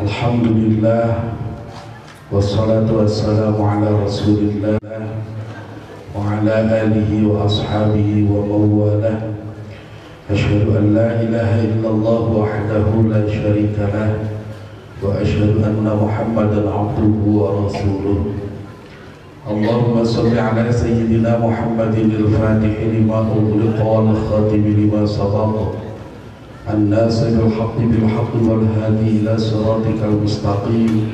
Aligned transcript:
الحمد 0.00 0.46
لله 0.46 1.04
والصلاة 2.32 2.88
والسلام 2.92 3.62
على 3.62 3.88
رسول 4.04 4.38
الله 4.38 4.78
وعلى 6.16 6.54
آله 6.82 7.10
وأصحابه 7.28 8.08
ومن 8.32 8.62
والاه 8.72 9.20
أشهد 10.30 10.64
أن 10.76 10.94
لا 10.94 11.20
إله 11.20 11.50
إلا 11.64 11.88
الله 11.88 12.22
وحده 12.40 12.86
لا 13.12 13.22
شريك 13.28 13.76
له 13.94 14.10
وأشهد 15.02 15.60
أن 15.60 15.84
محمدا 15.84 16.62
عبده 16.72 17.16
ورسوله 17.26 18.18
اللهم 19.50 20.04
صل 20.04 20.38
على 20.38 20.72
سيدنا 20.72 21.38
محمد 21.38 21.94
الفاتح 21.98 22.74
لما 22.94 23.18
أغلق 23.18 23.78
والخاتم 23.86 24.62
لما 24.78 25.06
سبق 25.06 25.54
الناصر 26.70 27.26
الحق 27.26 27.76
بالحق 27.78 28.32
والهادي 28.42 29.08
إلى 29.18 29.38
صراطك 29.38 29.98
المستقيم 30.04 31.10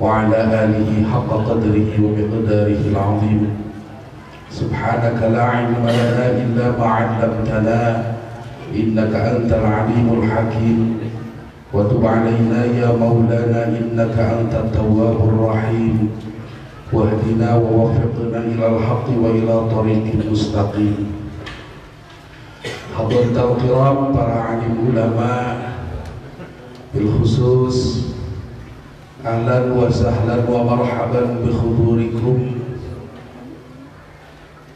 وعلى 0.00 0.36
آله 0.64 0.90
حق 1.12 1.30
قدره 1.50 1.90
ومقداره 1.98 2.82
العظيم. 2.90 3.48
سبحانك 4.50 5.18
لا 5.34 5.42
علم 5.42 5.74
لنا 5.82 6.26
إلا 6.42 6.78
ما 6.78 6.86
علمتنا 6.86 8.02
إنك 8.74 9.14
أنت 9.14 9.50
العليم 9.52 10.06
الحكيم. 10.22 10.78
وتب 11.74 12.06
علينا 12.06 12.64
يا 12.64 12.90
مولانا 12.94 13.62
إنك 13.74 14.16
أنت 14.18 14.54
التواب 14.54 15.18
الرحيم. 15.28 16.08
واهدنا 16.92 17.54
ووفقنا 17.56 18.38
إلى 18.38 18.66
الحق 18.66 19.06
وإلى 19.22 19.54
طريق 19.74 20.06
مستقيم. 20.30 20.96
Hadirul 23.00 23.56
kiram 23.56 24.12
para 24.12 24.60
alim 24.60 24.92
ulama 24.92 25.56
bil 26.92 27.08
khusus 27.16 28.12
ahlan 29.24 29.72
wa 29.72 29.88
sahlan 29.88 30.44
wa 30.44 30.68
marhaban 30.68 31.40
bi 31.40 31.48
khudurikum. 31.48 32.60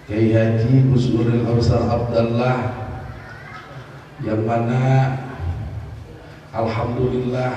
Kiai 0.08 0.32
Haji 0.32 0.88
Gus 0.88 1.12
Nuril 1.12 1.44
Absar 1.44 1.84
Abdullah 1.84 2.72
yang 4.24 4.40
mana 4.48 5.20
Alhamdulillah 6.48 7.52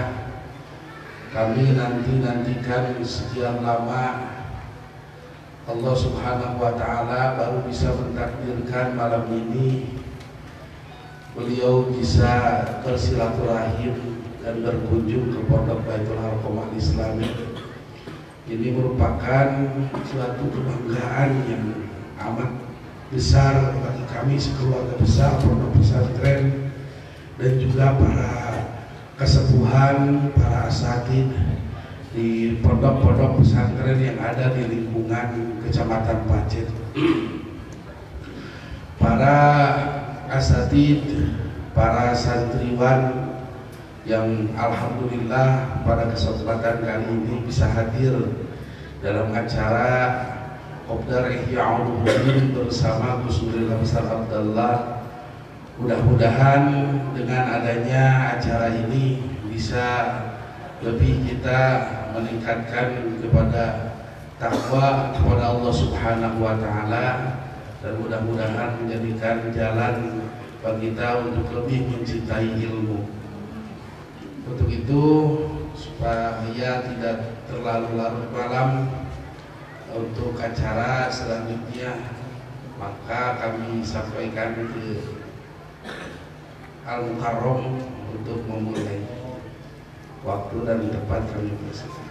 kami 1.32 1.80
nanti-nantikan 1.80 3.00
sekian 3.08 3.64
lama 3.64 4.36
Allah 5.64 5.96
subhanahu 5.96 6.60
wa 6.60 6.76
ta'ala 6.76 7.40
baru 7.40 7.64
bisa 7.64 7.92
mentakdirkan 7.96 8.96
malam 9.00 9.28
ini 9.32 9.97
beliau 11.38 11.86
bisa 11.94 12.66
bersilaturahim 12.82 14.26
dan 14.42 14.66
berkunjung 14.66 15.38
ke 15.38 15.40
Pondok 15.46 15.86
Baitul 15.86 16.18
Harqam 16.18 16.66
Al-Islami 16.66 17.30
ini 18.48 18.74
merupakan 18.74 19.48
suatu 20.02 20.44
kebanggaan 20.50 21.30
yang 21.46 21.66
amat 22.18 22.52
besar 23.14 23.76
bagi 23.86 24.04
kami 24.10 24.36
sekeluarga 24.40 24.96
besar 24.98 25.38
pondok 25.44 25.78
pesantren 25.78 26.74
dan 27.38 27.52
juga 27.62 27.94
para 28.00 28.34
kesepuhan, 29.20 30.32
para 30.34 30.72
asatid 30.72 31.28
di 32.16 32.58
pondok-pondok 32.66 33.44
pesantren 33.44 34.00
yang 34.00 34.18
ada 34.18 34.56
di 34.56 34.64
lingkungan 34.64 35.60
Kecamatan 35.62 36.26
Pacet. 36.26 36.72
Para 38.98 39.38
asatid, 40.32 41.04
para 41.72 42.16
santriwan 42.16 43.32
yang 44.08 44.48
alhamdulillah 44.56 45.84
pada 45.84 46.08
kesempatan 46.16 46.80
kali 46.80 47.08
ini 47.12 47.44
bisa 47.44 47.68
hadir 47.68 48.16
dalam 49.04 49.36
acara 49.36 49.92
Kopdar 50.88 51.28
Ihya 51.28 51.84
Ulumuddin 51.84 52.56
bersama 52.56 53.20
Gus 53.28 53.44
Nuril 53.44 53.68
Absar 53.76 54.08
Abdullah. 54.08 55.04
Mudah-mudahan 55.78 56.64
dengan 57.12 57.60
adanya 57.60 58.40
acara 58.40 58.72
ini 58.72 59.20
bisa 59.52 59.86
lebih 60.80 61.28
kita 61.28 61.60
meningkatkan 62.16 63.20
kepada 63.20 63.94
takwa 64.40 65.12
kepada 65.12 65.44
Allah 65.54 65.74
Subhanahu 65.76 66.38
wa 66.40 66.56
taala 66.56 67.06
dan 67.84 67.94
mudah-mudahan 68.02 68.80
menjadikan 68.82 69.50
jalan 69.54 70.27
bagi 70.64 70.90
kita 70.92 71.08
untuk 71.22 71.48
lebih 71.54 71.80
mencintai 71.92 72.58
ilmu. 72.66 73.06
Untuk 74.48 74.70
itu 74.72 75.04
supaya 75.78 76.42
tidak 76.82 77.18
terlalu 77.46 78.00
larut 78.00 78.30
malam 78.34 78.90
untuk 79.94 80.34
acara 80.40 81.08
selanjutnya 81.08 82.18
maka 82.78 83.42
kami 83.42 83.82
sampaikan 83.82 84.54
ke 84.54 85.02
Al 86.86 87.04
Mukarrom 87.10 87.82
untuk 88.14 88.40
memulai 88.46 89.04
waktu 90.24 90.58
dan 90.64 90.88
tempat 90.94 91.22
kami 91.34 91.52
bersama. 91.66 92.08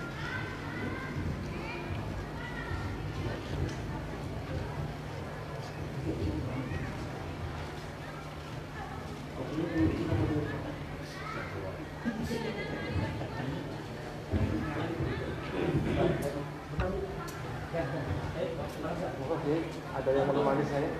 ada 19.97 20.11
yang 20.13 20.27
menemani 20.29 20.65
saya 20.67 20.91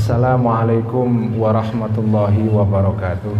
Assalamualaikum 0.00 1.36
warahmatullahi 1.36 2.48
wabarakatuh. 2.48 3.36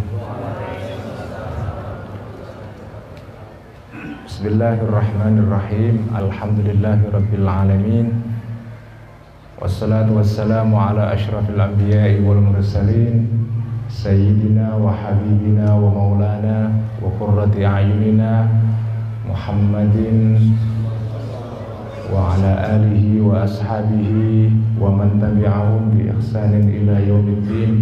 Bismillahirrahmanirrahim. 4.28 6.12
Alhamdulillahi 6.12 7.08
rabbil 7.16 7.48
alamin. 7.48 8.12
Wassalatu 9.56 10.20
wassalamu 10.20 10.76
ala 10.76 11.16
ashrafil 11.16 11.56
anbiya'i 11.56 12.20
wal 12.20 12.44
mursalin. 12.44 13.24
Sayyidina 13.88 14.76
wa 14.76 14.92
habibina 14.92 15.72
wa 15.72 15.88
maulana 15.88 16.76
Wa 17.00 17.08
qurrati 17.16 17.64
a'yunina 17.64 18.44
Muhammadin 19.24 20.52
وعلى 22.13 22.51
آله 22.75 23.05
وأصحابه 23.21 24.09
ومن 24.81 25.09
تبعهم 25.21 25.81
بإحسان 25.93 26.53
إلى 26.69 27.07
يوم 27.07 27.27
الدين 27.27 27.73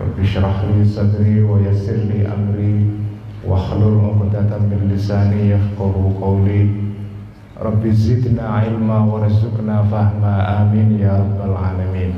رب 0.00 0.16
اشرح 0.20 0.56
لي 0.64 0.84
صدري 0.84 1.42
ويسر 1.42 1.98
لي 2.12 2.28
أمري 2.28 2.76
واحلل 3.46 3.94
عقدة 4.04 4.50
من 4.58 4.92
لساني 4.94 5.50
يفقه 5.50 5.94
قولي 6.20 6.62
رب 7.60 7.82
زدنا 7.88 8.42
علما 8.48 8.98
وارزقنا 8.98 9.82
فهما 9.82 10.62
آمين 10.62 10.98
يا 11.00 11.12
رب 11.16 11.38
العالمين 11.50 12.12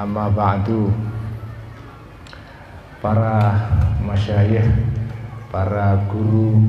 أما 0.00 0.28
بعد 0.28 0.66
para 3.00 3.56
masyayikh, 4.04 4.68
para 5.48 6.04
guru, 6.12 6.68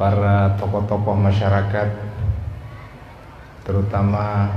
para 0.00 0.56
tokoh-tokoh 0.56 1.16
masyarakat 1.16 1.88
terutama 3.62 4.48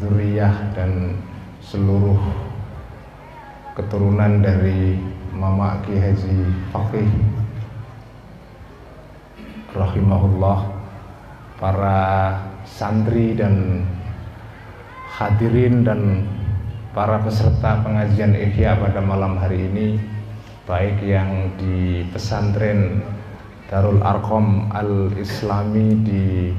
zuriyah 0.00 0.74
dan 0.74 1.16
seluruh 1.62 2.18
keturunan 3.76 4.42
dari 4.42 4.98
Mama 5.30 5.78
Ki 5.86 5.94
Haji 5.94 6.36
Fakih 6.74 7.06
rahimahullah 9.76 10.58
para 11.62 12.00
santri 12.66 13.38
dan 13.38 13.86
hadirin 15.14 15.86
dan 15.86 16.26
para 16.96 17.22
peserta 17.22 17.84
pengajian 17.84 18.34
Ihya 18.34 18.80
pada 18.80 18.98
malam 18.98 19.38
hari 19.38 19.70
ini 19.70 20.00
baik 20.66 20.98
yang 21.04 21.54
di 21.60 22.02
pesantren 22.10 23.02
Darul 23.68 24.00
Arkom 24.00 24.72
Al 24.72 25.12
Islami 25.20 25.92
di 26.00 26.56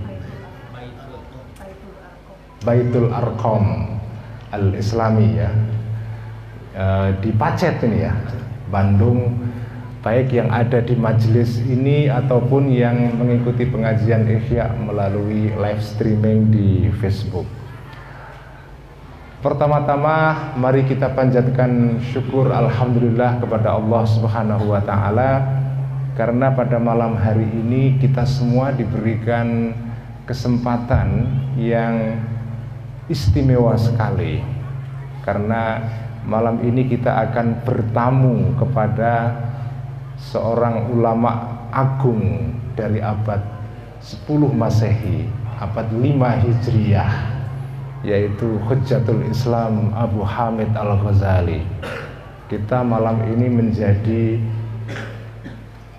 Baitul 2.62 3.10
Arkom 3.10 3.98
Al 4.54 4.78
Islami 4.78 5.28
ya. 5.34 5.50
E, 6.70 6.86
di 7.18 7.34
Pacet 7.34 7.82
ini 7.82 8.06
ya 8.06 8.14
Bandung. 8.70 9.42
Baik 10.06 10.38
yang 10.38 10.54
ada 10.54 10.86
di 10.86 10.94
majelis 10.94 11.60
ini 11.66 12.08
ataupun 12.08 12.70
yang 12.70 13.18
mengikuti 13.18 13.66
pengajian 13.66 14.30
Ihya 14.30 14.78
melalui 14.78 15.50
live 15.50 15.82
streaming 15.82 16.54
di 16.54 16.94
Facebook. 17.02 17.50
Pertama-tama 19.42 20.54
mari 20.62 20.86
kita 20.86 21.10
panjatkan 21.18 21.98
syukur 22.14 22.54
alhamdulillah 22.54 23.42
kepada 23.42 23.76
Allah 23.76 24.04
Subhanahu 24.06 24.72
wa 24.72 24.82
taala 24.86 25.60
karena 26.20 26.52
pada 26.52 26.76
malam 26.76 27.16
hari 27.16 27.48
ini 27.48 27.96
kita 27.96 28.28
semua 28.28 28.76
diberikan 28.76 29.72
kesempatan 30.28 31.32
yang 31.56 32.20
istimewa 33.08 33.80
sekali 33.80 34.44
karena 35.24 35.80
malam 36.28 36.60
ini 36.60 36.92
kita 36.92 37.24
akan 37.24 37.64
bertamu 37.64 38.52
kepada 38.60 39.32
seorang 40.20 40.92
ulama 40.92 41.56
agung 41.72 42.52
dari 42.76 43.00
abad 43.00 43.40
10 44.04 44.28
Masehi, 44.52 45.24
abad 45.56 45.88
5 45.88 46.04
Hijriyah 46.44 47.12
yaitu 48.04 48.60
Hujjatul 48.68 49.24
Islam 49.32 49.96
Abu 49.96 50.28
Hamid 50.28 50.76
Al-Ghazali. 50.76 51.64
Kita 52.52 52.84
malam 52.84 53.24
ini 53.24 53.48
menjadi 53.48 54.40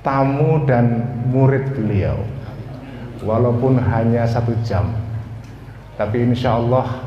tamu 0.01 0.65
dan 0.65 1.05
murid 1.29 1.77
beliau. 1.77 2.17
Walaupun 3.21 3.77
hanya 3.77 4.25
satu 4.25 4.57
jam. 4.65 4.89
Tapi 6.01 6.25
insya 6.25 6.57
Allah 6.57 7.05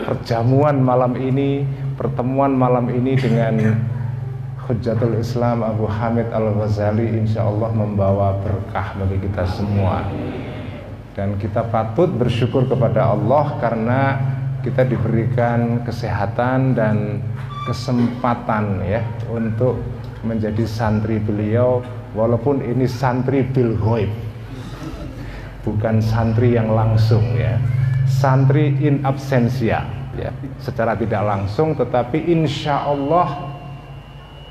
perjamuan 0.00 0.80
malam 0.80 1.12
ini 1.20 1.68
pertemuan 1.96 2.52
malam 2.56 2.88
ini 2.88 3.12
dengan 3.16 3.56
Hujjatul 4.66 5.22
Islam 5.22 5.62
Abu 5.62 5.86
Hamid 5.86 6.26
Al-Ghazali 6.34 7.22
insya 7.22 7.46
Allah 7.46 7.70
membawa 7.70 8.34
berkah 8.42 8.98
bagi 8.98 9.22
kita 9.22 9.46
semua. 9.46 10.08
Dan 11.14 11.38
kita 11.38 11.64
patut 11.70 12.10
bersyukur 12.10 12.66
kepada 12.66 13.14
Allah 13.14 13.56
karena 13.62 14.00
kita 14.66 14.82
diberikan 14.82 15.86
kesehatan 15.86 16.74
dan 16.74 17.22
kesempatan 17.70 18.82
ya 18.82 19.06
untuk 19.30 19.78
menjadi 20.26 20.66
santri 20.66 21.22
beliau 21.22 21.80
walaupun 22.18 22.60
ini 22.66 22.90
santri 22.90 23.46
bil 23.46 23.78
ghaib 23.78 24.10
bukan 25.66 25.98
santri 25.98 26.54
yang 26.54 26.70
langsung 26.70 27.34
ya. 27.34 27.58
Santri 28.06 28.70
in 28.86 29.02
absensia 29.02 29.82
ya. 30.14 30.30
Secara 30.62 30.94
tidak 30.94 31.26
langsung 31.26 31.74
tetapi 31.74 32.30
insya 32.30 32.86
Allah 32.86 33.50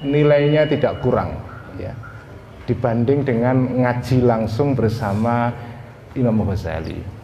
nilainya 0.03 0.67
tidak 0.67 0.99
kurang 0.99 1.39
ya. 1.79 1.95
Dibanding 2.67 3.23
dengan 3.23 3.55
ngaji 3.79 4.27
langsung 4.27 4.75
bersama 4.75 5.55
Imam 6.19 6.43
Ghazali. 6.43 7.14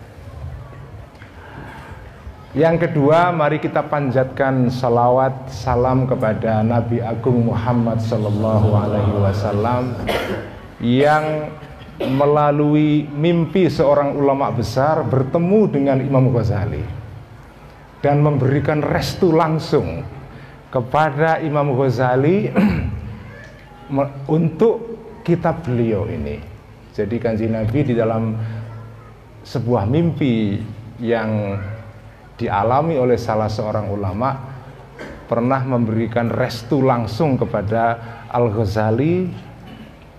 Yang 2.51 2.83
kedua, 2.91 3.31
mari 3.31 3.63
kita 3.63 3.79
panjatkan 3.87 4.67
salawat 4.67 5.47
salam 5.47 6.03
kepada 6.03 6.59
Nabi 6.59 6.99
Agung 6.99 7.47
Muhammad 7.47 8.03
Sallallahu 8.03 8.75
Alaihi 8.75 9.15
Wasallam 9.23 9.95
yang 10.83 11.47
melalui 12.11 13.07
mimpi 13.07 13.71
seorang 13.71 14.19
ulama 14.19 14.51
besar 14.51 14.99
bertemu 15.07 15.59
dengan 15.71 15.97
Imam 16.03 16.27
Ghazali 16.35 16.83
dan 18.03 18.19
memberikan 18.19 18.83
restu 18.83 19.31
langsung 19.31 20.03
kepada 20.75 21.39
Imam 21.39 21.71
Ghazali 21.71 22.51
untuk 24.27 24.99
kitab 25.23 25.63
beliau 25.63 26.03
ini. 26.03 26.35
Jadi 26.91 27.15
kanji 27.15 27.47
Nabi 27.47 27.79
di 27.79 27.95
dalam 27.95 28.35
sebuah 29.47 29.87
mimpi 29.87 30.59
yang 30.99 31.55
dialami 32.41 32.97
oleh 32.97 33.21
salah 33.21 33.45
seorang 33.45 33.85
ulama 33.93 34.29
pernah 35.29 35.61
memberikan 35.63 36.27
restu 36.27 36.81
langsung 36.81 37.37
kepada 37.37 37.95
Al-Ghazali 38.33 39.29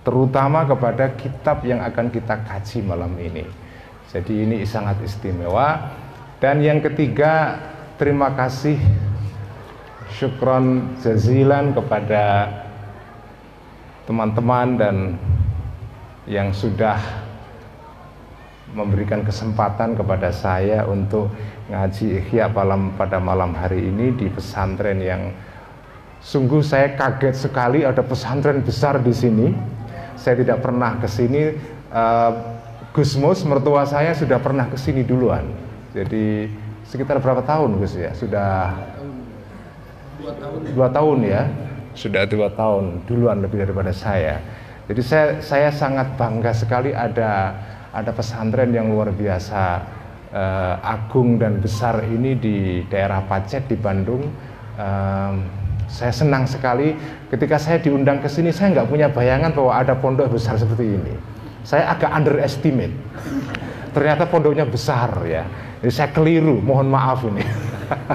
terutama 0.07 0.65
kepada 0.65 1.13
kitab 1.19 1.67
yang 1.67 1.83
akan 1.83 2.09
kita 2.09 2.43
kaji 2.47 2.79
malam 2.87 3.13
ini. 3.19 3.45
Jadi 4.09 4.45
ini 4.47 4.57
sangat 4.65 5.03
istimewa. 5.05 5.99
Dan 6.43 6.59
yang 6.59 6.83
ketiga, 6.83 7.61
terima 8.01 8.35
kasih 8.35 8.77
syukron 10.17 10.99
jazilan 11.01 11.71
kepada 11.71 12.51
teman-teman 14.05 14.69
dan 14.75 14.97
yang 16.27 16.51
sudah 16.51 16.99
memberikan 18.73 19.23
kesempatan 19.23 19.93
kepada 19.93 20.33
saya 20.33 20.89
untuk 20.89 21.29
ngaji 21.71 22.19
ikhya 22.23 22.51
malam 22.51 22.91
pada 22.99 23.23
malam 23.23 23.55
hari 23.55 23.87
ini 23.87 24.11
di 24.19 24.27
pesantren 24.27 24.99
yang 24.99 25.31
sungguh 26.23 26.63
saya 26.63 26.95
kaget 26.99 27.35
sekali 27.35 27.87
ada 27.87 28.03
pesantren 28.03 28.63
besar 28.63 28.99
di 28.99 29.15
sini. 29.15 29.55
Saya 30.19 30.39
tidak 30.39 30.63
pernah 30.63 30.99
ke 31.03 31.07
sini. 31.11 31.55
Uh, 31.91 32.33
Gus 32.93 33.17
Mus 33.17 33.43
mertua 33.43 33.89
saya 33.89 34.13
sudah 34.15 34.39
pernah 34.39 34.69
ke 34.69 34.77
sini 34.77 35.03
duluan. 35.03 35.49
Jadi 35.97 36.51
sekitar 36.87 37.19
berapa 37.19 37.43
tahun 37.43 37.81
Gus 37.81 37.97
ya? 37.97 38.13
Sudah 38.15 38.77
dua 40.21 40.33
tahun. 40.39 40.59
Dua 40.77 40.89
tahun 40.91 41.19
ya. 41.27 41.43
Sudah 41.93 42.23
dua 42.25 42.49
tahun 42.53 43.05
duluan 43.09 43.43
lebih 43.43 43.65
daripada 43.67 43.91
saya. 43.91 44.41
Jadi 44.91 45.03
saya 45.03 45.27
saya 45.41 45.69
sangat 45.73 46.19
bangga 46.19 46.53
sekali 46.53 46.93
ada 46.93 47.57
ada 47.93 48.11
pesantren 48.13 48.73
yang 48.73 48.89
luar 48.93 49.13
biasa 49.13 49.85
uh, 50.33 50.75
agung 50.83 51.37
dan 51.37 51.61
besar 51.61 52.03
ini 52.09 52.35
di 52.35 52.83
daerah 52.89 53.23
Pacet 53.29 53.69
di 53.69 53.77
Bandung. 53.77 54.27
Um, 54.77 55.35
saya 55.93 56.09
senang 56.09 56.49
sekali 56.49 56.97
ketika 57.29 57.61
saya 57.61 57.77
diundang 57.77 58.25
ke 58.25 58.29
sini 58.33 58.49
saya 58.49 58.73
nggak 58.81 58.89
punya 58.89 59.13
bayangan 59.13 59.53
bahwa 59.53 59.73
ada 59.77 59.93
pondok 59.93 60.33
besar 60.33 60.57
seperti 60.57 60.97
ini. 60.97 61.15
Saya 61.63 61.93
agak 61.93 62.11
underestimate. 62.11 62.97
Ternyata 63.93 64.25
pondoknya 64.27 64.65
besar 64.65 65.13
ya. 65.29 65.45
Jadi 65.85 65.93
saya 65.93 66.11
keliru, 66.11 66.59
mohon 66.65 66.89
maaf 66.89 67.23
ini. 67.29 67.45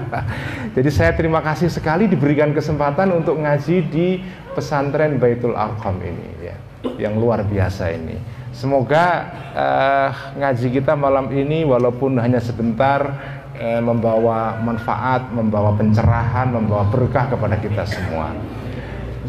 Jadi 0.76 0.90
saya 0.90 1.14
terima 1.14 1.44
kasih 1.46 1.70
sekali 1.70 2.10
diberikan 2.10 2.50
kesempatan 2.56 3.14
untuk 3.14 3.38
ngaji 3.38 3.78
di 3.88 4.24
pesantren 4.58 5.22
Baitul 5.22 5.54
Arqam 5.54 6.02
ini 6.02 6.50
ya, 6.50 6.56
yang 6.98 7.22
luar 7.22 7.46
biasa 7.46 7.94
ini. 7.94 8.18
Semoga 8.58 9.06
uh, 9.54 10.10
ngaji 10.34 10.82
kita 10.82 10.98
malam 10.98 11.30
ini 11.30 11.62
walaupun 11.62 12.18
hanya 12.18 12.42
sebentar 12.42 13.06
uh, 13.54 13.82
membawa 13.86 14.58
manfaat, 14.58 15.30
membawa 15.30 15.78
pencerahan, 15.78 16.50
membawa 16.50 16.90
berkah 16.90 17.30
kepada 17.30 17.62
kita 17.62 17.86
semua. 17.86 18.34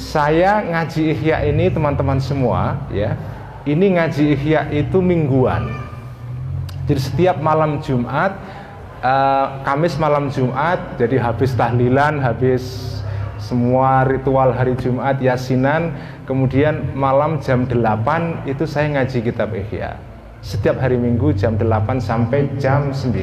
Saya 0.00 0.64
ngaji 0.64 1.12
Ihya 1.12 1.44
ini 1.44 1.68
teman-teman 1.68 2.16
semua 2.24 2.88
ya. 2.88 3.20
Ini 3.68 4.00
ngaji 4.00 4.32
Ihya 4.32 4.72
itu 4.72 5.04
mingguan. 5.04 5.76
Jadi 6.88 7.00
setiap 7.04 7.36
malam 7.44 7.84
Jumat 7.84 8.32
uh, 9.04 9.60
Kamis 9.60 10.00
malam 10.00 10.32
Jumat 10.32 10.96
jadi 10.96 11.20
habis 11.20 11.52
tahlilan, 11.52 12.16
habis 12.16 12.96
semua 13.36 14.08
ritual 14.08 14.56
hari 14.56 14.72
Jumat 14.80 15.20
yasinan 15.20 15.92
kemudian 16.28 16.92
malam 16.92 17.40
jam 17.40 17.64
8 17.64 18.44
itu 18.44 18.68
saya 18.68 18.92
ngaji 19.00 19.18
kitab 19.24 19.56
Ihya. 19.56 19.96
Setiap 20.44 20.76
hari 20.76 21.00
Minggu 21.00 21.32
jam 21.32 21.56
8 21.56 21.64
sampai 22.04 22.52
jam 22.60 22.92
9 22.92 23.16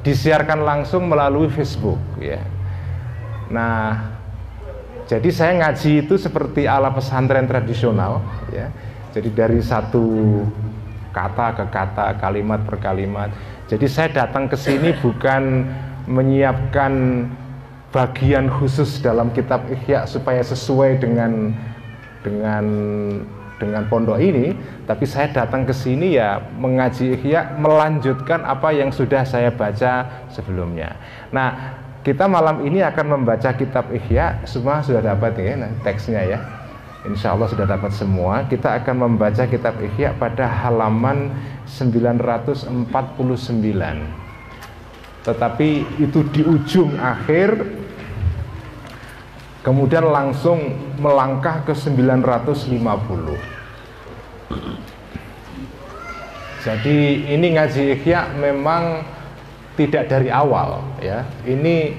disiarkan 0.00 0.64
langsung 0.64 1.12
melalui 1.12 1.52
Facebook 1.52 2.00
ya. 2.16 2.40
Nah 3.52 4.16
jadi 5.04 5.28
saya 5.28 5.52
ngaji 5.60 6.08
itu 6.08 6.16
seperti 6.16 6.64
ala 6.64 6.88
pesantren 6.88 7.44
tradisional 7.44 8.24
ya. 8.48 8.72
Jadi 9.12 9.28
dari 9.36 9.60
satu 9.60 10.40
kata 11.12 11.58
ke 11.60 11.64
kata 11.68 12.16
kalimat 12.16 12.64
per 12.64 12.80
kalimat. 12.80 13.28
Jadi 13.68 13.86
saya 13.90 14.08
datang 14.08 14.48
ke 14.48 14.56
sini 14.56 14.96
bukan 15.04 15.66
menyiapkan 16.08 17.26
bagian 17.90 18.46
khusus 18.46 19.02
dalam 19.02 19.34
kitab 19.34 19.66
Ihya 19.66 20.06
supaya 20.06 20.40
sesuai 20.40 21.02
dengan 21.02 21.54
dengan 22.20 22.64
dengan 23.60 23.84
pondok 23.92 24.16
ini, 24.16 24.56
tapi 24.88 25.04
saya 25.04 25.28
datang 25.28 25.68
ke 25.68 25.74
sini 25.76 26.16
ya 26.16 26.40
mengaji 26.56 27.20
Ihya 27.20 27.60
melanjutkan 27.60 28.40
apa 28.40 28.72
yang 28.72 28.88
sudah 28.88 29.20
saya 29.28 29.52
baca 29.52 30.24
sebelumnya. 30.32 30.96
Nah, 31.28 31.76
kita 32.00 32.24
malam 32.24 32.64
ini 32.64 32.80
akan 32.80 33.20
membaca 33.20 33.52
kitab 33.52 33.92
Ihya. 33.92 34.40
Semua 34.48 34.80
sudah 34.80 35.04
dapat 35.04 35.36
ya 35.36 35.60
nah, 35.60 35.68
teksnya 35.84 36.24
ya. 36.24 36.40
Insya 37.04 37.36
Allah 37.36 37.52
sudah 37.52 37.68
dapat 37.68 37.92
semua. 37.92 38.48
Kita 38.48 38.80
akan 38.80 39.12
membaca 39.12 39.44
kitab 39.44 39.76
Ihya 39.76 40.16
pada 40.16 40.48
halaman 40.48 41.28
949 41.68 43.20
tetapi 45.20 46.00
itu 46.00 46.24
di 46.32 46.40
ujung 46.40 46.96
akhir 46.96 47.52
kemudian 49.60 50.08
langsung 50.08 50.74
melangkah 51.00 51.64
ke 51.64 51.72
950 51.76 53.60
jadi 56.60 56.96
ini 57.32 57.56
ngaji 57.56 57.82
Ihya 57.96 58.36
memang 58.36 59.00
tidak 59.80 60.12
dari 60.12 60.28
awal 60.28 60.84
ya. 61.00 61.24
Ini 61.48 61.96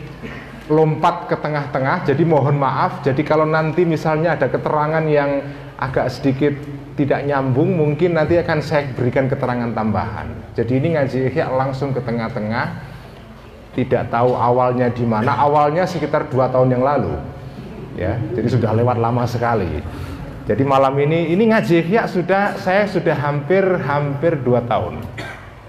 lompat 0.69 1.25
ke 1.25 1.35
tengah-tengah 1.41 2.05
jadi 2.05 2.21
mohon 2.21 2.61
maaf. 2.61 3.01
Jadi 3.01 3.25
kalau 3.25 3.49
nanti 3.49 3.89
misalnya 3.89 4.37
ada 4.37 4.45
keterangan 4.53 5.01
yang 5.09 5.41
agak 5.81 6.13
sedikit 6.13 6.53
tidak 6.93 7.25
nyambung 7.25 7.73
mungkin 7.73 8.13
nanti 8.13 8.37
akan 8.37 8.61
saya 8.61 8.85
berikan 8.93 9.25
keterangan 9.25 9.73
tambahan. 9.73 10.29
Jadi 10.53 10.77
ini 10.77 10.93
ngaji 10.93 11.33
Ihya 11.33 11.49
langsung 11.49 11.89
ke 11.97 12.01
tengah-tengah. 12.05 12.93
Tidak 13.71 14.13
tahu 14.13 14.35
awalnya 14.35 14.93
di 14.93 15.07
mana. 15.07 15.41
Awalnya 15.41 15.89
sekitar 15.89 16.29
dua 16.29 16.51
tahun 16.53 16.75
yang 16.75 16.83
lalu 16.85 17.30
ya 17.95 18.19
jadi 18.35 18.47
sudah 18.47 18.71
lewat 18.75 18.97
lama 18.99 19.23
sekali. 19.27 19.81
Jadi 20.49 20.63
malam 20.65 20.97
ini 20.97 21.31
ini 21.31 21.53
ngaji 21.53 21.85
ya 21.87 22.09
sudah 22.09 22.57
saya 22.57 22.89
sudah 22.89 23.13
hampir 23.13 23.63
hampir 23.85 24.41
dua 24.41 24.59
tahun. 24.65 24.99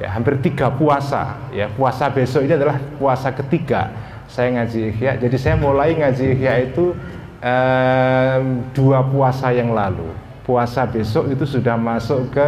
Ya 0.00 0.10
hampir 0.10 0.40
tiga 0.42 0.72
puasa. 0.72 1.38
Ya 1.54 1.70
puasa 1.70 2.10
besok 2.10 2.48
ini 2.48 2.56
adalah 2.56 2.80
puasa 2.98 3.30
ketiga 3.30 3.92
saya 4.32 4.48
ngaji 4.48 4.96
ya 4.96 5.12
jadi 5.20 5.36
saya 5.36 5.60
mulai 5.60 5.92
ngaji 5.92 6.40
ya 6.40 6.56
itu 6.64 6.96
eh, 7.44 8.38
dua 8.72 9.04
puasa 9.04 9.52
yang 9.52 9.76
lalu. 9.76 10.08
Puasa 10.42 10.82
besok 10.88 11.30
itu 11.30 11.46
sudah 11.46 11.78
masuk 11.78 12.34
ke 12.34 12.46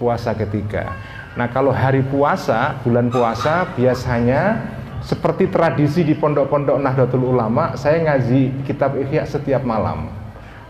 puasa 0.00 0.34
ketiga. 0.34 0.96
Nah 1.36 1.46
kalau 1.52 1.70
hari 1.70 2.00
puasa 2.02 2.80
bulan 2.80 3.12
puasa 3.12 3.68
biasanya 3.76 4.64
seperti 5.06 5.46
tradisi 5.46 6.02
di 6.02 6.18
pondok-pondok 6.18 6.82
Nahdlatul 6.82 7.30
Ulama, 7.30 7.78
saya 7.78 8.02
ngaji 8.02 8.66
kitab 8.66 8.98
Ihya 8.98 9.22
setiap 9.22 9.62
malam. 9.62 10.10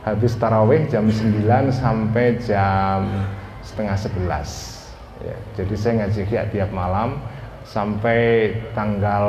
Habis 0.05 0.37
tarawih 0.37 0.85
jam 0.93 1.09
9 1.09 1.73
sampai 1.73 2.37
jam 2.45 3.09
setengah 3.65 3.97
11. 3.97 5.25
Ya, 5.25 5.37
jadi 5.57 5.75
saya 5.75 5.93
ngaji 6.05 6.21
Ihya 6.29 6.43
tiap 6.53 6.71
malam 6.71 7.17
sampai 7.65 8.53
tanggal 8.77 9.25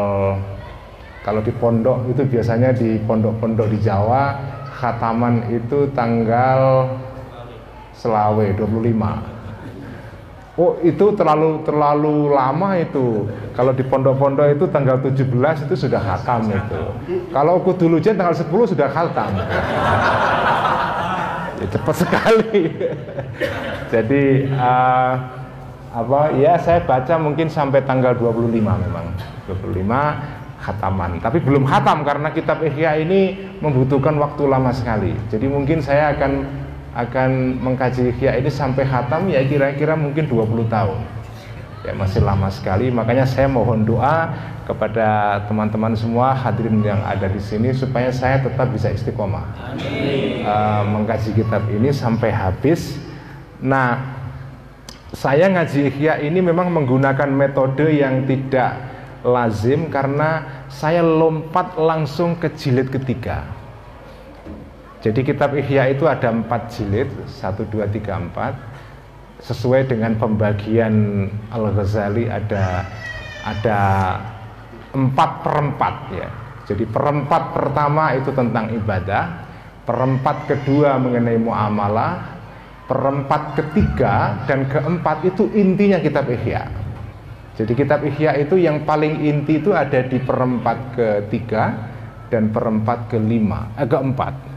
kalau 1.23 1.41
di 1.41 1.55
pondok 1.55 2.11
itu 2.11 2.27
biasanya 2.27 2.75
di 2.75 2.99
pondok-pondok 3.07 3.67
di 3.71 3.79
Jawa 3.79 4.35
khataman 4.75 5.49
itu 5.49 5.87
tanggal 5.95 6.91
selawe 7.95 8.45
25 8.53 9.36
Oh 10.57 10.73
itu 10.81 11.13
terlalu 11.13 11.61
terlalu 11.61 12.33
lama 12.33 12.73
itu. 12.81 13.29
Kalau 13.53 13.77
di 13.77 13.85
pondok-pondok 13.85 14.57
itu 14.57 14.65
tanggal 14.73 14.97
17 14.97 15.69
itu 15.69 15.75
sudah 15.77 16.01
khatam 16.01 16.49
itu. 16.49 16.81
Kalau 17.29 17.61
aku 17.61 17.77
dulu 17.77 18.01
jen 18.01 18.17
tanggal 18.17 18.33
10 18.33 18.73
sudah 18.73 18.89
khatam. 18.89 19.37
ya, 21.61 21.65
cepat 21.69 21.95
sekali. 22.01 22.73
Jadi 23.93 24.49
uh, 24.49 25.13
apa 25.93 26.33
ya 26.33 26.57
saya 26.57 26.81
baca 26.81 27.13
mungkin 27.21 27.53
sampai 27.53 27.85
tanggal 27.85 28.17
25 28.17 28.57
memang. 28.57 29.13
25 29.45 30.57
khataman. 30.57 31.21
Tapi 31.21 31.37
belum 31.37 31.69
khatam 31.69 32.01
karena 32.01 32.33
kitab 32.33 32.65
Ihya 32.65 32.97
ini 32.97 33.53
membutuhkan 33.61 34.17
waktu 34.17 34.43
lama 34.49 34.73
sekali. 34.73 35.13
Jadi 35.29 35.45
mungkin 35.45 35.85
saya 35.85 36.17
akan 36.17 36.65
akan 36.97 37.61
mengkaji 37.61 38.09
Ihya 38.17 38.41
ini 38.41 38.49
sampai 38.49 38.81
khatam 38.89 39.29
ya 39.29 39.45
kira-kira 39.45 39.93
mungkin 39.93 40.25
20 40.25 40.65
tahun. 40.65 40.99
Ya 41.85 41.93
masih 41.93 42.25
lama 42.25 42.49
sekali. 42.49 42.89
Makanya 42.89 43.29
saya 43.29 43.45
mohon 43.45 43.85
doa 43.85 44.33
kepada 44.65 45.39
teman-teman 45.45 45.93
semua 45.93 46.33
hadirin 46.33 46.81
yang 46.81 46.99
ada 47.05 47.29
di 47.29 47.37
sini 47.37 47.69
supaya 47.71 48.09
saya 48.09 48.41
tetap 48.41 48.73
bisa 48.73 48.89
istiqomah. 48.89 49.45
Uh, 50.41 50.83
mengkaji 50.89 51.37
kitab 51.37 51.69
ini 51.69 51.93
sampai 51.93 52.33
habis. 52.33 52.97
Nah 53.61 54.17
saya 55.13 55.53
ngaji 55.53 55.93
Ihya 55.93 56.19
ini 56.25 56.41
memang 56.41 56.73
menggunakan 56.73 57.29
metode 57.29 57.93
yang 57.93 58.25
tidak 58.25 58.73
lazim 59.21 59.93
karena 59.93 60.65
saya 60.67 61.05
lompat 61.05 61.77
langsung 61.77 62.35
ke 62.41 62.51
jilid 62.57 62.89
ketiga 62.89 63.56
jadi 65.07 65.23
kitab 65.23 65.55
Ihya 65.55 65.95
itu 65.95 66.03
ada 66.03 66.27
empat 66.27 66.67
jilid, 66.75 67.07
satu, 67.31 67.63
dua, 67.71 67.87
tiga, 67.87 68.19
empat. 68.19 68.59
Sesuai 69.39 69.87
dengan 69.87 70.19
pembagian 70.19 71.23
Al 71.47 71.71
Ghazali 71.71 72.27
ada 72.27 72.83
ada 73.47 73.79
empat 74.91 75.47
perempat 75.47 75.95
ya. 76.11 76.27
Jadi 76.67 76.83
perempat 76.83 77.55
pertama 77.55 78.19
itu 78.19 78.35
tentang 78.35 78.67
ibadah, 78.75 79.47
perempat 79.87 80.51
kedua 80.51 80.99
mengenai 80.99 81.39
muamalah, 81.39 82.43
perempat 82.91 83.55
ketiga 83.63 84.43
dan 84.43 84.67
keempat 84.67 85.23
itu 85.23 85.47
intinya 85.55 86.03
kitab 86.03 86.27
Ihya. 86.27 86.67
Jadi 87.55 87.71
kitab 87.79 88.03
Ihya 88.03 88.35
itu 88.43 88.59
yang 88.59 88.83
paling 88.83 89.23
inti 89.23 89.63
itu 89.63 89.71
ada 89.71 90.03
di 90.03 90.19
perempat 90.19 90.99
ketiga 90.99 91.95
dan 92.27 92.51
perempat 92.51 93.07
kelima, 93.07 93.71
eh, 93.79 93.87
keempat. 93.87 94.56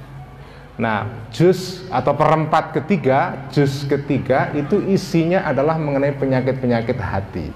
Nah, 0.80 1.28
jus 1.28 1.84
atau 1.92 2.16
perempat 2.16 2.72
ketiga, 2.72 3.52
jus 3.52 3.84
ketiga 3.84 4.48
itu 4.56 4.80
isinya 4.88 5.44
adalah 5.44 5.76
mengenai 5.76 6.16
penyakit-penyakit 6.16 6.96
hati. 6.96 7.52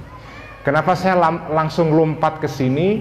Kenapa 0.60 0.92
saya 0.92 1.16
langsung 1.48 1.88
lompat 1.96 2.44
ke 2.44 2.48
sini? 2.48 3.00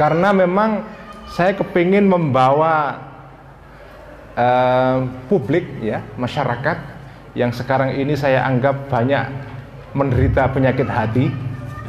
Karena 0.00 0.32
memang 0.32 0.80
saya 1.28 1.52
kepingin 1.52 2.08
membawa 2.08 3.04
uh, 4.32 5.04
publik 5.28 5.68
ya, 5.84 6.00
masyarakat 6.16 6.80
yang 7.36 7.52
sekarang 7.52 8.00
ini 8.00 8.16
saya 8.16 8.48
anggap 8.48 8.88
banyak 8.88 9.28
menderita 9.92 10.48
penyakit 10.48 10.88
hati 10.88 11.28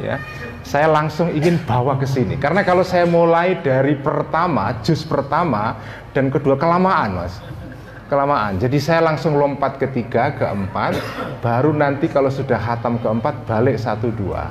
ya 0.00 0.20
saya 0.64 0.88
langsung 0.88 1.28
ingin 1.28 1.60
bawa 1.68 2.00
ke 2.00 2.08
sini. 2.08 2.40
Karena 2.40 2.64
kalau 2.64 2.80
saya 2.80 3.04
mulai 3.04 3.60
dari 3.60 4.00
pertama 4.00 4.80
jus 4.80 5.04
pertama 5.04 5.76
dan 6.16 6.32
kedua 6.32 6.56
kelamaan 6.56 7.20
mas. 7.20 7.36
Kelamaan. 8.08 8.56
Jadi 8.56 8.80
saya 8.80 9.04
langsung 9.04 9.36
lompat 9.36 9.76
ketiga 9.76 10.32
keempat 10.32 10.96
baru 11.44 11.76
nanti 11.76 12.08
kalau 12.08 12.32
sudah 12.32 12.56
hatam 12.56 12.96
keempat 12.96 13.44
balik 13.44 13.76
satu 13.76 14.08
dua. 14.08 14.48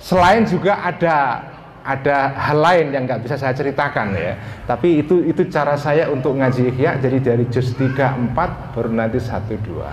Selain 0.00 0.48
juga 0.48 0.80
ada 0.80 1.44
ada 1.80 2.36
hal 2.36 2.58
lain 2.60 2.86
yang 2.92 3.04
nggak 3.04 3.20
bisa 3.24 3.36
saya 3.36 3.52
ceritakan 3.52 4.16
ya. 4.16 4.36
Tapi 4.64 5.04
itu 5.04 5.20
itu 5.24 5.48
cara 5.52 5.76
saya 5.76 6.08
untuk 6.08 6.36
ngaji 6.36 6.72
ihya 6.72 6.96
jadi 6.96 7.18
dari 7.20 7.44
juz 7.52 7.76
3 7.76 8.32
4 8.32 8.76
baru 8.76 8.88
nanti 8.88 9.20
satu 9.20 9.56
dua. 9.60 9.92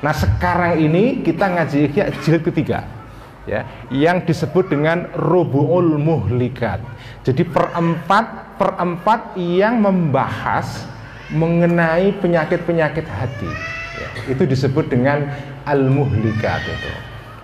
Nah 0.00 0.12
sekarang 0.16 0.80
ini 0.80 1.20
kita 1.20 1.48
ngaji 1.48 1.78
ihya 1.92 2.04
jilid 2.24 2.44
ketiga 2.44 3.01
ya 3.48 3.66
yang 3.90 4.22
disebut 4.22 4.70
dengan 4.70 5.10
rubuul 5.14 5.98
muhlikat. 5.98 6.82
Jadi 7.22 7.46
perempat 7.46 8.58
perempat 8.58 9.34
yang 9.38 9.82
membahas 9.82 10.86
mengenai 11.32 12.12
penyakit-penyakit 12.20 13.06
hati. 13.08 13.50
Ya, 13.98 14.08
itu 14.34 14.42
disebut 14.44 14.90
dengan 14.90 15.30
al 15.64 15.86
muhlikat 15.86 16.60
itu. 16.66 16.92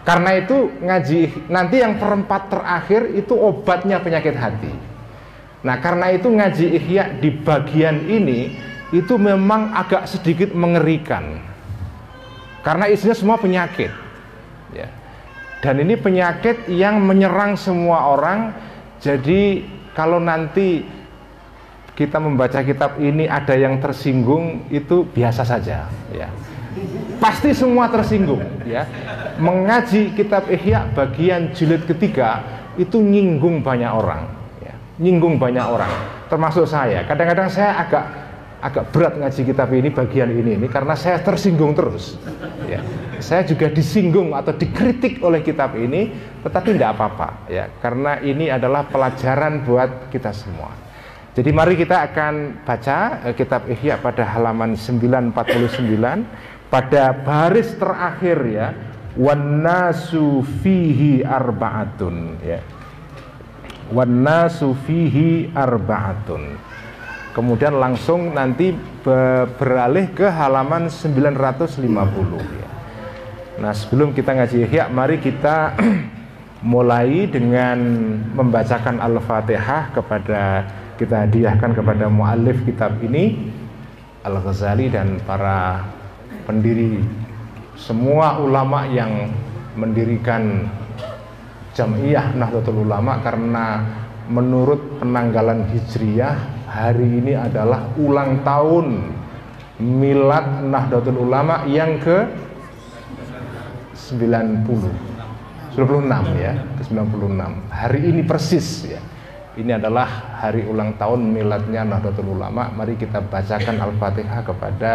Karena 0.02 0.40
itu 0.40 0.72
ngaji 0.80 1.20
nanti 1.52 1.84
yang 1.84 2.00
perempat 2.00 2.48
terakhir 2.48 3.12
itu 3.12 3.36
obatnya 3.36 4.00
penyakit 4.00 4.32
hati. 4.32 4.72
Nah, 5.58 5.76
karena 5.82 6.14
itu 6.14 6.30
ngaji 6.30 6.66
ihya 6.80 7.18
di 7.18 7.34
bagian 7.34 8.06
ini 8.06 8.56
itu 8.94 9.20
memang 9.20 9.74
agak 9.76 10.08
sedikit 10.08 10.54
mengerikan. 10.56 11.42
Karena 12.64 12.88
isinya 12.88 13.12
semua 13.12 13.36
penyakit. 13.36 13.92
Ya. 14.72 14.88
Dan 15.58 15.82
ini 15.82 15.98
penyakit 15.98 16.70
yang 16.70 17.02
menyerang 17.02 17.58
semua 17.58 18.14
orang. 18.14 18.54
Jadi 19.02 19.66
kalau 19.94 20.22
nanti 20.22 20.86
kita 21.98 22.22
membaca 22.22 22.62
kitab 22.62 23.02
ini 23.02 23.26
ada 23.26 23.58
yang 23.58 23.82
tersinggung 23.82 24.70
itu 24.70 25.02
biasa 25.10 25.42
saja 25.42 25.90
ya. 26.14 26.30
Pasti 27.18 27.50
semua 27.50 27.90
tersinggung 27.90 28.38
ya. 28.62 28.86
Mengaji 29.42 30.14
kitab 30.14 30.46
Ihya 30.46 30.94
bagian 30.94 31.50
jilid 31.50 31.90
ketiga 31.90 32.42
itu 32.78 33.02
nyinggung 33.02 33.66
banyak 33.66 33.90
orang 33.90 34.30
ya. 34.62 34.74
Nyinggung 35.02 35.42
banyak 35.42 35.66
orang 35.66 35.90
termasuk 36.30 36.70
saya. 36.70 37.02
Kadang-kadang 37.02 37.50
saya 37.50 37.82
agak 37.82 38.27
agak 38.58 38.90
berat 38.90 39.14
ngaji 39.18 39.40
kitab 39.46 39.70
ini 39.70 39.88
bagian 39.94 40.30
ini 40.34 40.58
ini 40.58 40.66
karena 40.66 40.98
saya 40.98 41.22
tersinggung 41.22 41.74
terus. 41.78 42.18
Ya. 42.66 42.82
Saya 43.18 43.42
juga 43.42 43.66
disinggung 43.66 44.30
atau 44.30 44.54
dikritik 44.54 45.18
oleh 45.26 45.42
kitab 45.42 45.74
ini, 45.74 46.14
tetapi 46.46 46.78
tidak 46.78 46.94
apa-apa 46.94 47.50
ya, 47.50 47.66
karena 47.82 48.22
ini 48.22 48.46
adalah 48.46 48.86
pelajaran 48.86 49.66
buat 49.66 50.06
kita 50.14 50.30
semua. 50.30 50.70
Jadi 51.34 51.50
mari 51.54 51.78
kita 51.78 52.02
akan 52.10 52.66
baca 52.66 53.22
eh, 53.30 53.34
kitab 53.34 53.66
Ihya 53.70 54.02
pada 54.02 54.26
halaman 54.26 54.74
949 54.74 56.66
pada 56.66 57.16
baris 57.24 57.72
terakhir 57.78 58.38
ya 58.44 58.68
wan 59.16 59.64
nasu 59.64 60.44
fihi 60.60 61.24
arbaatun 61.24 62.42
ya 62.44 62.60
wan 63.88 64.20
nasu 64.20 64.76
fihi 64.84 65.48
arbaatun 65.56 66.60
kemudian 67.38 67.78
langsung 67.78 68.34
nanti 68.34 68.74
beralih 69.54 70.10
ke 70.10 70.26
halaman 70.26 70.90
950 70.90 71.78
ya. 72.42 72.68
Nah 73.62 73.70
sebelum 73.70 74.10
kita 74.10 74.34
ngaji 74.34 74.66
Ihya 74.66 74.90
mari 74.90 75.22
kita 75.22 75.78
mulai 76.74 77.30
dengan 77.30 77.78
membacakan 78.34 78.98
Al-Fatihah 78.98 79.94
kepada 79.94 80.66
kita 80.98 81.30
hadiahkan 81.30 81.78
kepada 81.78 82.10
muallif 82.10 82.58
kitab 82.66 82.98
ini 83.06 83.54
Al-Ghazali 84.26 84.90
dan 84.90 85.22
para 85.22 85.86
pendiri 86.42 86.98
semua 87.78 88.42
ulama 88.42 88.82
yang 88.90 89.30
mendirikan 89.78 90.66
Jamiyah 91.78 92.34
Nahdlatul 92.34 92.82
Ulama 92.82 93.22
karena 93.22 93.86
menurut 94.26 94.98
penanggalan 94.98 95.70
Hijriyah 95.70 96.57
hari 96.68 97.24
ini 97.24 97.32
adalah 97.32 97.88
ulang 97.96 98.44
tahun 98.44 99.16
milad 99.80 100.68
Nahdlatul 100.68 101.24
Ulama 101.24 101.64
yang 101.64 101.96
ke 101.96 102.28
90 103.96 104.68
96 105.74 105.80
ya 106.36 106.52
ke 106.76 106.82
96 106.86 107.72
hari 107.72 108.00
ini 108.04 108.20
persis 108.26 108.84
ya 108.84 109.00
ini 109.58 109.74
adalah 109.74 110.38
hari 110.38 110.62
ulang 110.70 110.94
tahun 110.94 111.34
miladnya 111.34 111.82
Nahdlatul 111.82 112.30
Ulama. 112.38 112.70
Mari 112.70 112.94
kita 112.94 113.18
bacakan 113.18 113.82
Al-Fatihah 113.82 114.46
kepada 114.46 114.92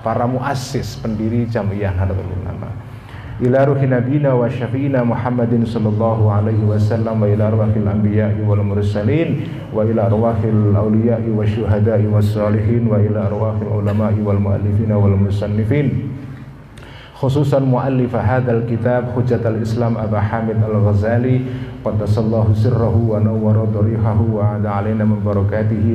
para 0.00 0.24
muassis 0.24 0.96
pendiri 0.96 1.44
Jamiyah 1.44 1.92
Nahdlatul 1.92 2.32
Ulama. 2.40 2.72
Ila 3.38 3.70
ruhi 3.70 3.86
nabina 3.86 4.34
wa 4.34 4.50
syafi'ina 4.50 5.06
Muhammadin 5.06 5.62
sallallahu 5.62 6.26
alaihi 6.26 6.58
wasallam 6.66 7.22
wa 7.22 7.30
ila 7.30 7.54
arwahil 7.54 7.86
anbiya'i 7.86 8.42
wal 8.42 8.66
mursalin 8.66 9.46
wa 9.70 9.86
ila 9.86 10.10
arwahil 10.10 10.74
awliya'i 10.74 11.30
wa 11.30 11.46
syuhada'i 11.46 12.10
was 12.10 12.34
salihin 12.34 12.90
wa 12.90 12.98
ila 12.98 13.30
arwahil 13.30 13.78
ulama'i 13.78 14.18
wal 14.26 14.42
muallifina 14.42 14.98
wal 14.98 15.14
musannifin 15.14 16.10
khususan 17.14 17.62
muallif 17.62 18.10
hadzal 18.10 18.66
kitab 18.66 19.14
Hujjatul 19.14 19.62
Islam 19.62 19.94
Abu 19.94 20.18
Hamid 20.18 20.58
Al-Ghazali 20.58 21.46
qaddasallahu 21.86 22.58
sirrahu 22.58 23.14
wa 23.14 23.22
nawwara 23.22 23.70
dharihahu 23.70 24.42
wa 24.42 24.58
ada 24.58 24.82
alaina 24.82 25.06
min 25.06 25.22
barakatihi 25.22 25.94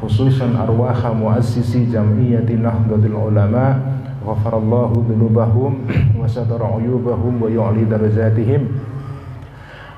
khususan 0.00 0.56
arwaha 0.56 1.12
muassisi 1.12 1.84
jam'iyyati 1.92 2.56
nahdlatul 2.56 3.20
ulama 3.20 3.76
ghafarallahu 4.24 5.04
dhunubahum 5.04 5.84
wa 6.20 6.24
satara 6.24 6.72
uyubahum 6.72 7.36
wa 7.36 7.52
yu'li 7.52 7.84
darajatihim. 7.84 8.64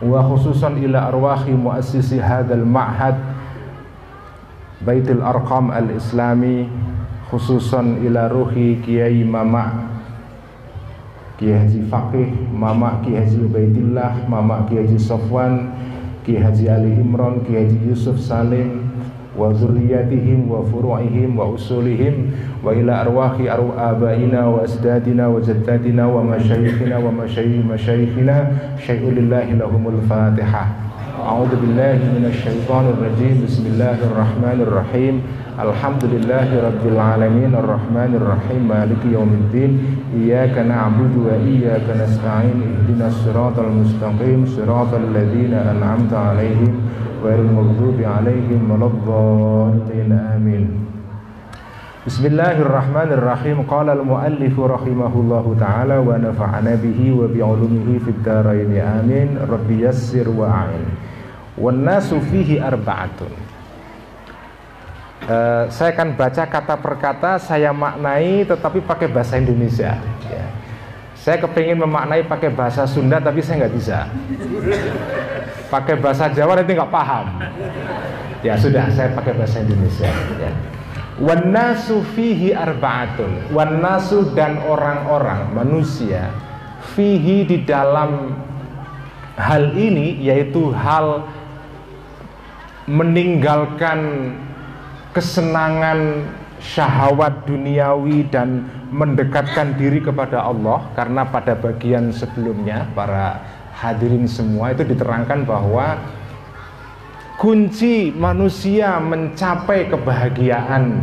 Wa 0.03 0.27
khususan 0.27 0.83
ila 0.83 1.07
arwahi 1.15 1.55
muassisi 1.55 2.19
hadzal 2.19 2.67
ma'had 2.67 3.15
Baitul 4.83 5.23
Arqam 5.23 5.71
Al-Islami 5.71 6.67
khususan 7.31 8.03
ila 8.03 8.27
ruhi 8.27 8.83
Kiai 8.83 9.23
Mama 9.23 9.95
Kiai 11.39 11.55
Haji 11.55 11.87
Faqih 11.87 12.51
Mama 12.51 12.99
Kiai 13.07 13.23
Haji 13.23 13.47
Ubaidillah 13.47 14.27
Mama 14.27 14.67
Kiai 14.67 14.91
Haji 14.91 14.99
Sofwan 14.99 15.71
Kiai 16.27 16.43
Haji 16.43 16.67
Ali 16.67 16.99
Imran 16.99 17.47
Kiai 17.47 17.71
Haji 17.71 17.79
Yusuf 17.95 18.19
Salim 18.19 18.82
وذرياتهم 19.39 20.51
وفروعهم 20.51 21.39
وأصولهم 21.39 22.15
وإلى 22.65 22.93
أرواح 23.01 23.33
آبائنا 23.79 24.47
وأسدادنا 24.47 25.25
وجدادنا 25.29 26.07
ومشايخنا 26.07 26.97
ومشايخ 26.99 27.67
مشايخنا. 27.73 28.37
شيء 28.87 29.03
لله 29.11 29.45
لهم 29.45 29.85
الفاتحة. 29.89 30.65
أعوذ 31.23 31.53
بالله 31.61 31.99
من 32.19 32.25
الشيطان 32.29 32.85
الرجيم. 32.95 33.45
بسم 33.47 33.65
الله 33.67 33.99
الرحمن 34.11 34.59
الرحيم. 34.67 35.15
الحمد 35.61 36.05
لله 36.05 36.49
رب 36.65 36.85
العالمين 36.87 37.55
الرحمن 37.55 38.13
الرحيم 38.17 38.69
مالك 38.69 39.05
يوم 39.13 39.29
الدين 39.29 39.73
إياك 40.17 40.59
نعبد 40.59 41.13
وإياك 41.17 41.85
نستعين 42.01 42.57
اهدنا 42.65 43.07
الصراط 43.07 43.59
المستقيم 43.59 44.47
صراط 44.47 44.95
الذين 44.95 45.55
أنعمت 45.55 46.13
عليهم 46.15 46.73
غير 47.25 47.39
المغضوب 47.39 47.99
عليهم 48.01 48.71
ولا 48.71 48.87
الضالين 48.87 50.13
آمين. 50.13 50.69
بسم 52.07 52.27
الله 52.27 52.57
الرحمن 52.61 53.11
الرحيم 53.13 53.63
قال 53.63 53.89
المؤلف 53.91 54.61
رحمه 54.61 55.13
الله 55.15 55.57
تعالى 55.61 55.97
ونفعنا 55.99 56.75
به 56.75 57.01
وبعلومه 57.13 57.89
في 58.05 58.11
الدارين 58.11 58.73
آمين. 58.81 59.29
رب 59.53 59.69
يسر 59.71 60.29
وأعين. 60.29 61.13
Wanasu 61.61 62.17
fihi 62.33 62.57
arba'atun. 62.57 63.52
Uh, 65.23 65.71
saya 65.71 65.95
akan 65.95 66.19
baca 66.19 66.43
kata 66.51 66.75
per 66.83 66.95
kata, 66.99 67.39
saya 67.39 67.71
maknai 67.71 68.43
tetapi 68.43 68.83
pakai 68.83 69.07
bahasa 69.07 69.39
Indonesia. 69.39 69.95
Ya. 70.27 70.47
Saya 71.15 71.39
kepingin 71.39 71.79
memaknai 71.79 72.27
pakai 72.27 72.51
bahasa 72.51 72.83
Sunda 72.91 73.23
tapi 73.23 73.39
saya 73.39 73.63
nggak 73.63 73.75
bisa. 73.79 74.11
Pakai 75.71 75.95
bahasa 76.03 76.27
Jawa 76.27 76.59
nanti 76.59 76.75
nggak 76.75 76.91
paham. 76.91 77.39
Ya 78.43 78.59
sudah, 78.59 78.91
saya 78.91 79.15
pakai 79.15 79.39
bahasa 79.39 79.63
Indonesia. 79.63 80.11
Ya. 80.43 80.51
Wanasu 81.23 82.03
fihi 82.19 82.51
arba'atun. 82.51 83.55
Wanasu 83.55 84.35
dan 84.35 84.59
orang-orang 84.67 85.55
manusia 85.55 86.35
fihi 86.99 87.47
di 87.47 87.63
dalam 87.63 88.35
hal 89.39 89.71
ini 89.79 90.19
yaitu 90.19 90.75
hal 90.75 91.31
meninggalkan 92.91 94.35
kesenangan 95.13 96.25
syahwat 96.63 97.45
duniawi 97.45 98.25
dan 98.33 98.65
mendekatkan 98.89 99.77
diri 99.77 100.01
kepada 100.01 100.41
Allah 100.41 100.89
karena 100.97 101.27
pada 101.27 101.53
bagian 101.59 102.15
sebelumnya 102.15 102.89
para 102.97 103.41
hadirin 103.77 104.25
semua 104.31 104.71
itu 104.71 104.87
diterangkan 104.87 105.43
bahwa 105.43 106.01
kunci 107.37 108.15
manusia 108.15 109.03
mencapai 109.03 109.91
kebahagiaan 109.91 111.03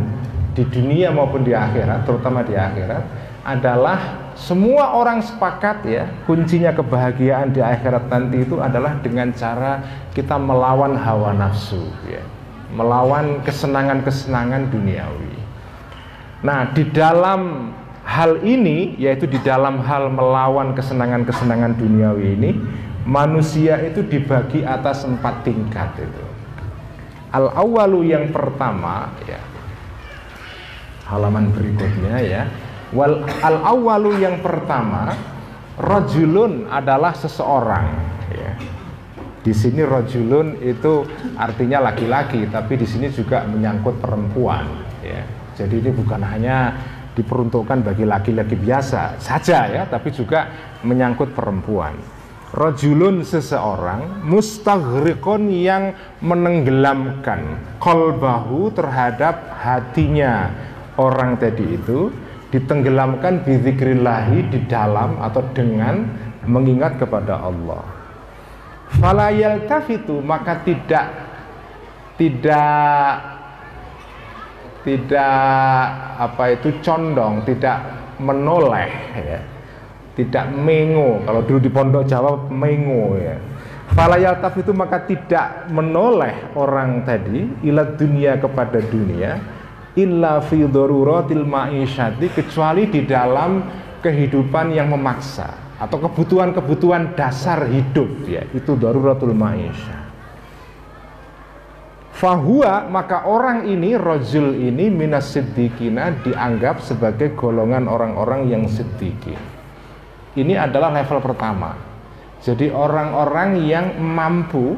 di 0.56 0.64
dunia 0.66 1.12
maupun 1.12 1.44
di 1.44 1.52
akhirat 1.52 2.08
terutama 2.08 2.40
di 2.42 2.56
akhirat 2.56 3.04
adalah 3.44 4.32
semua 4.34 4.96
orang 4.96 5.20
sepakat 5.20 5.84
ya 5.84 6.08
kuncinya 6.24 6.72
kebahagiaan 6.72 7.52
di 7.52 7.60
akhirat 7.60 8.08
nanti 8.08 8.48
itu 8.48 8.56
adalah 8.58 8.96
dengan 9.04 9.28
cara 9.36 9.84
kita 10.16 10.40
melawan 10.40 10.96
hawa 10.96 11.36
nafsu 11.36 11.84
ya 12.08 12.24
melawan 12.74 13.42
kesenangan-kesenangan 13.42 14.70
duniawi 14.70 15.34
nah 16.40 16.70
di 16.72 16.88
dalam 16.90 17.72
hal 18.06 18.40
ini 18.42 18.96
yaitu 18.96 19.28
di 19.28 19.38
dalam 19.44 19.82
hal 19.84 20.08
melawan 20.08 20.72
kesenangan-kesenangan 20.72 21.76
duniawi 21.76 22.38
ini 22.38 22.50
manusia 23.04 23.76
itu 23.84 24.06
dibagi 24.06 24.64
atas 24.64 25.04
empat 25.04 25.44
tingkat 25.44 25.90
itu 26.00 26.24
al 27.30 27.52
awalu 27.54 28.10
yang 28.10 28.32
pertama 28.32 29.12
ya 29.28 29.38
halaman 31.10 31.52
berikutnya 31.52 32.16
ya 32.22 32.42
Wal 32.90 33.22
al 33.22 33.62
awalu 33.62 34.18
yang 34.18 34.42
pertama, 34.42 35.14
rojulun 35.78 36.66
adalah 36.66 37.14
seseorang. 37.14 37.86
Ya. 38.34 38.52
Di 39.40 39.56
sini 39.56 39.80
rojulun 39.80 40.60
itu 40.60 41.08
artinya 41.40 41.88
laki-laki, 41.88 42.44
tapi 42.52 42.76
di 42.76 42.84
sini 42.84 43.08
juga 43.08 43.48
menyangkut 43.48 43.96
perempuan. 43.96 44.68
Ya. 45.00 45.24
Jadi 45.56 45.80
ini 45.80 45.90
bukan 45.96 46.20
hanya 46.20 46.76
diperuntukkan 47.16 47.80
bagi 47.80 48.04
laki-laki 48.04 48.52
biasa 48.52 49.16
saja 49.16 49.64
ya, 49.64 49.82
tapi 49.88 50.12
juga 50.12 50.44
menyangkut 50.84 51.32
perempuan. 51.32 51.96
Rojulun 52.52 53.24
seseorang 53.24 54.28
mustaghriqon 54.28 55.48
yang 55.48 55.96
menenggelamkan 56.20 57.56
kolbahu 57.80 58.74
terhadap 58.76 59.56
hatinya 59.56 60.52
orang 61.00 61.40
tadi 61.40 61.80
itu 61.80 62.12
ditenggelamkan 62.52 63.46
bizikrillahi 63.46 64.52
di 64.52 64.60
dalam 64.66 65.16
atau 65.22 65.46
dengan 65.54 66.10
mengingat 66.44 66.98
kepada 66.98 67.38
Allah 67.38 67.99
fala 68.98 69.30
yaltafitu 69.30 70.18
maka 70.18 70.66
tidak 70.66 71.06
tidak 72.18 73.16
tidak 74.80 75.36
apa 76.16 76.56
itu 76.56 76.80
condong, 76.80 77.44
tidak 77.44 77.78
menoleh 78.20 78.92
ya. 79.16 79.40
Tidak 80.16 80.52
mengo. 80.52 81.22
Kalau 81.24 81.40
dulu 81.46 81.58
di 81.62 81.70
pondok 81.72 82.04
Jawa 82.04 82.48
mengo 82.52 83.16
ya. 83.16 83.36
Fala 83.92 84.20
yaltafitu 84.20 84.72
maka 84.76 85.04
tidak 85.04 85.68
menoleh 85.72 86.54
orang 86.56 87.02
tadi 87.02 87.66
ila 87.66 87.96
dunia 87.98 88.38
kepada 88.38 88.78
dunia 88.78 89.40
illa 89.98 90.38
fi 90.38 90.62
daruratil 90.62 91.42
ma'isyati 91.42 92.30
kecuali 92.30 92.86
di 92.86 93.02
dalam 93.02 93.66
kehidupan 93.98 94.70
yang 94.70 94.94
memaksa 94.94 95.50
atau 95.80 95.96
kebutuhan-kebutuhan 95.96 97.16
dasar 97.16 97.64
hidup 97.64 98.28
ya 98.28 98.44
itu 98.52 98.76
daruratul 98.76 99.32
ma'isyah 99.32 100.00
Fahuwa 102.20 102.84
maka 102.92 103.24
orang 103.24 103.64
ini 103.64 103.96
rojul 103.96 104.52
ini 104.52 104.92
minas 104.92 105.32
siddiqina 105.32 106.20
dianggap 106.20 106.84
sebagai 106.84 107.32
golongan 107.32 107.88
orang-orang 107.88 108.44
yang 108.44 108.68
siddiqin. 108.68 109.40
Ini 110.36 110.68
adalah 110.68 110.92
level 110.92 111.16
pertama. 111.24 111.80
Jadi 112.44 112.68
orang-orang 112.68 113.64
yang 113.64 113.96
mampu 113.96 114.76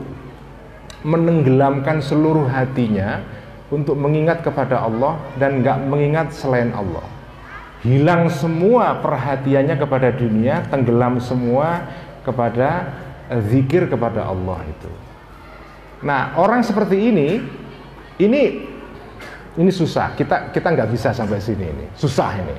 menenggelamkan 1.02 1.98
seluruh 1.98 2.46
hatinya 2.46 3.26
untuk 3.74 3.98
mengingat 3.98 4.46
kepada 4.46 4.78
Allah 4.78 5.18
dan 5.34 5.66
nggak 5.66 5.82
mengingat 5.90 6.30
selain 6.30 6.70
Allah. 6.70 7.02
Hilang 7.82 8.30
semua 8.30 9.02
perhatiannya 9.02 9.74
kepada 9.74 10.14
dunia, 10.14 10.62
tenggelam 10.70 11.18
semua 11.18 11.90
kepada 12.22 12.94
eh, 13.26 13.42
zikir 13.50 13.90
kepada 13.90 14.22
Allah 14.22 14.62
itu. 14.70 14.90
Nah, 16.06 16.38
orang 16.38 16.62
seperti 16.62 17.10
ini, 17.10 17.42
ini 18.22 18.42
ini 19.58 19.70
susah. 19.74 20.14
Kita 20.14 20.54
kita 20.54 20.70
nggak 20.70 20.90
bisa 20.94 21.10
sampai 21.10 21.42
sini 21.42 21.66
ini. 21.66 21.86
Susah 21.98 22.30
ini. 22.38 22.56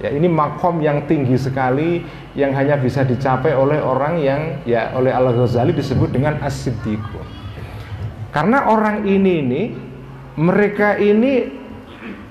Ya, 0.00 0.16
ini 0.16 0.32
makom 0.32 0.80
yang 0.80 1.04
tinggi 1.04 1.36
sekali 1.36 2.00
yang 2.32 2.56
hanya 2.56 2.80
bisa 2.80 3.04
dicapai 3.04 3.52
oleh 3.52 3.84
orang 3.84 4.16
yang 4.16 4.40
ya 4.64 4.96
oleh 4.96 5.12
Al 5.12 5.28
Ghazali 5.28 5.76
disebut 5.76 6.08
dengan 6.08 6.40
as 6.40 6.56
Karena 8.32 8.70
orang 8.70 9.04
ini 9.04 9.32
ini 9.44 9.62
mereka 10.40 10.96
ini 10.96 11.59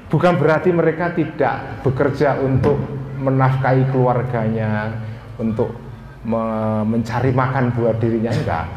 bukan 0.10 0.34
berarti 0.36 0.70
mereka 0.74 1.14
tidak 1.14 1.86
bekerja 1.86 2.42
untuk 2.42 2.76
menafkahi 3.22 3.88
keluarganya, 3.94 4.94
untuk 5.38 5.72
me 6.20 6.44
mencari 6.84 7.32
makan 7.32 7.72
buat 7.72 7.96
dirinya 8.04 8.28
enggak 8.28 8.68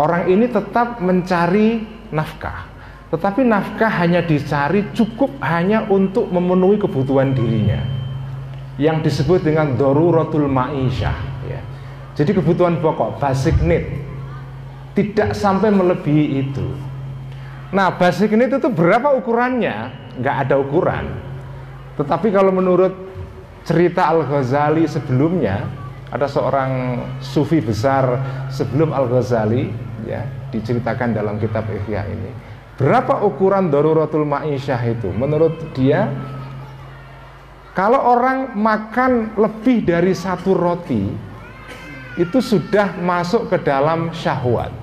Orang 0.00 0.32
ini 0.32 0.48
tetap 0.48 1.02
mencari 1.04 1.84
nafkah, 2.08 2.64
tetapi 3.12 3.44
nafkah 3.44 3.92
hanya 4.00 4.24
dicari 4.24 4.88
cukup 4.96 5.28
hanya 5.44 5.84
untuk 5.92 6.32
memenuhi 6.32 6.80
kebutuhan 6.80 7.36
dirinya, 7.36 7.84
yang 8.80 9.04
disebut 9.04 9.44
dengan 9.44 9.76
daruratul 9.76 10.48
ma'isyah. 10.48 11.18
Ya. 11.44 11.60
Jadi 12.16 12.32
kebutuhan 12.32 12.80
pokok, 12.80 13.20
basic 13.20 13.60
need, 13.60 13.92
tidak 14.96 15.36
sampai 15.36 15.68
melebihi 15.68 16.48
itu. 16.48 16.64
Nah, 17.76 17.92
basic 17.92 18.32
need 18.32 18.56
itu 18.56 18.72
berapa 18.72 19.20
ukurannya? 19.20 19.99
Nggak 20.18 20.36
ada 20.48 20.54
ukuran. 20.58 21.06
Tetapi 22.00 22.32
kalau 22.32 22.50
menurut 22.50 22.94
cerita 23.62 24.08
Al 24.08 24.24
Ghazali 24.24 24.88
sebelumnya, 24.88 25.68
ada 26.10 26.26
seorang 26.26 27.04
sufi 27.22 27.62
besar 27.62 28.18
sebelum 28.50 28.90
Al 28.90 29.06
Ghazali 29.06 29.70
ya 30.08 30.26
diceritakan 30.50 31.14
dalam 31.14 31.38
kitab 31.38 31.70
Ihya 31.70 32.02
ini. 32.10 32.30
Berapa 32.80 33.20
ukuran 33.22 33.68
daruratul 33.68 34.24
ma'isyah 34.24 34.80
itu? 34.88 35.12
Menurut 35.12 35.76
dia 35.76 36.08
kalau 37.76 38.00
orang 38.16 38.56
makan 38.58 39.36
lebih 39.38 39.86
dari 39.86 40.16
satu 40.16 40.56
roti 40.56 41.06
itu 42.18 42.38
sudah 42.42 42.98
masuk 42.98 43.52
ke 43.52 43.62
dalam 43.62 44.10
syahwat. 44.10 44.74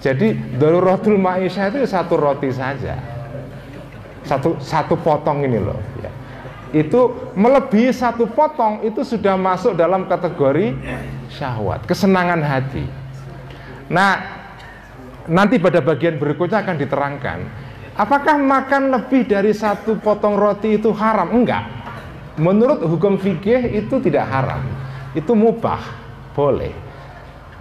Jadi 0.00 0.56
daruratul 0.56 1.20
ma'isyah 1.20 1.74
itu 1.74 1.84
satu 1.84 2.16
roti 2.16 2.48
saja. 2.48 3.13
Satu 4.24 4.56
satu 4.58 4.96
potong 4.96 5.44
ini 5.44 5.60
loh 5.60 5.78
ya. 6.00 6.10
Itu 6.74 7.30
melebihi 7.38 7.94
satu 7.94 8.26
potong 8.26 8.82
itu 8.82 9.06
sudah 9.06 9.38
masuk 9.38 9.78
dalam 9.78 10.10
kategori 10.10 10.74
syahwat, 11.30 11.86
kesenangan 11.86 12.42
hati. 12.42 12.82
Nah, 13.86 14.18
nanti 15.30 15.62
pada 15.62 15.78
bagian 15.78 16.18
berikutnya 16.18 16.66
akan 16.66 16.76
diterangkan. 16.80 17.38
Apakah 17.94 18.42
makan 18.42 18.90
lebih 18.90 19.22
dari 19.30 19.54
satu 19.54 20.02
potong 20.02 20.34
roti 20.34 20.74
itu 20.74 20.90
haram? 20.90 21.30
Enggak. 21.30 21.62
Menurut 22.42 22.82
hukum 22.82 23.22
fikih 23.22 23.70
itu 23.70 24.02
tidak 24.02 24.26
haram. 24.26 24.66
Itu 25.14 25.38
mubah, 25.38 25.78
boleh. 26.34 26.74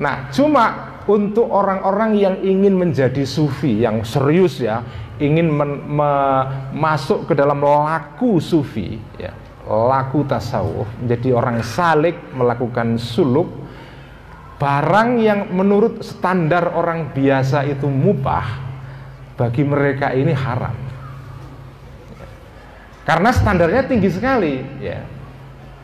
Nah, 0.01 0.33
cuma 0.33 0.97
untuk 1.05 1.45
orang-orang 1.53 2.17
yang 2.17 2.35
ingin 2.41 2.73
menjadi 2.73 3.21
sufi 3.29 3.85
yang 3.85 4.01
serius 4.01 4.57
ya, 4.57 4.81
ingin 5.23 5.47
masuk 6.75 7.31
ke 7.31 7.33
dalam 7.33 7.63
laku 7.63 8.43
sufi 8.43 8.99
ya, 9.15 9.31
laku 9.63 10.27
tasawuf, 10.27 10.87
menjadi 10.99 11.31
orang 11.31 11.63
salik 11.63 12.19
melakukan 12.35 12.99
suluk 12.99 13.47
barang 14.59 15.09
yang 15.19 15.39
menurut 15.55 16.03
standar 16.03 16.75
orang 16.75 17.11
biasa 17.15 17.63
itu 17.67 17.87
mubah 17.87 18.47
bagi 19.39 19.63
mereka 19.63 20.11
ini 20.11 20.31
haram. 20.35 20.75
Karena 23.03 23.35
standarnya 23.35 23.83
tinggi 23.83 24.07
sekali 24.07 24.63
ya. 24.79 25.03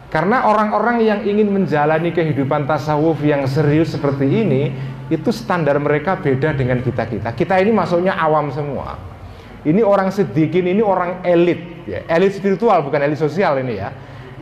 Karena 0.10 0.48
orang-orang 0.48 1.06
yang 1.06 1.20
ingin 1.22 1.54
menjalani 1.54 2.10
kehidupan 2.10 2.66
tasawuf 2.66 3.22
yang 3.22 3.46
serius 3.46 3.94
seperti 3.94 4.26
ini 4.26 4.74
itu 5.12 5.30
standar 5.30 5.78
mereka 5.78 6.18
beda 6.18 6.56
dengan 6.56 6.82
kita-kita. 6.82 7.30
Kita 7.36 7.62
ini 7.62 7.70
masuknya 7.70 8.18
awam 8.18 8.50
semua 8.50 8.98
ini 9.68 9.82
orang 9.84 10.14
sedikit 10.14 10.64
ini 10.64 10.80
orang 10.80 11.24
elit 11.24 11.88
ya. 11.88 12.06
elit 12.08 12.36
spiritual 12.36 12.80
bukan 12.86 13.00
elit 13.04 13.20
sosial 13.20 13.60
ini 13.60 13.80
ya 13.80 13.92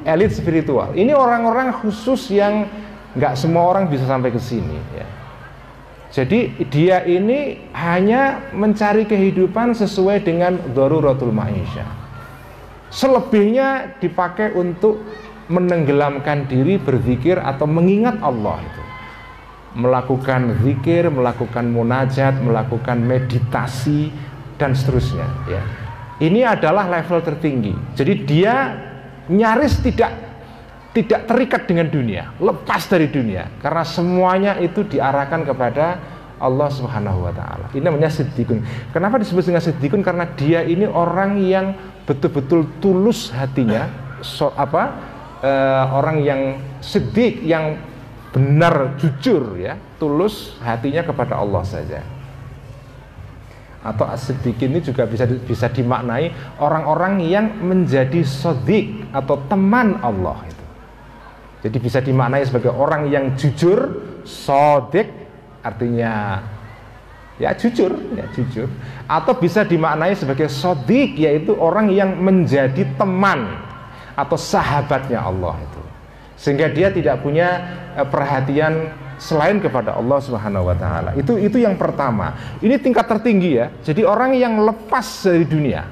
elit 0.05 0.33
spiritual 0.33 0.93
ini 0.93 1.13
orang-orang 1.15 1.73
khusus 1.81 2.29
yang 2.29 2.69
nggak 3.17 3.33
semua 3.33 3.65
orang 3.73 3.89
bisa 3.89 4.05
sampai 4.05 4.29
ke 4.29 4.37
sini 4.37 4.77
ya. 4.93 5.07
Jadi 6.07 6.55
dia 6.71 7.03
ini 7.03 7.67
hanya 7.75 8.49
mencari 8.55 9.03
kehidupan 9.03 9.75
sesuai 9.75 10.23
dengan 10.23 10.55
daruratul 10.71 11.35
ma'isyah. 11.35 11.89
Selebihnya 12.87 13.99
dipakai 13.99 14.55
untuk 14.55 15.03
menenggelamkan 15.51 16.47
diri 16.47 16.79
berzikir 16.79 17.35
atau 17.43 17.67
mengingat 17.67 18.23
Allah 18.23 18.63
itu. 18.63 18.83
Melakukan 19.77 20.63
zikir, 20.63 21.11
melakukan 21.11 21.67
munajat, 21.69 22.39
melakukan 22.39 22.97
meditasi 23.03 24.09
dan 24.57 24.73
seterusnya 24.73 25.25
ya. 25.49 25.61
Ini 26.17 26.49
adalah 26.49 26.89
level 26.89 27.21
tertinggi. 27.21 27.77
Jadi 27.93 28.13
dia 28.25 28.73
nyaris 29.29 29.79
tidak 29.85 30.11
tidak 30.97 31.29
terikat 31.29 31.69
dengan 31.69 31.93
dunia, 31.93 32.33
lepas 32.41 32.89
dari 32.89 33.05
dunia 33.05 33.53
karena 33.61 33.85
semuanya 33.85 34.57
itu 34.57 34.81
diarahkan 34.81 35.45
kepada 35.45 36.01
Allah 36.37 36.69
Subhanahu 36.69 37.25
wa 37.29 37.33
taala. 37.33 37.69
Ini 37.73 37.85
namanya 37.85 38.09
siddiqun. 38.09 38.61
Kenapa 38.93 39.21
disebut 39.21 39.45
dengan 39.45 39.61
siddiqun? 39.61 40.01
Karena 40.05 40.25
dia 40.37 40.65
ini 40.65 40.85
orang 40.85 41.37
yang 41.41 41.77
betul-betul 42.05 42.65
tulus 42.81 43.33
hatinya, 43.33 43.89
so, 44.21 44.53
apa? 44.53 44.93
E, 45.41 45.51
orang 45.93 46.17
yang 46.21 46.41
sedih, 46.81 47.41
yang 47.45 47.77
benar 48.33 48.97
jujur 49.01 49.57
ya, 49.57 49.77
tulus 49.97 50.57
hatinya 50.61 51.01
kepada 51.05 51.41
Allah 51.41 51.65
saja. 51.65 52.01
Atau 53.87 54.03
asidik 54.03 54.59
ini 54.59 54.83
juga 54.83 55.07
bisa 55.07 55.23
bisa 55.23 55.71
dimaknai 55.71 56.59
orang-orang 56.59 57.23
yang 57.23 57.47
menjadi 57.63 58.19
sodik 58.27 59.07
atau 59.15 59.39
teman 59.47 59.95
Allah 60.03 60.43
jadi 61.67 61.77
bisa 61.81 61.99
dimaknai 61.99 62.45
sebagai 62.45 62.69
orang 62.69 63.09
yang 63.09 63.33
jujur, 63.33 63.97
sodik, 64.21 65.09
artinya 65.65 66.39
ya 67.41 67.51
jujur, 67.57 67.97
ya 68.13 68.29
jujur. 68.29 68.69
Atau 69.09 69.35
bisa 69.41 69.65
dimaknai 69.65 70.13
sebagai 70.13 70.53
sodik, 70.53 71.17
yaitu 71.17 71.57
orang 71.57 71.89
yang 71.89 72.13
menjadi 72.21 72.85
teman 72.95 73.57
atau 74.13 74.37
sahabatnya 74.37 75.17
Allah 75.17 75.57
itu. 75.57 75.81
Sehingga 76.37 76.69
dia 76.69 76.93
tidak 76.93 77.25
punya 77.25 77.49
eh, 77.97 78.05
perhatian 78.05 78.93
selain 79.17 79.57
kepada 79.57 79.97
Allah 79.97 80.21
Subhanahu 80.21 80.69
wa 80.69 80.75
taala. 80.77 81.13
Itu 81.17 81.35
itu 81.41 81.57
yang 81.57 81.75
pertama. 81.75 82.57
Ini 82.61 82.77
tingkat 82.77 83.09
tertinggi 83.09 83.57
ya. 83.57 83.67
Jadi 83.81 84.05
orang 84.05 84.37
yang 84.37 84.61
lepas 84.61 85.05
dari 85.25 85.45
dunia. 85.45 85.83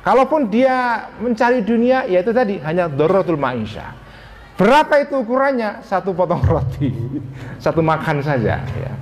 Kalaupun 0.00 0.46
dia 0.48 1.08
mencari 1.18 1.66
dunia, 1.66 2.06
ya 2.06 2.22
itu 2.22 2.30
tadi 2.30 2.62
hanya 2.62 2.86
dorotul 2.86 3.34
ma'isyah 3.34 4.06
Berapa 4.56 5.04
itu 5.04 5.20
ukurannya? 5.20 5.84
Satu 5.84 6.16
potong 6.16 6.40
roti, 6.40 6.88
satu 7.64 7.84
makan 7.84 8.24
saja, 8.24 8.64
ya. 8.64 8.92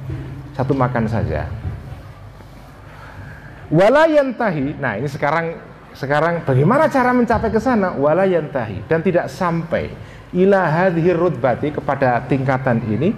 Satu 0.50 0.74
makan 0.74 1.06
saja. 1.06 1.46
Walayantahi. 3.70 4.82
Nah, 4.82 4.98
ini 4.98 5.06
sekarang 5.06 5.54
sekarang 5.94 6.42
bagaimana 6.42 6.90
cara 6.90 7.14
mencapai 7.14 7.54
ke 7.54 7.62
sana? 7.62 7.94
Walayantahi 7.94 8.90
dan 8.90 8.98
tidak 8.98 9.30
sampai 9.30 9.94
ila 10.34 10.66
hadhir 10.66 11.14
rutbati 11.14 11.70
kepada 11.70 12.18
tingkatan 12.26 12.82
ini 12.90 13.14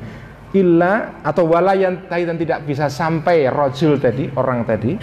illa 0.54 1.22
atau 1.26 1.50
walayantahi 1.50 2.22
dan 2.22 2.37
tidak 2.38 2.62
bisa 2.62 2.87
sampai 2.87 3.50
rojul 3.50 3.98
tadi 3.98 4.30
orang 4.38 4.62
tadi 4.62 4.94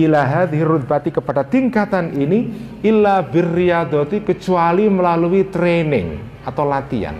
ila 0.00 0.26
hadhir 0.26 0.66
rutbati 0.66 1.14
kepada 1.14 1.46
tingkatan 1.46 2.14
ini 2.18 2.50
illa 2.82 3.22
birriyadoti 3.22 4.26
kecuali 4.26 4.90
melalui 4.90 5.46
training 5.46 6.18
atau 6.42 6.66
latihan. 6.66 7.14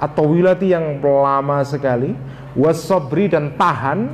Atau 0.00 0.36
wilati 0.36 0.74
yang 0.74 1.00
lama 1.00 1.62
sekali 1.64 2.12
wasobri 2.58 3.30
dan 3.30 3.54
tahan 3.56 4.10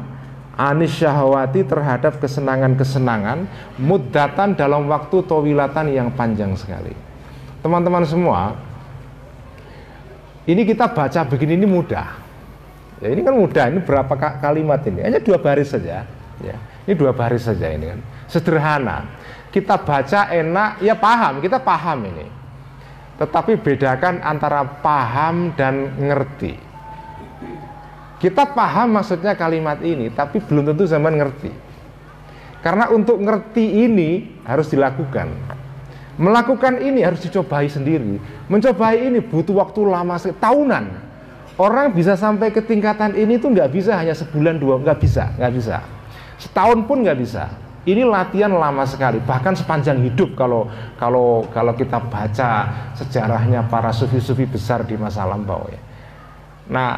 anis 0.54 0.92
syahwati 1.00 1.64
terhadap 1.64 2.20
kesenangan-kesenangan 2.20 3.48
muddatan 3.80 4.54
dalam 4.54 4.86
waktu 4.92 5.24
towilatan 5.24 5.88
yang 5.88 6.12
panjang 6.12 6.52
sekali. 6.54 6.92
Teman-teman 7.64 8.04
semua 8.04 8.60
ini 10.44 10.62
kita 10.68 10.90
baca 10.90 11.20
begini 11.24 11.56
ini 11.56 11.66
mudah 11.68 12.19
ya 13.00 13.08
ini 13.10 13.20
kan 13.24 13.34
mudah 13.34 13.66
ini 13.72 13.80
berapa 13.82 14.14
kalimat 14.40 14.80
ini 14.86 15.00
hanya 15.04 15.20
dua 15.20 15.40
baris 15.40 15.72
saja 15.72 16.04
ya 16.40 16.56
ini 16.86 16.94
dua 16.94 17.12
baris 17.16 17.48
saja 17.48 17.68
ini 17.72 17.96
kan 17.96 18.00
sederhana 18.28 19.08
kita 19.50 19.80
baca 19.80 20.30
enak 20.30 20.84
ya 20.84 20.94
paham 20.94 21.40
kita 21.40 21.58
paham 21.60 22.06
ini 22.06 22.26
tetapi 23.20 23.60
bedakan 23.60 24.24
antara 24.24 24.64
paham 24.64 25.52
dan 25.56 25.92
ngerti 26.00 26.70
kita 28.20 28.52
paham 28.52 29.00
maksudnya 29.00 29.32
kalimat 29.32 29.80
ini, 29.80 30.12
tapi 30.12 30.44
belum 30.44 30.68
tentu 30.68 30.84
zaman 30.84 31.16
ngerti. 31.16 31.48
Karena 32.60 32.92
untuk 32.92 33.16
ngerti 33.16 33.88
ini 33.88 34.36
harus 34.44 34.68
dilakukan. 34.68 35.32
Melakukan 36.20 36.84
ini 36.84 37.00
harus 37.00 37.24
dicobai 37.24 37.72
sendiri. 37.72 38.20
Mencobai 38.52 39.08
ini 39.08 39.24
butuh 39.24 39.56
waktu 39.56 39.80
lama 39.88 40.20
tahunan. 40.20 40.84
Orang 41.60 41.92
bisa 41.92 42.16
sampai 42.16 42.48
ke 42.48 42.64
tingkatan 42.64 43.12
ini 43.12 43.36
tuh 43.36 43.52
nggak 43.52 43.68
bisa 43.68 43.92
hanya 43.92 44.16
sebulan 44.16 44.56
dua, 44.56 44.80
nggak 44.80 44.96
bisa, 44.96 45.28
nggak 45.36 45.52
bisa. 45.52 45.84
Setahun 46.40 46.88
pun 46.88 47.04
nggak 47.04 47.20
bisa. 47.20 47.52
Ini 47.84 48.00
latihan 48.08 48.48
lama 48.48 48.88
sekali, 48.88 49.20
bahkan 49.20 49.52
sepanjang 49.52 50.00
hidup 50.00 50.32
kalau 50.40 50.72
kalau 50.96 51.44
kalau 51.52 51.76
kita 51.76 52.00
baca 52.00 52.50
sejarahnya 52.96 53.68
para 53.68 53.92
sufi-sufi 53.92 54.48
besar 54.48 54.88
di 54.88 54.96
masa 54.96 55.28
lampau 55.28 55.68
ya. 55.68 55.80
Nah, 56.72 56.90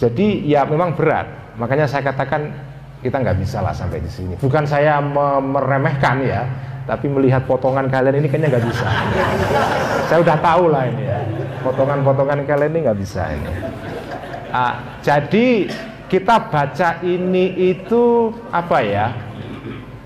jadi 0.00 0.40
ya 0.40 0.64
memang 0.64 0.96
berat. 0.96 1.28
Makanya 1.60 1.84
saya 1.84 2.08
katakan 2.08 2.48
kita 3.04 3.20
nggak 3.20 3.36
bisa 3.44 3.60
lah 3.60 3.76
sampai 3.76 4.00
di 4.00 4.08
sini. 4.08 4.40
Bukan 4.40 4.64
saya 4.64 5.04
meremehkan 5.44 6.24
ya, 6.24 6.48
tapi 6.88 7.12
melihat 7.12 7.44
potongan 7.44 7.92
kalian 7.92 8.24
ini 8.24 8.28
kayaknya 8.32 8.56
nggak 8.56 8.66
bisa. 8.72 8.88
saya 10.08 10.18
udah 10.24 10.36
tahu 10.40 10.72
lah 10.72 10.88
ini 10.88 11.04
ya. 11.04 11.20
Potongan-potongan 11.60 12.48
kalian 12.48 12.72
ini 12.72 12.80
nggak 12.88 12.98
bisa 13.04 13.28
ini. 13.36 13.52
Ah, 14.48 15.00
jadi 15.04 15.68
kita 16.08 16.48
baca 16.48 17.04
ini 17.04 17.74
itu 17.74 18.32
apa 18.48 18.78
ya? 18.80 19.06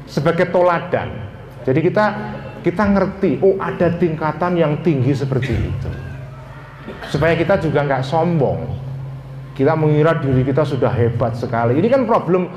Sebagai 0.07 0.51
toladan. 0.51 1.09
Jadi 1.63 1.81
kita 1.81 2.07
kita 2.63 2.85
ngerti, 2.91 3.43
oh 3.43 3.59
ada 3.59 3.91
tingkatan 3.95 4.59
yang 4.59 4.73
tinggi 4.83 5.15
seperti 5.15 5.55
itu. 5.55 5.91
Supaya 7.11 7.39
kita 7.39 7.59
juga 7.63 7.87
nggak 7.87 8.03
sombong 8.03 8.83
kita 9.53 9.77
mengira 9.77 10.17
diri 10.17 10.43
kita 10.43 10.65
sudah 10.65 10.91
hebat 10.93 11.37
sekali. 11.37 11.77
Ini 11.77 11.89
kan 11.93 12.03
problem 12.09 12.49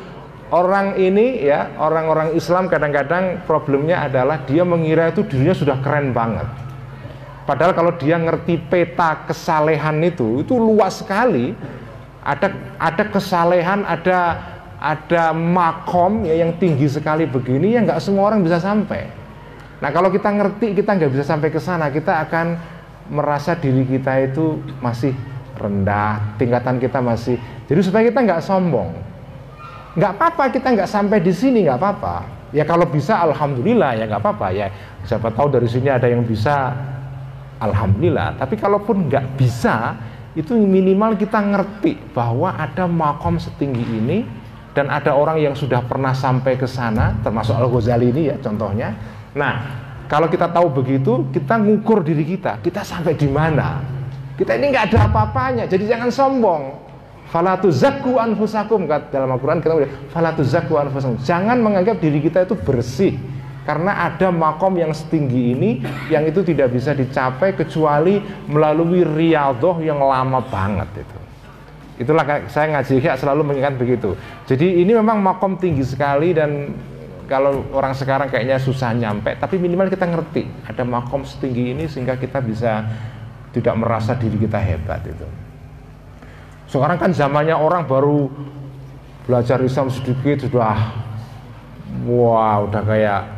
orang 0.51 0.95
ini 0.95 1.43
ya, 1.43 1.75
orang-orang 1.75 2.33
Islam 2.33 2.71
kadang-kadang 2.71 3.43
problemnya 3.43 4.07
adalah 4.07 4.43
dia 4.47 4.63
mengira 4.63 5.11
itu 5.11 5.27
dirinya 5.27 5.55
sudah 5.55 5.77
keren 5.83 6.15
banget. 6.15 6.47
Padahal 7.45 7.77
kalau 7.77 7.93
dia 7.93 8.17
ngerti 8.17 8.57
peta 8.57 9.25
kesalehan 9.29 10.01
itu, 10.01 10.41
itu 10.41 10.57
luas 10.57 11.05
sekali. 11.05 11.53
Ada 12.25 12.49
ada 12.81 13.03
kesalehan, 13.05 13.85
ada 13.85 14.19
ada 14.81 15.29
makom 15.33 16.25
ya 16.25 16.41
yang 16.41 16.57
tinggi 16.57 16.89
sekali 16.89 17.29
begini 17.29 17.77
yang 17.77 17.85
nggak 17.85 18.01
semua 18.01 18.33
orang 18.33 18.41
bisa 18.41 18.57
sampai. 18.57 19.05
Nah 19.77 19.89
kalau 19.93 20.09
kita 20.09 20.33
ngerti 20.33 20.73
kita 20.73 20.97
nggak 20.97 21.11
bisa 21.13 21.25
sampai 21.25 21.49
ke 21.53 21.61
sana, 21.61 21.93
kita 21.93 22.25
akan 22.25 22.57
merasa 23.13 23.53
diri 23.53 23.85
kita 23.85 24.25
itu 24.25 24.57
masih 24.81 25.13
rendah, 25.53 26.37
tingkatan 26.41 26.81
kita 26.81 26.97
masih. 26.97 27.37
Jadi 27.69 27.79
supaya 27.85 28.09
kita 28.09 28.25
nggak 28.25 28.41
sombong, 28.41 28.89
nggak 29.93 30.11
apa-apa 30.17 30.49
kita 30.49 30.73
nggak 30.73 30.89
sampai 30.89 31.21
di 31.21 31.29
sini 31.29 31.69
nggak 31.69 31.77
apa-apa. 31.77 32.15
Ya 32.53 32.65
kalau 32.65 32.89
bisa 32.89 33.21
alhamdulillah 33.21 34.01
ya 34.01 34.09
nggak 34.09 34.21
apa-apa 34.21 34.47
ya. 34.49 34.67
Siapa 35.05 35.29
tahu 35.29 35.53
dari 35.53 35.69
sini 35.69 35.93
ada 35.93 36.09
yang 36.09 36.25
bisa, 36.25 36.73
alhamdulillah. 37.59 38.39
Tapi 38.39 38.55
kalaupun 38.59 39.07
nggak 39.07 39.39
bisa, 39.39 39.95
itu 40.35 40.51
minimal 40.55 41.15
kita 41.15 41.39
ngerti 41.39 41.95
bahwa 42.11 42.55
ada 42.55 42.85
makom 42.85 43.39
setinggi 43.39 43.85
ini 43.87 44.17
dan 44.75 44.91
ada 44.91 45.15
orang 45.15 45.39
yang 45.39 45.55
sudah 45.55 45.79
pernah 45.87 46.11
sampai 46.11 46.59
ke 46.59 46.67
sana, 46.67 47.15
termasuk 47.23 47.55
Al 47.55 47.71
Ghazali 47.71 48.11
ini 48.11 48.21
ya 48.27 48.35
contohnya. 48.43 48.91
Nah, 49.31 49.53
kalau 50.11 50.27
kita 50.27 50.51
tahu 50.51 50.67
begitu, 50.69 51.31
kita 51.31 51.55
ngukur 51.55 52.03
diri 52.03 52.27
kita, 52.27 52.59
kita 52.59 52.83
sampai 52.83 53.15
di 53.15 53.31
mana, 53.31 53.79
kita 54.35 54.59
ini 54.59 54.75
nggak 54.75 54.91
ada 54.91 55.07
apa-apanya, 55.07 55.63
jadi 55.71 55.95
jangan 55.95 56.11
sombong. 56.11 56.63
Falatu 57.25 57.73
zakku 57.73 58.21
anfusakum 58.21 58.85
dalam 58.85 59.27
Al-Quran 59.33 59.59
kita 59.59 59.73
udah 59.75 59.89
falatu 60.13 60.45
zakku 60.45 60.77
anfusakum. 60.77 61.17
Jangan 61.25 61.57
menganggap 61.57 61.97
diri 61.97 62.21
kita 62.21 62.45
itu 62.45 62.53
bersih 62.53 63.17
karena 63.65 64.05
ada 64.05 64.29
makom 64.29 64.77
yang 64.77 64.93
setinggi 64.93 65.57
ini 65.57 65.69
yang 66.13 66.23
itu 66.29 66.45
tidak 66.45 66.69
bisa 66.69 66.93
dicapai 66.93 67.57
kecuali 67.57 68.21
melalui 68.45 69.01
riadoh 69.01 69.81
yang 69.81 69.97
lama 69.97 70.39
banget 70.45 71.01
itu. 71.01 71.17
Itulah 72.05 72.45
saya 72.45 72.77
ngaji 72.77 73.01
ya 73.01 73.17
selalu 73.17 73.41
mengingat 73.41 73.73
begitu. 73.75 74.13
Jadi 74.45 74.85
ini 74.85 74.93
memang 74.93 75.17
makom 75.17 75.57
tinggi 75.57 75.81
sekali 75.81 76.37
dan 76.37 76.77
kalau 77.25 77.65
orang 77.73 77.97
sekarang 77.97 78.29
kayaknya 78.29 78.61
susah 78.61 78.93
nyampe, 78.93 79.33
tapi 79.41 79.57
minimal 79.57 79.89
kita 79.89 80.05
ngerti 80.05 80.45
ada 80.69 80.85
makom 80.85 81.25
setinggi 81.25 81.73
ini 81.73 81.89
sehingga 81.89 82.21
kita 82.21 82.37
bisa 82.45 82.85
tidak 83.49 83.73
merasa 83.81 84.13
diri 84.13 84.37
kita 84.37 84.61
hebat 84.61 85.01
itu. 85.09 85.25
Sekarang 86.69 87.01
kan 87.01 87.09
zamannya 87.15 87.57
orang 87.57 87.89
baru 87.89 88.29
belajar 89.25 89.57
Islam 89.65 89.89
sedikit 89.89 90.45
sudah 90.45 90.93
wah 92.05 92.61
udah 92.61 92.83
kayak 92.85 93.34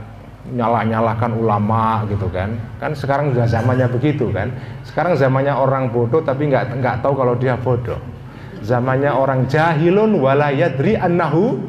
nyalah-nyalahkan 0.54 1.32
ulama 1.36 2.08
gitu 2.08 2.28
kan. 2.32 2.56
Kan 2.80 2.96
sekarang 2.96 3.36
sudah 3.36 3.48
zamannya 3.48 3.88
begitu 3.92 4.32
kan. 4.32 4.52
Sekarang 4.88 5.20
zamannya 5.20 5.52
orang 5.52 5.92
bodoh 5.92 6.24
tapi 6.24 6.48
nggak 6.48 6.80
nggak 6.80 6.96
tahu 7.04 7.14
kalau 7.18 7.36
dia 7.36 7.60
bodoh. 7.60 8.00
Zamannya 8.64 9.14
orang 9.14 9.46
jahilun 9.46 10.18
walayadri 10.18 10.98
annahu 10.98 11.62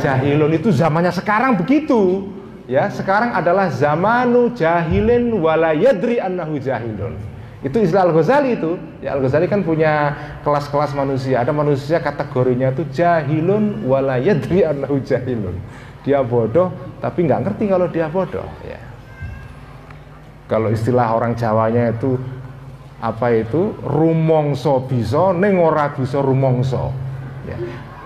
jahilun 0.00 0.54
itu 0.54 0.70
zamannya 0.70 1.12
sekarang 1.12 1.58
begitu. 1.58 2.30
Ya, 2.68 2.92
sekarang 2.92 3.32
adalah 3.32 3.72
zamanu 3.72 4.52
jahilin 4.52 5.32
walayadri 5.40 6.20
annahu 6.20 6.60
jahilun. 6.60 7.16
Itu 7.58 7.82
istilah 7.82 8.06
Al-Ghazali 8.06 8.60
itu. 8.60 8.78
Ya 9.02 9.18
Al-Ghazali 9.18 9.50
kan 9.50 9.66
punya 9.66 10.14
kelas-kelas 10.46 10.94
manusia. 10.94 11.42
Ada 11.42 11.50
manusia 11.50 11.98
kategorinya 11.98 12.70
itu 12.70 12.86
jahilun 12.92 13.82
walayadri 13.82 14.62
annahu 14.62 15.02
jahilun. 15.02 15.58
Dia 16.08 16.24
bodoh 16.24 16.72
tapi 17.04 17.28
nggak 17.28 17.44
ngerti 17.44 17.64
kalau 17.68 17.86
dia 17.92 18.08
bodoh, 18.08 18.48
ya. 18.64 18.80
Kalau 20.48 20.72
istilah 20.72 21.12
orang 21.12 21.36
Jawanya 21.36 21.92
itu 21.92 22.16
apa 23.04 23.36
itu? 23.36 23.76
Rumongso 23.84 24.88
bisa 24.88 25.36
neng 25.36 25.60
ora 25.60 25.92
bisa 25.92 26.24
rumongso. 26.24 26.88
Ya, 27.44 27.56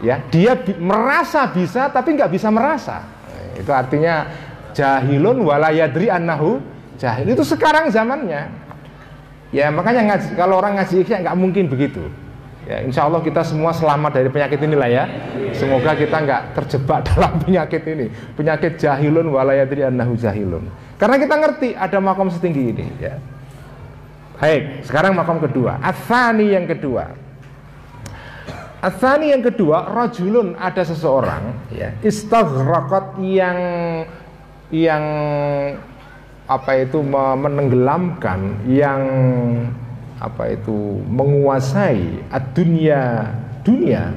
ya 0.02 0.16
dia 0.26 0.58
bi 0.58 0.74
merasa 0.82 1.46
bisa 1.54 1.94
tapi 1.94 2.18
nggak 2.18 2.34
bisa 2.34 2.50
merasa. 2.50 3.06
Itu 3.54 3.70
artinya 3.70 4.26
jahilun 4.74 5.46
walayadri 5.46 6.10
annahu 6.10 6.58
jahil. 6.98 7.30
Itu 7.30 7.46
sekarang 7.46 7.94
zamannya. 7.94 8.50
Ya 9.54 9.70
makanya 9.70 10.16
ngaji, 10.16 10.34
kalau 10.34 10.58
orang 10.58 10.82
ngaji 10.82 11.06
ikhya 11.06 11.22
nggak 11.22 11.38
mungkin 11.38 11.70
begitu. 11.70 12.02
Ya, 12.62 12.78
insya 12.86 13.10
Allah 13.10 13.18
kita 13.18 13.42
semua 13.42 13.74
selamat 13.74 14.22
dari 14.22 14.30
penyakit 14.30 14.58
inilah 14.62 14.86
ya. 14.86 15.04
Semoga 15.50 15.98
kita 15.98 16.14
nggak 16.14 16.42
terjebak 16.54 17.02
dalam 17.10 17.42
penyakit 17.42 17.82
ini. 17.90 18.06
Penyakit 18.38 18.78
jahilun 18.78 19.34
walayadri 19.34 19.82
annahu 19.82 20.14
jahilun. 20.14 20.70
Karena 20.94 21.18
kita 21.18 21.34
ngerti 21.34 21.68
ada 21.74 21.98
makom 21.98 22.30
setinggi 22.30 22.62
ini. 22.70 22.86
Ya. 23.02 23.18
Baik, 24.38 24.86
sekarang 24.86 25.18
makom 25.18 25.42
kedua. 25.42 25.82
Asani 25.82 26.54
yang 26.54 26.70
kedua. 26.70 27.14
Asani 28.82 29.30
yang 29.30 29.46
kedua, 29.46 29.86
rojulun 29.94 30.58
ada 30.58 30.82
seseorang 30.82 31.54
ya, 31.70 31.94
istaghraqat 32.02 33.14
yang 33.22 33.58
yang 34.74 35.04
apa 36.50 36.72
itu 36.82 36.98
menenggelamkan 37.06 38.66
yang 38.66 39.00
apa 40.22 40.54
itu? 40.54 41.02
Menguasai 41.10 42.22
dunia 42.54 43.26
dunia. 43.66 44.14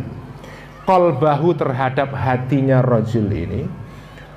Kolbahu 0.85 1.57
terhadap 1.57 2.13
hatinya 2.13 2.85
rojul 2.85 3.25
ini. 3.33 3.65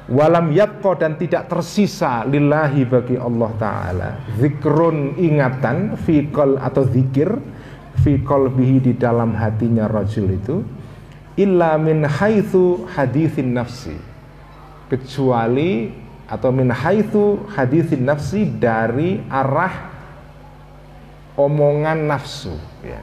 Walam 0.09 0.57
yabqa 0.57 0.97
dan 0.97 1.21
tidak 1.21 1.53
tersisa 1.53 2.25
lillahi 2.25 2.89
bagi 2.89 3.21
Allah 3.21 3.53
taala. 3.61 4.11
Zikrun 4.41 5.21
ingatan 5.21 6.01
fi 6.01 6.25
kol 6.33 6.57
atau 6.57 6.89
zikir 6.89 7.29
fi 8.01 8.17
qalbihi 8.17 8.89
di 8.89 8.93
dalam 8.97 9.37
hatinya 9.37 9.85
rajul 9.85 10.33
itu. 10.33 10.65
Illa 11.37 11.77
min 11.77 12.09
haitsu 12.09 12.89
hadithin 12.97 13.53
nafsi. 13.53 14.01
Kecuali 14.89 15.93
atau 16.25 16.49
min 16.57 16.73
haitsu 16.73 17.45
hadithin 17.53 18.09
nafsi 18.09 18.49
dari 18.49 19.21
arah 19.29 19.88
omongan 21.39 22.11
nafsu 22.11 22.59
ya. 22.83 22.99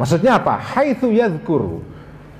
Maksudnya 0.00 0.40
apa? 0.40 0.56
Haitsu 0.56 1.12
yadhkuru 1.12 1.92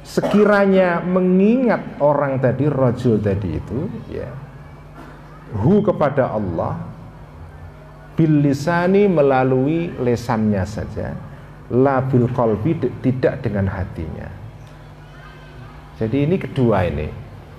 sekiranya 0.03 0.99
mengingat 0.99 2.03
orang 2.03 2.43
tadi 2.43 2.67
rajul 2.67 3.23
tadi 3.23 3.55
itu 3.55 3.87
ya 4.11 4.27
hu 5.63 5.79
kepada 5.79 6.35
Allah 6.35 6.75
bil 8.19 8.43
lisani 8.43 9.07
melalui 9.07 9.95
lesannya 10.03 10.67
saja 10.67 11.15
la 11.71 12.03
bil 12.03 12.27
qalbi 12.35 12.77
tidak 12.99 13.47
dengan 13.47 13.71
hatinya 13.71 14.27
jadi 16.03 16.27
ini 16.27 16.37
kedua 16.37 16.83
ini 16.91 17.09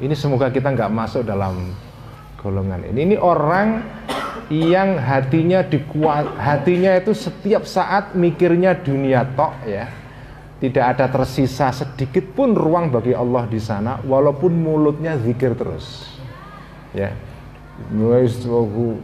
ini 0.04 0.14
semoga 0.14 0.52
kita 0.52 0.76
nggak 0.76 0.92
masuk 0.92 1.24
dalam 1.24 1.72
golongan 2.44 2.84
ini 2.92 3.08
ini 3.08 3.16
orang 3.16 3.80
yang 4.54 5.02
hatinya 5.02 5.66
dikuat 5.66 6.38
hatinya 6.38 6.94
itu 6.94 7.18
setiap 7.18 7.66
saat 7.66 8.14
mikirnya 8.14 8.78
dunia 8.78 9.26
tok 9.34 9.54
ya. 9.66 9.90
Tidak 10.62 10.80
ada 10.80 11.12
tersisa 11.12 11.76
sedikit 11.76 12.24
pun 12.32 12.56
ruang 12.56 12.88
bagi 12.88 13.12
Allah 13.12 13.44
di 13.50 13.60
sana 13.60 14.00
walaupun 14.06 14.54
mulutnya 14.54 15.18
zikir 15.20 15.58
terus 15.58 16.08
ya. 16.94 17.12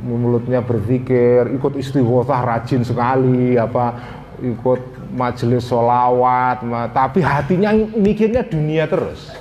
Mulutnya 0.05 0.61
berzikir 0.61 1.49
ikut 1.57 1.73
istighosah 1.75 2.41
rajin 2.45 2.85
sekali 2.85 3.57
apa 3.57 3.97
ikut 4.39 5.11
majelis 5.11 5.67
solawat 5.67 6.63
tapi 6.95 7.19
hatinya 7.19 7.75
mikirnya 7.75 8.45
dunia 8.45 8.87
terus 8.87 9.33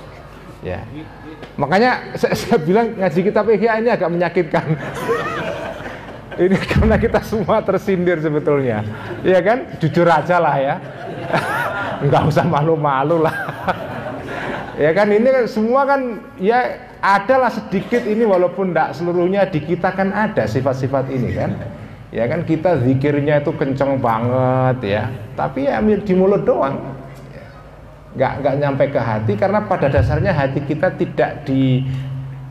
ya. 0.65 0.83
Makanya 1.55 2.15
saya, 2.15 2.35
saya 2.35 2.57
bilang 2.59 2.95
ngaji 2.95 3.19
kitab 3.19 3.47
Ihya 3.51 3.83
ini 3.83 3.91
agak 3.91 4.11
menyakitkan 4.11 4.63
ini 6.39 6.55
karena 6.71 6.95
kita 6.95 7.19
semua 7.19 7.59
tersindir 7.59 8.23
sebetulnya. 8.23 8.81
Ya 9.27 9.43
kan? 9.43 9.75
Jujur 9.83 10.07
aja 10.07 10.39
lah 10.39 10.55
ya. 10.55 10.75
Nggak 12.07 12.23
usah 12.31 12.47
malu-malu 12.47 13.27
lah. 13.27 13.35
Ya 14.79 14.95
kan? 14.95 15.11
Ini 15.11 15.27
kan 15.27 15.43
semua 15.51 15.83
kan 15.83 16.23
ya 16.39 16.79
adalah 17.03 17.51
sedikit 17.51 17.99
ini 18.07 18.23
walaupun 18.23 18.71
tidak 18.71 18.95
seluruhnya 18.95 19.43
di 19.51 19.59
kita 19.59 19.91
kan 19.91 20.15
ada 20.15 20.47
sifat-sifat 20.47 21.11
ini 21.11 21.35
kan. 21.35 21.51
Ya 22.15 22.23
kan? 22.31 22.47
Kita 22.47 22.79
zikirnya 22.79 23.43
itu 23.43 23.51
kenceng 23.59 23.99
banget 23.99 24.79
ya. 24.87 25.03
Tapi 25.35 25.67
ya 25.67 25.83
di 25.83 26.13
mulut 26.15 26.47
doang. 26.47 26.95
Nggak 28.15 28.33
nggak 28.39 28.55
nyampe 28.55 28.85
ke 28.87 29.01
hati 29.03 29.35
karena 29.35 29.67
pada 29.67 29.91
dasarnya 29.91 30.31
hati 30.31 30.63
kita 30.63 30.95
tidak 30.95 31.43
di 31.43 31.83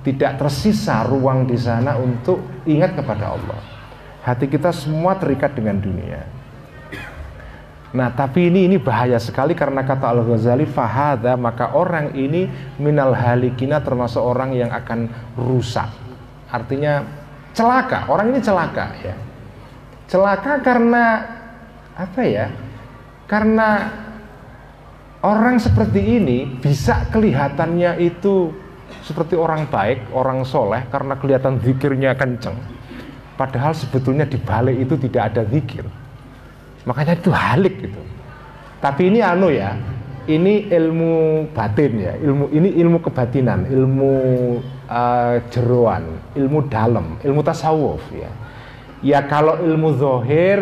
tidak 0.04 0.36
tersisa 0.36 1.08
ruang 1.08 1.48
di 1.48 1.56
sana 1.56 1.96
untuk 1.96 2.44
ingat 2.68 2.92
kepada 2.92 3.40
Allah 3.40 3.77
hati 4.28 4.44
kita 4.44 4.68
semua 4.68 5.16
terikat 5.16 5.56
dengan 5.56 5.80
dunia 5.80 6.28
Nah, 7.88 8.12
tapi 8.12 8.52
ini 8.52 8.68
ini 8.68 8.76
bahaya 8.76 9.16
sekali 9.16 9.56
karena 9.56 9.80
kata 9.80 10.12
Al 10.12 10.20
Ghazali 10.20 10.68
fahada 10.68 11.40
maka 11.40 11.72
orang 11.72 12.12
ini 12.12 12.44
minal 12.76 13.16
halikina 13.16 13.80
termasuk 13.80 14.20
orang 14.20 14.52
yang 14.52 14.68
akan 14.68 15.08
rusak. 15.40 15.88
Artinya 16.52 17.00
celaka. 17.56 18.04
Orang 18.12 18.36
ini 18.36 18.44
celaka 18.44 18.92
ya. 19.00 19.16
Celaka 20.04 20.60
karena 20.60 21.04
apa 21.96 22.20
ya? 22.28 22.52
Karena 23.24 23.88
orang 25.24 25.56
seperti 25.56 26.20
ini 26.20 26.44
bisa 26.60 27.08
kelihatannya 27.08 28.04
itu 28.04 28.52
seperti 29.00 29.32
orang 29.32 29.64
baik, 29.64 30.12
orang 30.12 30.44
soleh 30.44 30.84
karena 30.92 31.16
kelihatan 31.16 31.56
zikirnya 31.64 32.12
kenceng. 32.20 32.56
Padahal 33.38 33.70
sebetulnya 33.70 34.26
di 34.26 34.34
balik 34.34 34.74
itu 34.82 34.98
tidak 34.98 35.30
ada 35.30 35.46
zikir. 35.46 35.86
Makanya 36.82 37.14
itu 37.14 37.30
halik 37.30 37.78
gitu. 37.78 38.02
Tapi 38.82 39.14
ini 39.14 39.22
anu 39.22 39.46
ya 39.54 39.78
ini 40.26 40.66
ilmu 40.66 41.46
batin 41.54 41.92
ya 42.02 42.12
ilmu 42.18 42.50
ini 42.50 42.74
ilmu 42.76 42.98
kebatinan 43.00 43.64
ilmu 43.70 44.12
uh, 44.90 45.40
jeroan 45.54 46.04
ilmu 46.34 46.66
dalam 46.66 47.14
ilmu 47.22 47.40
tasawuf 47.46 48.02
ya. 48.10 48.30
Ya 48.98 49.22
kalau 49.30 49.62
ilmu 49.62 49.94
zohir 49.94 50.58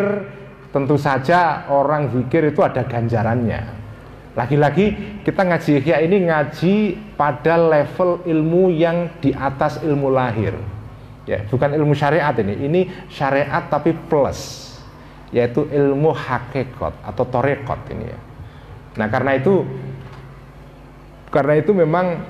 tentu 0.69 1.01
saja 1.01 1.65
orang 1.73 2.13
zikir 2.13 2.53
itu 2.53 2.61
ada 2.61 2.85
ganjarannya. 2.85 3.73
Lagi-lagi 4.37 4.93
kita 5.25 5.41
ngaji 5.41 5.81
ya 5.81 5.97
ini 5.97 6.29
ngaji 6.29 6.75
pada 7.17 7.57
level 7.57 8.21
ilmu 8.21 8.69
yang 8.69 9.09
di 9.17 9.33
atas 9.33 9.81
ilmu 9.81 10.13
lahir 10.13 10.53
ya 11.27 11.43
bukan 11.45 11.75
ilmu 11.75 11.91
syariat 11.91 12.33
ini 12.39 12.55
ini 12.63 12.81
syariat 13.11 13.67
tapi 13.67 13.91
plus 13.93 14.71
yaitu 15.35 15.67
ilmu 15.67 16.15
hakikat 16.15 17.03
atau 17.03 17.23
torekot 17.27 17.83
ini 17.91 18.05
ya. 18.07 18.19
Nah 18.95 19.07
karena 19.11 19.35
itu 19.35 19.67
karena 21.27 21.59
itu 21.59 21.75
memang 21.75 22.23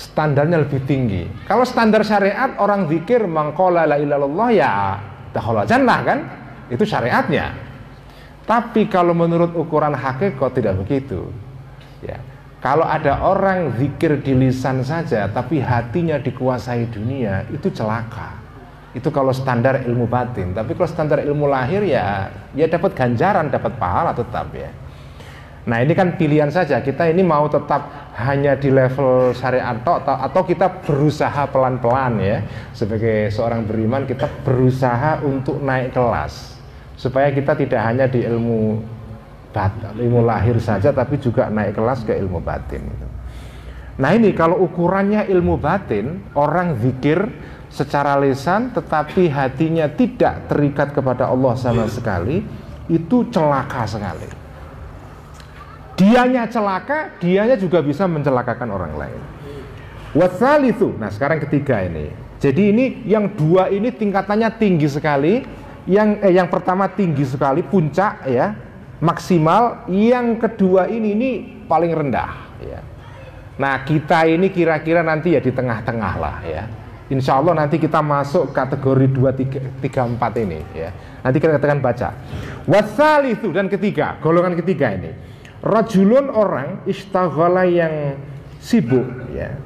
standarnya 0.00 0.64
lebih 0.64 0.80
tinggi. 0.88 1.28
Kalau 1.44 1.68
standar 1.68 2.00
syariat 2.00 2.56
orang 2.56 2.88
zikir 2.88 3.28
mangkola 3.28 3.84
la 3.84 4.00
ilallah 4.00 4.48
ya 4.48 4.72
dakhala 5.36 5.68
jannah 5.68 6.00
kan? 6.00 6.18
Itu 6.72 6.88
syariatnya. 6.88 7.52
Tapi 8.48 8.88
kalau 8.88 9.12
menurut 9.12 9.52
ukuran 9.52 9.92
hakikat 9.92 10.50
tidak 10.56 10.80
begitu. 10.80 11.28
Ya. 12.00 12.16
Kalau 12.60 12.84
ada 12.84 13.24
orang 13.24 13.72
zikir 13.80 14.20
di 14.20 14.36
lisan 14.36 14.84
saja 14.84 15.24
tapi 15.32 15.64
hatinya 15.64 16.20
dikuasai 16.20 16.92
dunia, 16.92 17.48
itu 17.48 17.72
celaka. 17.72 18.36
Itu 18.92 19.08
kalau 19.08 19.32
standar 19.32 19.80
ilmu 19.88 20.04
batin. 20.04 20.52
Tapi 20.52 20.76
kalau 20.76 20.84
standar 20.90 21.24
ilmu 21.24 21.48
lahir 21.48 21.80
ya 21.88 22.28
ya 22.52 22.68
dapat 22.68 22.92
ganjaran 22.92 23.48
dapat 23.48 23.80
pahala 23.80 24.12
tetap 24.12 24.52
ya. 24.52 24.68
Nah 25.64 25.80
ini 25.80 25.96
kan 25.96 26.20
pilihan 26.20 26.52
saja. 26.52 26.84
Kita 26.84 27.08
ini 27.08 27.24
mau 27.24 27.48
tetap 27.48 28.12
hanya 28.20 28.56
di 28.56 28.68
level 28.68 29.32
syariat 29.32 29.80
atau, 29.80 29.96
atau 30.00 30.42
kita 30.44 30.84
berusaha 30.84 31.48
pelan-pelan 31.48 32.20
ya. 32.20 32.38
Sebagai 32.76 33.32
seorang 33.32 33.64
beriman 33.64 34.04
kita 34.04 34.28
berusaha 34.44 35.24
untuk 35.24 35.64
naik 35.64 35.96
kelas. 35.96 36.60
Supaya 36.96 37.32
kita 37.32 37.56
tidak 37.56 37.80
hanya 37.80 38.04
di 38.04 38.20
ilmu 38.20 38.84
bat, 39.50 39.72
ilmu 39.98 40.22
lahir 40.22 40.56
saja 40.62 40.94
tapi 40.94 41.18
juga 41.18 41.50
naik 41.50 41.74
kelas 41.74 42.06
ke 42.06 42.14
ilmu 42.14 42.38
batin 42.42 42.86
nah 44.00 44.14
ini 44.14 44.32
kalau 44.32 44.62
ukurannya 44.64 45.28
ilmu 45.28 45.60
batin 45.60 46.24
orang 46.34 46.78
zikir 46.80 47.26
secara 47.70 48.18
lisan 48.18 48.74
tetapi 48.74 49.30
hatinya 49.30 49.86
tidak 49.86 50.50
terikat 50.50 50.90
kepada 50.90 51.30
Allah 51.30 51.54
sama 51.54 51.86
sekali 51.86 52.42
itu 52.90 53.30
celaka 53.30 53.86
sekali. 53.86 54.26
Dianya 55.94 56.50
celaka 56.50 57.14
dianya 57.22 57.54
juga 57.54 57.78
bisa 57.80 58.10
mencelakakan 58.10 58.68
orang 58.74 58.92
lain. 58.98 59.20
Wasal 60.10 60.66
itu 60.66 60.90
nah 60.98 61.08
sekarang 61.08 61.38
ketiga 61.46 61.86
ini. 61.86 62.10
Jadi 62.42 62.74
ini 62.74 62.84
yang 63.06 63.30
dua 63.38 63.70
ini 63.70 63.94
tingkatannya 63.94 64.50
tinggi 64.58 64.90
sekali 64.90 65.46
yang 65.86 66.18
eh, 66.18 66.34
yang 66.34 66.50
pertama 66.50 66.90
tinggi 66.90 67.22
sekali 67.22 67.62
puncak 67.62 68.26
ya 68.26 68.56
maksimal 69.00 69.88
yang 69.88 70.36
kedua 70.36 70.88
ini 70.88 71.16
ini 71.16 71.30
paling 71.66 71.92
rendah 71.92 72.32
ya 72.60 72.80
nah 73.60 73.84
kita 73.84 74.24
ini 74.28 74.48
kira-kira 74.48 75.04
nanti 75.04 75.36
ya 75.36 75.40
di 75.40 75.52
tengah-tengah 75.52 76.14
lah 76.16 76.38
ya 76.44 76.64
Insya 77.10 77.42
Allah 77.42 77.58
nanti 77.58 77.82
kita 77.82 77.98
masuk 78.06 78.54
kategori 78.54 79.10
2, 79.10 79.82
3, 79.82 79.82
3 79.82 80.14
4 80.14 80.42
ini 80.46 80.62
ya. 80.70 80.94
Nanti 81.26 81.42
kita 81.42 81.58
katakan 81.58 81.82
baca. 81.82 82.14
Wasal 82.70 83.34
itu 83.34 83.50
dan 83.50 83.66
ketiga, 83.66 84.14
golongan 84.22 84.54
ketiga 84.54 84.94
ini. 84.94 85.10
Rajulun 85.58 86.30
orang 86.30 86.86
istaghala 86.86 87.66
yang 87.66 88.14
sibuk 88.62 89.10
ya 89.34 89.58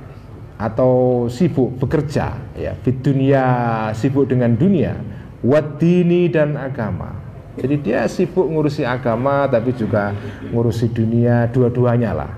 atau 0.55 1.27
sibuk 1.27 1.75
bekerja 1.83 2.39
ya 2.55 2.73
di 2.79 2.95
dunia 2.95 3.45
sibuk 3.91 4.31
dengan 4.31 4.55
dunia 4.55 4.95
wadini 5.43 6.31
dan 6.31 6.55
agama 6.55 7.11
jadi 7.59 7.75
dia 7.81 8.01
sibuk 8.11 8.47
ngurusi 8.51 8.83
agama 8.83 9.47
tapi 9.47 9.75
juga 9.75 10.15
ngurusi 10.51 10.91
dunia 10.91 11.51
dua-duanya 11.51 12.13
lah 12.15 12.33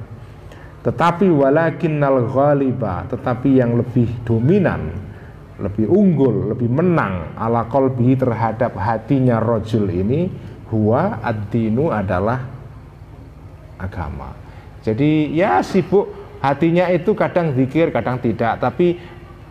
tetapi 0.84 1.26
walakinnal 1.28 2.24
ghaliba 2.30 3.08
tetapi 3.10 3.58
yang 3.58 3.74
lebih 3.80 4.06
dominan 4.22 5.06
lebih 5.56 5.88
unggul, 5.88 6.52
lebih 6.52 6.68
menang 6.68 7.32
ala 7.36 7.64
kolbi 7.68 8.12
terhadap 8.12 8.76
hatinya 8.76 9.40
rojul 9.40 9.88
ini 9.88 10.28
huwa 10.68 11.16
ad-dinu 11.24 11.88
adalah 11.88 12.44
agama. 13.80 14.36
Jadi 14.84 15.32
ya 15.32 15.64
sibuk 15.64 16.12
hatinya 16.44 16.92
itu 16.92 17.16
kadang 17.16 17.56
zikir, 17.56 17.88
kadang 17.88 18.20
tidak, 18.20 18.60
tapi 18.60 19.00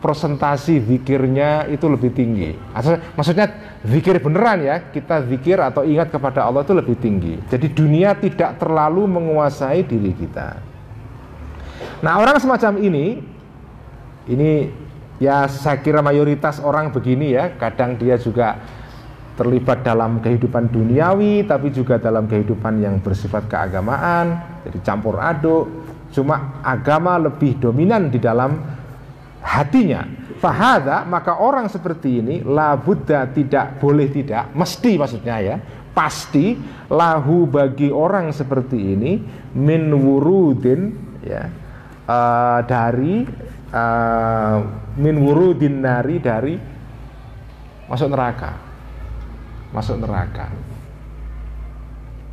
presentasi 0.06 0.86
zikirnya 0.86 1.66
itu 1.74 1.90
lebih 1.90 2.14
tinggi. 2.14 2.54
Maksudnya 3.18 3.50
zikir 3.82 4.22
beneran 4.22 4.62
ya, 4.62 4.78
kita 4.94 5.26
zikir 5.26 5.58
atau 5.58 5.82
ingat 5.82 6.14
kepada 6.14 6.46
Allah 6.46 6.62
itu 6.62 6.78
lebih 6.78 6.94
tinggi. 7.02 7.42
Jadi 7.50 7.74
dunia 7.74 8.14
tidak 8.14 8.62
terlalu 8.62 9.10
menguasai 9.10 9.82
diri 9.82 10.14
kita. 10.14 10.62
Nah 12.06 12.22
orang 12.22 12.38
semacam 12.38 12.78
ini, 12.78 13.18
ini 14.30 14.70
ya 15.18 15.50
saya 15.50 15.82
kira 15.82 16.06
mayoritas 16.06 16.60
orang 16.60 16.92
begini 16.94 17.34
ya 17.34 17.56
kadang 17.56 17.96
dia 17.96 18.20
juga 18.20 18.60
terlibat 19.36 19.84
dalam 19.84 20.24
kehidupan 20.24 20.72
duniawi 20.72 21.44
tapi 21.44 21.72
juga 21.72 22.00
dalam 22.00 22.28
kehidupan 22.28 22.80
yang 22.84 22.96
bersifat 23.04 23.48
keagamaan 23.52 24.40
jadi 24.68 24.80
campur 24.84 25.20
aduk 25.20 25.68
cuma 26.12 26.60
agama 26.64 27.20
lebih 27.20 27.60
dominan 27.60 28.08
di 28.08 28.20
dalam 28.20 28.56
hatinya. 29.46 30.02
Fahada 30.42 31.06
maka 31.08 31.38
orang 31.38 31.70
seperti 31.72 32.20
ini 32.20 32.36
la 32.44 32.76
buddha 32.76 33.30
tidak 33.30 33.80
boleh 33.80 34.12
tidak 34.12 34.52
mesti 34.52 35.00
maksudnya 35.00 35.38
ya 35.40 35.56
pasti 35.96 36.60
lahu 36.92 37.48
bagi 37.48 37.88
orang 37.88 38.36
seperti 38.36 38.76
ini 38.76 39.12
min 39.56 39.96
wurudin 39.96 40.92
ya 41.24 41.48
uh, 42.04 42.60
dari 42.68 43.24
uh, 43.72 44.58
min 45.00 45.16
wurudin 45.24 45.80
nari 45.80 46.20
dari 46.20 46.56
masuk 47.88 48.12
neraka. 48.12 48.52
Masuk 49.72 50.04
neraka. 50.04 50.52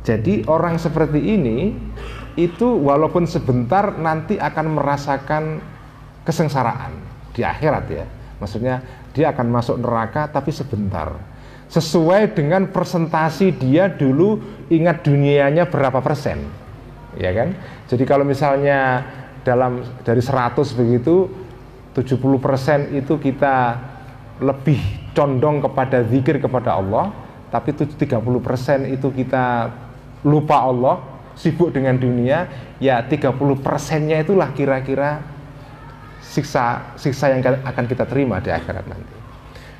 Jadi 0.03 0.43
orang 0.51 0.75
seperti 0.75 1.19
ini 1.19 1.71
itu 2.35 2.67
walaupun 2.67 3.23
sebentar 3.23 3.95
nanti 3.95 4.35
akan 4.35 4.75
merasakan 4.75 5.63
kesengsaraan 6.27 7.02
di 7.33 7.41
akhirat 7.41 7.85
ya. 7.89 8.05
Maksudnya 8.39 8.81
dia 9.13 9.33
akan 9.33 9.47
masuk 9.49 9.77
neraka 9.81 10.29
tapi 10.29 10.53
sebentar. 10.53 11.13
Sesuai 11.67 12.37
dengan 12.37 12.69
presentasi 12.69 13.57
dia 13.57 13.89
dulu 13.89 14.37
ingat 14.69 15.01
dunianya 15.01 15.65
berapa 15.65 15.99
persen. 16.05 16.45
Ya 17.17 17.33
kan? 17.33 17.57
Jadi 17.89 18.03
kalau 18.05 18.25
misalnya 18.25 19.05
dalam 19.43 19.83
dari 20.01 20.21
100 20.21 20.55
begitu 20.77 21.29
70% 21.93 22.95
itu 22.95 23.13
kita 23.21 23.77
lebih 24.41 24.81
condong 25.13 25.61
kepada 25.61 26.01
zikir 26.09 26.41
kepada 26.41 26.79
Allah 26.81 27.13
tapi 27.53 27.69
30% 27.69 28.09
itu 28.89 29.07
kita 29.13 29.69
lupa 30.25 30.57
Allah 30.65 30.95
sibuk 31.37 31.69
dengan 31.69 31.93
dunia 31.99 32.49
ya 32.81 33.05
30 33.05 33.37
persennya 33.61 34.25
itulah 34.25 34.49
kira-kira 34.57 35.21
siksa 36.23 36.95
siksa 36.95 37.35
yang 37.35 37.43
akan 37.43 37.85
kita 37.85 38.07
terima 38.07 38.39
di 38.39 38.49
akhirat 38.49 38.87
nanti. 38.87 39.15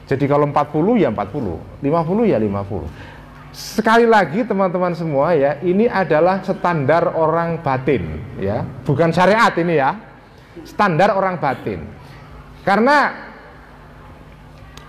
Jadi 0.04 0.28
kalau 0.28 0.44
40 0.52 1.00
ya 1.00 1.10
40 1.16 1.80
50 1.80 2.32
ya 2.32 2.38
50 2.38 3.14
sekali 3.54 4.10
lagi 4.10 4.42
teman-teman 4.42 4.98
semua 4.98 5.38
ya 5.38 5.62
ini 5.62 5.86
adalah 5.86 6.42
standar 6.42 7.14
orang 7.14 7.62
batin 7.62 8.04
ya. 8.42 8.66
Bukan 8.84 9.14
syariat 9.14 9.54
ini 9.62 9.78
ya. 9.78 9.94
Standar 10.66 11.14
orang 11.14 11.38
batin. 11.38 11.86
Karena 12.66 13.14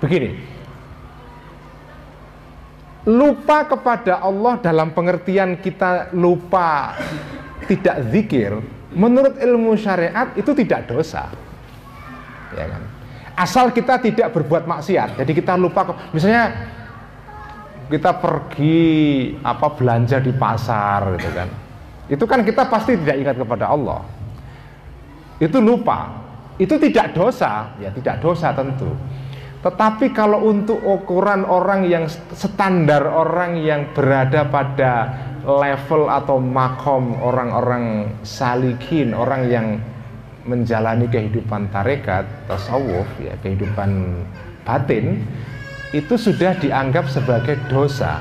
begini, 0.01 0.37
lupa 3.09 3.65
kepada 3.69 4.21
Allah 4.21 4.61
dalam 4.61 4.93
pengertian 4.93 5.61
kita 5.61 6.13
lupa 6.13 6.97
tidak 7.65 8.13
zikir, 8.13 8.61
menurut 8.93 9.41
ilmu 9.41 9.73
syariat 9.81 10.31
itu 10.37 10.53
tidak 10.53 10.85
dosa. 10.89 11.33
Ya 12.55 12.67
kan? 12.71 12.83
Asal 13.35 13.75
kita 13.75 13.99
tidak 13.99 14.31
berbuat 14.31 14.65
maksiat. 14.65 15.19
Jadi 15.19 15.33
kita 15.35 15.59
lupa 15.59 15.91
misalnya 16.15 16.55
kita 17.91 18.17
pergi 18.17 18.81
apa 19.43 19.75
belanja 19.75 20.23
di 20.23 20.33
pasar 20.33 21.19
gitu 21.19 21.31
kan. 21.35 21.49
Itu 22.07 22.25
kan 22.25 22.47
kita 22.47 22.71
pasti 22.71 22.95
tidak 22.97 23.17
ingat 23.19 23.37
kepada 23.37 23.75
Allah. 23.75 24.01
Itu 25.43 25.59
lupa 25.59 26.25
itu 26.55 26.79
tidak 26.79 27.19
dosa, 27.19 27.75
ya 27.83 27.91
tidak 27.91 28.23
dosa 28.23 28.55
tentu. 28.55 28.87
Tetapi 29.65 30.13
kalau 30.13 30.45
untuk 30.45 30.79
ukuran 30.79 31.43
orang 31.43 31.89
yang 31.89 32.05
standar 32.37 33.09
orang 33.09 33.59
yang 33.59 33.91
berada 33.97 34.47
pada 34.47 34.93
level 35.43 36.07
atau 36.07 36.39
makom 36.39 37.17
orang-orang 37.19 38.13
salikin, 38.23 39.17
orang 39.17 39.43
yang 39.51 39.67
menjalani 40.45 41.09
kehidupan 41.09 41.73
tarekat, 41.73 42.29
tasawuf, 42.47 43.09
ya 43.21 43.33
kehidupan 43.41 44.21
batin, 44.65 45.25
itu 45.93 46.15
sudah 46.17 46.57
dianggap 46.61 47.09
sebagai 47.09 47.57
dosa. 47.69 48.21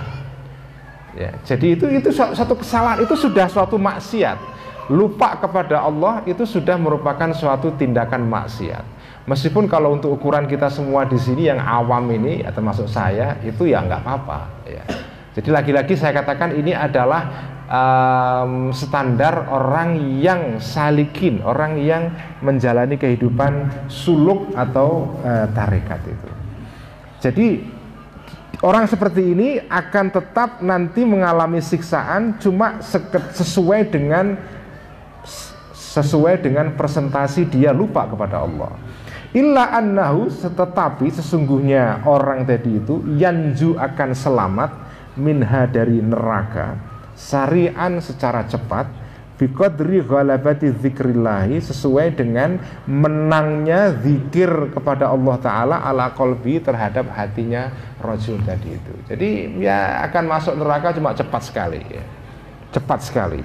Ya, 1.14 1.30
jadi 1.46 1.78
itu 1.78 1.86
itu 1.94 2.10
satu 2.16 2.58
kesalahan, 2.58 3.06
itu 3.06 3.14
sudah 3.14 3.46
suatu 3.46 3.78
maksiat 3.78 4.54
lupa 4.92 5.40
kepada 5.40 5.80
Allah 5.80 6.20
itu 6.28 6.44
sudah 6.44 6.76
merupakan 6.76 7.32
suatu 7.32 7.72
tindakan 7.80 8.28
maksiat. 8.28 8.84
Meskipun 9.24 9.72
kalau 9.72 9.96
untuk 9.96 10.20
ukuran 10.20 10.44
kita 10.52 10.68
semua 10.68 11.08
di 11.08 11.16
sini 11.16 11.48
yang 11.48 11.64
awam 11.64 12.12
ini, 12.12 12.44
ya 12.44 12.52
termasuk 12.52 12.92
saya, 12.92 13.40
itu 13.40 13.72
ya 13.72 13.80
nggak 13.80 14.04
apa-apa. 14.04 14.40
Ya. 14.68 14.84
Jadi 15.32 15.50
lagi-lagi 15.50 15.96
saya 15.96 16.12
katakan 16.12 16.52
ini 16.52 16.76
adalah 16.76 17.53
um, 17.74 18.70
standar 18.70 19.50
orang 19.50 20.22
yang 20.22 20.62
salikin, 20.62 21.42
orang 21.42 21.82
yang 21.82 22.14
menjalani 22.46 23.02
kehidupan 23.02 23.74
suluk 23.90 24.54
atau 24.54 25.18
uh, 25.26 25.50
tarekat 25.52 26.02
itu. 26.06 26.30
Jadi 27.24 27.48
orang 28.62 28.86
seperti 28.86 29.34
ini 29.34 29.50
akan 29.66 30.06
tetap 30.14 30.62
nanti 30.62 31.02
mengalami 31.02 31.60
siksaan 31.60 32.38
cuma 32.38 32.78
sesuai 33.34 33.90
dengan 33.90 34.38
sesuai 35.94 36.42
dengan 36.42 36.74
presentasi 36.74 37.50
dia 37.50 37.74
lupa 37.74 38.06
kepada 38.06 38.46
Allah. 38.46 38.74
Illa 39.34 39.74
annahu 39.74 40.30
tetapi 40.30 41.10
sesungguhnya 41.10 42.06
orang 42.06 42.46
tadi 42.46 42.78
itu 42.78 43.02
yanju 43.18 43.82
akan 43.82 44.14
selamat 44.14 44.72
minha 45.18 45.66
dari 45.66 46.06
neraka 46.06 46.93
sarian 47.14 48.02
secara 48.02 48.46
cepat 48.50 49.04
biqadri 49.38 50.06
ghalabati 50.06 50.70
zikrillahi 50.78 51.58
sesuai 51.58 52.14
dengan 52.14 52.62
menangnya 52.86 53.98
zikir 54.00 54.72
kepada 54.72 55.10
Allah 55.10 55.36
Ta'ala 55.42 55.76
ala 55.82 56.14
kolbi 56.14 56.62
terhadap 56.62 57.10
hatinya 57.12 57.74
rojul 58.00 58.40
tadi 58.46 58.78
itu. 58.78 58.94
Jadi 59.10 59.30
ya 59.60 60.06
akan 60.08 60.24
masuk 60.30 60.54
neraka 60.56 60.94
cuma 60.94 61.18
cepat 61.18 61.42
sekali 61.44 61.82
ya. 61.90 62.04
cepat 62.74 63.00
sekali. 63.06 63.44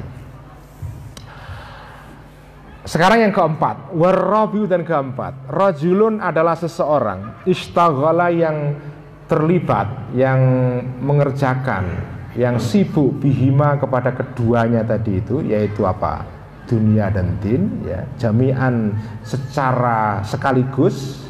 Sekarang 2.89 3.21
yang 3.21 3.37
keempat, 3.37 3.93
warabiu 3.93 4.65
dan 4.65 4.81
keempat, 4.81 5.53
rajulun 5.53 6.25
adalah 6.25 6.57
seseorang 6.57 7.45
istaghala 7.45 8.33
yang 8.33 8.81
terlibat, 9.29 10.09
yang 10.17 10.41
mengerjakan, 11.05 11.85
yang 12.39 12.63
sibuk 12.63 13.19
bihima 13.19 13.75
kepada 13.83 14.15
keduanya 14.15 14.87
tadi 14.87 15.19
itu, 15.19 15.43
yaitu 15.43 15.83
apa? 15.83 16.23
Dunia 16.71 17.11
dan 17.11 17.35
din, 17.43 17.83
ya, 17.83 18.07
jami'an 18.15 18.95
secara 19.27 20.23
sekaligus. 20.23 21.27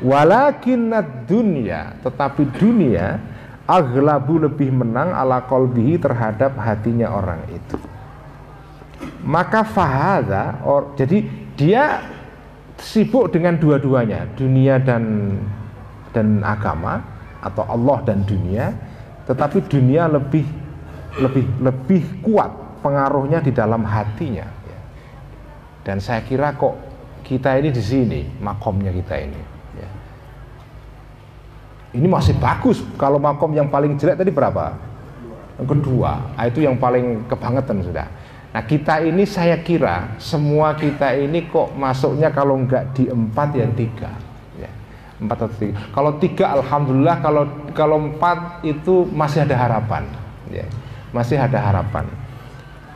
Walakin 0.00 0.92
dunia, 1.28 2.00
tetapi 2.00 2.48
dunia 2.56 3.20
aglabu 3.66 4.40
lebih 4.40 4.72
menang 4.72 5.12
ala 5.12 5.44
kolbihi 5.44 5.98
terhadap 5.98 6.54
hatinya 6.60 7.10
orang 7.10 7.42
itu 7.50 7.80
maka 9.26 9.66
fahada 9.66 10.62
or, 10.62 10.94
jadi 10.94 11.26
dia 11.58 11.84
sibuk 12.78 13.34
dengan 13.34 13.58
dua-duanya 13.58 14.30
dunia 14.38 14.78
dan 14.78 15.34
dan 16.14 16.40
agama 16.46 17.02
atau 17.42 17.66
Allah 17.66 17.98
dan 18.06 18.22
dunia 18.22 18.70
tetapi 19.26 19.66
dunia 19.66 20.06
lebih 20.06 20.46
lebih 21.20 21.44
lebih 21.60 22.02
kuat 22.22 22.80
pengaruhnya 22.80 23.42
di 23.42 23.50
dalam 23.50 23.82
hatinya. 23.82 24.46
Ya. 24.46 24.80
dan 25.86 26.02
saya 26.02 26.22
kira 26.22 26.54
kok 26.54 26.74
kita 27.26 27.58
ini 27.58 27.70
di 27.74 27.82
sini 27.82 28.20
makomnya 28.38 28.90
kita 28.94 29.14
ini. 29.18 29.56
Ini 31.96 32.06
masih 32.06 32.36
bagus. 32.36 32.84
Kalau 33.00 33.16
makom 33.16 33.56
yang 33.56 33.72
paling 33.72 33.96
jelek 33.96 34.20
tadi 34.20 34.28
berapa? 34.28 34.76
Yang 35.56 35.68
kedua. 35.78 36.36
Ah, 36.36 36.44
itu 36.44 36.60
yang 36.60 36.76
paling 36.76 37.24
kebangetan 37.24 37.80
sudah. 37.80 38.06
Nah 38.52 38.62
kita 38.64 39.00
ini 39.00 39.24
saya 39.24 39.56
kira 39.64 40.16
semua 40.20 40.76
kita 40.76 41.16
ini 41.16 41.48
kok 41.48 41.72
masuknya 41.72 42.28
kalau 42.32 42.60
enggak 42.60 42.92
di 42.92 43.08
empat 43.08 43.48
ya 43.56 43.68
tiga. 43.72 44.12
Ya. 45.16 45.22
empat 45.24 45.38
atau 45.40 45.56
tiga. 45.56 45.74
Kalau 45.96 46.12
tiga, 46.20 46.44
alhamdulillah. 46.60 47.16
Kalau 47.24 47.44
kalau 47.72 47.96
empat 48.12 48.64
itu 48.64 49.08
masih 49.12 49.48
ada 49.48 49.56
harapan, 49.56 50.04
ya. 50.52 50.64
masih 51.12 51.40
ada 51.40 51.56
harapan. 51.56 52.04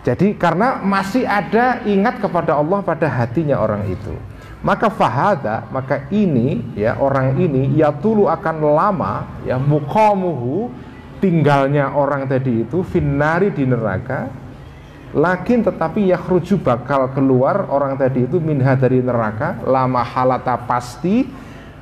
Jadi 0.01 0.33
karena 0.37 0.81
masih 0.81 1.29
ada 1.29 1.85
ingat 1.85 2.21
kepada 2.25 2.57
Allah 2.57 2.81
pada 2.81 3.09
hatinya 3.09 3.61
orang 3.61 3.85
itu. 3.89 4.17
Maka 4.61 4.93
fahada, 4.93 5.65
maka 5.73 6.05
ini 6.13 6.61
ya 6.77 7.01
orang 7.01 7.41
ini 7.41 7.73
ya 7.81 7.89
tulu 7.97 8.29
akan 8.29 8.57
lama 8.61 9.41
ya 9.49 9.57
muqamuhu 9.57 10.69
tinggalnya 11.21 11.93
orang 11.93 12.29
tadi 12.29 12.65
itu 12.65 12.85
finari 12.85 13.53
di 13.53 13.65
neraka 13.69 14.29
lakin 15.13 15.65
tetapi 15.65 16.09
yakhruju 16.13 16.61
bakal 16.65 17.13
keluar 17.13 17.69
orang 17.69 17.97
tadi 18.01 18.25
itu 18.25 18.41
minha 18.41 18.73
dari 18.77 19.05
neraka 19.05 19.61
lama 19.69 20.01
halata 20.01 20.57
pasti 20.65 21.29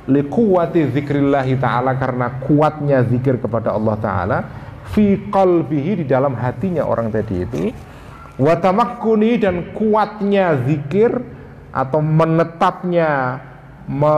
likuwati 0.09 0.89
zikrillahi 0.89 1.53
ta'ala 1.61 1.93
karena 2.01 2.41
kuatnya 2.41 3.05
zikir 3.05 3.37
kepada 3.37 3.77
Allah 3.77 3.95
ta'ala 4.01 4.37
fi 4.89 5.29
qalbihi 5.29 6.01
di 6.01 6.05
dalam 6.09 6.33
hatinya 6.33 6.81
orang 6.89 7.13
tadi 7.13 7.45
itu 7.45 7.69
watamakkuni 8.41 9.37
dan 9.37 9.75
kuatnya 9.77 10.57
zikir 10.65 11.13
atau 11.69 12.01
menetapnya 12.01 13.37
me, 13.85 14.15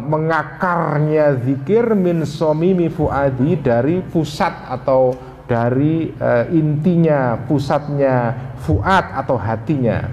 mengakarnya 0.00 1.36
zikir 1.44 1.92
min 1.92 2.24
somimi 2.24 2.88
fuadi 2.88 3.60
dari 3.60 4.00
pusat 4.00 4.72
atau 4.72 5.12
dari 5.44 6.08
uh, 6.16 6.48
intinya 6.48 7.36
pusatnya 7.44 8.32
fuad 8.64 9.12
atau 9.12 9.36
hatinya 9.36 10.08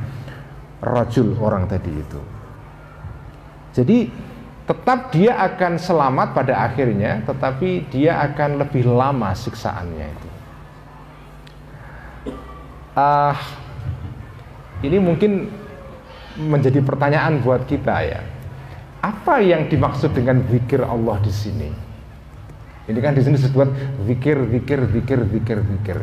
rajul 0.83 1.39
orang 1.39 1.71
tadi 1.71 1.91
itu. 1.93 2.21
Jadi 3.71 3.97
tetap 4.71 5.11
dia 5.11 5.35
akan 5.35 5.75
selamat 5.75 6.31
pada 6.31 6.63
akhirnya 6.63 7.19
tetapi 7.27 7.91
dia 7.91 8.23
akan 8.23 8.63
lebih 8.63 8.87
lama 8.87 9.35
siksaannya 9.35 10.07
itu 10.07 10.29
uh, 12.95 13.35
ini 14.81 14.97
mungkin 14.97 15.47
menjadi 16.39 16.79
pertanyaan 16.81 17.43
buat 17.43 17.67
kita 17.67 17.95
ya. 18.07 18.21
Apa 19.01 19.41
yang 19.41 19.65
dimaksud 19.65 20.13
dengan 20.13 20.45
zikir 20.45 20.85
Allah 20.85 21.17
di 21.21 21.33
sini? 21.33 21.69
Ini 22.85 22.99
kan 23.01 23.17
di 23.17 23.21
sini 23.21 23.37
disebut 23.37 23.69
zikir, 24.05 24.37
zikir, 24.49 24.79
zikir, 24.89 25.19
zikir, 25.25 25.57
zikir. 25.65 25.97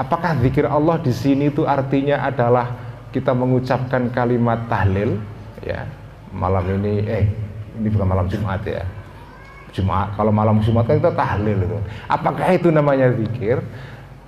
Apakah 0.00 0.40
zikir 0.40 0.64
Allah 0.64 0.96
di 1.00 1.12
sini 1.12 1.52
itu 1.52 1.68
artinya 1.68 2.24
adalah 2.24 2.72
kita 3.12 3.36
mengucapkan 3.36 4.08
kalimat 4.08 4.64
tahlil 4.70 5.20
ya 5.60 5.84
malam 6.30 6.64
ini 6.80 6.94
eh 7.06 7.24
ini 7.78 7.88
bukan 7.90 8.08
malam 8.08 8.26
Jumat 8.30 8.62
ya 8.66 8.82
Jumat 9.70 10.14
kalau 10.18 10.32
malam 10.34 10.58
Jumat 10.62 10.86
kan 10.86 10.98
kita 10.98 11.12
tahlil 11.14 11.58
itu 11.58 11.78
apakah 12.10 12.48
itu 12.50 12.68
namanya 12.70 13.10
zikir 13.14 13.62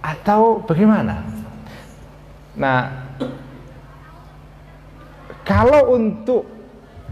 atau 0.03 0.63
bagaimana 0.63 1.23
nah 2.53 3.03
kalau 5.43 5.95
untuk 5.95 6.47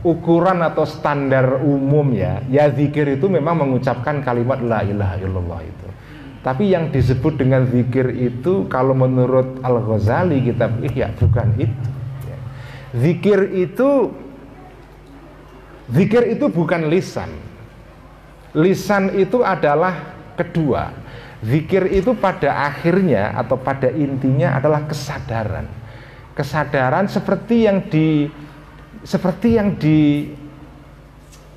ukuran 0.01 0.64
atau 0.64 0.88
standar 0.88 1.61
umum 1.61 2.14
ya, 2.16 2.41
ya 2.49 2.70
zikir 2.72 3.20
itu 3.20 3.28
memang 3.28 3.66
mengucapkan 3.66 4.24
kalimat 4.24 4.62
la 4.64 4.80
ilaha 4.80 5.16
illallah 5.20 5.61
itu. 5.61 5.86
Tapi 6.41 6.72
yang 6.72 6.88
disebut 6.88 7.36
dengan 7.36 7.68
zikir 7.68 8.09
itu 8.16 8.64
kalau 8.72 8.97
menurut 8.97 9.61
Al 9.61 9.76
Ghazali 9.84 10.41
kitab 10.41 10.72
Ihya 10.80 11.12
bukan 11.20 11.53
itu. 11.61 11.88
Ya. 12.24 12.38
Zikir 12.97 13.53
itu 13.53 14.09
zikir 15.95 16.34
itu 16.34 16.47
bukan 16.51 16.91
lisan. 16.91 17.30
Lisan 18.55 19.14
itu 19.14 19.43
adalah 19.47 20.14
kedua. 20.34 20.91
Zikir 21.41 21.88
itu 21.88 22.12
pada 22.18 22.68
akhirnya 22.68 23.32
atau 23.38 23.57
pada 23.57 23.88
intinya 23.88 24.61
adalah 24.61 24.84
kesadaran 24.84 25.80
kesadaran 26.41 27.05
seperti 27.05 27.68
yang 27.68 27.84
di 27.93 28.32
seperti 29.05 29.61
yang 29.61 29.76
di 29.76 30.28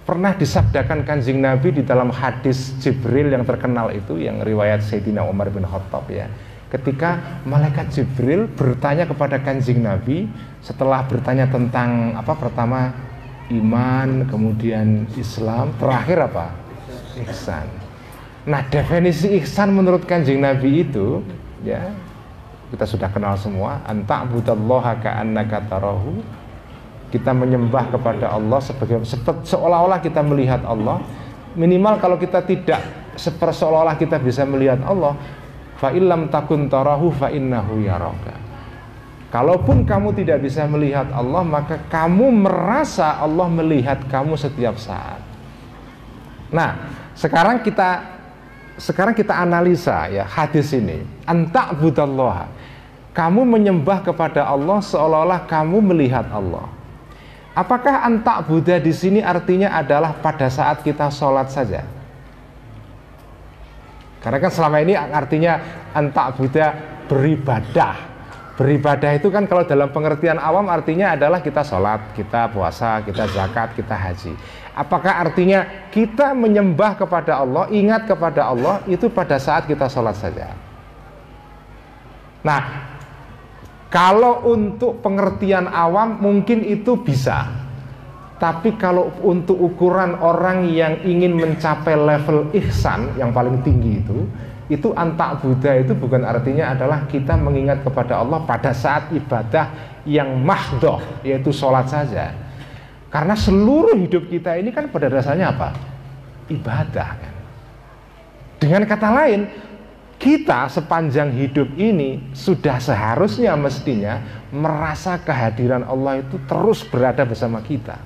pernah 0.03 0.35
disabdakan 0.35 1.07
kanjeng 1.07 1.39
Nabi 1.39 1.79
di 1.79 1.83
dalam 1.87 2.11
hadis 2.11 2.75
Jibril 2.83 3.31
yang 3.31 3.47
terkenal 3.47 3.95
itu 3.95 4.19
yang 4.19 4.43
riwayat 4.43 4.83
Sayyidina 4.83 5.23
Umar 5.23 5.47
bin 5.47 5.63
Khattab 5.63 6.11
ya 6.11 6.27
ketika 6.67 7.39
malaikat 7.47 7.95
Jibril 7.95 8.51
bertanya 8.51 9.07
kepada 9.07 9.39
kanjeng 9.39 9.79
Nabi 9.79 10.27
setelah 10.59 11.07
bertanya 11.07 11.47
tentang 11.47 12.19
apa 12.19 12.35
pertama 12.35 12.91
iman 13.51 14.27
kemudian 14.29 15.09
Islam 15.19 15.75
terakhir 15.75 16.31
apa? 16.31 16.55
Ihsan. 17.27 17.67
Nah 18.47 18.63
definisi 18.67 19.31
ihsan 19.39 19.71
menurut 19.71 20.03
kanjeng 20.03 20.43
Nabi 20.43 20.83
itu 20.83 21.23
ya 21.63 21.91
kita 22.71 22.83
sudah 22.87 23.07
kenal 23.11 23.35
semua 23.39 23.83
anta'budallaha 23.87 24.99
ka'annaka 25.03 25.67
tarahu. 25.67 26.23
Kita 27.13 27.29
menyembah 27.29 27.93
kepada 27.93 28.33
Allah 28.33 28.57
sebagai 28.57 29.05
seolah-olah 29.45 30.01
kita 30.01 30.25
melihat 30.25 30.65
Allah. 30.65 30.97
Minimal 31.53 32.01
kalau 32.01 32.17
kita 32.17 32.41
tidak 32.41 32.81
seperti 33.13 33.61
seolah-olah 33.61 33.97
kita 34.01 34.17
bisa 34.17 34.41
melihat 34.49 34.81
Allah 34.81 35.13
fa 35.77 35.93
illam 35.93 36.31
takun 36.33 36.65
tarahu 36.65 37.13
fa 37.13 37.29
innahu 37.29 37.83
yaraka 37.85 38.42
kalaupun 39.33 39.81
kamu 39.81 40.13
tidak 40.13 40.45
bisa 40.45 40.69
melihat 40.69 41.09
Allah 41.09 41.41
maka 41.41 41.81
kamu 41.89 42.45
merasa 42.45 43.17
Allah 43.17 43.49
melihat 43.49 44.05
kamu 44.05 44.37
setiap 44.37 44.77
saat. 44.77 45.17
Nah 46.53 46.93
sekarang 47.17 47.65
kita 47.65 48.13
sekarang 48.77 49.17
kita 49.17 49.33
analisa 49.33 50.05
ya 50.13 50.29
hadis 50.29 50.69
ini. 50.77 51.01
Antak 51.25 51.81
budallah 51.81 52.45
kamu 53.17 53.41
menyembah 53.57 54.05
kepada 54.05 54.45
Allah 54.45 54.77
seolah-olah 54.85 55.49
kamu 55.49 55.81
melihat 55.81 56.29
Allah. 56.29 56.69
Apakah 57.57 58.05
antak 58.05 58.45
Buddha 58.45 58.77
di 58.77 58.93
sini 58.93 59.21
artinya 59.21 59.73
adalah 59.77 60.13
pada 60.13 60.49
saat 60.49 60.85
kita 60.85 61.09
sholat 61.09 61.49
saja? 61.49 61.85
Karena 64.21 64.37
kan 64.41 64.51
selama 64.53 64.77
ini 64.81 64.93
artinya 64.93 65.61
antak 65.93 66.37
Buddha 66.37 66.73
beribadah 67.05 68.12
Beribadah 68.63 69.11
itu 69.19 69.27
kan 69.27 69.43
kalau 69.43 69.67
dalam 69.67 69.91
pengertian 69.91 70.39
awam 70.39 70.71
artinya 70.71 71.19
adalah 71.19 71.43
kita 71.43 71.67
sholat, 71.67 72.15
kita 72.15 72.47
puasa, 72.47 73.03
kita 73.03 73.27
zakat, 73.27 73.75
kita 73.75 73.91
haji. 73.91 74.31
Apakah 74.71 75.19
artinya 75.19 75.91
kita 75.91 76.31
menyembah 76.31 76.95
kepada 76.95 77.43
Allah, 77.43 77.67
ingat 77.75 78.07
kepada 78.07 78.47
Allah 78.47 78.79
itu 78.87 79.11
pada 79.11 79.35
saat 79.35 79.67
kita 79.67 79.91
sholat 79.91 80.15
saja? 80.15 80.55
Nah, 82.39 82.87
kalau 83.91 84.47
untuk 84.47 85.03
pengertian 85.03 85.67
awam 85.67 86.23
mungkin 86.23 86.63
itu 86.63 86.95
bisa. 87.03 87.51
Tapi 88.39 88.79
kalau 88.79 89.11
untuk 89.27 89.59
ukuran 89.59 90.15
orang 90.23 90.71
yang 90.71 91.03
ingin 91.03 91.35
mencapai 91.35 91.99
level 91.99 92.47
ihsan 92.55 93.11
yang 93.19 93.35
paling 93.35 93.59
tinggi 93.59 93.99
itu, 93.99 94.23
itu 94.71 94.95
antak 94.95 95.43
Buddha 95.43 95.75
itu 95.75 95.91
bukan 95.91 96.23
artinya 96.23 96.71
adalah 96.71 97.03
kita 97.11 97.35
mengingat 97.35 97.83
kepada 97.83 98.23
Allah 98.23 98.39
pada 98.47 98.71
saat 98.71 99.11
ibadah 99.11 99.99
yang 100.07 100.39
mahdoh 100.39 101.03
yaitu 101.23 101.51
sholat 101.51 101.91
saja. 101.91 102.31
Karena 103.11 103.35
seluruh 103.35 103.93
hidup 103.99 104.31
kita 104.31 104.55
ini 104.57 104.71
kan 104.71 104.87
pada 104.89 105.11
dasarnya 105.11 105.51
apa? 105.51 105.75
Ibadah 106.47 107.09
kan? 107.19 107.33
Dengan 108.57 108.87
kata 108.87 109.09
lain 109.11 109.41
kita 110.15 110.71
sepanjang 110.71 111.35
hidup 111.35 111.67
ini 111.75 112.31
sudah 112.31 112.79
seharusnya 112.79 113.59
mestinya 113.59 114.23
merasa 114.55 115.19
kehadiran 115.19 115.83
Allah 115.83 116.23
itu 116.23 116.39
terus 116.47 116.79
berada 116.87 117.27
bersama 117.27 117.59
kita. 117.59 117.99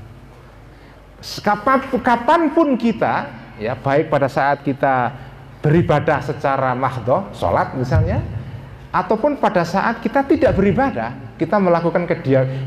Kapan, 1.46 1.86
kapan 2.02 2.42
pun 2.58 2.74
kita 2.74 3.30
ya 3.62 3.78
baik 3.78 4.10
pada 4.10 4.26
saat 4.26 4.66
kita 4.66 5.14
beribadah 5.68 6.24
secara 6.24 6.72
mahdoh, 6.72 7.28
sholat 7.36 7.76
misalnya, 7.76 8.24
ataupun 8.96 9.36
pada 9.36 9.68
saat 9.68 10.00
kita 10.00 10.24
tidak 10.24 10.56
beribadah, 10.56 11.36
kita 11.36 11.60
melakukan 11.60 12.08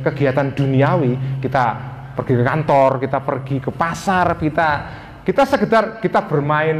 kegiatan 0.05 0.53
duniawi, 0.53 1.41
kita 1.41 1.65
pergi 2.13 2.35
ke 2.37 2.45
kantor, 2.45 2.91
kita 3.01 3.19
pergi 3.25 3.57
ke 3.65 3.71
pasar, 3.73 4.37
kita 4.37 4.69
kita 5.25 5.43
sekedar 5.49 5.85
kita 6.05 6.21
bermain 6.29 6.77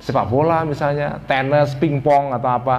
sepak 0.00 0.24
bola 0.28 0.64
misalnya, 0.64 1.20
tenis, 1.28 1.76
pingpong 1.76 2.32
atau 2.32 2.50
apa. 2.56 2.76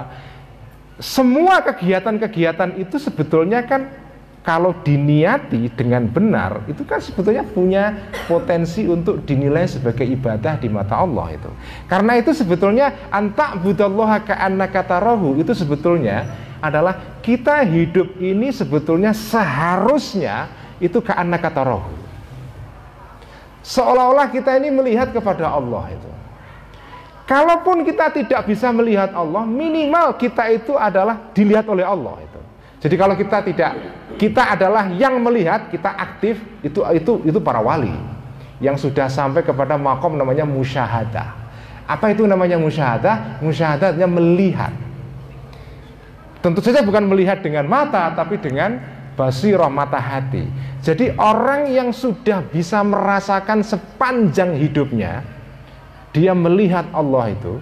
Semua 0.98 1.60
kegiatan-kegiatan 1.60 2.80
itu 2.80 2.96
sebetulnya 2.96 3.62
kan 3.68 4.05
kalau 4.46 4.70
diniati 4.86 5.66
dengan 5.74 6.06
benar 6.06 6.62
itu 6.70 6.86
kan 6.86 7.02
sebetulnya 7.02 7.42
punya 7.42 8.14
potensi 8.30 8.86
untuk 8.86 9.26
dinilai 9.26 9.66
sebagai 9.66 10.06
ibadah 10.06 10.54
di 10.62 10.70
mata 10.70 11.02
Allah 11.02 11.34
itu. 11.34 11.50
Karena 11.90 12.14
itu 12.14 12.30
sebetulnya 12.30 13.10
antak 13.10 13.58
budallaha 13.58 14.22
ka'annaka 14.22 14.86
tarahu 14.86 15.34
itu 15.42 15.50
sebetulnya 15.50 16.30
adalah 16.62 17.18
kita 17.26 17.66
hidup 17.66 18.22
ini 18.22 18.54
sebetulnya 18.54 19.10
seharusnya 19.10 20.46
itu 20.78 21.02
ka'annaka 21.02 21.50
tarahu. 21.50 21.90
Seolah-olah 23.66 24.30
kita 24.30 24.62
ini 24.62 24.70
melihat 24.70 25.10
kepada 25.10 25.50
Allah 25.50 25.90
itu. 25.90 26.10
Kalaupun 27.26 27.82
kita 27.82 28.14
tidak 28.14 28.46
bisa 28.46 28.70
melihat 28.70 29.10
Allah, 29.10 29.42
minimal 29.42 30.14
kita 30.14 30.46
itu 30.54 30.78
adalah 30.78 31.34
dilihat 31.34 31.66
oleh 31.66 31.82
Allah 31.82 32.22
itu. 32.22 32.35
Jadi 32.80 32.94
kalau 32.94 33.16
kita 33.16 33.40
tidak 33.40 33.72
kita 34.16 34.56
adalah 34.56 34.88
yang 34.92 35.20
melihat, 35.20 35.68
kita 35.72 35.92
aktif, 35.92 36.40
itu 36.60 36.80
itu 36.92 37.12
itu 37.24 37.38
para 37.40 37.60
wali 37.60 37.92
yang 38.60 38.76
sudah 38.76 39.08
sampai 39.08 39.44
kepada 39.44 39.76
makom 39.76 40.16
namanya 40.16 40.44
musyahadah. 40.48 41.36
Apa 41.86 42.12
itu 42.12 42.26
namanya 42.26 42.58
musyahadah? 42.58 43.40
Musyahadahnya 43.44 44.08
melihat. 44.08 44.72
Tentu 46.40 46.60
saja 46.62 46.82
bukan 46.82 47.06
melihat 47.06 47.42
dengan 47.42 47.66
mata, 47.66 48.10
tapi 48.12 48.40
dengan 48.40 48.78
basirah 49.14 49.70
mata 49.70 49.98
hati. 49.98 50.46
Jadi 50.84 51.14
orang 51.16 51.70
yang 51.72 51.90
sudah 51.90 52.44
bisa 52.46 52.82
merasakan 52.84 53.64
sepanjang 53.64 54.54
hidupnya, 54.58 55.24
dia 56.12 56.32
melihat 56.36 56.86
Allah 56.92 57.32
itu 57.32 57.58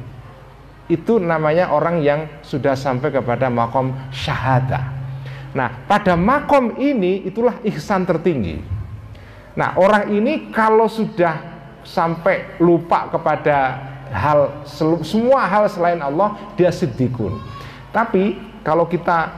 itu 0.84 1.16
namanya 1.16 1.72
orang 1.72 2.04
yang 2.04 2.28
sudah 2.44 2.76
sampai 2.76 3.08
kepada 3.08 3.48
makom 3.48 3.96
syahadah. 4.12 4.93
Nah, 5.54 5.86
pada 5.86 6.18
makom 6.18 6.74
ini 6.82 7.22
itulah 7.22 7.62
ihsan 7.62 8.02
tertinggi. 8.02 8.58
Nah, 9.54 9.78
orang 9.78 10.10
ini 10.10 10.50
kalau 10.50 10.90
sudah 10.90 11.38
sampai 11.86 12.58
lupa 12.58 13.06
kepada 13.06 13.78
hal 14.10 14.66
semua 15.06 15.46
hal 15.46 15.70
selain 15.70 16.02
Allah, 16.02 16.34
dia 16.58 16.74
siddiqun. 16.74 17.38
Tapi 17.94 18.34
kalau 18.66 18.90
kita 18.90 19.30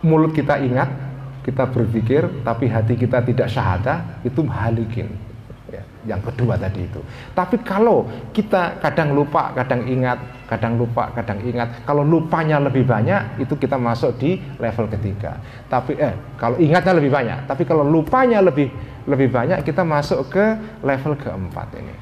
mulut 0.00 0.32
kita 0.32 0.56
ingat, 0.64 0.88
kita 1.44 1.68
berpikir, 1.68 2.24
tapi 2.40 2.72
hati 2.72 2.96
kita 2.96 3.20
tidak 3.20 3.52
syahadah, 3.52 4.24
itu 4.24 4.40
halikin 4.48 5.25
yang 6.06 6.22
kedua 6.22 6.54
tadi 6.54 6.86
itu. 6.86 7.02
Tapi 7.34 7.60
kalau 7.66 8.06
kita 8.30 8.78
kadang 8.78 9.12
lupa, 9.12 9.50
kadang 9.52 9.84
ingat, 9.84 10.16
kadang 10.46 10.78
lupa, 10.78 11.10
kadang 11.12 11.42
ingat, 11.42 11.82
kalau 11.82 12.06
lupanya 12.06 12.62
lebih 12.62 12.86
banyak 12.86 13.42
itu 13.42 13.58
kita 13.58 13.74
masuk 13.76 14.14
di 14.16 14.38
level 14.62 14.86
ketiga. 14.86 15.36
Tapi 15.66 15.98
eh 15.98 16.14
kalau 16.38 16.56
ingatnya 16.56 16.94
lebih 16.94 17.10
banyak, 17.10 17.38
tapi 17.50 17.66
kalau 17.66 17.82
lupanya 17.82 18.38
lebih 18.38 18.70
lebih 19.06 19.28
banyak 19.30 19.66
kita 19.66 19.82
masuk 19.82 20.30
ke 20.30 20.44
level 20.86 21.18
keempat 21.18 21.68
ini. 21.78 21.94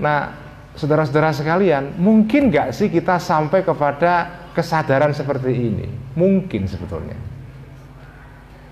Nah, 0.00 0.32
saudara-saudara 0.76 1.32
sekalian, 1.36 2.00
mungkin 2.00 2.48
nggak 2.48 2.72
sih 2.72 2.88
kita 2.88 3.20
sampai 3.20 3.60
kepada 3.60 4.48
kesadaran 4.56 5.12
seperti 5.12 5.52
ini? 5.52 5.86
Mungkin 6.16 6.64
sebetulnya. 6.64 7.16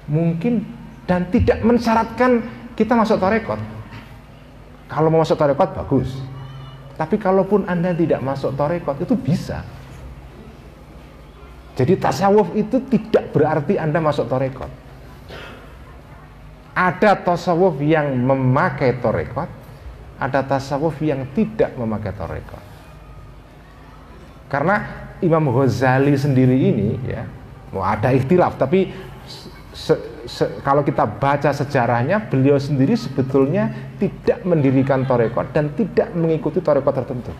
Mungkin 0.08 0.64
dan 1.08 1.28
tidak 1.32 1.64
mensyaratkan 1.64 2.44
kita 2.76 2.92
masuk 2.96 3.16
torekot 3.16 3.60
kalau 4.88 5.12
mau 5.12 5.20
masuk 5.20 5.36
tarekat 5.36 5.76
bagus. 5.76 6.10
Tapi 6.98 7.14
kalaupun 7.20 7.68
Anda 7.68 7.94
tidak 7.94 8.24
masuk 8.24 8.58
tarekat 8.58 9.04
itu 9.04 9.14
bisa. 9.14 9.62
Jadi 11.78 11.94
tasawuf 11.94 12.50
itu 12.58 12.82
tidak 12.90 13.30
berarti 13.30 13.78
Anda 13.78 14.02
masuk 14.02 14.26
tarekat. 14.26 14.66
Ada 16.74 17.14
tasawuf 17.22 17.78
yang 17.78 18.18
memakai 18.18 18.98
tarekat, 18.98 19.46
ada 20.18 20.40
tasawuf 20.42 20.98
yang 20.98 21.22
tidak 21.36 21.70
memakai 21.78 22.10
tarekat. 22.10 22.64
Karena 24.50 24.76
Imam 25.22 25.54
Ghazali 25.54 26.18
sendiri 26.18 26.56
ini 26.56 26.98
ya, 27.06 27.22
mau 27.70 27.86
ada 27.86 28.10
ikhtilaf 28.10 28.58
tapi 28.58 28.90
kalau 30.60 30.84
kita 30.84 31.08
baca 31.08 31.50
sejarahnya 31.50 32.28
beliau 32.28 32.60
sendiri 32.60 32.92
sebetulnya 32.94 33.96
tidak 33.96 34.44
mendirikan 34.44 35.08
torekot 35.08 35.50
dan 35.56 35.72
tidak 35.72 36.12
mengikuti 36.12 36.60
torekot 36.60 36.92
tertentu. 36.92 37.32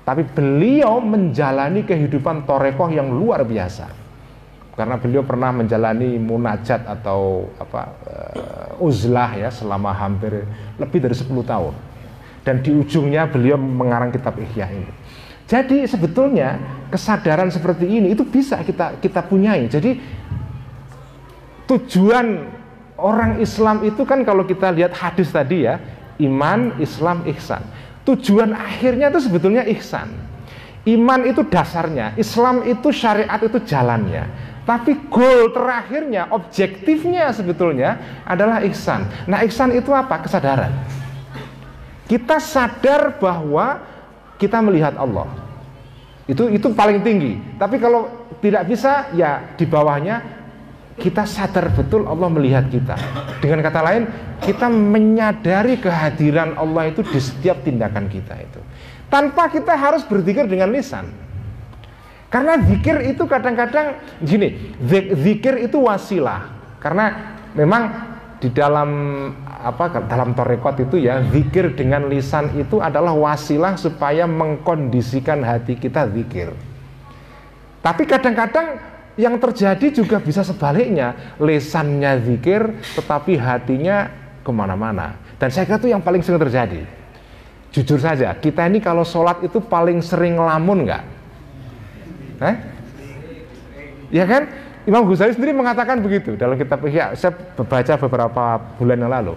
Tapi 0.00 0.26
beliau 0.26 0.98
menjalani 0.98 1.84
kehidupan 1.84 2.48
torekoh 2.48 2.88
yang 2.90 3.12
luar 3.12 3.44
biasa. 3.44 3.86
Karena 4.74 4.96
beliau 4.96 5.20
pernah 5.22 5.52
menjalani 5.52 6.16
munajat 6.16 6.88
atau 6.88 7.52
apa 7.60 7.82
uh, 8.08 8.82
uzlah 8.82 9.36
ya 9.36 9.52
selama 9.52 9.92
hampir 9.92 10.48
lebih 10.80 11.04
dari 11.04 11.12
10 11.12 11.28
tahun. 11.44 11.74
Dan 12.40 12.64
di 12.64 12.72
ujungnya 12.72 13.28
beliau 13.28 13.60
mengarang 13.60 14.08
kitab 14.08 14.40
Ihya 14.40 14.72
ini. 14.72 14.92
Jadi 15.44 15.84
sebetulnya 15.84 16.56
kesadaran 16.88 17.52
seperti 17.52 17.84
ini 17.84 18.16
itu 18.16 18.24
bisa 18.24 18.62
kita 18.64 18.96
kita 19.02 19.20
punyai. 19.26 19.68
Jadi 19.68 19.98
tujuan 21.70 22.50
orang 22.98 23.38
Islam 23.38 23.86
itu 23.86 24.02
kan 24.02 24.26
kalau 24.26 24.42
kita 24.42 24.74
lihat 24.74 24.90
hadis 24.90 25.30
tadi 25.30 25.70
ya 25.70 25.78
iman, 26.20 26.76
Islam, 26.82 27.24
ihsan. 27.32 27.64
Tujuan 28.04 28.52
akhirnya 28.52 29.08
itu 29.08 29.20
sebetulnya 29.22 29.64
ihsan. 29.78 30.10
Iman 30.88 31.28
itu 31.28 31.44
dasarnya, 31.44 32.16
Islam 32.16 32.64
itu 32.64 32.88
syariat 32.88 33.36
itu 33.40 33.60
jalannya. 33.60 34.24
Tapi 34.64 34.96
goal 35.12 35.52
terakhirnya, 35.52 36.32
objektifnya 36.32 37.28
sebetulnya 37.32 38.22
adalah 38.24 38.64
ihsan. 38.64 39.04
Nah, 39.28 39.44
ihsan 39.44 39.76
itu 39.76 39.92
apa? 39.92 40.24
Kesadaran. 40.24 40.72
Kita 42.08 42.40
sadar 42.40 43.20
bahwa 43.20 43.80
kita 44.40 44.58
melihat 44.64 44.96
Allah. 44.96 45.28
Itu 46.24 46.48
itu 46.48 46.72
paling 46.72 47.04
tinggi. 47.04 47.36
Tapi 47.60 47.76
kalau 47.76 48.08
tidak 48.40 48.64
bisa 48.70 49.12
ya 49.12 49.52
di 49.58 49.68
bawahnya 49.68 50.39
kita 51.00 51.24
sadar 51.24 51.72
betul 51.72 52.04
Allah 52.04 52.28
melihat 52.28 52.68
kita. 52.68 52.94
Dengan 53.40 53.64
kata 53.64 53.80
lain, 53.80 54.04
kita 54.44 54.68
menyadari 54.68 55.80
kehadiran 55.80 56.60
Allah 56.60 56.92
itu 56.92 57.00
di 57.00 57.16
setiap 57.16 57.64
tindakan 57.64 58.12
kita 58.12 58.36
itu. 58.36 58.60
Tanpa 59.08 59.48
kita 59.48 59.72
harus 59.72 60.04
berzikir 60.04 60.44
dengan 60.44 60.68
lisan. 60.68 61.08
Karena 62.30 62.60
zikir 62.62 63.02
itu 63.10 63.26
kadang-kadang 63.26 63.98
gini, 64.22 64.76
zikir 65.18 65.58
itu 65.66 65.82
wasilah. 65.82 66.46
Karena 66.78 67.34
memang 67.56 67.82
di 68.38 68.48
dalam 68.54 68.90
apa 69.60 70.08
dalam 70.08 70.32
torekot 70.32 70.80
itu 70.80 70.96
ya 70.96 71.20
zikir 71.28 71.76
dengan 71.76 72.08
lisan 72.08 72.48
itu 72.56 72.80
adalah 72.80 73.12
wasilah 73.12 73.76
supaya 73.76 74.24
mengkondisikan 74.24 75.44
hati 75.44 75.76
kita 75.76 76.08
zikir. 76.08 76.54
Tapi 77.80 78.04
kadang-kadang 78.08 78.80
yang 79.20 79.36
terjadi 79.36 79.92
juga 79.92 80.16
bisa 80.16 80.40
sebaliknya. 80.40 81.36
Lesannya 81.36 82.24
zikir 82.24 82.80
tetapi 82.96 83.36
hatinya 83.36 84.08
ke 84.40 84.48
mana-mana. 84.48 85.20
Dan 85.36 85.52
saya 85.52 85.68
kira 85.68 85.76
itu 85.76 85.92
yang 85.92 86.00
paling 86.00 86.24
sering 86.24 86.40
terjadi. 86.40 86.80
Jujur 87.70 88.00
saja 88.02 88.34
kita 88.34 88.66
ini 88.66 88.82
kalau 88.82 89.06
sholat 89.06 89.44
itu 89.46 89.60
paling 89.62 90.00
sering 90.02 90.40
lamun 90.40 90.88
nggak? 90.88 91.04
Eh? 92.40 92.56
ya 94.10 94.24
kan? 94.24 94.48
Imam 94.88 95.04
Ghazali 95.06 95.36
sendiri 95.36 95.52
mengatakan 95.52 96.00
begitu 96.00 96.34
dalam 96.40 96.56
kitab 96.56 96.80
Ihya. 96.88 97.12
Saya 97.12 97.36
baca 97.36 97.94
beberapa 98.00 98.44
bulan 98.80 98.96
yang 98.96 99.12
lalu. 99.12 99.36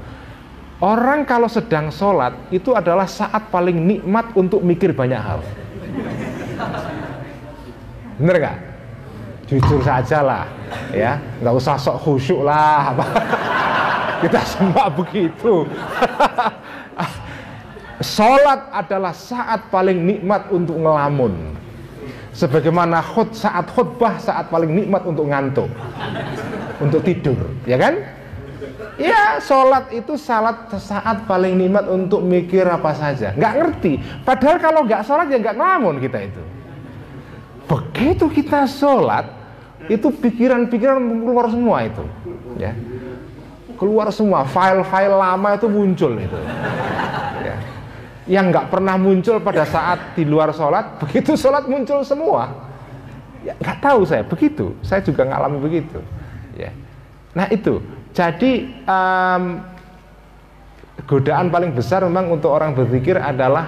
Orang 0.79 1.27
kalau 1.27 1.51
sedang 1.51 1.91
sholat 1.91 2.33
itu 2.49 2.71
adalah 2.73 3.05
saat 3.05 3.51
paling 3.51 3.75
nikmat 3.75 4.31
untuk 4.33 4.63
mikir 4.63 4.95
banyak 4.95 5.19
hal. 5.19 5.43
Bener 8.17 8.35
nggak 8.39 8.72
jujur 9.47 9.79
saja 9.83 10.23
lah 10.23 10.45
ya. 10.95 11.19
Nggak 11.43 11.53
usah 11.59 11.75
sok 11.75 11.97
khusyuk 12.03 12.41
lah 12.47 12.95
kita 14.23 14.39
semua 14.47 14.87
begitu. 14.87 15.67
Sholat 18.03 18.67
adalah 18.71 19.15
saat 19.15 19.71
paling 19.71 19.99
nikmat 20.03 20.51
untuk 20.51 20.75
ngelamun. 20.75 21.55
Sebagaimana 22.33 22.99
khut, 22.99 23.31
saat 23.37 23.69
khutbah 23.69 24.17
saat 24.17 24.49
paling 24.49 24.73
nikmat 24.73 25.05
untuk 25.05 25.29
ngantuk. 25.29 25.69
Untuk 26.81 27.05
tidur, 27.05 27.37
ya 27.63 27.77
kan? 27.77 28.01
Ya, 28.97 29.37
sholat 29.37 29.93
itu 29.93 30.17
salat 30.17 30.69
saat 30.81 31.29
paling 31.29 31.53
nikmat 31.55 31.85
untuk 31.85 32.25
mikir 32.25 32.65
apa 32.65 32.91
saja. 32.97 33.37
Nggak 33.37 33.53
ngerti. 33.61 33.93
Padahal 34.25 34.57
kalau 34.57 34.81
nggak 34.83 35.05
sholat 35.05 35.29
ya 35.29 35.37
nggak 35.37 35.55
ngelamun 35.55 36.01
kita 36.01 36.19
itu 36.25 36.43
Begitu 37.63 38.25
kita 38.27 38.67
sholat, 38.67 39.29
itu 39.87 40.11
pikiran-pikiran 40.11 40.99
keluar 40.99 41.47
semua 41.47 41.77
itu, 41.87 42.03
ya. 42.59 42.75
Keluar 43.79 44.07
semua, 44.15 44.47
file-file 44.47 45.15
lama 45.15 45.49
itu 45.55 45.67
muncul 45.67 46.15
itu. 46.19 46.39
Ya. 47.43 47.55
Yang 48.27 48.45
nggak 48.55 48.67
pernah 48.71 48.95
muncul 48.95 49.39
pada 49.43 49.63
saat 49.67 50.15
di 50.15 50.23
luar 50.23 50.51
sholat, 50.55 50.99
begitu 51.03 51.35
sholat 51.35 51.67
muncul 51.67 52.03
semua. 52.03 52.51
Ya, 53.43 53.55
nggak 53.59 53.79
tahu 53.83 54.07
saya, 54.07 54.23
begitu. 54.23 54.71
Saya 54.83 55.03
juga 55.03 55.27
ngalami 55.27 55.59
begitu. 55.59 55.99
Ya. 56.55 56.71
Nah 57.35 57.47
itu, 57.51 57.83
jadi 58.15 58.71
um, 58.87 59.43
godaan 61.09 61.51
paling 61.51 61.75
besar 61.75 62.05
memang 62.07 62.31
untuk 62.31 62.55
orang 62.55 62.71
berzikir 62.71 63.19
adalah 63.19 63.67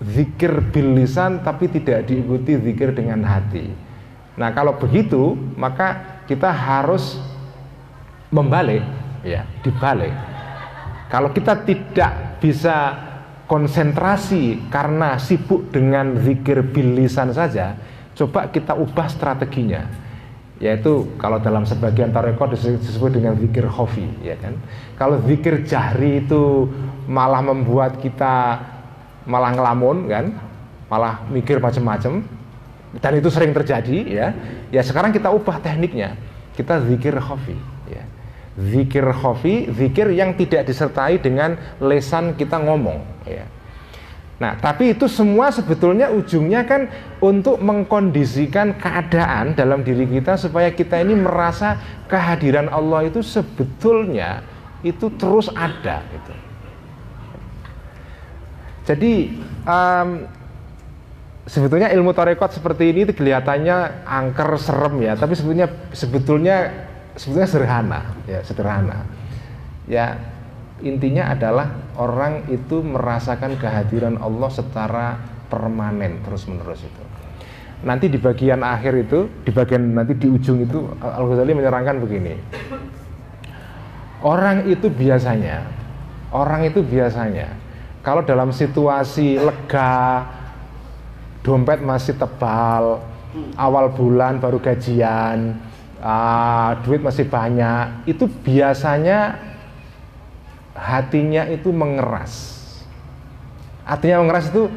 zikir 0.00 0.72
bil 0.72 0.96
lisan 0.96 1.44
tapi 1.44 1.68
tidak 1.68 2.08
diikuti 2.08 2.56
zikir 2.56 2.96
dengan 2.96 3.20
hati. 3.24 3.68
Nah, 4.40 4.50
kalau 4.56 4.80
begitu, 4.80 5.36
maka 5.60 6.22
kita 6.24 6.48
harus 6.48 7.20
membalik 8.32 8.80
ya 9.20 9.44
dibalik. 9.60 10.14
Kalau 11.10 11.34
kita 11.34 11.66
tidak 11.66 12.40
bisa 12.40 12.96
konsentrasi 13.50 14.70
karena 14.70 15.18
sibuk 15.18 15.74
dengan 15.74 16.14
zikir 16.22 16.62
bilisan 16.70 17.34
saja 17.34 17.74
coba 18.14 18.48
kita 18.48 18.78
ubah 18.78 19.10
strateginya. 19.10 19.90
Yaitu 20.60 21.16
kalau 21.16 21.40
dalam 21.40 21.64
sebagian 21.64 22.12
tarekat 22.12 22.52
disebut 22.52 23.16
dengan 23.16 23.32
zikir 23.40 23.64
khofi 23.64 24.04
ya 24.20 24.36
kan? 24.36 24.54
Kalau 24.94 25.16
zikir 25.24 25.64
jahri 25.64 26.20
itu 26.20 26.68
malah 27.08 27.40
membuat 27.40 27.96
kita 27.96 28.60
malah 29.24 29.52
ngelamun 29.56 30.08
kan? 30.08 30.26
Malah 30.90 31.22
mikir 31.30 31.62
macam-macam 31.62 32.26
dan 32.98 33.12
itu 33.14 33.30
sering 33.30 33.54
terjadi 33.54 33.98
ya. 34.06 34.28
Ya 34.74 34.82
sekarang 34.82 35.14
kita 35.14 35.30
ubah 35.30 35.62
tekniknya. 35.62 36.18
Kita 36.58 36.82
zikir 36.82 37.14
khofi 37.22 37.54
ya. 37.86 38.02
Zikir 38.58 39.06
khofi 39.14 39.70
zikir 39.70 40.10
yang 40.10 40.34
tidak 40.34 40.66
disertai 40.66 41.22
dengan 41.22 41.54
lesan 41.78 42.34
kita 42.34 42.58
ngomong 42.58 42.98
ya. 43.22 43.46
Nah, 44.40 44.56
tapi 44.56 44.96
itu 44.96 45.04
semua 45.04 45.52
sebetulnya 45.52 46.08
ujungnya 46.08 46.64
kan 46.64 46.88
untuk 47.20 47.60
mengkondisikan 47.60 48.72
keadaan 48.80 49.52
dalam 49.52 49.84
diri 49.84 50.08
kita 50.08 50.40
supaya 50.40 50.72
kita 50.72 50.96
ini 51.04 51.12
merasa 51.12 51.76
kehadiran 52.08 52.72
Allah 52.72 53.04
itu 53.04 53.20
sebetulnya 53.20 54.40
itu 54.80 55.12
terus 55.20 55.52
ada 55.52 56.00
gitu. 56.08 56.32
Jadi 58.90 59.38
um, 59.70 60.26
sebetulnya 61.46 61.94
ilmu 61.94 62.10
tarekat 62.10 62.58
seperti 62.58 62.90
ini 62.90 63.06
itu 63.06 63.14
kelihatannya 63.14 64.02
angker 64.02 64.50
serem 64.58 64.98
ya, 64.98 65.14
tapi 65.14 65.38
sebetulnya 65.38 65.70
sebetulnya 65.94 66.56
sebetulnya 67.14 67.46
sederhana 67.46 68.00
ya, 68.26 68.42
sederhana. 68.42 69.06
Ya, 69.86 70.18
intinya 70.82 71.30
adalah 71.30 71.70
orang 71.94 72.50
itu 72.50 72.82
merasakan 72.82 73.54
kehadiran 73.62 74.18
Allah 74.18 74.50
secara 74.50 75.22
permanen 75.46 76.18
terus 76.26 76.50
menerus 76.50 76.82
itu. 76.82 77.02
Nanti 77.86 78.10
di 78.10 78.18
bagian 78.18 78.66
akhir 78.66 79.06
itu, 79.06 79.30
di 79.46 79.54
bagian 79.54 79.86
nanti 79.94 80.18
di 80.18 80.26
ujung 80.26 80.66
itu 80.66 80.82
Al 80.98 81.30
Ghazali 81.30 81.54
menyerangkan 81.54 82.02
begini. 82.02 82.34
Orang 84.26 84.66
itu 84.66 84.90
biasanya, 84.90 85.62
orang 86.34 86.66
itu 86.66 86.82
biasanya 86.82 87.69
kalau 88.00 88.24
dalam 88.24 88.48
situasi 88.48 89.36
lega, 89.36 90.24
dompet 91.44 91.84
masih 91.84 92.16
tebal, 92.16 93.04
awal 93.60 93.92
bulan 93.92 94.40
baru 94.40 94.56
gajian, 94.56 95.60
uh, 96.00 96.80
duit 96.80 97.04
masih 97.04 97.28
banyak, 97.28 98.08
itu 98.08 98.24
biasanya 98.40 99.36
hatinya 100.72 101.44
itu 101.52 101.68
mengeras. 101.68 102.56
Artinya 103.84 104.24
mengeras 104.24 104.48
itu 104.48 104.72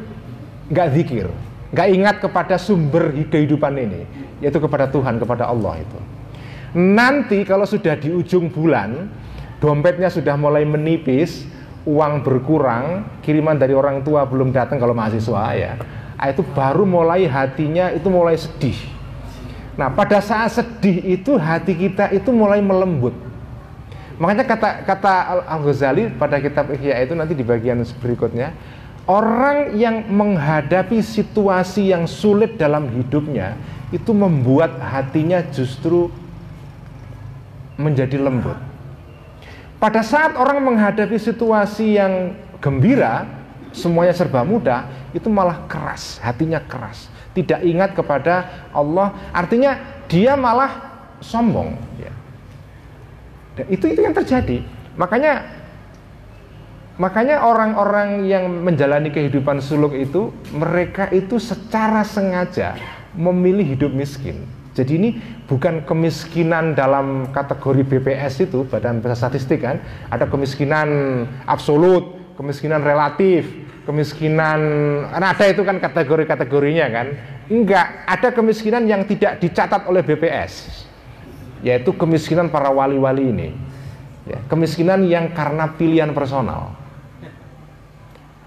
nggak 0.68 0.88
zikir, 0.92 1.26
nggak 1.72 1.88
ingat 1.96 2.16
kepada 2.20 2.60
sumber 2.60 3.08
kehidupan 3.08 3.72
ini, 3.80 4.04
yaitu 4.44 4.60
kepada 4.60 4.84
Tuhan, 4.88 5.16
kepada 5.16 5.48
Allah 5.48 5.80
itu. 5.80 5.98
Nanti 6.74 7.46
kalau 7.46 7.64
sudah 7.64 7.94
di 7.94 8.10
ujung 8.10 8.50
bulan, 8.50 9.06
dompetnya 9.62 10.10
sudah 10.10 10.34
mulai 10.34 10.66
menipis, 10.66 11.46
uang 11.84 12.24
berkurang, 12.24 13.04
kiriman 13.20 13.56
dari 13.56 13.76
orang 13.76 14.00
tua 14.00 14.24
belum 14.24 14.50
datang 14.50 14.80
kalau 14.80 14.96
mahasiswa 14.96 15.44
ya, 15.52 15.72
ah, 16.16 16.28
itu 16.32 16.40
baru 16.42 16.88
mulai 16.88 17.28
hatinya 17.28 17.92
itu 17.92 18.08
mulai 18.08 18.40
sedih. 18.40 18.76
Nah 19.76 19.92
pada 19.92 20.20
saat 20.24 20.54
sedih 20.56 21.02
itu 21.04 21.36
hati 21.36 21.74
kita 21.74 22.14
itu 22.14 22.30
mulai 22.30 22.62
melembut 22.62 23.12
Makanya 24.14 24.44
kata 24.46 24.68
kata 24.86 25.12
Al 25.42 25.60
Ghazali 25.66 26.06
pada 26.14 26.38
kitab 26.38 26.70
Ihya 26.70 27.02
itu 27.02 27.18
nanti 27.18 27.34
di 27.34 27.42
bagian 27.42 27.82
berikutnya, 27.98 28.54
orang 29.10 29.74
yang 29.74 30.06
menghadapi 30.06 31.02
situasi 31.02 31.90
yang 31.90 32.06
sulit 32.06 32.54
dalam 32.54 32.86
hidupnya 32.94 33.58
itu 33.90 34.14
membuat 34.14 34.78
hatinya 34.78 35.42
justru 35.50 36.14
menjadi 37.74 38.22
lembut. 38.22 38.54
Pada 39.84 40.00
saat 40.00 40.32
orang 40.40 40.64
menghadapi 40.64 41.20
situasi 41.20 42.00
yang 42.00 42.32
gembira, 42.64 43.28
semuanya 43.76 44.16
serba 44.16 44.40
mudah, 44.40 44.88
itu 45.12 45.28
malah 45.28 45.68
keras, 45.68 46.16
hatinya 46.24 46.56
keras. 46.64 47.12
Tidak 47.36 47.60
ingat 47.60 47.92
kepada 47.92 48.64
Allah, 48.72 49.12
artinya 49.28 49.76
dia 50.08 50.40
malah 50.40 51.04
sombong. 51.20 51.76
Ya 52.00 52.14
dan 53.54 53.66
itu 53.70 53.86
itu 53.86 54.00
yang 54.02 54.14
terjadi. 54.14 54.66
Makanya 54.98 55.46
makanya 56.98 57.42
orang-orang 57.42 58.26
yang 58.26 58.50
menjalani 58.50 59.10
kehidupan 59.10 59.58
suluk 59.58 59.94
itu 59.94 60.30
mereka 60.54 61.10
itu 61.10 61.38
secara 61.38 62.02
sengaja 62.06 62.78
memilih 63.14 63.66
hidup 63.74 63.90
miskin. 63.94 64.46
Jadi 64.74 64.92
ini 64.98 65.10
bukan 65.46 65.86
kemiskinan 65.86 66.74
dalam 66.74 67.30
kategori 67.30 67.86
BPS 67.86 68.50
itu 68.50 68.66
Badan 68.66 68.98
Pusat 68.98 69.18
Statistik 69.18 69.62
kan, 69.62 69.78
ada 70.10 70.26
kemiskinan 70.26 71.22
absolut, 71.46 72.34
kemiskinan 72.34 72.82
relatif, 72.82 73.46
kemiskinan 73.86 74.58
karena 75.14 75.26
ada 75.30 75.44
itu 75.46 75.62
kan 75.62 75.78
kategori-kategorinya 75.78 76.86
kan. 76.90 77.06
Enggak, 77.46 78.02
ada 78.02 78.34
kemiskinan 78.34 78.90
yang 78.90 79.06
tidak 79.06 79.38
dicatat 79.38 79.86
oleh 79.86 80.02
BPS 80.02 80.84
yaitu 81.64 81.96
kemiskinan 81.96 82.52
para 82.52 82.68
wali-wali 82.68 83.30
ini. 83.32 83.48
Ya, 84.28 84.40
kemiskinan 84.52 85.04
yang 85.08 85.32
karena 85.32 85.72
pilihan 85.76 86.12
personal. 86.12 86.76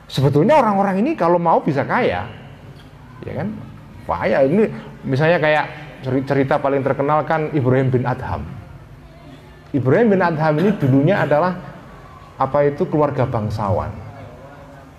Sebetulnya 0.07 0.57
orang-orang 0.61 1.01
ini 1.01 1.11
kalau 1.17 1.41
mau 1.41 1.59
bisa 1.59 1.83
kaya, 1.83 2.29
ya 3.25 3.33
kan? 3.33 3.47
Kaya 4.07 4.45
ini 4.47 4.71
misalnya 5.03 5.37
kayak 5.41 5.65
cerita 6.25 6.57
paling 6.57 6.81
terkenal 6.81 7.23
kan 7.27 7.51
Ibrahim 7.51 7.91
bin 7.91 8.03
Adham. 8.07 8.43
Ibrahim 9.75 10.15
bin 10.15 10.21
Adham 10.23 10.55
ini 10.63 10.71
dulunya 10.79 11.21
adalah 11.21 11.59
apa 12.37 12.65
itu 12.65 12.87
keluarga 12.87 13.27
bangsawan 13.27 13.91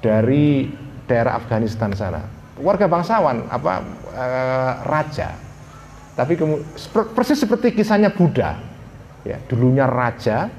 dari 0.05 0.69
daerah 1.09 1.41
Afghanistan 1.41 1.91
sana. 1.97 2.23
Keluarga 2.59 2.91
bangsawan 2.91 3.47
apa 3.49 3.75
e, 4.13 4.27
raja 4.85 5.29
tapi 6.19 6.35
persis 7.15 7.39
seperti 7.39 7.71
kisahnya 7.73 8.11
Buddha. 8.11 8.59
Ya, 9.23 9.39
dulunya 9.47 9.87
raja, 9.87 10.51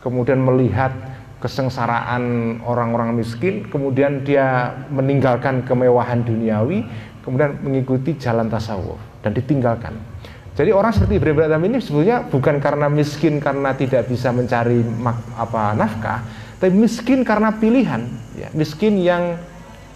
kemudian 0.00 0.40
melihat 0.40 0.92
kesengsaraan 1.40 2.58
orang-orang 2.64 3.12
miskin, 3.12 3.68
kemudian 3.68 4.24
dia 4.24 4.72
meninggalkan 4.88 5.64
kemewahan 5.68 6.24
duniawi, 6.24 6.88
kemudian 7.20 7.60
mengikuti 7.60 8.16
jalan 8.16 8.48
tasawuf 8.48 8.96
dan 9.26 9.34
ditinggalkan. 9.34 9.98
Jadi 10.54 10.70
orang 10.70 10.94
seperti 10.94 11.18
Ibrahim 11.18 11.42
Adam 11.42 11.62
ini 11.66 11.78
sebetulnya 11.82 12.22
bukan 12.30 12.62
karena 12.62 12.86
miskin 12.86 13.42
karena 13.42 13.74
tidak 13.74 14.06
bisa 14.06 14.30
mencari 14.30 14.86
apa 15.34 15.74
nafkah, 15.74 16.22
tapi 16.62 16.72
miskin 16.72 17.26
karena 17.26 17.52
pilihan, 17.58 18.06
ya, 18.38 18.48
miskin 18.54 18.96
yang 19.02 19.36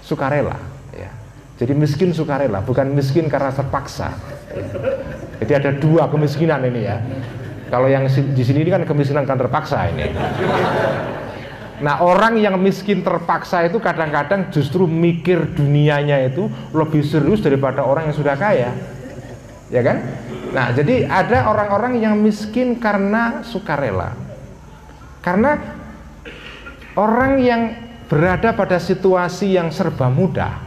sukarela. 0.02 0.58
Ya. 0.92 1.08
Jadi 1.62 1.72
miskin 1.78 2.10
sukarela, 2.12 2.60
bukan 2.60 2.90
miskin 2.92 3.30
karena 3.30 3.54
terpaksa. 3.54 4.18
Jadi 5.40 5.52
ada 5.54 5.70
dua 5.78 6.10
kemiskinan 6.10 6.60
ini 6.66 6.84
ya. 6.84 6.98
Kalau 7.70 7.86
yang 7.86 8.04
di 8.10 8.42
sini 8.42 8.66
ini 8.66 8.70
kan 8.74 8.82
kemiskinan 8.82 9.24
kan 9.24 9.38
terpaksa 9.38 9.88
ini. 9.94 10.10
Nah 11.80 12.04
orang 12.04 12.36
yang 12.36 12.60
miskin 12.60 13.00
terpaksa 13.00 13.64
itu 13.64 13.80
kadang-kadang 13.80 14.52
justru 14.52 14.84
mikir 14.84 15.56
dunianya 15.56 16.28
itu 16.28 16.52
lebih 16.76 17.00
serius 17.00 17.40
daripada 17.40 17.80
orang 17.80 18.12
yang 18.12 18.16
sudah 18.20 18.36
kaya, 18.36 18.68
ya 19.70 19.80
kan? 19.80 19.96
Nah 20.50 20.74
jadi 20.74 21.06
ada 21.06 21.46
orang-orang 21.46 22.02
yang 22.02 22.18
miskin 22.18 22.76
karena 22.76 23.46
sukarela, 23.46 24.12
karena 25.22 25.56
orang 26.98 27.38
yang 27.38 27.62
berada 28.10 28.50
pada 28.50 28.82
situasi 28.82 29.54
yang 29.54 29.70
serba 29.70 30.10
mudah 30.10 30.58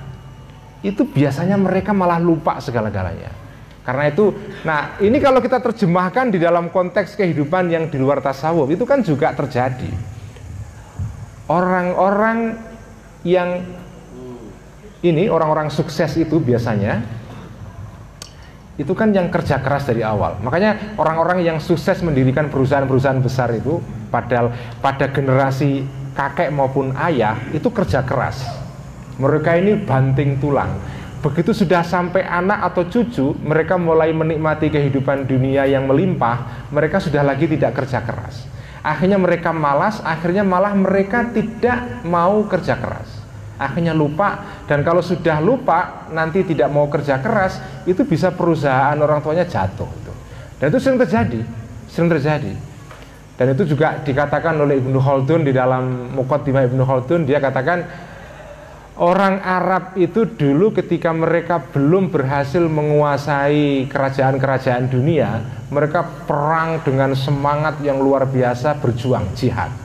itu 0.80 1.04
biasanya 1.04 1.60
mereka 1.60 1.92
malah 1.92 2.20
lupa 2.20 2.60
segala-galanya. 2.64 3.44
Karena 3.84 4.08
itu, 4.08 4.32
nah 4.64 4.96
ini 5.04 5.20
kalau 5.20 5.44
kita 5.44 5.60
terjemahkan 5.60 6.32
di 6.32 6.40
dalam 6.40 6.72
konteks 6.72 7.20
kehidupan 7.20 7.68
yang 7.68 7.92
di 7.92 8.00
luar 8.00 8.24
tasawuf 8.24 8.72
itu 8.72 8.88
kan 8.88 9.04
juga 9.04 9.36
terjadi. 9.36 9.92
Orang-orang 11.52 12.56
yang 13.28 13.60
ini 15.04 15.28
orang-orang 15.28 15.68
sukses 15.68 16.16
itu 16.16 16.40
biasanya 16.40 17.04
itu 18.78 18.94
kan 18.98 19.14
yang 19.14 19.30
kerja 19.30 19.62
keras 19.62 19.86
dari 19.86 20.02
awal. 20.02 20.42
Makanya 20.42 20.98
orang-orang 20.98 21.46
yang 21.46 21.58
sukses 21.62 22.02
mendirikan 22.02 22.50
perusahaan-perusahaan 22.50 23.22
besar 23.22 23.54
itu 23.54 23.78
padahal 24.10 24.50
pada 24.82 25.10
generasi 25.14 25.86
kakek 26.18 26.50
maupun 26.50 26.94
ayah 26.98 27.38
itu 27.54 27.70
kerja 27.70 28.02
keras. 28.02 28.42
Mereka 29.22 29.62
ini 29.62 29.78
banting 29.78 30.42
tulang 30.42 30.74
begitu 31.24 31.56
sudah 31.56 31.88
sampai 31.88 32.28
anak 32.28 32.68
atau 32.68 32.84
cucu, 32.84 33.32
mereka 33.40 33.80
mulai 33.80 34.12
menikmati 34.12 34.68
kehidupan 34.68 35.24
dunia 35.24 35.64
yang 35.64 35.88
melimpah, 35.88 36.68
mereka 36.68 37.00
sudah 37.00 37.24
lagi 37.24 37.48
tidak 37.48 37.80
kerja 37.80 38.04
keras. 38.04 38.44
Akhirnya 38.84 39.16
mereka 39.16 39.56
malas, 39.56 40.04
akhirnya 40.04 40.44
malah 40.44 40.76
mereka 40.76 41.32
tidak 41.32 42.04
mau 42.04 42.44
kerja 42.52 42.76
keras. 42.76 43.08
Akhirnya 43.64 43.96
lupa 43.96 44.60
dan 44.68 44.84
kalau 44.84 45.00
sudah 45.00 45.40
lupa 45.40 46.12
nanti 46.12 46.44
tidak 46.44 46.68
mau 46.68 46.92
kerja 46.92 47.24
keras, 47.24 47.64
itu 47.88 48.04
bisa 48.04 48.36
perusahaan 48.36 49.00
orang 49.00 49.24
tuanya 49.24 49.48
jatuh 49.48 49.88
itu. 49.88 50.14
Dan 50.60 50.66
itu 50.68 50.80
sering 50.84 51.00
terjadi, 51.00 51.40
sering 51.88 52.10
terjadi. 52.12 52.54
Dan 53.34 53.56
itu 53.56 53.74
juga 53.74 53.98
dikatakan 54.04 54.54
oleh 54.62 54.78
Ibnu 54.78 55.00
Khaldun 55.02 55.42
di 55.42 55.56
dalam 55.56 56.14
Muqaddimah 56.14 56.70
Ibnu 56.70 56.84
Khaldun 56.86 57.26
dia 57.26 57.42
katakan 57.42 57.82
Orang 58.94 59.42
Arab 59.42 59.98
itu 59.98 60.30
dulu 60.30 60.70
ketika 60.70 61.10
mereka 61.10 61.58
belum 61.58 62.14
berhasil 62.14 62.62
menguasai 62.62 63.90
kerajaan-kerajaan 63.90 64.86
dunia, 64.86 65.42
mereka 65.74 66.06
perang 66.30 66.78
dengan 66.86 67.18
semangat 67.18 67.82
yang 67.82 67.98
luar 67.98 68.30
biasa 68.30 68.78
berjuang 68.78 69.34
jihad. 69.34 69.83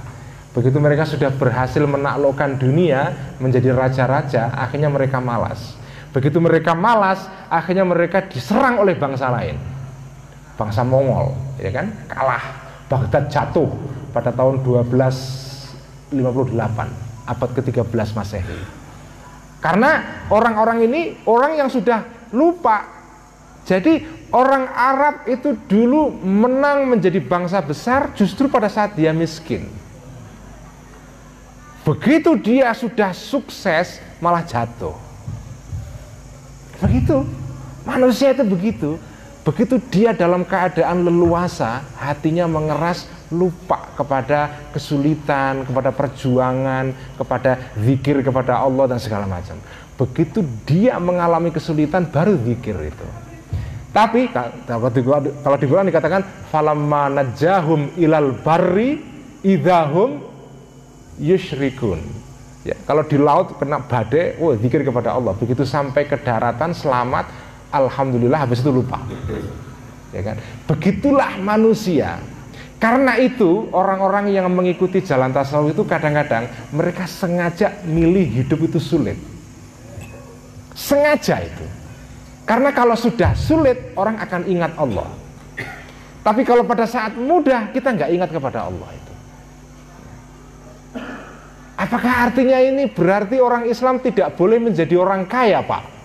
Begitu 0.57 0.81
mereka 0.81 1.05
sudah 1.05 1.29
berhasil 1.29 1.85
menaklukkan 1.85 2.57
dunia 2.57 3.13
menjadi 3.37 3.77
raja-raja, 3.77 4.49
akhirnya 4.57 4.89
mereka 4.89 5.21
malas. 5.21 5.77
Begitu 6.11 6.41
mereka 6.41 6.73
malas, 6.73 7.29
akhirnya 7.53 7.85
mereka 7.85 8.25
diserang 8.25 8.81
oleh 8.81 8.97
bangsa 8.97 9.29
lain. 9.29 9.61
Bangsa 10.57 10.83
Mongol, 10.83 11.37
ya 11.61 11.71
kan? 11.71 11.93
Kalah. 12.09 12.45
Baghdad 12.89 13.29
jatuh 13.29 13.69
pada 14.17 14.33
tahun 14.33 14.65
1258, 14.65 16.17
abad 17.29 17.51
ke-13 17.53 18.09
Masehi. 18.17 18.61
Karena 19.61 20.25
orang-orang 20.33 20.89
ini 20.89 21.21
orang 21.29 21.61
yang 21.61 21.69
sudah 21.69 22.31
lupa. 22.33 22.89
Jadi 23.69 24.01
orang 24.33 24.65
Arab 24.73 25.29
itu 25.29 25.53
dulu 25.69 26.09
menang 26.25 26.89
menjadi 26.89 27.21
bangsa 27.21 27.61
besar 27.61 28.17
justru 28.17 28.49
pada 28.49 28.73
saat 28.73 28.97
dia 28.97 29.13
miskin. 29.13 29.69
Begitu 31.89 32.37
dia 32.37 32.69
sudah 32.77 33.17
sukses 33.17 33.97
malah 34.21 34.45
jatuh. 34.45 34.93
Begitu. 36.85 37.25
Manusia 37.89 38.37
itu 38.37 38.45
begitu. 38.45 39.01
Begitu 39.41 39.81
dia 39.89 40.13
dalam 40.13 40.45
keadaan 40.45 41.09
leluasa, 41.09 41.81
hatinya 41.97 42.45
mengeras, 42.45 43.09
lupa 43.33 43.89
kepada 43.97 44.69
kesulitan, 44.77 45.65
kepada 45.65 45.89
perjuangan, 45.89 46.93
kepada 47.17 47.73
zikir 47.81 48.21
kepada 48.21 48.61
Allah 48.61 48.85
dan 48.93 49.01
segala 49.01 49.25
macam. 49.25 49.57
Begitu 49.97 50.45
dia 50.69 51.01
mengalami 51.01 51.49
kesulitan 51.49 52.05
baru 52.05 52.37
zikir 52.45 52.77
itu. 52.85 53.09
Tapi 53.89 54.29
kalau 54.29 55.57
di 55.57 55.65
Quran 55.65 55.89
dikatakan 55.89 56.53
falamma 56.53 57.09
najahum 57.09 57.97
ilal 57.97 58.37
barri 58.45 59.01
idahum 59.41 60.28
yushrikun. 61.19 62.01
Ya, 62.67 62.75
kalau 62.87 63.07
di 63.07 63.19
laut 63.19 63.55
kena 63.59 63.79
badai, 63.83 64.39
oh 64.43 64.55
zikir 64.59 64.83
kepada 64.83 65.15
Allah. 65.15 65.35
Begitu 65.39 65.63
sampai 65.63 66.07
ke 66.07 66.19
daratan 66.19 66.75
selamat, 66.75 67.31
alhamdulillah 67.71 68.45
habis 68.45 68.61
itu 68.63 68.71
lupa. 68.73 69.03
Ya 70.11 70.23
kan? 70.25 70.37
Begitulah 70.67 71.39
manusia. 71.39 72.19
Karena 72.79 73.19
itu 73.19 73.67
orang-orang 73.75 74.31
yang 74.31 74.47
mengikuti 74.55 75.03
jalan 75.03 75.35
tasawuf 75.35 75.75
itu 75.75 75.83
kadang-kadang 75.83 76.47
mereka 76.71 77.11
sengaja 77.11 77.75
milih 77.83 78.43
hidup 78.43 78.71
itu 78.71 78.79
sulit. 78.79 79.19
Sengaja 80.79 81.43
itu. 81.43 81.67
Karena 82.47 82.71
kalau 82.71 82.95
sudah 82.95 83.35
sulit 83.35 83.93
orang 83.99 84.23
akan 84.23 84.47
ingat 84.47 84.73
Allah. 84.79 85.11
Tapi 86.23 86.47
kalau 86.47 86.63
pada 86.63 86.87
saat 86.87 87.19
mudah 87.19 87.75
kita 87.75 87.97
nggak 87.99 88.11
ingat 88.15 88.31
kepada 88.31 88.71
Allah 88.71 88.89
itu 88.95 89.08
apakah 91.79 92.27
artinya 92.27 92.59
ini 92.59 92.91
berarti 92.91 93.39
orang 93.39 93.71
Islam 93.71 94.03
tidak 94.03 94.35
boleh 94.35 94.59
menjadi 94.59 94.99
orang 94.99 95.25
kaya 95.31 95.63
pak 95.63 95.99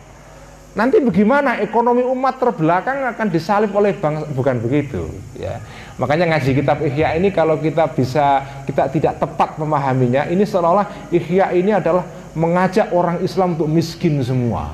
Nanti 0.74 0.98
bagaimana 0.98 1.62
ekonomi 1.62 2.02
umat 2.02 2.42
terbelakang 2.42 3.06
akan 3.06 3.28
disalib 3.30 3.70
oleh 3.78 3.94
bangsa 3.94 4.26
bukan 4.34 4.58
begitu 4.58 5.06
ya. 5.38 5.62
Makanya 6.02 6.34
ngaji 6.34 6.50
kitab 6.50 6.82
Ihya 6.82 7.14
ini 7.14 7.30
kalau 7.30 7.62
kita 7.62 7.94
bisa 7.94 8.42
kita 8.66 8.90
tidak 8.90 9.22
tepat 9.22 9.62
memahaminya, 9.62 10.26
ini 10.34 10.42
seolah-olah 10.42 11.14
Ihya 11.14 11.54
ini 11.54 11.78
adalah 11.78 12.02
mengajak 12.34 12.90
orang 12.90 13.22
Islam 13.22 13.54
untuk 13.54 13.70
miskin 13.70 14.18
semua. 14.26 14.74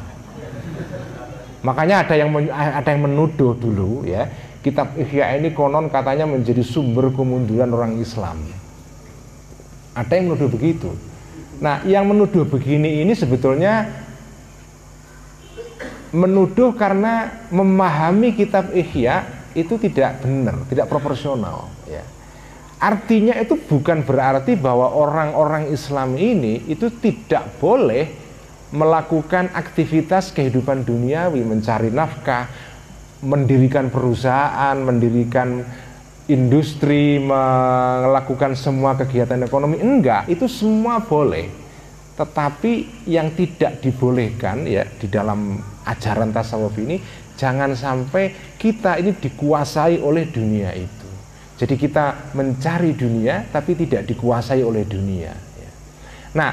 Makanya 1.68 2.08
ada 2.08 2.16
yang 2.16 2.32
ada 2.48 2.88
yang 2.88 3.04
menuduh 3.04 3.60
dulu 3.60 4.08
ya, 4.08 4.32
kitab 4.64 4.96
Ihya 4.96 5.36
ini 5.36 5.52
konon 5.52 5.92
katanya 5.92 6.24
menjadi 6.24 6.64
sumber 6.64 7.12
kemunduran 7.12 7.76
orang 7.76 8.00
Islam. 8.00 8.59
Ada 10.00 10.16
yang 10.16 10.32
menuduh 10.32 10.48
begitu. 10.48 10.90
Nah, 11.60 11.84
yang 11.84 12.08
menuduh 12.08 12.48
begini 12.48 13.04
ini 13.04 13.12
sebetulnya 13.12 13.84
menuduh 16.16 16.74
karena 16.74 17.46
memahami 17.52 18.34
kitab 18.34 18.72
Ihya 18.72 19.28
itu 19.54 19.76
tidak 19.76 20.24
benar, 20.24 20.64
tidak 20.72 20.88
proporsional 20.88 21.68
ya. 21.86 22.02
Artinya 22.80 23.36
itu 23.36 23.60
bukan 23.60 24.08
berarti 24.08 24.56
bahwa 24.56 24.88
orang-orang 24.96 25.68
Islam 25.68 26.16
ini 26.16 26.64
itu 26.72 26.88
tidak 26.88 27.60
boleh 27.60 28.08
melakukan 28.72 29.52
aktivitas 29.52 30.32
kehidupan 30.32 30.88
duniawi, 30.88 31.44
mencari 31.44 31.92
nafkah, 31.92 32.48
mendirikan 33.20 33.92
perusahaan, 33.92 34.80
mendirikan 34.80 35.68
industri, 36.30 37.18
melakukan 37.18 38.54
semua 38.54 38.94
kegiatan 38.96 39.42
ekonomi. 39.42 39.82
Enggak, 39.82 40.30
itu 40.30 40.46
semua 40.46 41.02
boleh. 41.02 41.50
Tetapi 42.16 43.04
yang 43.10 43.34
tidak 43.34 43.82
dibolehkan 43.82 44.68
ya 44.68 44.86
di 44.86 45.08
dalam 45.10 45.58
ajaran 45.88 46.30
tasawuf 46.30 46.76
ini 46.78 47.00
jangan 47.40 47.72
sampai 47.72 48.56
kita 48.60 49.00
ini 49.00 49.16
dikuasai 49.16 50.04
oleh 50.04 50.28
dunia 50.28 50.76
itu. 50.76 51.08
Jadi 51.60 51.76
kita 51.80 52.36
mencari 52.36 52.92
dunia 52.96 53.48
tapi 53.48 53.76
tidak 53.76 54.08
dikuasai 54.08 54.64
oleh 54.64 54.84
dunia. 54.84 55.32
Ya. 55.36 55.72
Nah, 56.36 56.52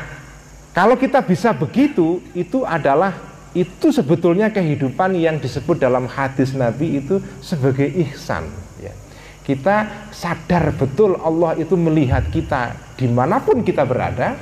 kalau 0.71 0.95
kita 0.95 1.23
bisa 1.23 1.51
begitu, 1.51 2.23
itu 2.35 2.63
adalah 2.63 3.15
itu 3.57 3.89
sebetulnya 3.89 4.53
kehidupan 4.53 5.17
yang 5.17 5.41
disebut 5.41 5.81
dalam 5.81 6.07
hadis 6.07 6.53
Nabi 6.53 7.01
itu 7.03 7.19
sebagai 7.41 7.89
ihsan. 8.07 8.66
Kita 9.47 10.11
sadar 10.11 10.75
betul 10.75 11.15
Allah 11.23 11.55
itu 11.55 11.79
melihat 11.79 12.27
kita 12.35 12.75
di 12.99 13.07
mana 13.07 13.39
pun 13.39 13.63
kita 13.63 13.87
berada, 13.87 14.35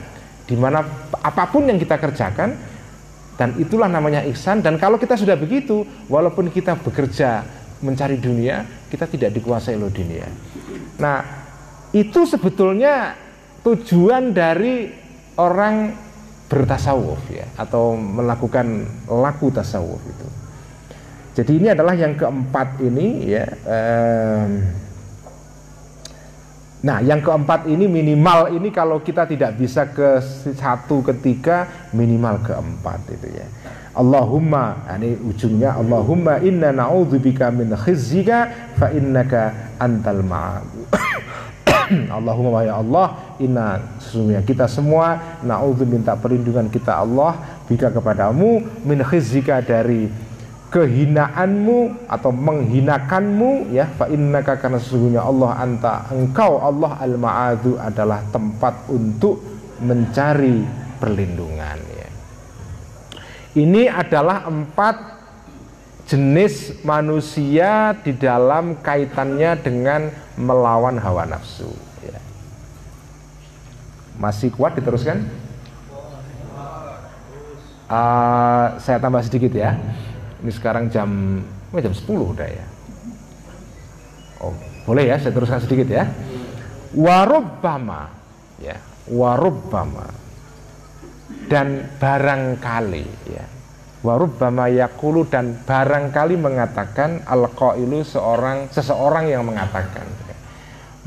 di 0.48 0.57
mana 0.57 0.80
apa 1.20 1.44
pun 1.52 1.68
yang 1.68 1.76
kita 1.76 2.00
kerjakan 2.00 2.57
dan 3.36 3.52
itulah 3.61 3.92
namanya 3.92 4.24
ihsan. 4.32 4.64
Dan 4.64 4.80
kalau 4.80 4.96
kita 4.96 5.20
sudah 5.20 5.36
begitu 5.36 5.84
walaupun 6.09 6.48
kita 6.48 6.80
bekerja 6.80 7.44
mencari 7.84 8.16
dunia 8.16 8.64
kita 8.88 9.05
tidak 9.05 9.36
dikuasai 9.36 9.76
oleh 9.76 9.92
dunia. 9.92 10.24
Nah 10.96 11.20
itu 11.92 12.24
sebetulnya 12.24 13.12
tujuan 13.61 14.32
dari 14.32 14.88
orang 15.36 15.92
bertasawuf 16.48 17.20
ya 17.28 17.44
atau 17.59 17.98
melakukan 17.98 18.86
laku 19.11 19.50
tasawuf 19.50 20.00
itu. 20.00 20.28
Jadi 21.34 21.52
ini 21.59 21.68
adalah 21.74 21.98
yang 21.98 22.14
keempat 22.14 22.78
ini 22.78 23.26
ya 23.26 23.42
eh, 23.66 24.46
Nah, 26.85 27.01
yang 27.01 27.24
keempat 27.24 27.64
ini 27.64 27.89
minimal 27.89 28.53
ini 28.53 28.68
kalau 28.68 29.01
kita 29.01 29.24
tidak 29.24 29.57
bisa 29.57 29.89
ke 29.89 30.20
satu 30.53 31.01
ketiga 31.01 31.89
minimal 31.97 32.37
keempat 32.45 33.01
itu 33.09 33.41
ya. 33.41 33.49
Allahumma 33.97 34.85
ini 35.01 35.16
ujungnya 35.16 35.80
Allahumma 35.80 36.45
inna 36.45 36.76
na'udzubika 36.76 37.49
min 37.49 37.72
khizyika 37.72 38.53
fa 38.76 38.93
innaka 38.93 39.72
antal 39.80 40.20
ma'abu. 40.20 40.85
Allahumma 42.20 42.68
ya 42.68 42.76
Allah 42.85 43.37
inna 43.41 43.80
sesungguhnya 44.05 44.45
kita 44.45 44.68
semua 44.68 45.41
na'udzu 45.41 45.89
minta 45.89 46.12
perlindungan 46.20 46.68
kita 46.68 47.01
Allah 47.01 47.64
bika 47.64 47.89
kepadamu 47.97 48.61
min 48.85 49.01
khizyika 49.01 49.64
dari 49.64 50.05
kehinaanmu 50.72 52.08
atau 52.10 52.34
menghinakanmu 52.34 53.70
ya 53.70 53.86
fa 53.94 54.10
innaka 54.10 54.58
karena 54.58 54.82
sesungguhnya 54.82 55.22
Allah 55.22 55.50
anta 55.54 56.10
engkau 56.10 56.58
Allah 56.58 56.98
al 56.98 57.14
maadu 57.14 57.78
adalah 57.78 58.24
tempat 58.34 58.90
untuk 58.90 59.38
mencari 59.78 60.66
perlindungan 60.98 61.78
ya. 61.78 62.08
Ini 63.54 63.86
adalah 63.86 64.50
empat 64.50 64.96
jenis 66.10 66.82
manusia 66.82 67.94
di 68.02 68.12
dalam 68.12 68.76
kaitannya 68.82 69.56
dengan 69.62 70.10
melawan 70.34 70.98
hawa 70.98 71.24
nafsu 71.24 71.70
ya. 72.02 72.18
Masih 74.18 74.50
kuat 74.50 74.74
diteruskan? 74.74 75.22
Uh, 77.84 78.74
saya 78.80 78.98
tambah 78.98 79.22
sedikit 79.22 79.54
ya. 79.54 79.76
Ini 80.45 80.53
sekarang 80.53 80.92
jam 80.92 81.40
oh, 81.72 81.80
jam 81.80 81.97
10 81.97 82.05
udah 82.05 82.45
ya. 82.45 82.66
Oh, 84.45 84.53
boleh 84.84 85.09
ya 85.09 85.16
saya 85.16 85.32
teruskan 85.32 85.64
sedikit 85.64 85.88
ya. 85.88 86.05
Warubbama 86.92 88.12
ya, 88.61 88.76
warubbama 89.09 90.05
dan 91.49 91.88
barangkali 91.97 93.09
ya. 93.32 93.45
Warubbama 94.05 94.68
yakulu 94.68 95.24
dan 95.32 95.64
barangkali 95.64 96.36
mengatakan 96.36 97.24
al-qailu 97.24 98.05
seorang 98.05 98.68
seseorang 98.68 99.32
yang 99.32 99.49
mengatakan. 99.49 100.05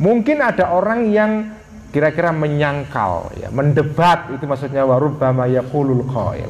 Mungkin 0.01 0.41
ada 0.41 0.73
orang 0.73 1.13
yang 1.13 1.57
kira-kira 1.93 2.33
menyangkal 2.33 3.33
ya, 3.37 3.53
mendebat 3.53 4.33
itu 4.33 4.49
maksudnya 4.49 4.81
warubbama 4.85 5.45
yaqulul 5.45 6.05
qail 6.09 6.49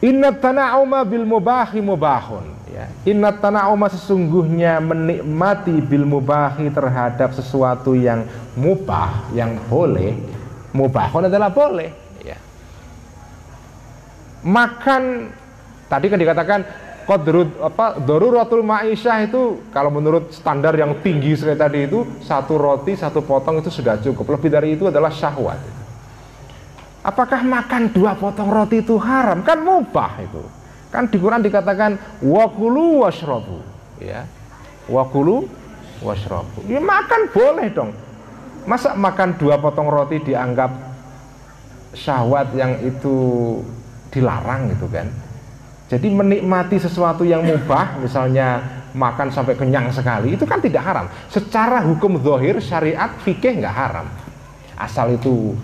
Inna 0.00 0.32
tana'uma 0.32 1.04
bil 1.04 1.28
mubahi 1.28 1.84
mubahun 1.84 2.72
ya. 2.72 2.88
Inna 3.04 3.36
tana'uma 3.36 3.92
sesungguhnya 3.92 4.80
menikmati 4.80 5.76
bil 5.84 6.08
mubahi 6.08 6.72
terhadap 6.72 7.36
sesuatu 7.36 7.92
yang 7.92 8.24
mubah, 8.56 9.32
yang 9.36 9.60
boleh 9.68 10.40
Mubahun 10.70 11.26
adalah 11.26 11.50
boleh 11.50 11.90
ya. 12.22 12.38
Makan 14.46 15.34
Tadi 15.90 16.06
kan 16.06 16.18
dikatakan 16.22 16.60
Qadrut 17.02 17.58
apa 17.58 17.98
daruratul 17.98 18.62
ma'isyah 18.62 19.26
itu 19.26 19.66
kalau 19.74 19.90
menurut 19.90 20.30
standar 20.30 20.78
yang 20.78 21.02
tinggi 21.02 21.34
sekali 21.34 21.58
tadi 21.58 21.78
itu 21.90 22.06
satu 22.22 22.54
roti 22.54 22.94
satu 22.94 23.26
potong 23.26 23.58
itu 23.58 23.66
sudah 23.66 23.98
cukup. 23.98 24.38
Lebih 24.38 24.46
dari 24.54 24.78
itu 24.78 24.86
adalah 24.86 25.10
syahwat. 25.10 25.58
Apakah 27.00 27.40
makan 27.40 27.96
dua 27.96 28.12
potong 28.12 28.52
roti 28.52 28.84
itu 28.84 29.00
haram? 29.00 29.40
Kan 29.40 29.64
mubah 29.64 30.20
itu. 30.20 30.42
Kan 30.92 31.08
di 31.08 31.16
Quran 31.16 31.40
dikatakan 31.40 32.20
wakulu 32.20 33.06
washrobu, 33.06 33.62
ya. 34.02 34.26
Wakulu 34.90 35.48
washrobu. 36.04 36.66
Ya 36.68 36.82
makan 36.82 37.30
boleh 37.32 37.68
dong. 37.72 37.90
Masa 38.68 38.92
makan 38.92 39.38
dua 39.40 39.56
potong 39.56 39.88
roti 39.88 40.20
dianggap 40.20 40.68
syahwat 41.96 42.52
yang 42.52 42.76
itu 42.84 43.16
dilarang 44.12 44.68
gitu 44.76 44.90
kan? 44.90 45.08
Jadi 45.90 46.06
menikmati 46.06 46.78
sesuatu 46.78 47.26
yang 47.26 47.42
mubah, 47.42 47.98
misalnya 47.98 48.62
makan 48.94 49.30
sampai 49.30 49.58
kenyang 49.58 49.90
sekali, 49.90 50.38
itu 50.38 50.46
kan 50.46 50.62
tidak 50.62 50.86
haram. 50.86 51.06
Secara 51.26 51.82
hukum 51.82 52.18
zohir, 52.22 52.62
syariat, 52.62 53.10
fikih 53.26 53.58
nggak 53.58 53.74
haram. 53.74 54.06
Asal 54.78 55.18
itu, 55.18 55.58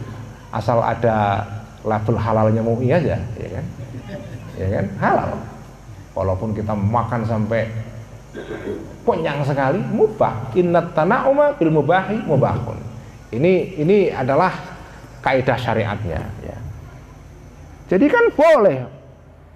asal 0.57 0.81
ada 0.81 1.45
level 1.85 2.17
halalnya 2.17 2.65
MUI 2.65 2.89
aja, 2.91 3.21
ya 3.21 3.49
kan? 3.53 3.65
Ya 4.57 4.69
kan? 4.73 4.85
Halal. 4.99 5.31
Walaupun 6.17 6.57
kita 6.57 6.73
makan 6.73 7.29
sampai 7.29 7.69
kenyang 9.05 9.45
sekali, 9.45 9.81
mubah. 9.81 10.51
Inna 10.57 10.81
tana'uma 10.97 11.55
bil 11.61 11.73
mubahi 11.73 12.25
mubahun. 12.25 12.79
Ini 13.37 13.77
ini 13.77 14.09
adalah 14.09 14.53
kaidah 15.21 15.59
syariatnya. 15.61 16.21
Ya. 16.41 16.57
Jadi 17.87 18.07
kan 18.11 18.25
boleh 18.35 18.87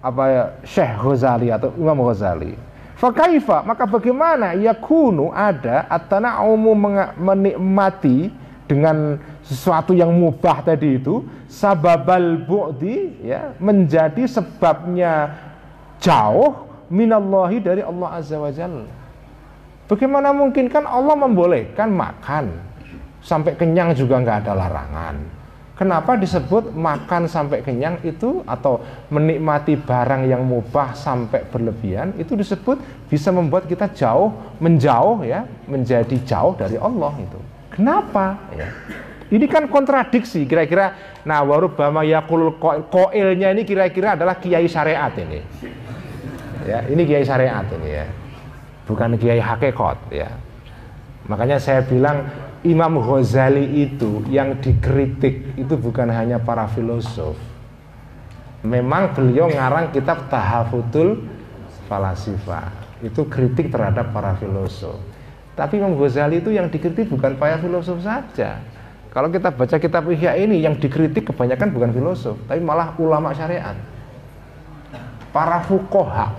apa 0.00 0.22
ya 0.28 0.44
Syekh 0.64 0.94
Ghazali 1.00 1.48
atau 1.52 1.72
Imam 1.76 1.98
Ghazali. 2.04 2.54
Fakaifa 3.00 3.64
maka 3.64 3.88
bagaimana 3.88 4.52
yakunu 4.52 5.32
ada 5.32 5.88
at-tana'umu 5.88 6.76
menikmati 7.16 8.28
dengan 8.70 9.18
sesuatu 9.42 9.90
yang 9.90 10.14
mubah 10.14 10.62
tadi 10.62 11.02
itu 11.02 11.26
sababal 11.50 12.46
bu'di 12.46 13.26
ya 13.26 13.50
menjadi 13.58 14.30
sebabnya 14.30 15.34
jauh 15.98 16.70
minallahi 16.86 17.58
dari 17.58 17.82
Allah 17.82 18.22
azza 18.22 18.38
wajalla. 18.38 18.86
Bagaimana 19.90 20.30
mungkin 20.30 20.70
kan 20.70 20.86
Allah 20.86 21.18
membolehkan 21.18 21.90
makan 21.90 22.54
sampai 23.18 23.58
kenyang 23.58 23.90
juga 23.98 24.22
nggak 24.22 24.46
ada 24.46 24.54
larangan 24.54 25.40
Kenapa 25.80 26.12
disebut 26.12 26.76
makan 26.76 27.24
sampai 27.24 27.64
kenyang 27.64 28.04
itu 28.04 28.44
atau 28.44 28.84
menikmati 29.08 29.80
barang 29.80 30.28
yang 30.28 30.44
mubah 30.44 30.92
sampai 30.92 31.48
berlebihan 31.48 32.12
itu 32.20 32.36
disebut 32.36 33.08
bisa 33.08 33.32
membuat 33.32 33.64
kita 33.64 33.88
jauh 33.96 34.28
menjauh 34.60 35.24
ya 35.24 35.48
menjadi 35.64 36.20
jauh 36.20 36.52
dari 36.52 36.76
Allah 36.76 37.16
itu. 37.16 37.40
Kenapa? 37.80 38.36
Ya. 38.52 38.68
Ini 39.32 39.46
kan 39.48 39.64
kontradiksi 39.72 40.44
kira-kira. 40.44 40.92
Nah 41.24 41.40
warubama 41.40 42.04
yakul 42.04 42.60
koilnya 42.92 43.56
ini 43.56 43.64
kira-kira 43.64 44.20
adalah 44.20 44.36
kiai 44.36 44.68
syariat 44.68 45.08
ini. 45.16 45.40
Ya 46.68 46.84
ini 46.92 47.08
kiai 47.08 47.24
syariat 47.24 47.64
ini 47.72 47.88
ya, 47.88 48.04
bukan 48.84 49.16
kiai 49.16 49.40
hakikat 49.40 49.96
ya. 50.12 50.28
Makanya 51.24 51.56
saya 51.56 51.80
bilang 51.80 52.28
Imam 52.60 53.00
Ghazali 53.00 53.80
itu 53.80 54.20
yang 54.28 54.60
dikritik 54.60 55.56
itu 55.56 55.74
bukan 55.80 56.12
hanya 56.12 56.36
para 56.36 56.68
filosof. 56.68 57.40
Memang 58.60 59.16
beliau 59.16 59.48
ngarang 59.48 59.88
kitab 59.88 60.28
Tahafutul 60.28 61.24
Falasifa. 61.88 62.68
Itu 63.00 63.24
kritik 63.24 63.72
terhadap 63.72 64.12
para 64.12 64.36
filosof. 64.36 65.09
Tapi 65.60 65.76
Imam 65.76 65.92
Ghazali 65.92 66.40
itu 66.40 66.56
yang 66.56 66.72
dikritik 66.72 67.12
bukan 67.12 67.36
para 67.36 67.60
filosof 67.60 68.00
saja. 68.00 68.64
Kalau 69.12 69.28
kita 69.28 69.52
baca 69.52 69.76
kitab 69.76 70.08
Ihya 70.08 70.40
ini 70.40 70.64
yang 70.64 70.80
dikritik 70.80 71.28
kebanyakan 71.28 71.68
bukan 71.68 71.92
filosof, 71.92 72.40
tapi 72.48 72.64
malah 72.64 72.96
ulama 72.96 73.36
syariat. 73.36 73.76
Para 75.36 75.60
fukoha. 75.68 76.32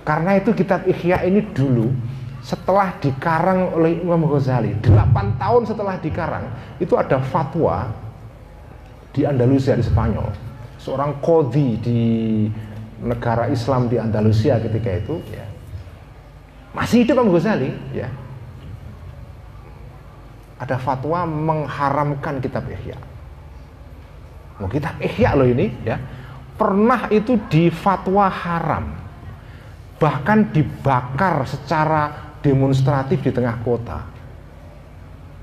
Karena 0.00 0.40
itu 0.40 0.56
kitab 0.56 0.88
Ihya 0.88 1.28
ini 1.28 1.44
dulu 1.52 1.92
setelah 2.40 2.96
dikarang 3.04 3.76
oleh 3.76 4.00
Imam 4.00 4.24
Ghazali 4.24 4.72
8 4.80 5.36
tahun 5.36 5.62
setelah 5.68 6.00
dikarang 6.00 6.48
itu 6.80 6.96
ada 6.96 7.20
fatwa 7.20 7.92
di 9.12 9.28
Andalusia 9.28 9.76
di 9.76 9.84
Spanyol 9.84 10.24
seorang 10.80 11.20
kodi 11.20 11.76
di 11.84 12.00
negara 13.04 13.44
Islam 13.52 13.92
di 13.92 14.00
Andalusia 14.00 14.56
ketika 14.56 14.88
itu 14.88 15.20
ya 15.28 15.49
masih 16.76 17.02
hidup 17.02 17.18
Imam 17.18 17.34
Ghazali 17.34 17.74
ya 17.90 18.08
ada 20.60 20.76
fatwa 20.76 21.24
mengharamkan 21.24 22.38
kitab 22.38 22.68
Ihya 22.68 22.98
oh, 24.60 24.68
kitab 24.70 24.94
Ihya 25.02 25.34
loh 25.34 25.48
ini 25.48 25.72
ya 25.82 25.98
pernah 26.54 27.08
itu 27.08 27.40
di 27.48 27.72
fatwa 27.72 28.28
haram 28.28 29.00
bahkan 30.00 30.48
dibakar 30.48 31.44
secara 31.44 32.32
demonstratif 32.40 33.20
di 33.20 33.30
tengah 33.30 33.60
kota. 33.60 34.08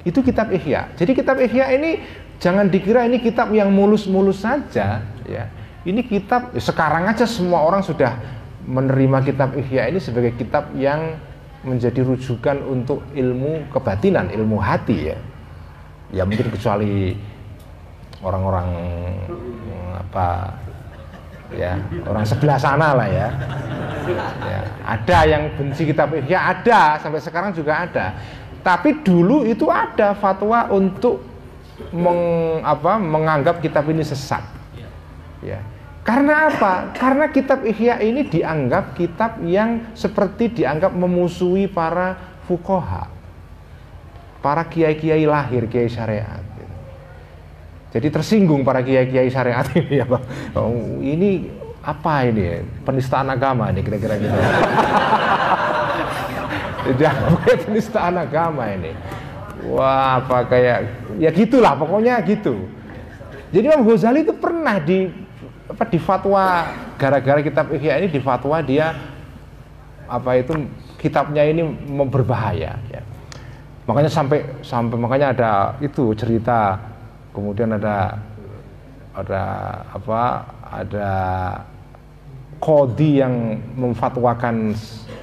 Itu 0.02 0.26
kitab 0.26 0.50
Ihya. 0.50 0.98
Jadi 0.98 1.14
kitab 1.14 1.38
Ihya 1.38 1.70
ini 1.78 2.02
jangan 2.42 2.66
dikira 2.68 3.06
ini 3.06 3.22
kitab 3.22 3.54
yang 3.54 3.70
mulus-mulus 3.70 4.42
saja, 4.42 5.06
ya. 5.30 5.46
Ini 5.88 6.04
kitab 6.04 6.52
sekarang 6.60 7.08
aja 7.08 7.24
semua 7.24 7.64
orang 7.64 7.80
sudah 7.80 8.20
menerima 8.68 9.24
kitab 9.24 9.56
Ihya 9.56 9.88
ini 9.88 10.00
sebagai 10.04 10.36
kitab 10.36 10.76
yang 10.76 11.16
menjadi 11.64 12.04
rujukan 12.04 12.62
untuk 12.68 13.02
ilmu 13.16 13.72
kebatinan, 13.72 14.30
ilmu 14.30 14.60
hati 14.60 15.16
ya. 15.16 15.18
Ya 16.12 16.24
mungkin 16.24 16.52
kecuali 16.52 17.16
orang-orang 18.24 18.70
apa 19.98 20.56
ya 21.56 21.80
orang 22.04 22.24
sebelah 22.28 22.60
sana 22.60 22.92
lah 22.96 23.08
ya. 23.08 23.28
ya 24.44 24.60
ada 24.88 25.18
yang 25.28 25.52
benci 25.56 25.88
kitab 25.88 26.12
Ihya 26.16 26.56
ada 26.56 27.00
sampai 27.00 27.20
sekarang 27.20 27.52
juga 27.52 27.88
ada 27.88 28.16
tapi 28.64 29.00
dulu 29.04 29.48
itu 29.48 29.68
ada 29.72 30.12
fatwa 30.16 30.68
untuk 30.72 31.24
meng, 31.92 32.20
apa, 32.64 33.00
menganggap 33.00 33.60
kitab 33.64 33.88
ini 33.88 34.04
sesat 34.04 34.44
ya 35.44 35.60
karena 36.08 36.48
apa? 36.48 36.96
Karena 36.96 37.28
kitab 37.28 37.68
Ihya 37.68 38.00
ini 38.00 38.24
dianggap 38.24 38.96
kitab 38.96 39.44
yang 39.44 39.92
seperti 39.92 40.64
dianggap 40.64 40.96
memusuhi 40.96 41.68
para 41.68 42.16
fukoha, 42.48 43.12
para 44.40 44.64
kiai-kiai 44.64 45.28
lahir, 45.28 45.68
kiai 45.68 45.92
syariat. 45.92 46.40
Jadi 47.92 48.08
tersinggung 48.08 48.64
para 48.64 48.80
kiai-kiai 48.80 49.28
syariat 49.28 49.68
ini 49.76 50.00
ya 50.00 50.08
Bang. 50.08 50.24
Oh, 50.56 51.04
ini 51.04 51.52
apa 51.84 52.24
ini? 52.24 52.64
Penistaan 52.88 53.28
agama 53.28 53.68
ini 53.68 53.84
kira-kira 53.84 54.16
gitu. 54.16 54.32
Jangan 57.04 57.36
penistaan 57.68 58.16
agama 58.16 58.64
ini. 58.72 58.96
Wah, 59.68 60.24
apa 60.24 60.48
kayak 60.48 60.88
ya 61.20 61.36
gitulah 61.36 61.76
pokoknya 61.76 62.24
gitu. 62.24 62.64
Jadi 63.52 63.66
Imam 63.68 63.84
Ghazali 63.84 64.24
itu 64.24 64.36
pernah 64.36 64.80
di 64.80 65.27
apa 65.78 65.94
di 65.94 66.02
fatwa 66.02 66.66
gara-gara 66.98 67.38
kitab 67.38 67.70
Ihya 67.70 68.02
ini 68.02 68.10
di 68.10 68.18
fatwa 68.18 68.58
dia 68.66 68.98
apa 70.10 70.42
itu 70.42 70.58
kitabnya 70.98 71.46
ini 71.46 71.62
berbahaya 72.10 72.82
ya. 72.90 73.02
Makanya 73.86 74.10
sampai 74.10 74.42
sampai 74.66 74.98
makanya 74.98 75.38
ada 75.38 75.52
itu 75.78 76.18
cerita 76.18 76.82
kemudian 77.30 77.78
ada 77.78 78.18
ada 79.14 79.44
apa 79.94 80.22
ada 80.66 81.10
kodi 82.58 83.22
yang 83.22 83.62
memfatwakan 83.78 84.74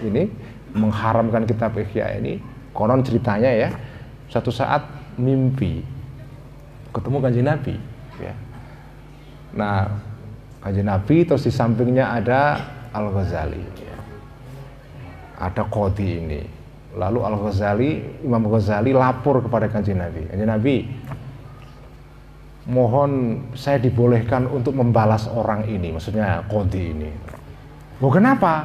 ini 0.06 0.30
mengharamkan 0.70 1.50
kitab 1.50 1.74
Ihya 1.74 2.22
ini 2.22 2.38
konon 2.70 3.02
ceritanya 3.02 3.50
ya 3.50 3.74
satu 4.30 4.54
saat 4.54 4.86
mimpi 5.18 5.82
ketemu 6.94 7.18
kanjeng 7.18 7.50
Nabi 7.50 7.74
ya. 8.22 8.34
Nah 9.58 10.13
kanjeng 10.64 10.88
Nabi 10.88 11.28
terus 11.28 11.44
di 11.44 11.52
sampingnya 11.52 12.10
ada 12.16 12.40
Al 12.90 13.12
Ghazali 13.12 13.62
ada 15.36 15.62
kodi 15.68 16.08
ini 16.24 16.40
lalu 16.96 17.20
Al 17.20 17.36
Ghazali 17.36 18.24
Imam 18.24 18.48
Ghazali 18.48 18.96
lapor 18.96 19.44
kepada 19.44 19.68
kanjeng 19.68 20.00
Nabi 20.00 20.24
kanjeng 20.32 20.48
Nabi 20.48 20.76
mohon 22.64 23.44
saya 23.52 23.76
dibolehkan 23.76 24.48
untuk 24.48 24.72
membalas 24.76 25.28
orang 25.28 25.68
ini, 25.68 25.92
maksudnya 25.92 26.44
kodi 26.48 26.96
ini. 26.96 27.10
Oh 28.00 28.08
kenapa? 28.08 28.64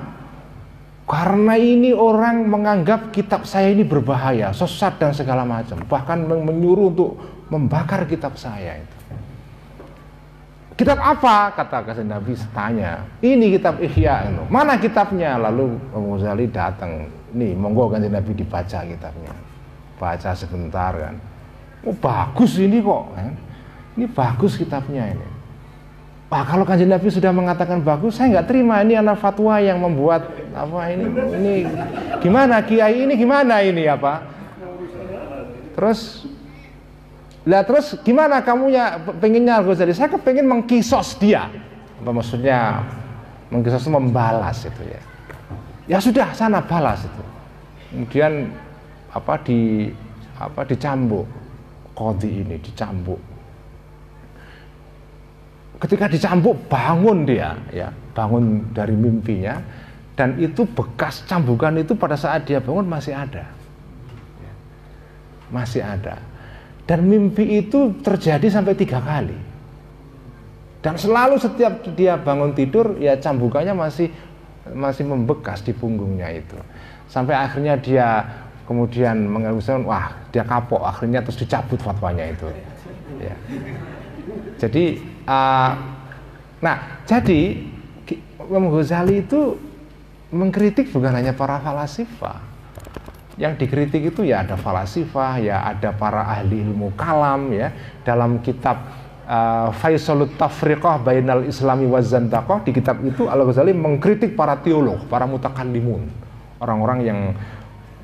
Karena 1.10 1.58
ini 1.58 1.90
orang 1.90 2.46
menganggap 2.46 3.10
kitab 3.10 3.44
saya 3.44 3.74
ini 3.74 3.82
berbahaya, 3.82 4.54
sesat 4.54 5.02
dan 5.02 5.12
segala 5.12 5.42
macam. 5.42 5.82
Bahkan 5.82 6.30
menyuruh 6.30 6.94
untuk 6.94 7.12
membakar 7.50 8.06
kitab 8.06 8.38
saya 8.38 8.78
itu. 8.78 8.99
Kitab 10.80 10.96
apa? 11.04 11.52
Kata 11.60 11.84
kasih 11.84 12.08
Nabi 12.08 12.40
tanya. 12.56 13.04
Ini 13.20 13.60
kitab 13.60 13.84
Ihya. 13.84 14.32
Itu. 14.32 14.48
Mana 14.48 14.80
kitabnya? 14.80 15.36
Lalu 15.36 15.76
Ghazali 15.92 16.48
datang. 16.48 17.12
Nih, 17.36 17.52
monggo 17.52 17.92
kan 17.92 18.00
Nabi 18.00 18.32
dibaca 18.32 18.80
kitabnya. 18.88 19.36
Baca 20.00 20.32
sebentar 20.32 20.96
kan. 20.96 21.20
Oh 21.84 21.92
bagus 21.92 22.56
ini 22.56 22.80
kok. 22.80 23.12
Kan? 23.12 23.36
ini 24.00 24.08
bagus 24.08 24.56
kitabnya 24.56 25.12
ini. 25.12 25.28
Wah 26.32 26.48
kalau 26.48 26.64
kanjeng 26.64 26.88
Nabi 26.88 27.12
sudah 27.12 27.36
mengatakan 27.36 27.84
bagus, 27.84 28.16
saya 28.16 28.40
nggak 28.40 28.48
terima 28.48 28.80
ini 28.86 28.96
anak 28.96 29.20
fatwa 29.20 29.60
yang 29.60 29.82
membuat 29.82 30.30
apa 30.56 30.88
ini 30.94 31.06
ini 31.36 31.54
gimana 32.24 32.64
kiai 32.64 33.04
ini 33.04 33.18
gimana 33.20 33.60
ini 33.60 33.84
apa? 33.90 34.24
Terus 35.76 36.30
lah 37.48 37.64
terus 37.64 37.96
gimana 38.04 38.44
kamunya 38.44 39.00
pengennya 39.00 39.64
jadi 39.64 39.96
saya 39.96 40.12
kepengen 40.12 40.44
mengkisos 40.44 41.16
dia. 41.16 41.48
Apa 42.04 42.12
maksudnya? 42.12 42.84
Mengkisos 43.48 43.88
itu 43.88 43.92
membalas 43.92 44.68
itu 44.68 44.84
ya. 44.84 45.02
Ya 45.88 45.98
sudah 46.04 46.36
sana 46.36 46.60
balas 46.60 47.08
itu. 47.08 47.24
Kemudian 47.96 48.52
apa 49.16 49.40
di 49.40 49.88
apa 50.36 50.68
dicambuk. 50.68 51.26
Kodi 51.96 52.44
ini 52.44 52.60
dicambuk. 52.60 53.20
Ketika 55.80 56.12
dicambuk 56.12 56.60
bangun 56.68 57.24
dia 57.24 57.56
ya. 57.72 57.88
Bangun 58.12 58.68
dari 58.76 58.94
mimpinya. 59.00 59.64
Dan 60.20 60.36
itu 60.36 60.68
bekas 60.68 61.24
cambukan 61.24 61.80
itu 61.80 61.96
pada 61.96 62.20
saat 62.20 62.44
dia 62.44 62.60
bangun 62.60 62.84
masih 62.84 63.16
ada. 63.16 63.48
Ya, 64.44 64.54
masih 65.48 65.80
ada 65.80 66.20
dan 66.90 67.06
mimpi 67.06 67.62
itu 67.62 68.02
terjadi 68.02 68.50
sampai 68.50 68.74
tiga 68.74 68.98
kali. 68.98 69.38
Dan 70.82 70.98
selalu 70.98 71.38
setiap 71.38 71.86
dia 71.94 72.18
bangun 72.18 72.58
tidur 72.58 72.98
ya 72.98 73.14
cambukannya 73.14 73.78
masih 73.78 74.10
masih 74.74 75.06
membekas 75.06 75.62
di 75.62 75.70
punggungnya 75.70 76.34
itu. 76.34 76.58
Sampai 77.06 77.38
akhirnya 77.38 77.78
dia 77.78 78.26
kemudian 78.66 79.22
mengalusan 79.22 79.86
wah 79.86 80.18
dia 80.34 80.42
kapok. 80.42 80.82
Akhirnya 80.82 81.22
terus 81.22 81.38
dicabut 81.38 81.78
fatwanya 81.78 82.26
itu. 82.26 82.50
Ya. 83.22 83.38
Jadi 84.58 84.98
uh, 85.30 85.72
nah 86.58 87.06
jadi 87.06 87.70
Imam 88.50 88.74
Ghazali 88.74 89.22
itu 89.22 89.62
mengkritik 90.34 90.90
bukan 90.90 91.14
hanya 91.14 91.38
para 91.38 91.62
falasifah 91.62 92.49
yang 93.40 93.56
dikritik 93.56 94.12
itu 94.12 94.28
ya 94.28 94.44
ada 94.44 94.60
falasifah 94.60 95.40
ya 95.40 95.64
ada 95.64 95.96
para 95.96 96.28
ahli 96.28 96.60
ilmu 96.60 96.92
kalam 97.00 97.56
ya 97.56 97.72
dalam 98.04 98.44
kitab 98.44 98.84
uh, 99.24 99.72
Faisalut 99.80 100.36
Tafriqah 100.36 101.00
Bainal 101.00 101.48
Islami 101.48 101.88
wa 101.88 102.04
Zandaqah 102.04 102.68
di 102.68 102.76
kitab 102.76 103.00
itu 103.08 103.32
Al 103.32 103.48
Ghazali 103.48 103.72
mengkritik 103.72 104.36
para 104.36 104.60
teolog 104.60 105.08
para 105.08 105.24
mutakallimun 105.24 106.12
orang-orang 106.60 107.00
yang 107.08 107.20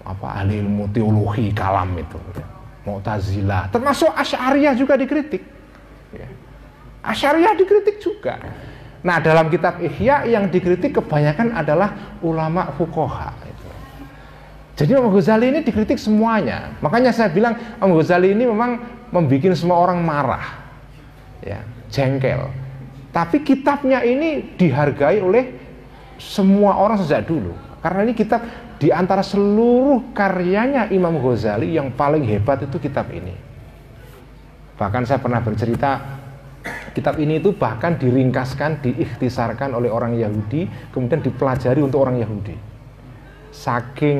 apa 0.07 0.39
ahli 0.39 0.63
ilmu 0.63 0.87
teologi 0.95 1.51
kalam 1.51 1.91
itu 1.99 2.15
ya. 2.39 2.47
Mu'tazilah 2.87 3.75
termasuk 3.75 4.15
Asy'ariyah 4.15 4.71
juga 4.79 4.95
dikritik 4.95 5.43
ya. 6.15 6.31
Asyariah 7.05 7.53
dikritik 7.59 7.99
juga. 7.99 8.39
Nah 9.05 9.21
dalam 9.21 9.51
kitab 9.53 9.77
Ihya 9.77 10.25
yang 10.25 10.49
dikritik 10.49 10.97
kebanyakan 10.97 11.53
adalah 11.53 12.17
ulama 12.25 12.73
fukoha. 12.73 13.45
Jadi 14.75 14.91
Imam 14.91 15.07
Ghazali 15.07 15.55
ini 15.55 15.59
dikritik 15.63 15.95
semuanya. 15.95 16.75
Makanya 16.83 17.15
saya 17.15 17.31
bilang 17.31 17.55
Imam 17.79 17.95
Ghazali 17.95 18.35
ini 18.35 18.43
memang 18.43 18.79
membuat 19.11 19.55
semua 19.55 19.79
orang 19.79 20.03
marah, 20.03 20.43
ya, 21.39 21.63
jengkel. 21.87 22.51
Tapi 23.15 23.39
kitabnya 23.47 24.03
ini 24.03 24.43
dihargai 24.59 25.23
oleh 25.23 25.55
semua 26.19 26.75
orang 26.75 26.99
sejak 26.99 27.23
dulu. 27.23 27.55
Karena 27.79 28.03
ini 28.03 28.11
kitab 28.11 28.43
di 28.75 28.91
antara 28.91 29.23
seluruh 29.23 30.11
karyanya 30.11 30.91
Imam 30.91 31.15
Ghazali 31.23 31.71
yang 31.79 31.95
paling 31.95 32.27
hebat 32.27 32.67
itu 32.67 32.75
kitab 32.75 33.07
ini. 33.15 33.31
Bahkan 34.75 35.07
saya 35.07 35.23
pernah 35.23 35.39
bercerita 35.39 36.19
Kitab 36.95 37.19
ini 37.19 37.43
itu 37.43 37.51
bahkan 37.51 37.99
diringkaskan, 37.99 38.79
diikhtisarkan 38.79 39.75
oleh 39.75 39.91
orang 39.91 40.15
Yahudi, 40.15 40.63
kemudian 40.95 41.19
dipelajari 41.19 41.83
untuk 41.83 42.07
orang 42.07 42.23
Yahudi. 42.23 42.55
Saking 43.55 44.19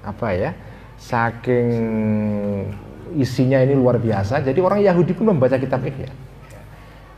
apa 0.00 0.28
ya? 0.32 0.50
Saking 0.96 1.68
isinya 3.12 3.60
ini 3.60 3.76
luar 3.76 4.00
biasa, 4.00 4.40
jadi 4.40 4.56
orang 4.64 4.80
Yahudi 4.80 5.12
pun 5.12 5.36
membaca 5.36 5.60
kitab 5.60 5.84
ini. 5.84 6.08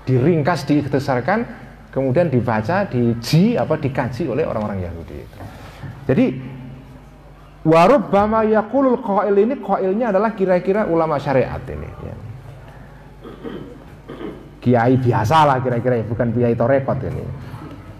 Diringkas, 0.03 0.67
diikhtisarkan, 0.67 1.47
kemudian 1.95 2.27
dibaca, 2.27 2.83
diji 2.91 3.55
apa 3.55 3.79
dikaji 3.79 4.27
oleh 4.27 4.43
orang-orang 4.43 4.83
Yahudi 4.91 5.17
itu. 5.23 5.39
Jadi 6.05 6.27
warub 7.63 8.11
bama 8.11 8.43
yakulul 8.45 8.99
qail 9.01 9.37
ini 9.39 9.55
qailnya 9.63 10.11
adalah 10.13 10.35
kira-kira 10.35 10.85
ulama 10.85 11.17
syariat 11.17 11.63
ini 11.65 11.89
ya 12.05 12.15
kiai 14.65 14.97
biasa 14.97 15.45
lah 15.45 15.61
kira-kira 15.61 16.01
ya, 16.01 16.05
bukan 16.09 16.33
kiai 16.33 16.57
torekot 16.57 16.97
ini. 17.05 17.21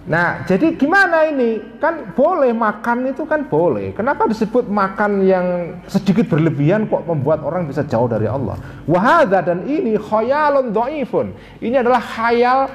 Nah, 0.05 0.45
jadi 0.45 0.77
gimana 0.77 1.25
ini? 1.33 1.81
Kan 1.81 2.13
boleh 2.13 2.53
makan 2.53 3.09
itu 3.09 3.25
kan 3.25 3.49
boleh. 3.49 3.97
Kenapa 3.97 4.29
disebut 4.29 4.69
makan 4.69 5.25
yang 5.25 5.81
sedikit 5.89 6.29
berlebihan 6.29 6.85
kok 6.85 7.09
membuat 7.09 7.41
orang 7.41 7.65
bisa 7.65 7.81
jauh 7.89 8.05
dari 8.05 8.29
Allah? 8.29 8.61
Wahada 8.85 9.41
dan 9.41 9.65
ini 9.65 9.97
khayalun 9.97 10.77
doifun. 10.77 11.33
Ini 11.65 11.81
adalah 11.81 12.05
khayal 12.05 12.69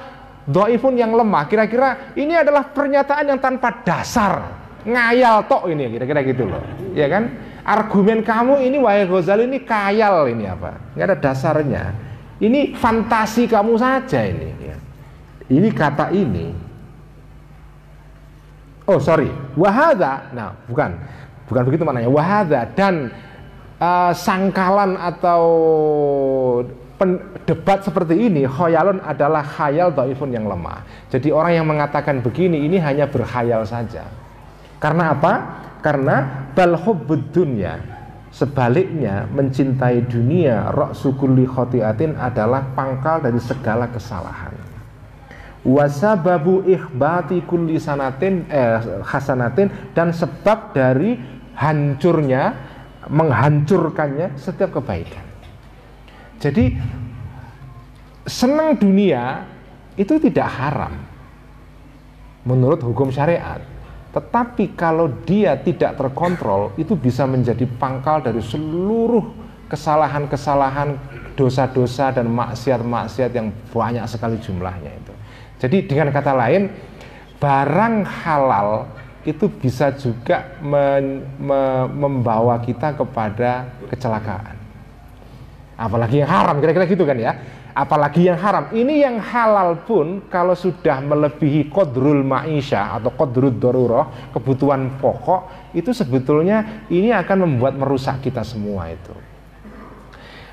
doifun 0.49 0.97
yang 0.97 1.13
lemah. 1.13 1.45
Kira-kira 1.45 2.17
ini 2.17 2.33
adalah 2.33 2.65
pernyataan 2.73 3.29
yang 3.29 3.37
tanpa 3.37 3.85
dasar. 3.85 4.57
Ngayal 4.89 5.45
tok 5.45 5.69
ini 5.69 5.85
kira-kira 5.85 6.25
gitu 6.25 6.49
loh. 6.49 6.65
Ya 6.97 7.05
kan? 7.13 7.29
Argumen 7.61 8.25
kamu 8.25 8.65
ini 8.65 8.81
wahai 8.81 9.05
Ghazali 9.05 9.45
ini 9.45 9.61
kayal 9.61 10.25
ini 10.33 10.49
apa? 10.49 10.81
Nggak 10.97 11.05
ada 11.05 11.17
dasarnya. 11.29 11.83
Ini 12.41 12.73
fantasi 12.73 13.45
kamu 13.45 13.77
saja 13.77 14.25
ini. 14.25 14.49
Ya. 14.65 14.77
Ini 15.45 15.69
kata 15.69 16.09
ini. 16.09 16.68
Oh 18.89 18.97
sorry, 18.97 19.29
wahada. 19.53 20.33
Nah 20.33 20.57
bukan, 20.65 20.97
bukan 21.45 21.63
begitu 21.69 21.85
maknanya. 21.85 22.09
Wahada 22.09 22.65
dan 22.73 23.13
uh, 23.77 24.09
sangkalan 24.17 24.97
atau 24.97 25.43
pen, 26.97 27.21
debat 27.45 27.85
seperti 27.85 28.17
ini, 28.17 28.49
khoyalun 28.49 28.97
adalah 29.05 29.45
khayal 29.45 29.93
doifun 29.93 30.33
yang 30.33 30.49
lemah. 30.49 30.81
Jadi 31.13 31.29
orang 31.29 31.53
yang 31.61 31.67
mengatakan 31.69 32.25
begini 32.25 32.65
ini 32.65 32.81
hanya 32.81 33.05
berkhayal 33.05 33.61
saja. 33.61 34.09
Karena 34.81 35.13
apa? 35.13 35.33
Karena 35.85 36.49
balhub 36.57 37.05
dunya 37.29 37.99
Sebaliknya 38.29 39.25
mencintai 39.25 40.05
dunia 40.05 40.69
ra'sukulli 40.69 41.49
khotiatin 41.49 42.13
adalah 42.13 42.61
pangkal 42.77 43.25
dari 43.25 43.41
segala 43.41 43.89
kesalahan. 43.89 44.53
Wasababu 45.59 46.63
ikhbati 46.63 47.43
kulli 47.43 47.75
sanatin 47.75 48.47
eh, 48.47 48.79
hasanatin 49.03 49.67
dan 49.91 50.15
sebab 50.15 50.71
dari 50.71 51.19
hancurnya 51.59 52.55
menghancurkannya 53.11 54.39
setiap 54.39 54.79
kebaikan. 54.79 55.25
Jadi 56.39 56.79
senang 58.23 58.79
dunia 58.79 59.43
itu 59.99 60.15
tidak 60.15 60.47
haram 60.47 60.95
menurut 62.47 62.79
hukum 62.79 63.11
syariat 63.11 63.59
tetapi 64.09 64.73
kalau 64.73 65.05
dia 65.21 65.53
tidak 65.61 65.93
terkontrol, 65.93 66.73
itu 66.81 66.97
bisa 66.97 67.29
menjadi 67.29 67.69
pangkal 67.77 68.25
dari 68.25 68.41
seluruh 68.41 69.21
kesalahan-kesalahan 69.69 70.97
dosa-dosa 71.37 72.09
dan 72.09 72.25
maksiat-maksiat 72.33 73.31
yang 73.37 73.53
banyak 73.69 74.01
sekali 74.09 74.41
jumlahnya 74.41 74.89
itu. 74.89 75.08
Jadi 75.59 75.85
dengan 75.85 76.09
kata 76.09 76.31
lain, 76.31 76.71
barang 77.39 77.95
halal 78.07 78.87
itu 79.27 79.51
bisa 79.51 79.91
juga 79.93 80.55
men, 80.63 81.27
me, 81.35 81.85
membawa 81.91 82.63
kita 82.63 82.95
kepada 82.95 83.67
kecelakaan. 83.91 84.55
Apalagi 85.75 86.23
yang 86.23 86.31
haram, 86.31 86.59
kira-kira 86.59 86.87
gitu 86.87 87.03
kan 87.03 87.19
ya. 87.19 87.35
Apalagi 87.71 88.27
yang 88.27 88.35
haram. 88.35 88.67
Ini 88.75 89.07
yang 89.07 89.15
halal 89.23 89.87
pun 89.87 90.27
kalau 90.27 90.51
sudah 90.51 90.99
melebihi 90.99 91.71
kodrul 91.71 92.23
ma'isha 92.23 92.99
atau 92.99 93.11
kodrul 93.15 93.55
daruroh, 93.55 94.31
kebutuhan 94.35 94.99
pokok, 94.99 95.71
itu 95.71 95.95
sebetulnya 95.95 96.87
ini 96.91 97.15
akan 97.15 97.47
membuat 97.47 97.79
merusak 97.79 98.19
kita 98.19 98.43
semua 98.43 98.91
itu. 98.91 99.15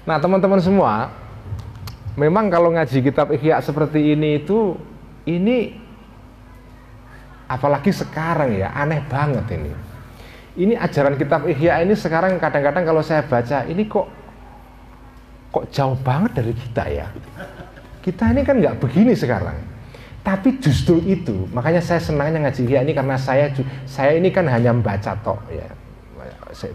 Nah 0.07 0.23
teman-teman 0.23 0.63
semua, 0.63 1.11
memang 2.15 2.47
kalau 2.47 2.71
ngaji 2.71 2.99
kitab 3.03 3.35
Ihya 3.35 3.59
seperti 3.59 4.15
ini 4.15 4.39
itu, 4.39 4.79
ini 5.27 5.75
apalagi 7.51 7.91
sekarang 7.93 8.57
ya, 8.57 8.73
aneh 8.73 9.03
banget 9.07 9.47
ini. 9.55 9.73
Ini 10.57 10.75
ajaran 10.81 11.21
kitab 11.21 11.45
Ihya 11.45 11.85
ini 11.85 11.93
sekarang 11.93 12.41
kadang-kadang 12.41 12.89
kalau 12.89 13.05
saya 13.05 13.21
baca, 13.29 13.69
ini 13.69 13.85
kok 13.85 14.09
kok 15.53 15.69
jauh 15.69 15.99
banget 16.01 16.41
dari 16.41 16.53
kita 16.57 16.85
ya. 16.89 17.07
Kita 18.01 18.33
ini 18.33 18.41
kan 18.41 18.57
nggak 18.57 18.81
begini 18.81 19.13
sekarang. 19.13 19.59
Tapi 20.25 20.59
justru 20.59 20.99
itu, 21.05 21.47
makanya 21.53 21.85
saya 21.85 22.01
senangnya 22.01 22.49
ngaji 22.49 22.65
Ihya 22.65 22.81
ini 22.89 22.97
karena 22.97 23.21
saya 23.21 23.53
saya 23.85 24.17
ini 24.17 24.33
kan 24.33 24.49
hanya 24.49 24.73
membaca 24.73 25.13
tok 25.21 25.45
ya 25.53 25.69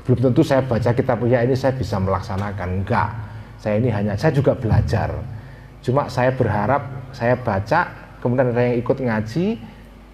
belum 0.06 0.20
tentu 0.30 0.42
saya 0.46 0.62
baca 0.62 0.92
kitab 0.94 1.18
ya 1.26 1.42
ini 1.42 1.58
saya 1.58 1.74
bisa 1.74 1.98
melaksanakan 1.98 2.84
enggak 2.84 3.10
saya 3.58 3.82
ini 3.82 3.90
hanya 3.90 4.14
saya 4.14 4.36
juga 4.36 4.54
belajar 4.54 5.10
cuma 5.82 6.06
saya 6.06 6.30
berharap 6.36 7.10
saya 7.16 7.34
baca 7.40 8.01
kemudian 8.22 8.54
ada 8.54 8.62
yang 8.62 8.78
ikut 8.80 8.98
ngaji 9.02 9.60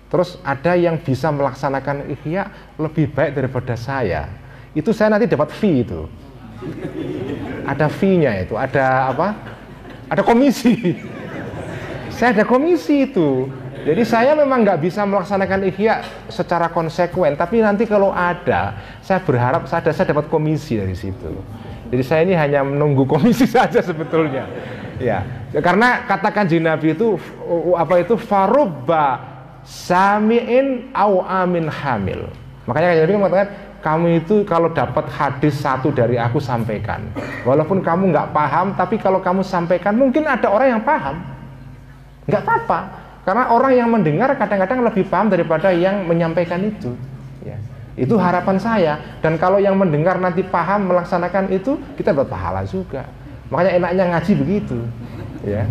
terus 0.08 0.40
ada 0.42 0.74
yang 0.80 0.96
bisa 0.98 1.28
melaksanakan 1.30 2.08
ihya 2.16 2.48
lebih 2.80 3.12
baik 3.12 3.36
daripada 3.36 3.76
saya. 3.76 4.32
Itu 4.72 4.96
saya 4.96 5.12
nanti 5.12 5.28
dapat 5.28 5.52
fee 5.52 5.84
itu. 5.84 6.08
Ada 7.68 7.92
fee-nya 7.92 8.48
itu 8.48 8.56
ada 8.56 9.12
apa? 9.12 9.36
Ada 10.08 10.24
komisi. 10.24 10.96
Saya 12.08 12.34
ada 12.34 12.48
komisi 12.48 13.12
itu. 13.12 13.52
Jadi 13.88 14.04
saya 14.04 14.36
memang 14.36 14.68
nggak 14.68 14.84
bisa 14.84 15.08
melaksanakan 15.08 15.64
ihya 15.72 16.04
secara 16.28 16.68
konsekuen, 16.68 17.40
tapi 17.40 17.64
nanti 17.64 17.88
kalau 17.88 18.12
ada, 18.12 18.76
saya 19.00 19.24
berharap 19.24 19.64
saya, 19.64 19.80
saya 19.96 20.12
dapat 20.12 20.28
komisi 20.28 20.76
dari 20.76 20.92
situ. 20.92 21.32
Jadi 21.88 22.04
saya 22.04 22.22
ini 22.28 22.36
hanya 22.36 22.68
menunggu 22.68 23.08
komisi 23.08 23.48
saja 23.56 23.80
sebetulnya. 23.80 24.44
Ya, 25.00 25.24
karena 25.64 26.06
katakan 26.06 26.46
Nabi 26.62 26.94
itu 26.94 27.18
apa 27.74 28.04
itu 28.04 28.16
farubba 28.20 29.20
samiin 29.64 30.94
au 30.94 31.24
amin 31.24 31.66
hamil. 31.72 32.30
Makanya 32.68 33.04
Nabi 33.04 33.14
mengatakan 33.16 33.50
kamu 33.80 34.08
itu 34.26 34.36
kalau 34.44 34.68
dapat 34.74 35.08
hadis 35.08 35.56
satu 35.58 35.90
dari 35.90 36.20
aku 36.20 36.38
sampaikan. 36.38 37.08
Walaupun 37.48 37.80
kamu 37.80 38.12
nggak 38.12 38.30
paham, 38.36 38.76
tapi 38.76 39.00
kalau 39.00 39.24
kamu 39.24 39.42
sampaikan 39.42 39.96
mungkin 39.96 40.28
ada 40.28 40.52
orang 40.52 40.78
yang 40.78 40.84
paham. 40.84 41.16
Nggak 42.28 42.44
apa-apa 42.44 42.80
karena 43.28 43.44
orang 43.52 43.76
yang 43.76 43.92
mendengar 43.92 44.32
kadang-kadang 44.40 44.88
lebih 44.88 45.04
paham 45.12 45.28
daripada 45.28 45.68
yang 45.76 46.08
menyampaikan 46.08 46.64
itu. 46.64 46.96
Ya. 47.44 47.60
Itu 48.00 48.16
harapan 48.16 48.56
saya. 48.56 48.94
Dan 49.20 49.36
kalau 49.36 49.60
yang 49.60 49.76
mendengar 49.76 50.16
nanti 50.16 50.48
paham 50.48 50.88
melaksanakan 50.88 51.52
itu, 51.52 51.76
kita 52.00 52.16
dapat 52.16 52.32
pahala 52.32 52.64
juga. 52.64 53.04
Makanya 53.52 53.72
enaknya 53.84 54.04
ngaji 54.16 54.32
begitu. 54.40 54.80
Ya. 55.48 55.64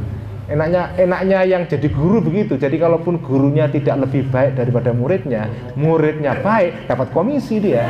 Enaknya 0.47 0.95
enaknya 0.95 1.39
yang 1.43 1.63
jadi 1.67 1.91
guru 1.91 2.23
begitu. 2.23 2.55
Jadi 2.57 2.79
kalaupun 2.79 3.19
gurunya 3.19 3.67
tidak 3.67 4.07
lebih 4.07 4.31
baik 4.31 4.55
daripada 4.57 4.95
muridnya, 4.95 5.51
muridnya 5.75 6.39
baik, 6.39 6.87
dapat 6.87 7.11
komisi 7.11 7.59
dia. 7.59 7.85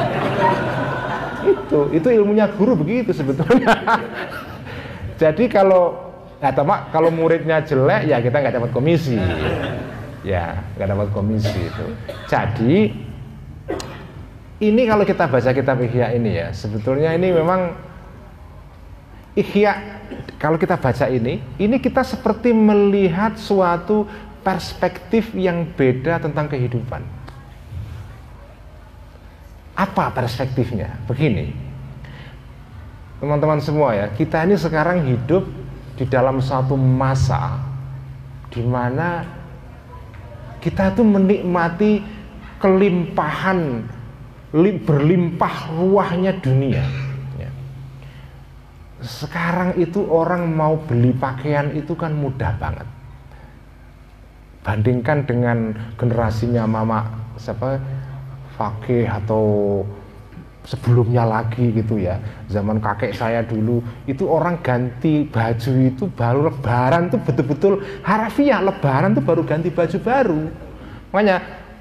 itu, 1.47 1.95
itu 1.95 2.09
ilmunya 2.11 2.51
guru 2.59 2.75
begitu 2.75 3.15
sebetulnya. 3.15 3.71
jadi 5.21 5.45
kalau 5.47 6.07
Nah, 6.37 6.53
teman 6.53 6.79
kalau 6.93 7.09
muridnya 7.09 7.65
jelek 7.65 8.13
ya 8.13 8.21
kita 8.21 8.37
nggak 8.45 8.55
dapat 8.61 8.71
komisi. 8.77 9.17
Ya, 10.27 10.61
nggak 10.77 10.89
dapat 10.93 11.09
komisi 11.15 11.57
itu. 11.57 11.87
Jadi 12.29 12.93
ini 14.61 14.83
kalau 14.85 15.05
kita 15.07 15.25
baca 15.31 15.51
kitab 15.53 15.81
Ihya 15.81 16.13
ini 16.13 16.37
ya, 16.37 16.49
sebetulnya 16.53 17.17
ini 17.17 17.33
memang 17.33 17.73
Ihya 19.37 19.73
kalau 20.41 20.57
kita 20.57 20.77
baca 20.81 21.07
ini, 21.09 21.41
ini 21.61 21.77
kita 21.77 22.01
seperti 22.05 22.53
melihat 22.53 23.37
suatu 23.37 24.09
perspektif 24.41 25.33
yang 25.37 25.69
beda 25.77 26.23
tentang 26.23 26.49
kehidupan. 26.49 27.03
Apa 29.77 30.09
perspektifnya? 30.13 30.97
Begini, 31.05 31.53
teman-teman 33.21 33.61
semua 33.61 33.93
ya, 33.93 34.07
kita 34.09 34.45
ini 34.49 34.57
sekarang 34.57 35.05
hidup 35.05 35.45
di 35.97 36.05
dalam 36.09 36.41
satu 36.41 36.77
masa 36.77 37.61
di 38.53 38.65
mana 38.65 39.25
kita 40.61 40.97
tuh 40.97 41.05
menikmati 41.05 42.01
kelimpahan 42.57 43.85
berlimpah 44.57 45.55
ruahnya 45.77 46.33
dunia. 46.41 47.06
Sekarang 49.07 49.79
itu 49.79 50.03
orang 50.11 50.51
mau 50.51 50.75
beli 50.83 51.15
pakaian 51.15 51.71
itu 51.79 51.95
kan 51.95 52.11
mudah 52.11 52.59
banget. 52.59 52.85
Bandingkan 54.67 55.23
dengan 55.23 55.71
generasinya 55.95 56.67
mama 56.67 57.07
siapa? 57.39 57.79
Fakih 58.59 59.07
atau 59.07 59.85
sebelumnya 60.67 61.23
lagi 61.23 61.71
gitu 61.71 62.03
ya. 62.03 62.19
Zaman 62.51 62.83
kakek 62.83 63.15
saya 63.15 63.47
dulu 63.47 63.79
itu 64.11 64.27
orang 64.27 64.59
ganti 64.59 65.23
baju 65.23 65.73
itu 65.87 66.11
baru 66.11 66.51
lebaran 66.51 67.07
tuh 67.07 67.23
betul-betul 67.23 67.79
harafiah. 68.03 68.59
Lebaran 68.59 69.15
tuh 69.15 69.23
baru 69.23 69.47
ganti 69.47 69.71
baju 69.71 69.99
baru. 70.03 70.43
Makanya 71.15 71.37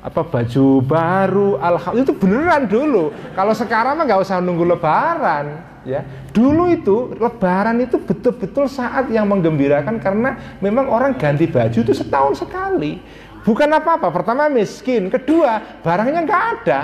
apa 0.06 0.22
baju 0.22 0.66
baru 0.86 1.58
alhamdulillah 1.58 2.06
itu 2.06 2.14
beneran 2.14 2.64
dulu 2.70 3.10
kalau 3.34 3.58
sekarang 3.58 3.98
mah 3.98 4.06
nggak 4.06 4.22
usah 4.22 4.38
nunggu 4.38 4.78
lebaran 4.78 5.66
ya 5.82 6.06
dulu 6.30 6.70
itu 6.70 7.18
lebaran 7.18 7.82
itu 7.82 7.98
betul-betul 7.98 8.70
saat 8.70 9.10
yang 9.10 9.26
menggembirakan 9.26 9.98
karena 9.98 10.62
memang 10.62 10.86
orang 10.94 11.18
ganti 11.18 11.50
baju 11.50 11.74
itu 11.82 11.90
setahun 11.90 12.46
sekali 12.46 13.02
bukan 13.42 13.66
apa-apa 13.66 14.14
pertama 14.14 14.46
miskin 14.46 15.10
kedua 15.10 15.82
barangnya 15.82 16.22
nggak 16.22 16.44
ada 16.62 16.80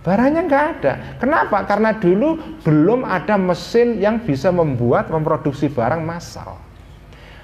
Barangnya 0.00 0.48
nggak 0.48 0.64
ada. 0.80 0.92
Kenapa? 1.20 1.60
Karena 1.68 1.92
dulu 1.92 2.40
belum 2.64 3.04
ada 3.04 3.36
mesin 3.36 4.00
yang 4.00 4.24
bisa 4.24 4.48
membuat 4.48 5.12
memproduksi 5.12 5.68
barang 5.68 6.00
massal. 6.00 6.56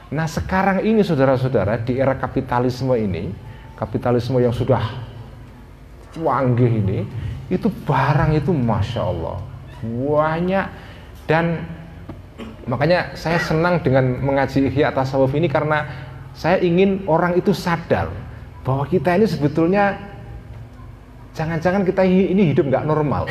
Nah 0.09 0.25
sekarang 0.25 0.81
ini 0.81 1.05
saudara-saudara 1.05 1.85
di 1.85 2.01
era 2.01 2.17
kapitalisme 2.17 2.97
ini, 2.97 3.29
kapitalisme 3.77 4.41
yang 4.41 4.53
sudah 4.53 4.83
canggih 6.17 6.81
ini, 6.81 7.05
itu 7.53 7.69
barang 7.85 8.37
itu 8.37 8.51
masya 8.51 9.05
Allah 9.05 9.37
banyak 9.85 10.67
dan 11.29 11.63
makanya 12.65 13.13
saya 13.15 13.39
senang 13.39 13.79
dengan 13.85 14.19
mengaji 14.25 14.73
ihya 14.73 14.91
tasawuf 14.91 15.31
ini 15.37 15.47
karena 15.47 15.85
saya 16.33 16.59
ingin 16.59 17.05
orang 17.07 17.37
itu 17.37 17.53
sadar 17.53 18.11
bahwa 18.65 18.89
kita 18.89 19.15
ini 19.15 19.29
sebetulnya 19.29 19.95
Jangan-jangan 21.37 21.85
kita 21.85 22.01
ini 22.09 22.57
hidup 22.57 22.73
nggak 22.73 22.89
normal. 22.89 23.29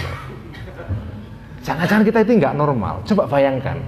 Jangan-jangan 1.65 2.05
kita 2.05 2.21
itu 2.21 2.37
nggak 2.37 2.53
normal. 2.53 3.01
Coba 3.01 3.25
bayangkan. 3.25 3.81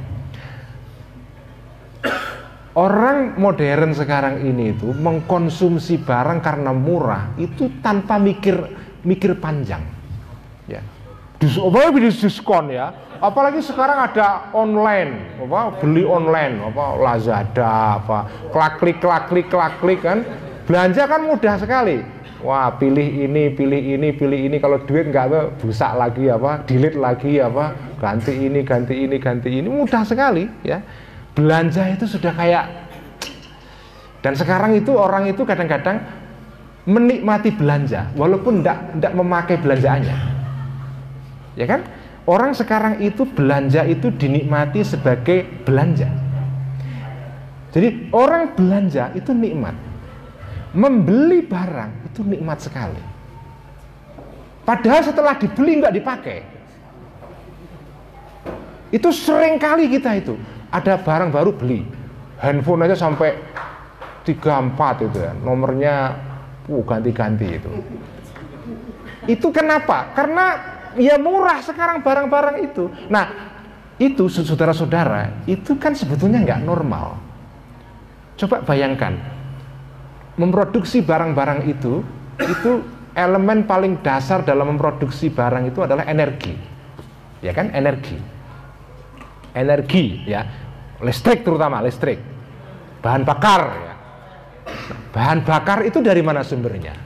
Orang 2.78 3.42
modern 3.42 3.98
sekarang 3.98 4.46
ini 4.46 4.70
itu 4.70 4.94
mengkonsumsi 4.94 5.98
barang 6.06 6.46
karena 6.46 6.70
murah 6.70 7.34
itu 7.42 7.74
tanpa 7.82 8.22
mikir 8.22 8.54
mikir 9.02 9.34
panjang. 9.42 9.82
Ya. 10.70 10.86
Dis, 11.42 11.58
apalagi 11.58 12.06
diskon 12.06 12.70
ya. 12.70 12.94
Apalagi 13.18 13.66
sekarang 13.66 13.98
ada 13.98 14.54
online, 14.54 15.42
apa 15.42 15.74
beli 15.82 16.06
online, 16.06 16.70
apa 16.70 16.86
Lazada, 17.02 17.98
apa 17.98 18.30
klak 18.54 18.78
klik 18.78 19.02
klak 19.02 19.26
klik 19.26 19.50
klak 19.50 19.82
klik 19.82 20.06
kan. 20.06 20.22
Belanja 20.70 21.10
kan 21.10 21.26
mudah 21.26 21.58
sekali 21.58 22.06
wah 22.46 22.70
pilih 22.78 23.26
ini 23.26 23.50
pilih 23.50 23.82
ini 23.98 24.14
pilih 24.14 24.40
ini 24.50 24.58
kalau 24.62 24.78
duit 24.86 25.10
nggak 25.10 25.26
apa 25.32 25.40
busak 25.58 25.92
lagi 25.98 26.30
apa 26.30 26.62
delete 26.70 27.00
lagi 27.00 27.42
apa 27.42 27.74
ganti 27.98 28.34
ini 28.36 28.62
ganti 28.62 28.94
ini 28.94 29.18
ganti 29.18 29.50
ini 29.50 29.66
mudah 29.66 30.06
sekali 30.06 30.46
ya 30.62 30.78
belanja 31.38 31.94
itu 31.94 32.10
sudah 32.10 32.34
kayak 32.34 32.66
dan 34.26 34.34
sekarang 34.34 34.74
itu 34.74 34.90
orang 34.98 35.30
itu 35.30 35.46
kadang-kadang 35.46 36.02
menikmati 36.90 37.54
belanja 37.54 38.10
walaupun 38.18 38.66
tidak 38.66 38.98
tidak 38.98 39.14
memakai 39.14 39.56
belanjaannya 39.62 40.18
ya 41.54 41.66
kan 41.70 41.86
orang 42.28 42.52
sekarang 42.52 43.00
itu 43.00 43.24
belanja 43.24 43.88
itu 43.88 44.12
dinikmati 44.12 44.84
sebagai 44.84 45.48
belanja. 45.64 46.12
Jadi 47.72 48.12
orang 48.12 48.54
belanja 48.54 49.16
itu 49.16 49.32
nikmat. 49.32 49.74
Membeli 50.76 51.42
barang 51.48 52.12
itu 52.12 52.22
nikmat 52.28 52.60
sekali. 52.60 53.00
Padahal 54.68 55.02
setelah 55.02 55.40
dibeli 55.40 55.80
nggak 55.80 55.96
dipakai. 55.96 56.40
Itu 58.92 59.12
sering 59.16 59.60
kali 59.60 59.88
kita 59.88 60.20
itu 60.20 60.36
ada 60.78 61.02
barang 61.02 61.34
baru 61.34 61.52
beli, 61.58 61.82
handphone 62.38 62.86
aja 62.86 62.94
sampai 62.94 63.34
34 64.28 65.08
itu 65.08 65.18
ya, 65.24 65.32
nomornya 65.40 65.96
uh, 66.68 66.84
ganti-ganti 66.84 67.48
itu. 67.58 67.72
Itu 69.28 69.48
kenapa? 69.52 70.12
Karena 70.12 70.46
ya 71.00 71.16
murah 71.16 71.64
sekarang 71.64 72.04
barang-barang 72.04 72.58
itu. 72.64 72.92
Nah, 73.08 73.28
itu 73.98 74.30
saudara-saudara, 74.30 75.48
itu 75.50 75.74
kan 75.80 75.96
sebetulnya 75.96 76.44
nggak 76.44 76.62
normal. 76.68 77.18
Coba 78.38 78.62
bayangkan, 78.62 79.18
memproduksi 80.38 81.02
barang-barang 81.02 81.66
itu, 81.66 82.06
itu 82.38 82.72
elemen 83.18 83.66
paling 83.66 83.98
dasar 84.06 84.46
dalam 84.46 84.78
memproduksi 84.78 85.34
barang 85.34 85.74
itu 85.74 85.82
adalah 85.82 86.06
energi. 86.06 86.54
Ya 87.42 87.50
kan, 87.56 87.74
energi. 87.74 88.18
Energi, 89.58 90.22
ya. 90.30 90.46
Listrik 91.02 91.46
terutama, 91.46 91.82
listrik. 91.86 92.18
Bahan 93.02 93.22
bakar, 93.22 93.62
ya. 93.78 93.94
Bahan 95.14 95.46
bakar 95.46 95.86
itu 95.86 96.02
dari 96.02 96.22
mana 96.26 96.42
sumbernya? 96.42 96.98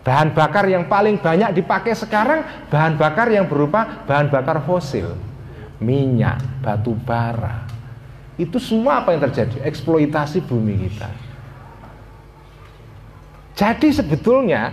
Bahan 0.00 0.32
bakar 0.32 0.64
yang 0.66 0.88
paling 0.88 1.20
banyak 1.20 1.52
dipakai 1.60 1.92
sekarang 1.92 2.68
bahan 2.72 2.96
bakar 2.96 3.28
yang 3.28 3.44
berupa 3.44 4.02
bahan 4.08 4.32
bakar 4.32 4.64
fosil, 4.64 5.12
minyak, 5.76 6.40
batu 6.64 6.96
bara. 6.96 7.68
Itu 8.40 8.56
semua 8.56 9.04
apa 9.04 9.12
yang 9.12 9.20
terjadi? 9.28 9.60
Eksploitasi 9.60 10.40
bumi 10.48 10.88
kita. 10.88 11.10
Jadi 13.52 13.92
sebetulnya 13.92 14.72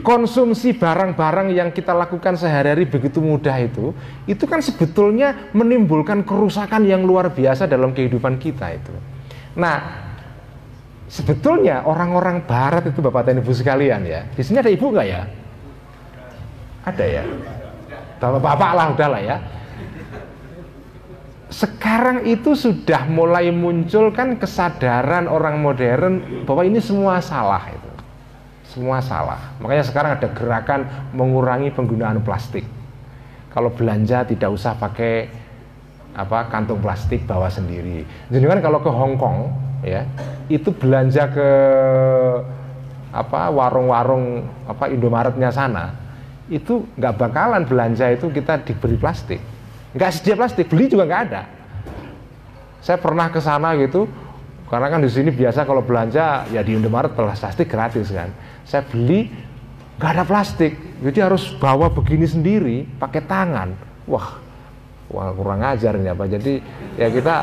konsumsi 0.00 0.72
barang-barang 0.72 1.52
yang 1.52 1.68
kita 1.70 1.92
lakukan 1.92 2.36
sehari-hari 2.36 2.88
begitu 2.88 3.20
mudah 3.20 3.54
itu, 3.60 3.92
itu 4.24 4.44
kan 4.48 4.64
sebetulnya 4.64 5.52
menimbulkan 5.52 6.24
kerusakan 6.24 6.88
yang 6.88 7.04
luar 7.04 7.32
biasa 7.32 7.68
dalam 7.68 7.92
kehidupan 7.92 8.40
kita 8.40 8.72
itu. 8.74 8.94
Nah, 9.58 10.08
sebetulnya 11.10 11.84
orang-orang 11.84 12.46
Barat 12.46 12.88
itu 12.88 13.02
bapak 13.04 13.28
dan 13.28 13.44
ibu 13.44 13.52
sekalian 13.52 14.06
ya, 14.06 14.24
di 14.32 14.42
sini 14.42 14.62
ada 14.62 14.72
ibu 14.72 14.86
nggak 14.88 15.06
ya? 15.06 15.22
Ada 16.86 17.04
ya. 17.04 17.24
Bapak-bapak 18.20 18.70
lah 18.72 18.86
udah 18.96 19.08
lah 19.10 19.22
ya. 19.22 19.36
Sekarang 21.50 22.30
itu 22.30 22.54
sudah 22.54 23.10
mulai 23.10 23.50
muncul 23.50 24.14
kan 24.14 24.38
kesadaran 24.38 25.26
orang 25.26 25.58
modern 25.58 26.46
bahwa 26.46 26.62
ini 26.62 26.78
semua 26.78 27.18
salah 27.18 27.74
itu 27.74 27.89
semua 28.70 29.02
salah. 29.02 29.58
Makanya 29.58 29.84
sekarang 29.84 30.10
ada 30.16 30.28
gerakan 30.30 30.86
mengurangi 31.10 31.74
penggunaan 31.74 32.22
plastik. 32.22 32.62
Kalau 33.50 33.74
belanja 33.74 34.22
tidak 34.22 34.50
usah 34.54 34.78
pakai 34.78 35.26
apa 36.14 36.46
kantung 36.46 36.78
plastik 36.78 37.26
bawa 37.26 37.50
sendiri. 37.50 38.06
Jadi 38.30 38.44
kan 38.46 38.62
kalau 38.62 38.78
ke 38.78 38.90
Hong 38.90 39.18
Kong 39.18 39.50
ya 39.82 40.06
itu 40.46 40.70
belanja 40.70 41.26
ke 41.30 41.48
apa 43.10 43.50
warung-warung 43.50 44.46
apa 44.70 44.86
Indomaretnya 44.86 45.50
sana 45.50 45.90
itu 46.46 46.86
nggak 46.94 47.14
bakalan 47.18 47.62
belanja 47.66 48.06
itu 48.10 48.30
kita 48.30 48.62
diberi 48.62 48.94
plastik 48.98 49.40
nggak 49.94 50.10
sedia 50.14 50.34
plastik 50.38 50.70
beli 50.70 50.86
juga 50.86 51.06
nggak 51.10 51.22
ada 51.30 51.42
saya 52.78 52.98
pernah 53.02 53.26
ke 53.30 53.42
sana 53.42 53.74
gitu 53.78 54.06
karena 54.70 54.86
kan 54.86 55.02
di 55.02 55.10
sini 55.10 55.34
biasa 55.34 55.66
kalau 55.66 55.82
belanja 55.82 56.46
ya 56.54 56.62
di 56.62 56.78
Indomaret 56.78 57.10
plastik 57.14 57.66
gratis 57.66 58.14
kan 58.14 58.30
saya 58.70 58.86
beli 58.86 59.26
nggak 59.98 60.10
ada 60.14 60.22
plastik. 60.22 60.78
Jadi 61.02 61.18
harus 61.18 61.50
bawa 61.58 61.90
begini 61.90 62.22
sendiri 62.22 62.86
pakai 63.02 63.26
tangan. 63.26 63.74
Wah 64.06 64.38
wah 65.10 65.34
kurang 65.34 65.66
ajar 65.66 65.98
ini 65.98 66.06
apa. 66.06 66.30
Jadi 66.30 66.62
ya 66.94 67.10
kita 67.10 67.36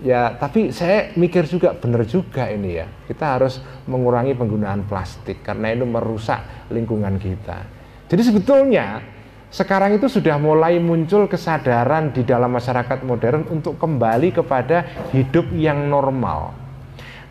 ya 0.00 0.32
tapi 0.40 0.72
saya 0.72 1.12
mikir 1.20 1.44
juga 1.44 1.76
benar 1.76 2.08
juga 2.08 2.48
ini 2.48 2.80
ya. 2.80 2.88
Kita 3.04 3.36
harus 3.36 3.60
mengurangi 3.84 4.32
penggunaan 4.32 4.88
plastik 4.88 5.44
karena 5.44 5.76
itu 5.76 5.84
merusak 5.84 6.72
lingkungan 6.72 7.20
kita. 7.20 7.68
Jadi 8.08 8.22
sebetulnya 8.24 9.04
sekarang 9.52 10.00
itu 10.00 10.08
sudah 10.08 10.40
mulai 10.40 10.80
muncul 10.80 11.28
kesadaran 11.28 12.08
di 12.08 12.24
dalam 12.24 12.56
masyarakat 12.56 13.04
modern 13.04 13.44
untuk 13.52 13.76
kembali 13.76 14.32
kepada 14.32 14.88
hidup 15.12 15.52
yang 15.52 15.92
normal 15.92 16.61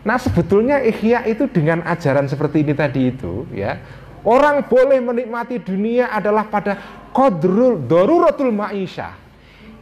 Nah 0.02 0.18
sebetulnya 0.18 0.82
ikhya 0.82 1.22
itu 1.30 1.46
dengan 1.46 1.86
ajaran 1.86 2.26
seperti 2.26 2.66
ini 2.66 2.74
tadi 2.74 3.14
itu 3.14 3.46
ya 3.54 3.78
Orang 4.22 4.66
boleh 4.70 5.02
menikmati 5.02 5.58
dunia 5.58 6.10
adalah 6.10 6.46
pada 6.46 6.78
kodrul 7.10 7.78
doruratul 7.78 8.54
ma'isyah 8.54 9.14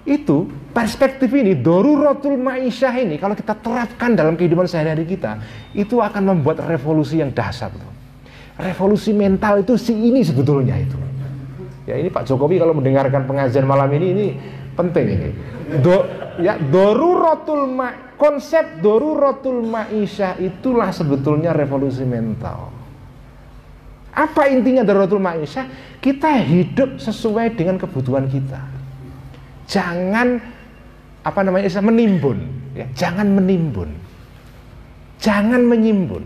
Itu 0.05 0.49
perspektif 0.73 1.29
ini 1.33 1.57
doruratul 1.57 2.37
ma'isyah 2.41 2.95
ini 3.01 3.17
Kalau 3.17 3.37
kita 3.37 3.57
terapkan 3.57 4.13
dalam 4.17 4.37
kehidupan 4.37 4.69
sehari-hari 4.69 5.09
kita 5.09 5.41
Itu 5.73 6.01
akan 6.05 6.37
membuat 6.37 6.65
revolusi 6.69 7.21
yang 7.21 7.33
dahsyat 7.33 7.73
Revolusi 8.61 9.17
mental 9.17 9.65
itu 9.65 9.81
si 9.81 9.97
ini 9.97 10.21
sebetulnya 10.21 10.77
itu 10.77 11.10
Ya 11.91 11.99
ini 11.99 12.07
Pak 12.07 12.23
Jokowi 12.31 12.63
kalau 12.63 12.79
mendengarkan 12.79 13.27
pengajian 13.27 13.67
malam 13.67 13.91
ini 13.91 14.07
Ini 14.15 14.27
penting 14.79 15.07
ini 15.11 15.31
Do, 15.83 16.03
ya 16.43 16.59
doruratul 16.59 17.71
ma 17.71 18.15
konsep 18.19 18.83
doruratul 18.83 19.63
maisha 19.63 20.35
itulah 20.43 20.91
sebetulnya 20.91 21.55
revolusi 21.55 22.03
mental. 22.03 22.75
Apa 24.11 24.51
intinya 24.51 24.83
doruratul 24.83 25.23
maisha? 25.23 25.71
Kita 26.03 26.43
hidup 26.43 26.99
sesuai 26.99 27.55
dengan 27.55 27.79
kebutuhan 27.79 28.27
kita. 28.27 28.59
Jangan 29.71 30.43
apa 31.23 31.41
namanya 31.47 31.71
menimbun, 31.79 32.39
ya, 32.75 32.91
jangan 32.99 33.31
menimbun. 33.31 33.95
Jangan 35.23 35.63
menyimbun. 35.71 36.25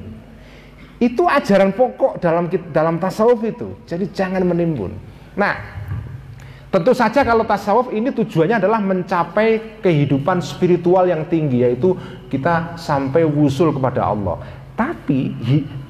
Itu 1.04 1.28
ajaran 1.28 1.76
pokok 1.76 2.16
dalam 2.16 2.48
dalam 2.72 2.96
tasawuf 2.96 3.44
itu. 3.44 3.76
Jadi 3.84 4.08
jangan 4.16 4.40
menimbun. 4.46 5.13
Nah, 5.34 5.74
Tentu 6.74 6.90
saja 6.90 7.22
kalau 7.22 7.46
tasawuf 7.46 7.94
ini 7.94 8.10
tujuannya 8.10 8.58
adalah 8.58 8.82
mencapai 8.82 9.78
kehidupan 9.78 10.42
spiritual 10.42 11.06
yang 11.06 11.22
tinggi 11.30 11.62
yaitu 11.62 11.94
kita 12.26 12.74
sampai 12.74 13.22
wusul 13.22 13.70
kepada 13.70 14.02
Allah. 14.02 14.42
Tapi 14.74 15.30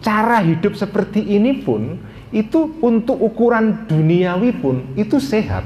cara 0.04 0.44
hidup 0.44 0.76
seperti 0.76 1.24
ini 1.24 1.64
pun 1.64 1.96
itu 2.36 2.76
untuk 2.84 3.16
ukuran 3.16 3.88
duniawi 3.88 4.60
pun 4.60 4.92
itu 4.92 5.16
sehat. 5.16 5.64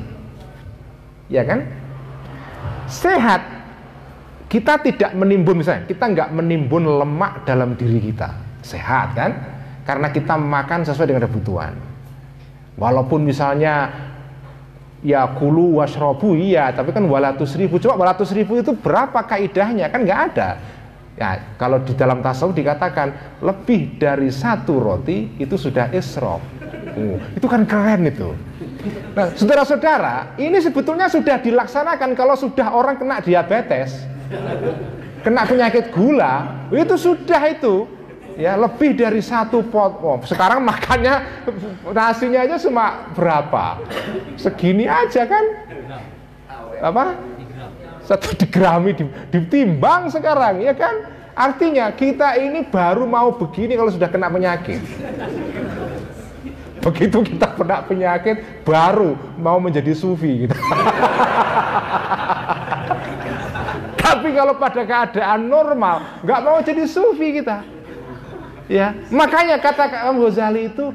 Ya 1.26 1.42
kan? 1.42 1.66
Sehat. 2.86 3.42
Kita 4.46 4.78
tidak 4.78 5.18
menimbun 5.18 5.66
misalnya, 5.66 5.90
kita 5.90 6.14
nggak 6.14 6.30
menimbun 6.30 6.86
lemak 6.86 7.42
dalam 7.42 7.74
diri 7.74 7.98
kita. 7.98 8.38
Sehat 8.62 9.18
kan? 9.18 9.34
Karena 9.82 10.14
kita 10.14 10.38
makan 10.38 10.86
sesuai 10.86 11.10
dengan 11.10 11.26
kebutuhan. 11.26 11.87
Walaupun 12.78 13.26
misalnya 13.26 13.90
ya 15.02 15.26
kulu 15.30 15.78
wasrobu 15.78 16.34
iya 16.34 16.74
tapi 16.74 16.90
kan 16.90 17.06
walatus 17.06 17.54
ribu 17.54 17.78
coba 17.78 18.06
walatus 18.06 18.30
ribu 18.30 18.58
itu 18.58 18.72
berapa 18.78 19.18
kaidahnya? 19.26 19.90
Kan 19.90 20.06
nggak 20.06 20.20
ada. 20.32 20.48
Ya 21.18 21.42
kalau 21.58 21.82
di 21.82 21.98
dalam 21.98 22.22
tasawuf 22.22 22.54
dikatakan 22.54 23.42
lebih 23.42 23.98
dari 23.98 24.30
satu 24.30 24.78
roti 24.78 25.34
itu 25.42 25.58
sudah 25.58 25.90
isrof 25.90 26.38
uh, 26.94 27.18
itu 27.34 27.46
kan 27.50 27.66
keren 27.66 28.06
itu. 28.06 28.30
Nah 29.18 29.34
saudara-saudara 29.34 30.38
ini 30.38 30.62
sebetulnya 30.62 31.10
sudah 31.10 31.42
dilaksanakan 31.42 32.14
kalau 32.14 32.38
sudah 32.38 32.70
orang 32.70 32.94
kena 32.94 33.18
diabetes 33.18 34.06
kena 35.26 35.42
penyakit 35.42 35.90
gula 35.90 36.66
itu 36.70 36.94
sudah 36.94 37.42
itu 37.50 37.97
ya 38.38 38.54
lebih 38.54 38.94
dari 38.94 39.18
satu 39.18 39.66
pot. 39.66 39.98
Oh, 39.98 40.22
sekarang 40.22 40.62
makannya 40.62 41.26
nasinya 41.90 42.46
aja 42.46 42.54
cuma 42.62 43.10
berapa? 43.12 43.82
Segini 44.38 44.86
aja 44.86 45.26
kan? 45.26 45.42
Apa? 46.78 47.18
Satu 48.06 48.32
digrami 48.38 48.94
ditimbang 49.34 50.06
sekarang 50.14 50.62
ya 50.62 50.72
kan? 50.72 51.18
Artinya 51.34 51.90
kita 51.92 52.38
ini 52.38 52.62
baru 52.66 53.04
mau 53.04 53.34
begini 53.34 53.74
kalau 53.74 53.90
sudah 53.90 54.06
kena 54.06 54.30
penyakit. 54.30 54.80
Begitu 56.78 57.18
kita 57.34 57.58
kena 57.58 57.82
penyakit 57.84 58.62
baru 58.62 59.18
mau 59.34 59.58
menjadi 59.58 59.92
sufi 59.98 60.46
gitu. 60.46 60.54
Tapi 64.08 64.32
kalau 64.32 64.56
pada 64.56 64.82
keadaan 64.88 65.46
normal 65.50 66.22
nggak 66.24 66.40
mau 66.42 66.58
jadi 66.64 66.88
sufi 66.88 67.38
kita 67.42 67.77
Ya, 68.68 68.92
makanya 69.08 69.56
kata 69.56 69.88
Imam 69.88 70.28
Ghazali 70.28 70.68
itu 70.68 70.92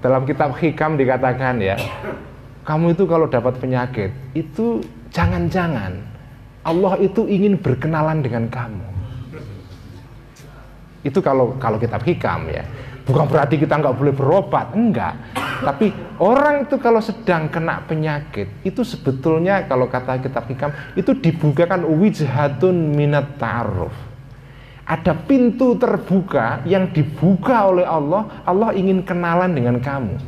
dalam 0.00 0.24
kitab 0.24 0.56
Hikam 0.56 0.96
dikatakan 0.96 1.60
ya, 1.60 1.76
kamu 2.64 2.96
itu 2.96 3.04
kalau 3.04 3.28
dapat 3.28 3.60
penyakit 3.60 4.10
itu 4.32 4.80
jangan-jangan 5.12 6.00
Allah 6.64 6.96
itu 7.04 7.28
ingin 7.28 7.60
berkenalan 7.60 8.24
dengan 8.24 8.48
kamu. 8.48 8.88
Itu 11.04 11.20
kalau 11.20 11.60
kalau 11.60 11.76
kitab 11.76 12.00
hikam 12.00 12.48
ya. 12.48 12.64
Bukan 13.04 13.28
berarti 13.28 13.60
kita 13.60 13.76
nggak 13.76 14.00
boleh 14.00 14.16
berobat, 14.16 14.72
enggak. 14.72 15.12
Tapi 15.60 15.92
orang 16.16 16.64
itu 16.64 16.80
kalau 16.80 17.04
sedang 17.04 17.52
kena 17.52 17.84
penyakit, 17.84 18.64
itu 18.64 18.80
sebetulnya 18.80 19.68
kalau 19.68 19.92
kata 19.92 20.24
kitab 20.24 20.48
hikam 20.48 20.72
itu 20.96 21.12
dibukakan 21.12 21.84
wijhatun 21.84 22.96
minat 22.96 23.36
ta'aruf. 23.36 23.92
Ada 24.84 25.16
pintu 25.16 25.80
terbuka 25.80 26.60
yang 26.68 26.92
dibuka 26.92 27.72
oleh 27.72 27.88
Allah, 27.88 28.44
Allah 28.44 28.76
ingin 28.76 29.00
kenalan 29.00 29.56
dengan 29.56 29.80
kamu. 29.80 30.20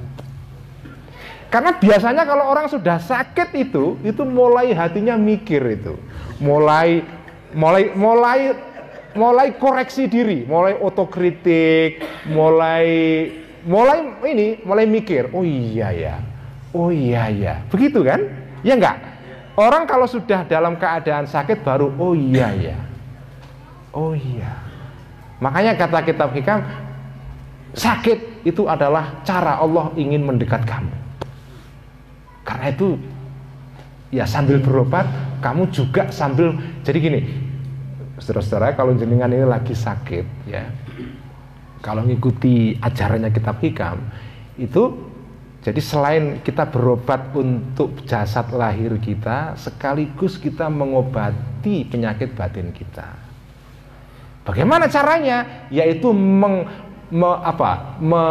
Karena 1.52 1.76
biasanya 1.76 2.24
kalau 2.24 2.48
orang 2.48 2.66
sudah 2.66 2.98
sakit 2.98 3.54
itu, 3.54 4.00
itu 4.02 4.22
mulai 4.24 4.74
hatinya 4.74 5.14
mikir 5.14 5.62
itu, 5.62 5.94
mulai 6.42 7.04
mulai 7.54 7.92
mulai 7.94 8.40
mulai 9.14 9.48
koreksi 9.56 10.10
diri, 10.10 10.44
mulai 10.44 10.74
otokritik, 10.76 12.02
mulai 12.28 12.86
mulai 13.62 13.98
ini, 14.26 14.48
mulai 14.66 14.84
mikir, 14.90 15.30
oh 15.32 15.46
iya 15.46 15.94
ya, 15.94 16.16
oh 16.74 16.90
iya 16.90 17.30
ya, 17.30 17.54
begitu 17.70 18.02
kan? 18.02 18.20
Ya 18.66 18.74
enggak? 18.74 18.98
Orang 19.56 19.88
kalau 19.88 20.04
sudah 20.04 20.44
dalam 20.44 20.76
keadaan 20.76 21.24
sakit 21.24 21.64
baru, 21.64 21.94
oh 21.96 22.12
iya 22.12 22.52
ya, 22.52 22.76
oh 23.96 24.12
iya. 24.12 24.52
Makanya 25.40 25.72
kata 25.80 26.04
kitab 26.04 26.36
hikam, 26.36 26.60
sakit 27.72 28.44
itu 28.44 28.68
adalah 28.68 29.24
cara 29.24 29.56
Allah 29.56 29.88
ingin 29.96 30.20
mendekat 30.20 30.64
kamu. 30.68 30.92
Karena 32.44 32.68
itu 32.68 33.00
ya 34.12 34.28
sambil 34.28 34.60
berobat, 34.60 35.08
kamu 35.40 35.72
juga 35.72 36.08
sambil 36.12 36.52
jadi 36.84 36.98
gini, 37.00 37.20
saudara-saudara 38.20 38.72
kalau 38.72 38.96
jenengan 38.96 39.28
ini 39.28 39.44
lagi 39.44 39.76
sakit 39.76 40.48
ya 40.48 40.64
kalau 41.84 42.02
ngikuti 42.02 42.80
ajarannya 42.80 43.30
kitab 43.30 43.60
hikam 43.60 44.00
itu 44.56 44.96
jadi 45.60 45.80
selain 45.82 46.24
kita 46.40 46.64
berobat 46.70 47.34
untuk 47.36 48.06
jasad 48.08 48.48
lahir 48.54 48.96
kita 48.96 49.58
sekaligus 49.58 50.40
kita 50.40 50.72
mengobati 50.72 51.84
penyakit 51.84 52.32
batin 52.32 52.72
kita 52.72 53.25
bagaimana 54.46 54.86
caranya 54.86 55.66
yaitu 55.68 56.14
meng, 56.14 56.64
me, 57.10 57.30
apa, 57.42 57.98
me, 57.98 58.22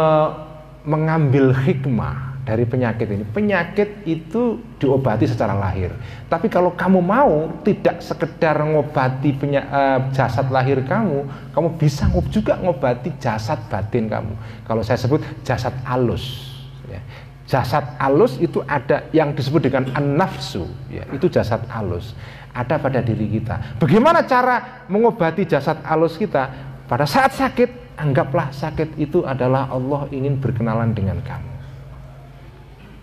mengambil 0.86 1.52
hikmah 1.52 2.26
dari 2.46 2.62
penyakit 2.62 3.10
ini. 3.10 3.26
Penyakit 3.26 4.06
itu 4.06 4.62
diobati 4.78 5.26
secara 5.26 5.52
lahir. 5.58 5.90
Tapi 6.30 6.46
kalau 6.46 6.70
kamu 6.78 7.02
mau 7.02 7.50
tidak 7.66 7.98
sekedar 7.98 8.54
ngobati 8.62 9.34
uh, 9.34 10.14
jasad 10.14 10.46
lahir 10.54 10.78
kamu, 10.86 11.26
kamu 11.50 11.68
bisa 11.74 12.06
juga 12.30 12.54
ngobati 12.62 13.18
jasad 13.18 13.58
batin 13.66 14.06
kamu. 14.06 14.32
Kalau 14.62 14.86
saya 14.86 14.94
sebut 14.94 15.18
jasad 15.42 15.74
alus. 15.82 16.54
Ya. 16.86 17.02
Jasad 17.50 17.98
alus 17.98 18.38
itu 18.38 18.62
ada 18.70 19.10
yang 19.10 19.34
disebut 19.34 19.66
dengan 19.66 19.90
an-nafsu, 19.98 20.70
ya. 20.86 21.02
itu 21.10 21.26
jasad 21.26 21.62
alus. 21.66 22.14
Ada 22.56 22.80
pada 22.80 23.04
diri 23.04 23.28
kita. 23.28 23.76
Bagaimana 23.76 24.24
cara 24.24 24.88
mengobati 24.88 25.44
jasad 25.44 25.84
alus 25.84 26.16
kita? 26.16 26.48
Pada 26.88 27.04
saat 27.04 27.36
sakit, 27.36 28.00
anggaplah 28.00 28.48
sakit 28.48 28.96
itu 28.96 29.28
adalah 29.28 29.68
Allah 29.68 30.08
ingin 30.08 30.40
berkenalan 30.40 30.96
dengan 30.96 31.20
kamu 31.20 31.56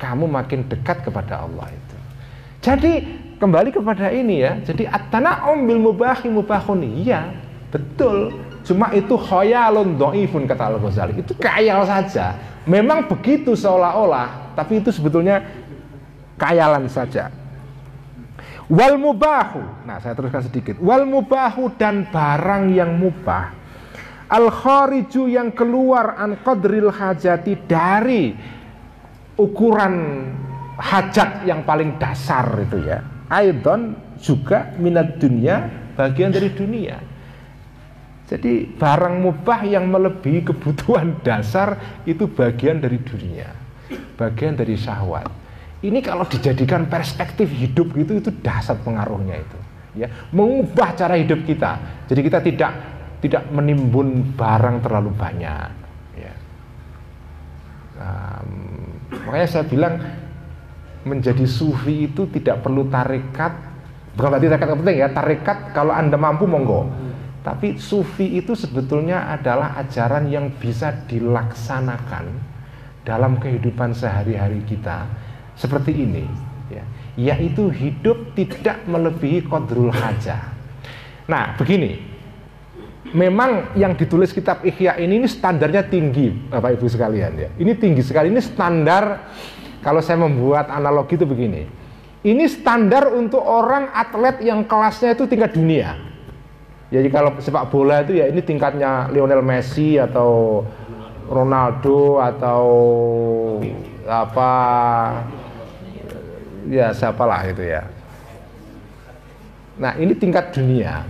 kamu 0.03 0.27
makin 0.27 0.67
dekat 0.67 1.07
kepada 1.07 1.47
Allah 1.47 1.71
itu. 1.71 1.95
Jadi 2.59 2.93
kembali 3.39 3.71
kepada 3.71 4.11
ini 4.11 4.43
ya. 4.43 4.59
Jadi 4.59 4.83
at-tana'um 4.83 5.63
bil 5.63 5.79
mubahi 5.79 6.27
mubahun. 6.27 6.83
Iya, 6.83 7.31
betul. 7.71 8.35
Cuma 8.67 8.91
itu 8.91 9.15
khayalun 9.15 9.95
dhaifun 9.95 10.43
kata 10.43 10.75
Al-Ghazali. 10.75 11.23
Itu 11.23 11.35
kayal 11.39 11.87
saja. 11.87 12.35
Memang 12.67 13.07
begitu 13.07 13.55
seolah-olah, 13.55 14.55
tapi 14.55 14.79
itu 14.83 14.91
sebetulnya 14.91 15.43
kayalan 16.39 16.87
saja. 16.87 17.31
Wal 18.71 18.95
mubahu. 18.95 19.83
Nah, 19.83 19.99
saya 19.99 20.15
teruskan 20.15 20.47
sedikit. 20.47 20.79
Wal 20.79 21.03
mubahu 21.03 21.75
dan 21.75 22.07
barang 22.07 22.71
yang 22.71 22.95
mubah. 22.95 23.51
Al 24.31 24.47
khariju 24.49 25.27
yang 25.27 25.51
keluar 25.51 26.15
an 26.15 26.39
qadril 26.41 26.89
hajati 26.89 27.59
dari 27.67 28.33
ukuran 29.35 30.25
hajat 30.79 31.43
yang 31.43 31.67
paling 31.67 31.99
dasar 31.99 32.47
itu 32.63 32.81
ya. 32.87 33.03
Aidon 33.29 33.93
juga 34.17 34.73
minat 34.79 35.19
dunia 35.19 35.67
bagian 35.99 36.31
dari 36.31 36.49
dunia. 36.49 36.97
Jadi 38.23 38.65
barang 38.79 39.19
mubah 39.21 39.61
yang 39.67 39.91
melebihi 39.91 40.47
kebutuhan 40.49 41.19
dasar 41.27 42.01
itu 42.07 42.25
bagian 42.25 42.79
dari 42.79 42.97
dunia, 42.97 43.51
bagian 44.17 44.57
dari 44.57 44.73
syahwat. 44.79 45.42
Ini 45.83 45.99
kalau 45.99 46.23
dijadikan 46.23 46.87
perspektif 46.87 47.51
hidup 47.51 47.91
gitu 47.91 48.23
itu 48.23 48.31
dasar 48.39 48.79
pengaruhnya 48.79 49.35
itu, 49.35 49.59
ya 49.99 50.07
mengubah 50.31 50.95
cara 50.95 51.19
hidup 51.19 51.43
kita. 51.43 51.75
Jadi 52.07 52.21
kita 52.23 52.39
tidak 52.39 52.71
tidak 53.19 53.43
menimbun 53.51 54.31
barang 54.31 54.79
terlalu 54.79 55.11
banyak, 55.11 55.69
ya. 56.15 56.33
Um, 57.99 58.83
Makanya 59.27 59.47
saya 59.47 59.65
bilang 59.67 59.99
menjadi 61.03 61.43
sufi 61.43 62.07
itu 62.07 62.25
tidak 62.31 62.63
perlu 62.63 62.87
tarekat, 62.87 63.53
bukan 64.15 64.29
berarti 64.33 64.47
tarekat 64.49 64.77
penting 64.79 64.97
ya, 64.97 65.07
tarekat 65.11 65.57
kalau 65.75 65.93
Anda 65.93 66.15
mampu 66.15 66.47
monggo. 66.47 66.87
Tapi 67.43 67.75
sufi 67.75 68.39
itu 68.39 68.55
sebetulnya 68.55 69.27
adalah 69.35 69.75
ajaran 69.83 70.31
yang 70.31 70.47
bisa 70.55 70.95
dilaksanakan 71.11 72.31
dalam 73.03 73.35
kehidupan 73.35 73.91
sehari-hari 73.91 74.63
kita 74.63 75.03
seperti 75.57 75.91
ini 75.93 76.23
ya. 76.69 76.83
Yaitu 77.13 77.69
hidup 77.69 78.33
tidak 78.33 78.81
melebihi 78.89 79.45
kodrul 79.45 79.93
hajah. 79.93 80.49
Nah, 81.29 81.53
begini, 81.55 82.01
memang 83.13 83.77
yang 83.77 83.93
ditulis 83.93 84.33
kitab 84.33 84.65
Ihya 84.65 84.97
ini, 84.97 85.21
ini 85.21 85.27
standarnya 85.29 85.85
tinggi 85.85 86.33
Bapak 86.49 86.81
Ibu 86.81 86.89
sekalian 86.89 87.31
ya. 87.37 87.49
Ini 87.53 87.71
tinggi 87.77 88.01
sekali. 88.01 88.33
Ini 88.33 88.41
standar 88.41 89.29
kalau 89.85 90.01
saya 90.01 90.17
membuat 90.19 90.73
analogi 90.73 91.15
itu 91.15 91.27
begini. 91.29 91.69
Ini 92.23 92.47
standar 92.47 93.11
untuk 93.11 93.43
orang 93.43 93.91
atlet 93.91 94.41
yang 94.47 94.63
kelasnya 94.63 95.11
itu 95.11 95.27
tingkat 95.27 95.53
dunia. 95.53 95.99
Jadi 96.87 97.09
kalau 97.11 97.35
sepak 97.41 97.67
bola 97.67 98.05
itu 98.05 98.15
ya 98.21 98.29
ini 98.29 98.39
tingkatnya 98.39 99.11
Lionel 99.11 99.43
Messi 99.43 99.99
atau 99.99 100.63
Ronaldo 101.27 102.21
atau 102.21 102.63
apa 104.05 104.51
ya 106.69 106.93
siapalah 106.95 107.47
itu 107.47 107.63
ya. 107.65 107.83
Nah, 109.73 109.97
ini 109.97 110.13
tingkat 110.13 110.53
dunia. 110.53 111.01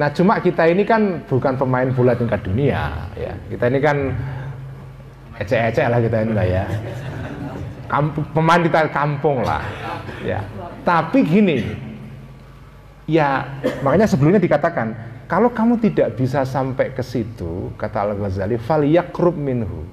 Nah 0.00 0.08
cuma 0.16 0.40
kita 0.40 0.64
ini 0.64 0.88
kan 0.88 1.20
bukan 1.28 1.60
pemain 1.60 1.84
bola 1.92 2.16
tingkat 2.16 2.40
dunia 2.40 3.12
ya. 3.12 3.36
Kita 3.52 3.68
ini 3.68 3.78
kan 3.84 3.96
ecek-ecek 5.36 5.86
lah 5.92 6.00
kita 6.00 6.16
ini 6.24 6.32
lah 6.32 6.46
ya. 6.48 6.64
Kampung, 7.84 8.24
pemain 8.32 8.64
kita 8.64 8.88
kampung 8.88 9.44
lah 9.44 9.60
ya. 10.24 10.40
Tapi 10.80 11.20
gini, 11.20 11.60
ya 13.04 13.44
makanya 13.84 14.08
sebelumnya 14.08 14.40
dikatakan 14.40 14.96
kalau 15.28 15.52
kamu 15.52 15.76
tidak 15.84 16.16
bisa 16.16 16.48
sampai 16.48 16.96
ke 16.96 17.04
situ 17.04 17.68
kata 17.76 18.08
Al 18.08 18.16
Ghazali 18.16 18.56
fal 18.56 18.80
minhu 19.36 19.84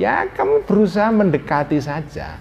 ya 0.00 0.24
kamu 0.32 0.64
berusaha 0.64 1.12
mendekati 1.12 1.76
saja. 1.76 2.40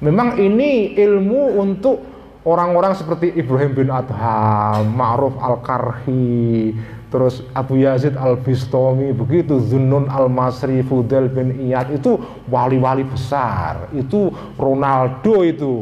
Memang 0.00 0.36
ini 0.36 0.96
ilmu 0.96 1.60
untuk 1.60 2.02
orang-orang 2.46 2.94
seperti 2.94 3.34
Ibrahim 3.34 3.72
bin 3.74 3.88
Adham, 3.90 4.94
Ma'ruf 4.94 5.34
Al-Karhi, 5.42 6.72
terus 7.10 7.42
Abu 7.50 7.82
Yazid 7.82 8.14
Al-Bistami, 8.14 9.10
begitu 9.10 9.58
Zunnun 9.58 10.06
Al-Masri, 10.06 10.86
Fudel 10.86 11.26
bin 11.26 11.58
Iyad 11.66 11.90
itu 11.90 12.22
wali-wali 12.46 13.02
besar. 13.02 13.90
Itu 13.90 14.30
Ronaldo 14.54 15.42
itu. 15.42 15.74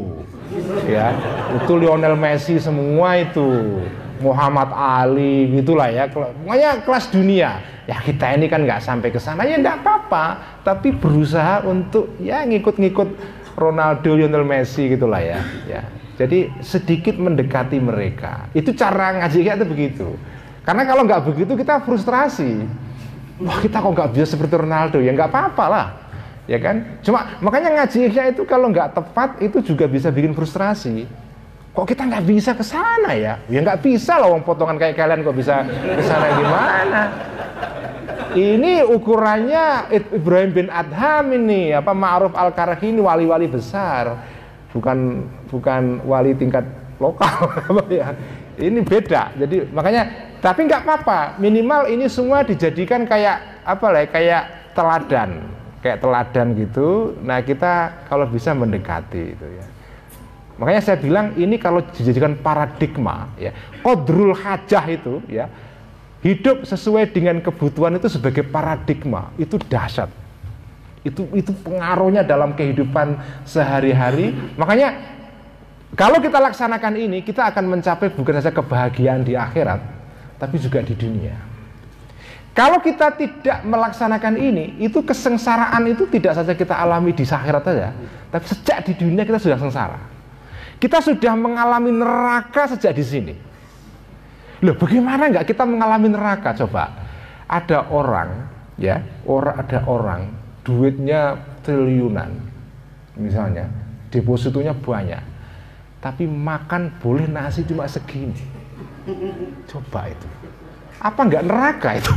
Ya, 0.89 1.13
itu 1.57 1.73
Lionel 1.77 2.17
Messi 2.17 2.57
semua 2.57 3.17
itu. 3.17 3.81
Muhammad 4.15 4.71
Ali 4.71 5.51
gitulah 5.59 5.91
ya. 5.91 6.07
Pokoknya 6.07 6.81
kelas 6.87 7.11
dunia. 7.11 7.59
Ya 7.85 8.01
kita 8.01 8.33
ini 8.33 8.49
kan 8.49 8.65
nggak 8.65 8.81
sampai 8.81 9.13
ke 9.13 9.21
sana 9.21 9.45
ya 9.45 9.61
nggak 9.61 9.85
apa-apa, 9.85 10.25
tapi 10.65 10.89
berusaha 10.89 11.61
untuk 11.67 12.17
ya 12.17 12.41
ngikut-ngikut 12.41 13.09
Ronaldo, 13.55 14.19
Lionel 14.19 14.43
Messi 14.43 14.91
gitulah 14.91 15.23
ya. 15.23 15.39
Ya, 15.65 15.81
jadi 16.19 16.51
sedikit 16.59 17.15
mendekati 17.15 17.79
mereka. 17.79 18.51
Itu 18.51 18.75
cara 18.75 19.23
ngaji 19.23 19.37
kayak 19.41 19.57
itu 19.63 19.67
begitu. 19.67 20.07
Karena 20.67 20.83
kalau 20.83 21.07
nggak 21.07 21.23
begitu 21.23 21.55
kita 21.55 21.79
frustrasi. 21.87 22.67
Wah 23.39 23.59
kita 23.59 23.83
kok 23.83 23.91
nggak 23.91 24.11
bisa 24.15 24.25
seperti 24.31 24.55
Ronaldo 24.55 24.99
ya 25.03 25.11
nggak 25.11 25.27
apa-apa 25.31 25.65
lah. 25.67 25.87
ya 26.45 26.61
kan? 26.61 27.01
Cuma 27.01 27.41
makanya 27.41 27.83
ngaji 27.83 28.05
ihya 28.07 28.29
itu 28.29 28.45
kalau 28.45 28.69
nggak 28.69 28.93
tepat 28.93 29.41
itu 29.41 29.59
juga 29.65 29.89
bisa 29.89 30.13
bikin 30.13 30.31
frustrasi. 30.37 31.09
Kok 31.75 31.83
kita 31.83 32.07
nggak 32.07 32.23
bisa 32.23 32.55
ke 32.55 32.63
sana 32.63 33.11
ya? 33.11 33.35
Ya 33.51 33.59
nggak 33.59 33.83
bisa 33.83 34.15
loh, 34.15 34.31
wong 34.39 34.47
potongan 34.47 34.79
kayak 34.79 34.95
kalian 34.95 35.27
kok 35.27 35.35
bisa 35.35 35.67
ke 35.67 36.03
sana 36.07 36.27
gimana? 36.39 37.01
Ini 38.35 38.83
ukurannya 38.83 39.95
Ibrahim 40.11 40.51
bin 40.51 40.67
Adham 40.67 41.31
ini 41.31 41.71
apa 41.71 41.95
Ma'ruf 41.95 42.35
al 42.35 42.51
Karhi 42.51 42.91
ini 42.91 42.99
wali-wali 42.99 43.47
besar, 43.47 44.19
bukan 44.75 45.23
bukan 45.47 46.03
wali 46.03 46.35
tingkat 46.35 46.67
lokal 46.99 47.49
ya. 47.89 48.11
Ini 48.55 48.83
beda. 48.83 49.35
Jadi 49.39 49.71
makanya 49.71 50.35
tapi 50.43 50.67
nggak 50.67 50.83
apa-apa. 50.83 51.19
Minimal 51.39 51.87
ini 51.91 52.11
semua 52.11 52.43
dijadikan 52.43 53.07
kayak 53.07 53.63
apa 53.63 53.85
lah? 53.87 54.03
Kayak 54.11 54.43
teladan, 54.75 55.29
kayak 55.79 56.03
teladan 56.03 56.47
gitu. 56.59 57.15
Nah 57.23 57.39
kita 57.39 58.05
kalau 58.11 58.27
bisa 58.27 58.51
mendekati 58.51 59.31
itu 59.31 59.47
ya. 59.47 59.65
Makanya 60.55 60.81
saya 60.83 60.97
bilang 60.99 61.35
ini 61.35 61.59
kalau 61.59 61.83
dijadikan 61.83 62.39
paradigma 62.39 63.27
ya, 63.35 63.51
kodrul 63.83 64.31
hajah 64.31 64.85
itu 64.87 65.19
ya, 65.27 65.51
hidup 66.25 66.65
sesuai 66.65 67.13
dengan 67.13 67.37
kebutuhan 67.37 68.01
itu 68.01 68.09
sebagai 68.09 68.41
paradigma 68.41 69.29
itu 69.37 69.61
dahsyat. 69.61 70.09
Itu 71.05 71.29
itu 71.37 71.53
pengaruhnya 71.61 72.25
dalam 72.25 72.57
kehidupan 72.57 73.21
sehari-hari. 73.45 74.33
Makanya 74.57 74.97
kalau 75.93 76.17
kita 76.17 76.41
laksanakan 76.41 76.97
ini, 76.97 77.21
kita 77.21 77.45
akan 77.53 77.77
mencapai 77.77 78.09
bukan 78.09 78.41
saja 78.41 78.49
kebahagiaan 78.49 79.21
di 79.21 79.37
akhirat, 79.37 79.79
tapi 80.41 80.57
juga 80.57 80.81
di 80.81 80.97
dunia. 80.97 81.37
Kalau 82.57 82.81
kita 82.81 83.13
tidak 83.13 83.61
melaksanakan 83.61 84.33
ini, 84.39 84.81
itu 84.81 85.05
kesengsaraan 85.05 85.85
itu 85.85 86.09
tidak 86.09 86.41
saja 86.41 86.57
kita 86.57 86.73
alami 86.73 87.13
di 87.13 87.21
akhirat 87.21 87.63
saja, 87.63 87.93
tapi 88.33 88.45
sejak 88.49 88.77
di 88.89 88.93
dunia 88.97 89.23
kita 89.29 89.37
sudah 89.37 89.59
sengsara. 89.61 89.99
Kita 90.81 90.99
sudah 91.05 91.37
mengalami 91.37 91.93
neraka 91.93 92.75
sejak 92.75 92.91
di 92.97 93.05
sini. 93.05 93.33
Loh, 94.63 94.75
bagaimana 94.79 95.27
nggak 95.27 95.47
kita 95.51 95.67
mengalami 95.67 96.07
neraka? 96.11 96.55
Coba, 96.55 96.95
ada 97.49 97.91
orang, 97.91 98.47
ya, 98.79 99.03
orang 99.27 99.55
ada 99.59 99.79
orang, 99.83 100.21
duitnya 100.63 101.35
triliunan, 101.65 102.31
misalnya, 103.19 103.67
depositonya 104.13 104.71
banyak, 104.71 105.19
tapi 105.99 106.23
makan 106.23 106.93
boleh 107.03 107.27
nasi 107.27 107.67
cuma 107.67 107.89
segini. 107.89 108.39
Coba 109.67 110.07
itu, 110.07 110.27
apa 111.03 111.19
nggak 111.19 111.45
neraka 111.45 111.89
itu? 111.99 112.13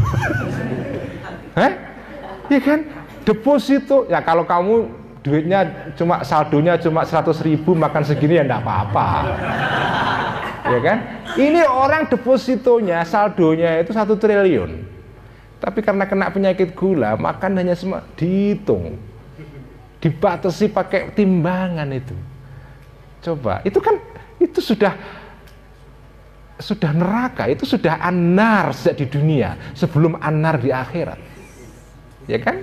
Hah? 1.59 1.73
Ya 2.48 2.60
kan, 2.65 2.81
deposito, 3.27 4.09
ya 4.09 4.23
kalau 4.24 4.47
kamu 4.47 4.89
duitnya 5.28 5.92
cuma 5.94 6.24
saldonya 6.24 6.80
cuma 6.80 7.05
100 7.05 7.30
ribu 7.44 7.76
makan 7.76 8.02
segini 8.02 8.40
ya 8.40 8.44
enggak 8.44 8.64
apa-apa. 8.64 9.09
Ya 10.68 10.80
kan? 10.84 10.98
Ini 11.36 11.64
orang 11.64 12.09
depositonya 12.09 13.05
saldonya 13.05 13.80
itu 13.80 13.92
satu 13.92 14.16
triliun. 14.16 14.84
Tapi 15.59 15.82
karena 15.82 16.05
kena 16.06 16.30
penyakit 16.30 16.72
gula 16.72 17.18
makan 17.18 17.60
hanya 17.60 17.74
semua 17.74 18.05
dihitung. 18.16 18.96
Dibatasi 19.98 20.70
pakai 20.70 21.10
timbangan 21.12 21.88
itu. 21.90 22.14
Coba 23.24 23.60
itu 23.66 23.78
kan 23.82 23.98
itu 24.38 24.62
sudah 24.62 24.94
sudah 26.59 26.90
neraka 26.90 27.46
itu 27.46 27.62
sudah 27.62 28.02
anar 28.02 28.74
sejak 28.74 29.02
di 29.02 29.06
dunia 29.06 29.59
sebelum 29.74 30.18
anar 30.18 30.59
di 30.62 30.70
akhirat. 30.70 31.18
Ya 32.30 32.38
kan? 32.38 32.62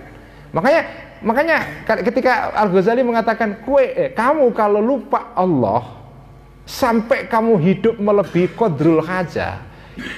Makanya 0.56 1.05
Makanya 1.24 1.88
ketika 2.04 2.52
Al 2.52 2.68
Ghazali 2.68 3.00
mengatakan 3.00 3.64
kue 3.64 3.88
eh, 3.96 4.10
kamu 4.12 4.52
kalau 4.52 4.84
lupa 4.84 5.32
Allah 5.32 5.96
sampai 6.68 7.30
kamu 7.30 7.56
hidup 7.62 7.96
melebihi 8.02 8.52
kodrul 8.58 9.00
haja 9.00 9.62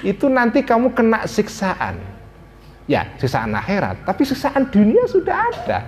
itu 0.01 0.25
nanti 0.25 0.65
kamu 0.65 0.95
kena 0.97 1.29
siksaan. 1.29 2.01
Ya, 2.87 3.13
siksaan 3.19 3.51
akhirat, 3.51 4.07
tapi 4.07 4.23
siksaan 4.23 4.71
dunia 4.71 5.03
sudah 5.11 5.35
ada. 5.51 5.79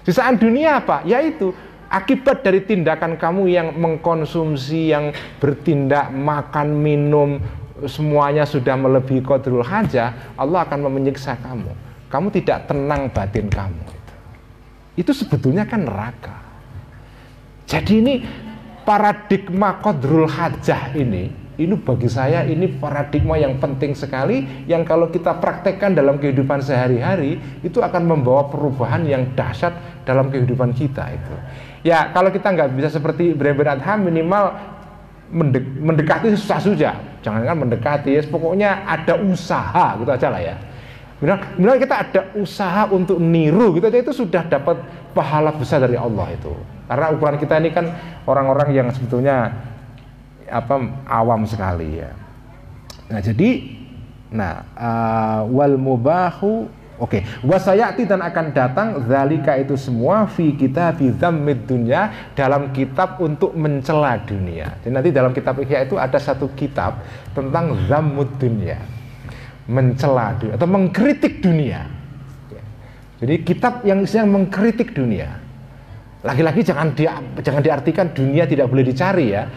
Siksaan 0.00 0.40
dunia 0.40 0.80
apa? 0.80 1.04
Yaitu 1.04 1.52
akibat 1.92 2.40
dari 2.40 2.64
tindakan 2.64 3.20
kamu 3.20 3.52
yang 3.52 3.76
mengkonsumsi, 3.76 4.96
yang 4.96 5.12
bertindak 5.36 6.08
makan, 6.08 6.72
minum, 6.72 7.36
semuanya 7.84 8.48
sudah 8.48 8.80
melebihi 8.80 9.20
kodrul 9.20 9.60
haja, 9.60 10.32
Allah 10.40 10.64
akan 10.64 10.88
menyiksa 10.88 11.36
kamu. 11.36 11.68
Kamu 12.08 12.32
tidak 12.32 12.64
tenang 12.64 13.12
batin 13.12 13.52
kamu 13.52 13.95
itu 14.96 15.12
sebetulnya 15.12 15.68
kan 15.68 15.84
neraka. 15.84 16.42
Jadi 17.68 17.92
ini 18.00 18.14
paradigma 18.82 19.76
kodrul 19.78 20.24
hajah 20.24 20.96
ini, 20.96 21.28
ini 21.60 21.74
bagi 21.76 22.08
saya 22.08 22.44
ini 22.44 22.68
paradigma 22.68 23.36
yang 23.36 23.56
penting 23.60 23.92
sekali 23.92 24.64
yang 24.64 24.84
kalau 24.84 25.08
kita 25.12 25.36
praktekkan 25.36 25.92
dalam 25.96 26.16
kehidupan 26.16 26.60
sehari-hari 26.60 27.40
itu 27.60 27.80
akan 27.80 28.02
membawa 28.06 28.48
perubahan 28.48 29.04
yang 29.04 29.28
dahsyat 29.34 29.74
dalam 30.06 30.30
kehidupan 30.30 30.72
kita 30.72 31.12
itu. 31.12 31.34
Ya 31.84 32.10
kalau 32.14 32.30
kita 32.30 32.54
nggak 32.54 32.70
bisa 32.76 32.88
seperti 32.92 33.34
Ibrahim 33.34 33.98
minimal 34.04 34.54
mendekati 35.82 36.30
susah 36.38 36.62
saja, 36.62 36.94
jangan 37.18 37.42
kan 37.42 37.56
mendekati, 37.58 38.14
ya, 38.14 38.22
pokoknya 38.30 38.86
ada 38.86 39.18
usaha 39.18 39.98
gitu 39.98 40.10
aja 40.14 40.30
lah 40.30 40.38
ya. 40.38 40.56
Minimal 41.16 41.80
kita 41.80 41.96
ada 41.96 42.20
usaha 42.36 42.84
untuk 42.92 43.16
niru 43.16 43.72
gitu 43.72 43.88
aja 43.88 43.98
itu 44.04 44.12
sudah 44.12 44.44
dapat 44.44 44.76
pahala 45.16 45.48
besar 45.56 45.80
dari 45.80 45.96
Allah 45.96 46.28
itu. 46.36 46.52
Karena 46.84 47.08
ukuran 47.16 47.40
kita 47.40 47.56
ini 47.56 47.72
kan 47.72 47.88
orang-orang 48.28 48.76
yang 48.76 48.88
sebetulnya 48.92 49.48
apa 50.44 50.76
awam 51.08 51.48
sekali 51.48 52.04
ya. 52.04 52.12
Nah, 53.08 53.20
jadi 53.24 53.80
nah 54.28 54.66
uh, 54.76 55.40
wal 55.48 55.80
mubahu 55.80 56.68
Oke, 56.96 57.20
okay. 57.20 57.44
wasayati 57.44 58.08
dan 58.08 58.24
akan 58.24 58.56
datang 58.56 59.04
zalika 59.04 59.52
itu 59.60 59.76
semua 59.76 60.24
fi 60.24 60.56
kita 60.56 60.96
dzammid 60.96 61.68
dunya 61.68 62.32
dalam 62.32 62.72
kitab 62.72 63.20
untuk 63.20 63.52
mencela 63.52 64.16
dunia. 64.24 64.80
Jadi 64.80 64.92
nanti 64.96 65.10
dalam 65.12 65.36
kitab 65.36 65.60
Ihya 65.60 65.84
itu 65.84 66.00
ada 66.00 66.16
satu 66.16 66.48
kitab 66.56 67.04
tentang 67.36 67.76
zammud 67.84 68.40
dunia 68.40 68.80
mencela 69.66 70.38
atau 70.38 70.68
mengkritik 70.70 71.42
dunia. 71.42 71.86
Jadi 73.16 73.34
kitab 73.42 73.80
yang 73.82 74.04
isinya 74.04 74.28
mengkritik 74.28 74.92
dunia. 74.92 75.40
Lagi-lagi 76.20 76.60
jangan 76.66 76.92
di, 76.92 77.08
jangan 77.40 77.62
diartikan 77.64 78.12
dunia 78.12 78.44
tidak 78.44 78.68
boleh 78.68 78.84
dicari 78.84 79.32
ya. 79.32 79.48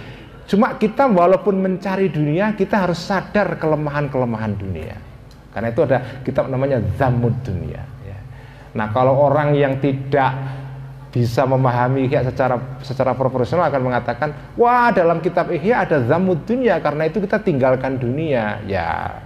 Cuma 0.50 0.80
kita 0.80 1.06
walaupun 1.12 1.62
mencari 1.62 2.10
dunia, 2.10 2.58
kita 2.58 2.90
harus 2.90 2.98
sadar 2.98 3.60
kelemahan-kelemahan 3.60 4.54
dunia. 4.58 4.98
Karena 5.54 5.68
itu 5.70 5.82
ada 5.86 6.22
kitab 6.26 6.48
namanya 6.48 6.82
Zamud 6.98 7.36
Dunia. 7.42 7.84
Ya. 8.06 8.18
Nah 8.74 8.90
kalau 8.94 9.18
orang 9.18 9.54
yang 9.58 9.78
tidak 9.82 10.34
bisa 11.10 11.42
memahami 11.42 12.06
ihya 12.06 12.22
secara 12.22 12.62
secara 12.86 13.18
proporsional 13.18 13.66
akan 13.66 13.82
mengatakan 13.82 14.30
wah 14.54 14.94
dalam 14.94 15.18
kitab 15.26 15.50
ihya 15.50 15.82
ada 15.82 16.06
zamud 16.06 16.46
dunia 16.46 16.78
karena 16.78 17.10
itu 17.10 17.18
kita 17.18 17.42
tinggalkan 17.42 17.98
dunia 17.98 18.62
ya 18.70 19.18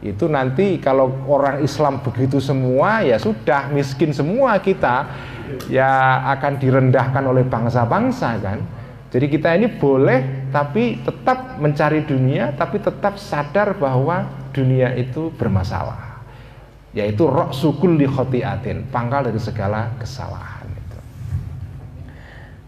itu 0.00 0.24
nanti 0.32 0.80
kalau 0.80 1.12
orang 1.28 1.60
Islam 1.60 2.00
begitu 2.00 2.40
semua 2.40 3.04
ya 3.04 3.20
sudah 3.20 3.68
miskin 3.68 4.16
semua 4.16 4.56
kita 4.56 5.04
ya 5.68 6.24
akan 6.36 6.56
direndahkan 6.56 7.20
oleh 7.20 7.44
bangsa-bangsa 7.44 8.40
kan 8.40 8.58
jadi 9.12 9.26
kita 9.28 9.48
ini 9.60 9.68
boleh 9.76 10.48
tapi 10.48 11.04
tetap 11.04 11.60
mencari 11.60 12.00
dunia 12.08 12.56
tapi 12.56 12.80
tetap 12.80 13.20
sadar 13.20 13.76
bahwa 13.76 14.24
dunia 14.56 14.96
itu 14.96 15.28
bermasalah 15.36 16.24
yaitu 16.96 17.28
rok 17.28 17.52
sukul 17.52 17.94
li 17.94 18.08
khotiatin 18.08 18.88
pangkal 18.88 19.28
dari 19.28 19.38
segala 19.38 19.94
kesalahan 20.00 20.66
itu. 20.66 20.98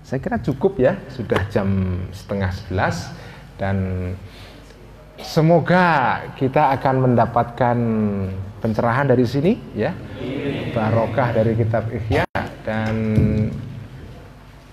saya 0.05 0.19
kira 0.21 0.37
cukup 0.39 0.79
ya 0.79 1.01
sudah 1.11 1.41
jam 1.49 1.97
setengah 2.13 2.53
sebelas 2.55 3.11
dan 3.57 3.77
Semoga 5.23 6.19
kita 6.35 6.75
akan 6.75 7.11
mendapatkan 7.11 7.79
pencerahan 8.59 9.07
dari 9.07 9.23
sini 9.23 9.53
ya. 9.73 9.95
Barokah 10.75 11.31
dari 11.31 11.55
kitab 11.55 11.87
Ihya 11.89 12.27
dan 12.67 12.95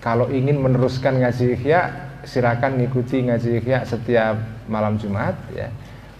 kalau 0.02 0.26
ingin 0.30 0.58
meneruskan 0.58 1.22
ngaji 1.22 1.54
Ihya 1.54 1.80
silakan 2.26 2.82
ngikuti 2.82 3.30
ngaji 3.30 3.62
Ihya 3.62 3.86
setiap 3.86 4.66
malam 4.66 4.98
Jumat 4.98 5.38
ya 5.54 5.70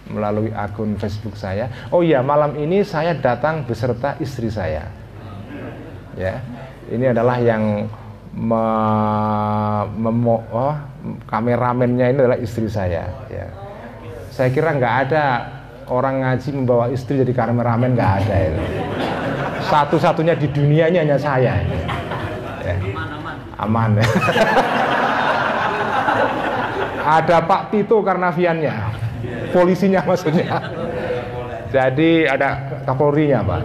melalui 0.07 0.51
akun 0.55 0.95
Facebook 0.95 1.35
saya. 1.35 1.71
Oh 1.91 2.03
iya, 2.03 2.19
malam 2.23 2.55
ini 2.59 2.83
saya 2.83 3.15
datang 3.15 3.63
beserta 3.63 4.19
istri 4.19 4.51
saya. 4.51 4.87
Ya. 6.19 6.43
Ini 6.91 7.15
adalah 7.15 7.39
yang 7.39 7.87
me, 8.35 8.63
memo, 9.95 10.43
oh, 10.51 10.75
kameramennya 11.27 12.11
ini 12.11 12.17
adalah 12.19 12.39
istri 12.39 12.67
saya 12.67 13.07
ya 13.31 13.60
saya 14.31 14.47
kira 14.47 14.71
nggak 14.71 14.95
ada 15.07 15.25
orang 15.91 16.23
ngaji 16.23 16.49
membawa 16.55 16.87
istri 16.87 17.19
jadi 17.19 17.35
kameramen 17.35 17.99
nggak 17.99 18.11
ada 18.23 18.35
itu 18.47 18.63
Satu-satunya 19.67 20.33
di 20.35 20.47
dunia 20.51 20.89
hanya 20.89 21.15
saya. 21.15 21.53
Ya. 22.65 22.75
Aman 23.61 23.93
ya. 23.99 24.03
ada 27.21 27.37
Pak 27.45 27.71
Tito 27.71 28.01
Karnaviannya, 28.01 28.75
polisinya 29.53 30.01
maksudnya. 30.03 30.59
Jadi 31.71 32.27
ada 32.27 32.81
Kapolrinya 32.83 33.39
Pak. 33.45 33.61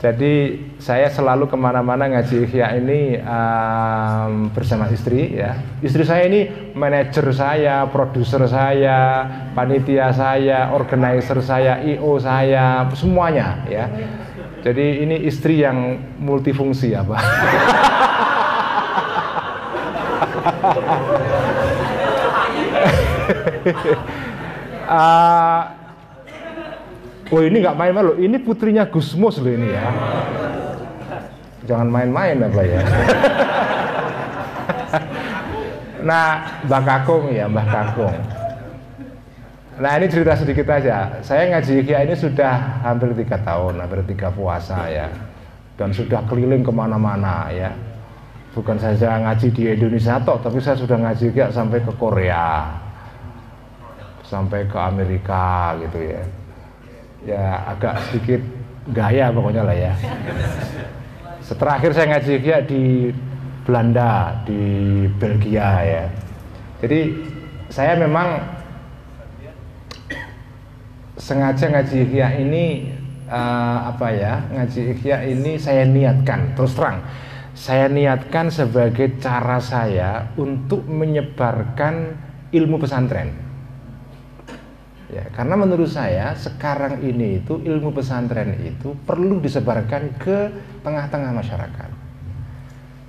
Jadi 0.00 0.56
saya 0.80 1.12
selalu 1.12 1.44
ke 1.44 1.60
mana-mana 1.60 2.08
ngaji 2.08 2.48
Ikhya 2.48 2.72
ini 2.80 3.20
um, 3.20 4.48
bersama 4.48 4.88
istri 4.88 5.36
ya. 5.36 5.60
Istri 5.84 6.08
saya 6.08 6.24
ini 6.24 6.72
manajer 6.72 7.28
saya, 7.36 7.84
produser 7.84 8.48
saya, 8.48 9.28
panitia 9.52 10.08
saya, 10.16 10.72
organizer 10.72 11.44
saya, 11.44 11.84
IO 11.84 12.16
saya, 12.16 12.88
semuanya 12.96 13.60
ya. 13.68 13.92
Jadi 14.64 15.04
ini 15.04 15.20
istri 15.28 15.60
yang 15.60 16.00
multifungsi 16.16 16.96
ya 16.96 17.04
Pak. 17.04 17.20
uh, 24.88 25.76
Oh 27.30 27.46
ini 27.46 27.62
nggak 27.62 27.78
main-main 27.78 28.10
loh, 28.10 28.18
ini 28.18 28.42
putrinya 28.42 28.90
Gusmus 28.90 29.38
loh 29.38 29.54
ini 29.54 29.70
ya. 29.70 29.86
Jangan 31.62 31.86
main-main 31.86 32.42
apa 32.42 32.62
ya. 32.66 32.82
nah, 36.10 36.42
Mbak 36.66 36.82
Kakung 36.82 37.30
ya, 37.30 37.46
Mbak 37.46 37.66
Kakung. 37.70 38.18
Nah 39.78 39.92
ini 39.94 40.10
cerita 40.10 40.34
sedikit 40.34 40.66
aja. 40.74 41.22
Saya 41.22 41.54
ngaji 41.54 41.86
IKIA 41.86 42.02
ini 42.02 42.18
sudah 42.18 42.82
hampir 42.82 43.14
tiga 43.14 43.38
tahun, 43.46 43.78
hampir 43.78 44.02
tiga 44.10 44.34
puasa 44.34 44.90
ya. 44.90 45.06
Dan 45.78 45.94
sudah 45.94 46.26
keliling 46.26 46.66
ke 46.66 46.72
mana-mana 46.74 47.46
ya. 47.54 47.70
Bukan 48.58 48.74
saja 48.74 49.22
ngaji 49.22 49.54
di 49.54 49.70
Indonesia 49.70 50.18
toh, 50.18 50.42
tapi 50.42 50.58
saya 50.58 50.74
sudah 50.74 50.98
ngaji 50.98 51.30
IKIA 51.30 51.54
sampai 51.54 51.78
ke 51.78 51.94
Korea, 51.94 52.74
sampai 54.26 54.66
ke 54.66 54.78
Amerika 54.82 55.78
gitu 55.78 56.10
ya 56.10 56.39
ya 57.26 57.64
agak 57.68 58.00
sedikit 58.08 58.40
gaya 58.90 59.28
pokoknya 59.32 59.62
lah 59.64 59.76
ya. 59.76 59.92
Terakhir 61.50 61.90
saya 61.90 62.06
ngaji 62.14 62.32
ya 62.46 62.58
di 62.62 63.10
Belanda, 63.66 64.38
di 64.46 64.62
Belgia 65.18 65.82
ya. 65.82 66.04
Jadi 66.80 67.00
saya 67.68 67.98
memang 67.98 68.38
sengaja 71.20 71.68
ngaji 71.68 71.96
ikhya 72.08 72.28
ini 72.40 72.90
uh, 73.28 73.92
apa 73.92 74.08
ya 74.10 74.34
ngaji 74.56 74.80
ikhya 74.96 75.16
ini 75.28 75.60
saya 75.60 75.84
niatkan 75.84 76.56
terus 76.56 76.72
terang 76.74 77.04
saya 77.52 77.92
niatkan 77.92 78.48
sebagai 78.48 79.20
cara 79.20 79.60
saya 79.60 80.32
untuk 80.40 80.88
menyebarkan 80.88 82.16
ilmu 82.50 82.80
pesantren 82.80 83.30
Ya, 85.10 85.26
karena 85.34 85.58
menurut 85.58 85.90
saya 85.90 86.38
sekarang 86.38 87.02
ini 87.02 87.42
itu 87.42 87.58
ilmu 87.58 87.90
pesantren 87.90 88.54
itu 88.62 88.94
perlu 89.02 89.42
disebarkan 89.42 90.14
ke 90.22 90.38
tengah-tengah 90.86 91.34
masyarakat. 91.34 91.90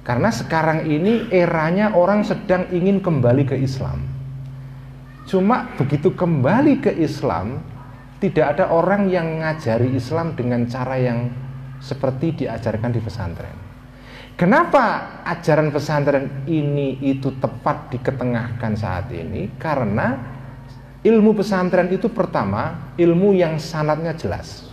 Karena 0.01 0.33
sekarang 0.33 0.89
ini 0.89 1.29
eranya 1.29 1.93
orang 1.93 2.25
sedang 2.25 2.65
ingin 2.73 3.05
kembali 3.05 3.45
ke 3.45 3.53
Islam. 3.53 4.01
Cuma 5.29 5.69
begitu 5.77 6.09
kembali 6.17 6.81
ke 6.81 6.91
Islam, 6.97 7.61
tidak 8.17 8.57
ada 8.57 8.73
orang 8.73 9.05
yang 9.13 9.45
ngajari 9.45 9.93
Islam 9.93 10.33
dengan 10.33 10.65
cara 10.65 10.97
yang 10.97 11.29
seperti 11.77 12.45
diajarkan 12.45 12.89
di 12.89 13.01
pesantren. 13.01 13.57
Kenapa 14.33 15.21
ajaran 15.21 15.69
pesantren 15.69 16.49
ini 16.49 16.97
itu 17.05 17.37
tepat 17.37 17.93
diketengahkan 17.93 18.73
saat 18.73 19.13
ini? 19.13 19.53
Karena 19.61 20.17
ilmu 21.01 21.33
pesantren 21.33 21.89
itu 21.89 22.05
pertama 22.13 22.93
ilmu 22.97 23.33
yang 23.33 23.57
sanatnya 23.57 24.13
jelas. 24.13 24.69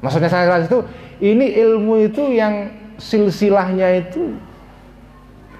Maksudnya 0.00 0.28
sangat 0.32 0.46
jelas 0.48 0.64
itu 0.68 0.78
ini 1.20 1.46
ilmu 1.56 2.00
itu 2.08 2.22
yang 2.32 2.72
silsilahnya 2.96 4.00
itu 4.00 4.36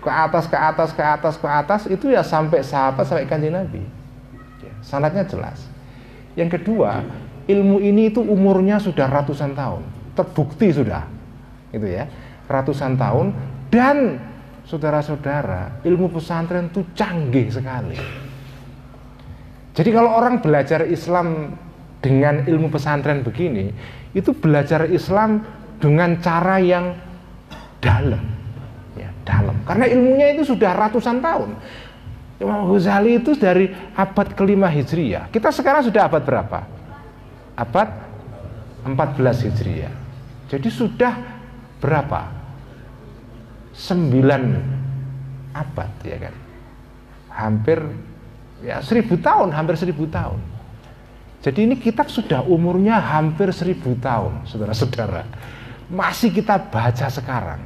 ke 0.00 0.08
atas 0.08 0.48
ke 0.48 0.56
atas 0.56 0.90
ke 0.96 1.02
atas 1.04 1.34
ke 1.36 1.48
atas 1.48 1.82
itu 1.88 2.08
ya 2.12 2.24
sampai 2.24 2.64
sahabat 2.64 3.04
sampai 3.04 3.28
kanji 3.28 3.52
Nabi. 3.52 3.84
Ya, 4.64 4.72
sanatnya 4.80 5.28
jelas. 5.28 5.68
Yang 6.36 6.60
kedua, 6.60 7.04
ilmu 7.48 7.80
ini 7.80 8.12
itu 8.12 8.20
umurnya 8.20 8.80
sudah 8.80 9.08
ratusan 9.08 9.56
tahun, 9.56 9.84
terbukti 10.12 10.68
sudah, 10.68 11.08
gitu 11.72 11.88
ya, 11.88 12.04
ratusan 12.44 12.96
tahun 13.00 13.32
dan 13.72 14.20
saudara-saudara 14.68 15.80
ilmu 15.84 16.12
pesantren 16.12 16.68
itu 16.68 16.84
canggih 16.92 17.48
sekali 17.48 18.25
jadi 19.76 19.92
kalau 19.92 20.08
orang 20.16 20.40
belajar 20.40 20.88
Islam 20.88 21.52
dengan 22.00 22.48
ilmu 22.48 22.72
pesantren 22.72 23.20
begini, 23.20 23.68
itu 24.16 24.32
belajar 24.32 24.88
Islam 24.88 25.44
dengan 25.76 26.16
cara 26.24 26.56
yang 26.56 26.96
dalam, 27.84 28.24
ya 28.96 29.12
dalam. 29.28 29.52
Karena 29.68 29.84
ilmunya 29.84 30.32
itu 30.32 30.48
sudah 30.48 30.72
ratusan 30.72 31.20
tahun. 31.20 31.52
Imam 32.40 32.72
Ghazali 32.72 33.20
itu 33.20 33.36
dari 33.36 33.68
abad 33.92 34.32
kelima 34.32 34.72
Hijriyah. 34.72 35.28
Kita 35.28 35.52
sekarang 35.52 35.84
sudah 35.84 36.08
abad 36.08 36.24
berapa? 36.24 36.60
Abad 37.56 37.88
14 38.88 39.44
Hijriyah. 39.44 39.92
Jadi 40.48 40.68
sudah 40.72 41.16
berapa? 41.84 42.32
Sembilan 43.76 44.42
abad 45.52 45.92
ya 46.00 46.16
kan. 46.16 46.34
Hampir 47.28 47.84
ya 48.64 48.80
seribu 48.80 49.16
tahun, 49.20 49.52
hampir 49.52 49.76
seribu 49.76 50.08
tahun. 50.08 50.38
Jadi 51.44 51.62
ini 51.62 51.74
kitab 51.78 52.10
sudah 52.10 52.42
umurnya 52.42 52.98
hampir 52.98 53.52
seribu 53.54 53.94
tahun, 54.00 54.48
saudara-saudara. 54.48 55.22
Masih 55.86 56.34
kita 56.34 56.58
baca 56.58 57.06
sekarang. 57.06 57.62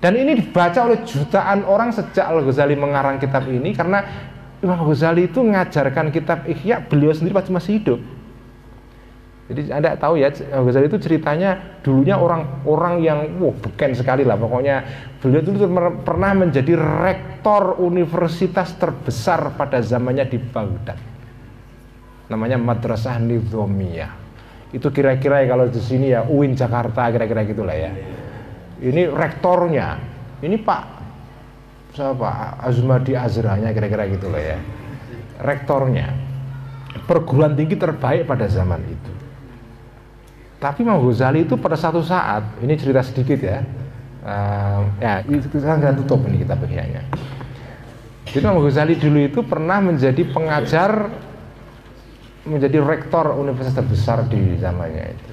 Dan 0.00 0.16
ini 0.16 0.32
dibaca 0.40 0.80
oleh 0.80 1.04
jutaan 1.04 1.60
orang 1.68 1.92
sejak 1.92 2.24
Al-Ghazali 2.24 2.72
mengarang 2.72 3.20
kitab 3.20 3.44
ini 3.44 3.76
karena 3.76 4.00
Imam 4.64 4.80
Ghazali 4.88 5.28
itu 5.28 5.44
mengajarkan 5.44 6.08
kitab 6.08 6.48
Ihya 6.48 6.80
beliau 6.84 7.12
sendiri 7.12 7.36
pasti 7.36 7.52
masih 7.52 7.72
hidup. 7.80 8.00
Jadi 9.50 9.66
Anda 9.74 9.98
tahu 9.98 10.14
ya, 10.14 10.30
Ghazali 10.30 10.86
itu 10.86 11.02
ceritanya 11.02 11.82
dulunya 11.82 12.14
orang-orang 12.14 12.94
yang 13.02 13.18
wah 13.42 13.50
beken 13.50 13.98
sekali 13.98 14.22
lah. 14.22 14.38
Pokoknya 14.38 14.86
beliau 15.18 15.42
itu 15.42 15.66
pernah 16.06 16.30
menjadi 16.38 16.78
rektor 16.78 17.82
universitas 17.82 18.78
terbesar 18.78 19.58
pada 19.58 19.82
zamannya 19.82 20.30
di 20.30 20.38
Baghdad. 20.38 20.94
Namanya 22.30 22.62
Madrasah 22.62 23.18
Nizamiyah. 23.18 24.14
Itu 24.70 24.94
kira-kira 24.94 25.42
ya 25.42 25.50
kalau 25.50 25.66
di 25.66 25.82
sini 25.82 26.14
ya 26.14 26.22
UIN 26.30 26.54
Jakarta 26.54 27.10
kira-kira 27.10 27.42
gitulah 27.42 27.74
ya. 27.74 27.90
Ini 28.78 29.10
rektornya. 29.10 29.98
Ini 30.46 30.62
Pak 30.62 30.82
siapa 31.90 32.54
Azmadi 32.62 33.18
Azranya 33.18 33.74
kira-kira 33.74 34.06
gitulah 34.06 34.38
ya. 34.38 34.62
Rektornya. 35.42 36.06
Perguruan 37.02 37.58
tinggi 37.58 37.74
terbaik 37.74 38.30
pada 38.30 38.46
zaman 38.46 38.78
itu 38.86 39.19
tapi 40.60 40.84
Imam 40.84 41.00
Ghazali 41.00 41.48
itu 41.48 41.56
pada 41.56 41.72
satu 41.72 42.04
saat, 42.04 42.44
ini 42.60 42.76
cerita 42.76 43.00
sedikit 43.00 43.40
ya, 43.40 43.64
uh, 44.20 44.84
ya 45.00 45.24
kita 45.24 45.56
akan 45.64 46.04
tutup 46.04 46.20
ini 46.28 46.44
kita 46.44 46.52
bagiannya. 46.52 47.02
Jadi 48.28 48.44
Imam 48.44 48.60
Ghazali 48.60 49.00
dulu 49.00 49.18
itu 49.24 49.40
pernah 49.40 49.80
menjadi 49.80 50.20
pengajar, 50.28 51.08
menjadi 52.44 52.76
rektor 52.84 53.40
universitas 53.40 53.80
terbesar 53.80 54.28
di 54.28 54.60
zamannya 54.60 55.16
itu. 55.16 55.32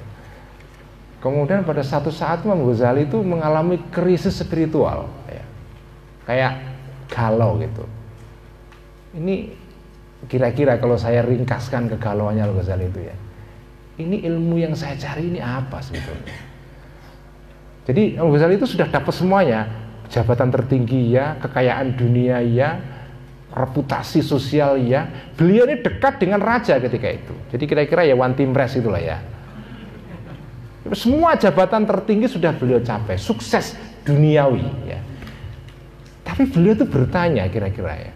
Kemudian 1.19 1.67
pada 1.67 1.83
satu 1.83 2.07
saat 2.07 2.47
Imam 2.47 2.63
Ghazali 2.63 3.03
itu 3.03 3.19
mengalami 3.19 3.83
krisis 3.91 4.39
spiritual, 4.39 5.11
ya. 5.27 5.43
kayak 6.23 6.53
galau 7.11 7.59
gitu. 7.59 7.83
Ini 9.11 9.51
kira-kira 10.31 10.79
kalau 10.79 10.95
saya 10.95 11.19
ringkaskan 11.19 11.91
kegalauannya 11.91 12.47
Al 12.47 12.55
Ghazali 12.55 12.87
itu 12.87 13.11
ya 13.11 13.26
ini 13.98 14.22
ilmu 14.26 14.61
yang 14.61 14.78
saya 14.78 14.94
cari 14.98 15.30
ini 15.34 15.41
apa 15.41 15.82
sebetulnya? 15.82 16.38
Jadi 17.88 18.19
Abu 18.19 18.36
Ghazali 18.36 18.60
itu 18.60 18.68
sudah 18.68 18.86
dapat 18.91 19.14
semuanya, 19.15 19.65
jabatan 20.11 20.52
tertinggi 20.52 21.15
ya, 21.15 21.40
kekayaan 21.40 21.95
dunia 21.95 22.44
ya, 22.44 22.78
reputasi 23.56 24.19
sosial 24.22 24.78
ya. 24.84 25.07
Beliau 25.34 25.65
ini 25.65 25.80
dekat 25.82 26.19
dengan 26.19 26.44
raja 26.44 26.78
ketika 26.78 27.07
itu. 27.10 27.34
Jadi 27.49 27.64
kira-kira 27.64 28.03
ya 28.03 28.14
one 28.14 28.36
team 28.36 28.52
press 28.52 28.76
itulah 28.76 28.99
ya. 28.99 29.18
Semua 30.94 31.36
jabatan 31.36 31.84
tertinggi 31.84 32.28
sudah 32.32 32.56
beliau 32.56 32.80
capai, 32.80 33.19
sukses 33.19 33.76
duniawi 34.07 34.64
ya. 34.88 34.99
Tapi 36.28 36.48
beliau 36.48 36.76
itu 36.76 36.86
bertanya 36.88 37.48
kira-kira 37.48 37.95
ya, 37.95 38.11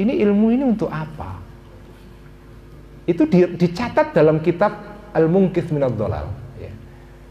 ini 0.00 0.16
ilmu 0.24 0.48
ini 0.52 0.64
untuk 0.64 0.88
apa? 0.88 1.44
Itu 3.04 3.28
dicatat 3.28 4.16
dalam 4.16 4.40
kitab 4.40 4.93
al-mungkith 5.14 5.70
minad 5.70 5.94
dolal. 5.94 6.28
Ya. 6.58 6.70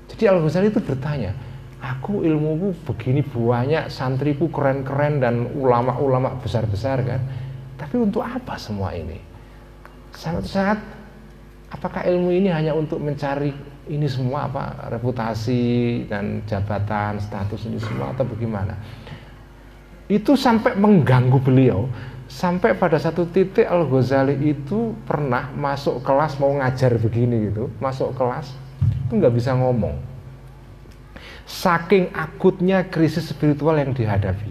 Jadi 0.08 0.24
Al 0.32 0.40
Ghazali 0.40 0.72
itu 0.72 0.80
bertanya, 0.80 1.36
aku 1.84 2.24
ilmuku 2.24 2.72
begini 2.88 3.20
banyak, 3.20 3.92
santriku 3.92 4.48
keren-keren 4.48 5.20
dan 5.20 5.52
ulama-ulama 5.60 6.40
besar-besar 6.40 7.04
kan. 7.04 7.22
Tapi 7.76 8.00
untuk 8.00 8.24
apa 8.24 8.56
semua 8.56 8.96
ini? 8.96 9.20
Sangat-sangat 10.16 10.80
apakah 11.76 12.08
ilmu 12.08 12.32
ini 12.32 12.48
hanya 12.48 12.72
untuk 12.72 13.04
mencari 13.04 13.52
ini 13.92 14.08
semua 14.08 14.48
apa 14.48 14.88
reputasi 14.88 16.08
dan 16.08 16.40
jabatan 16.48 17.20
status 17.20 17.68
ini 17.68 17.76
semua 17.84 18.16
atau 18.16 18.24
bagaimana? 18.24 18.80
Itu 20.08 20.40
sampai 20.40 20.80
mengganggu 20.80 21.40
beliau 21.44 21.90
sampai 22.34 22.74
pada 22.74 22.98
satu 22.98 23.30
titik 23.30 23.70
Al 23.70 23.86
Ghazali 23.86 24.34
itu 24.42 24.98
pernah 25.06 25.54
masuk 25.54 26.02
kelas 26.02 26.42
mau 26.42 26.50
ngajar 26.58 26.98
begini 26.98 27.54
gitu, 27.54 27.70
masuk 27.78 28.18
kelas 28.18 28.50
itu 29.06 29.22
nggak 29.22 29.38
bisa 29.38 29.54
ngomong. 29.54 29.94
Saking 31.46 32.10
akutnya 32.18 32.90
krisis 32.90 33.30
spiritual 33.30 33.78
yang 33.78 33.94
dihadapi, 33.94 34.50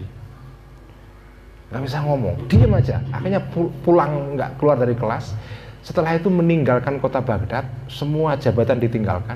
nggak 1.73 1.83
bisa 1.83 1.99
ngomong, 1.99 2.47
diam 2.47 2.71
aja. 2.71 3.03
Akhirnya 3.11 3.43
pulang 3.83 4.39
nggak 4.39 4.55
keluar 4.61 4.79
dari 4.79 4.95
kelas. 4.95 5.35
Setelah 5.83 6.15
itu 6.15 6.31
meninggalkan 6.31 7.03
kota 7.03 7.19
Baghdad, 7.19 7.67
semua 7.91 8.39
jabatan 8.39 8.79
ditinggalkan, 8.79 9.35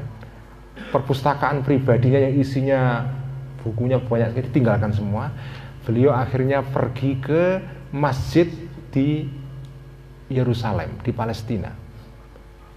perpustakaan 0.96 1.60
pribadinya 1.68 2.24
yang 2.24 2.40
isinya 2.40 2.82
bukunya 3.60 4.00
banyak 4.00 4.32
sekali 4.32 4.48
ditinggalkan 4.48 4.96
semua. 4.96 5.36
Beliau 5.84 6.16
akhirnya 6.16 6.64
pergi 6.64 7.20
ke 7.20 7.44
masjid 7.92 8.48
di 8.92 9.28
Yerusalem, 10.28 11.00
di 11.04 11.12
Palestina. 11.16 11.72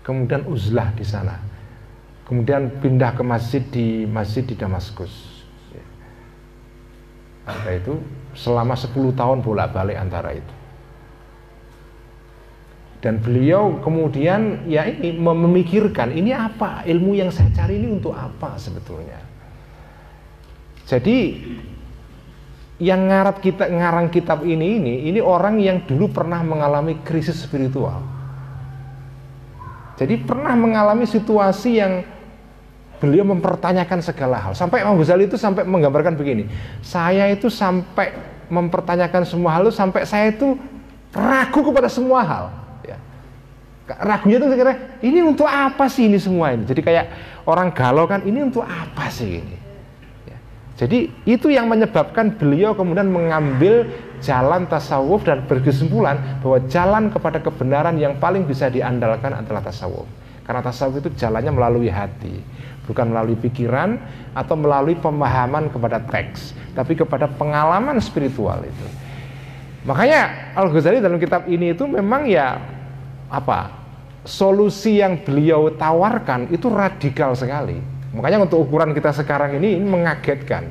Kemudian 0.01 0.47
uzlah 0.49 0.91
di 0.97 1.05
sana 1.05 1.51
kemudian 2.31 2.71
pindah 2.79 3.19
ke 3.19 3.27
masjid 3.27 3.59
di 3.75 4.07
masjid 4.07 4.47
di 4.47 4.55
Damaskus. 4.55 5.43
Ada 7.43 7.75
itu 7.75 7.99
selama 8.39 8.79
10 8.79 8.95
tahun 9.19 9.43
bolak-balik 9.43 9.99
antara 9.99 10.39
itu. 10.39 10.55
Dan 13.03 13.19
beliau 13.19 13.83
kemudian 13.83 14.71
ya 14.71 14.87
ini 14.87 15.19
memikirkan 15.19 16.15
ini 16.15 16.31
apa 16.31 16.87
ilmu 16.87 17.19
yang 17.19 17.35
saya 17.35 17.51
cari 17.51 17.83
ini 17.83 17.91
untuk 17.91 18.15
apa 18.15 18.55
sebetulnya. 18.55 19.19
Jadi 20.87 21.35
yang 22.81 23.13
ngarap 23.13 23.45
kita 23.45 23.69
ngarang 23.69 24.09
kitab 24.09 24.41
ini 24.41 24.81
ini 24.81 24.95
ini 25.13 25.21
orang 25.21 25.61
yang 25.61 25.85
dulu 25.85 26.09
pernah 26.09 26.41
mengalami 26.41 26.97
krisis 27.05 27.37
spiritual. 27.45 28.01
Jadi 30.01 30.17
pernah 30.25 30.57
mengalami 30.57 31.05
situasi 31.05 31.77
yang 31.77 32.01
beliau 32.97 33.21
mempertanyakan 33.29 34.01
segala 34.01 34.41
hal. 34.41 34.57
Sampai 34.57 34.81
Imam 34.81 34.97
Ghazali 34.97 35.29
itu 35.29 35.37
sampai 35.37 35.69
menggambarkan 35.69 36.17
begini, 36.17 36.49
saya 36.81 37.29
itu 37.29 37.53
sampai 37.53 38.17
mempertanyakan 38.49 39.29
semua 39.29 39.61
hal 39.61 39.69
sampai 39.69 40.09
saya 40.09 40.33
itu 40.33 40.57
ragu 41.13 41.61
kepada 41.61 41.93
semua 41.93 42.25
hal. 42.25 42.45
Ya. 42.81 42.97
Ragunya 44.01 44.41
itu 44.41 44.49
kira 44.57 44.73
ini 45.05 45.21
untuk 45.21 45.45
apa 45.45 45.85
sih 45.93 46.09
ini 46.09 46.17
semua 46.17 46.57
ini? 46.57 46.65
Jadi 46.65 46.81
kayak 46.81 47.07
orang 47.45 47.69
galau 47.77 48.09
kan 48.09 48.25
ini 48.25 48.41
untuk 48.41 48.65
apa 48.65 49.13
sih 49.13 49.45
ini? 49.45 49.60
Jadi 50.81 51.13
itu 51.29 51.53
yang 51.53 51.69
menyebabkan 51.69 52.41
beliau 52.41 52.73
kemudian 52.73 53.13
mengambil 53.13 53.85
jalan 54.25 54.65
tasawuf 54.65 55.29
dan 55.29 55.45
berkesimpulan 55.45 56.41
bahwa 56.41 56.57
jalan 56.73 57.13
kepada 57.13 57.37
kebenaran 57.37 58.01
yang 58.01 58.17
paling 58.17 58.49
bisa 58.49 58.73
diandalkan 58.73 59.37
adalah 59.37 59.61
tasawuf. 59.61 60.09
Karena 60.41 60.65
tasawuf 60.65 61.05
itu 61.05 61.13
jalannya 61.21 61.53
melalui 61.53 61.93
hati 61.93 62.41
bukan 62.89 63.13
melalui 63.13 63.37
pikiran 63.37 64.01
atau 64.33 64.57
melalui 64.57 64.97
pemahaman 64.97 65.69
kepada 65.69 66.01
teks, 66.01 66.57
tapi 66.73 66.97
kepada 66.97 67.29
pengalaman 67.29 68.01
spiritual 68.01 68.65
itu. 68.65 68.87
Makanya 69.85 70.55
Al 70.57 70.73
Ghazali 70.73 71.05
dalam 71.05 71.21
kitab 71.21 71.45
ini 71.45 71.77
itu 71.77 71.85
memang 71.85 72.25
ya 72.25 72.57
apa 73.29 73.69
solusi 74.25 74.99
yang 74.99 75.21
beliau 75.21 75.71
tawarkan 75.77 76.49
itu 76.49 76.73
radikal 76.73 77.37
sekali. 77.37 78.00
Makanya 78.11 78.43
untuk 78.43 78.67
ukuran 78.67 78.91
kita 78.91 79.15
sekarang 79.15 79.55
ini, 79.55 79.79
ini 79.79 79.87
mengagetkan. 79.87 80.67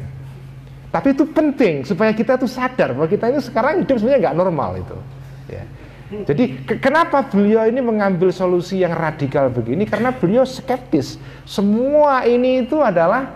Tapi 0.90 1.14
itu 1.14 1.24
penting 1.30 1.86
supaya 1.86 2.12
kita 2.12 2.36
tuh 2.36 2.50
sadar 2.50 2.98
bahwa 2.98 3.06
kita 3.06 3.30
ini 3.30 3.40
sekarang 3.40 3.86
hidup 3.86 3.96
sebenarnya 4.02 4.20
nggak 4.30 4.38
normal 4.38 4.72
itu. 4.82 4.98
Ya. 5.46 5.64
Jadi 6.10 6.66
ke 6.66 6.82
kenapa 6.82 7.22
beliau 7.22 7.70
ini 7.70 7.86
mengambil 7.86 8.34
solusi 8.34 8.82
yang 8.82 8.98
radikal 8.98 9.54
begini? 9.54 9.86
Karena 9.86 10.10
beliau 10.10 10.42
skeptis. 10.42 11.22
Semua 11.46 12.26
ini 12.26 12.66
itu 12.66 12.82
adalah 12.82 13.30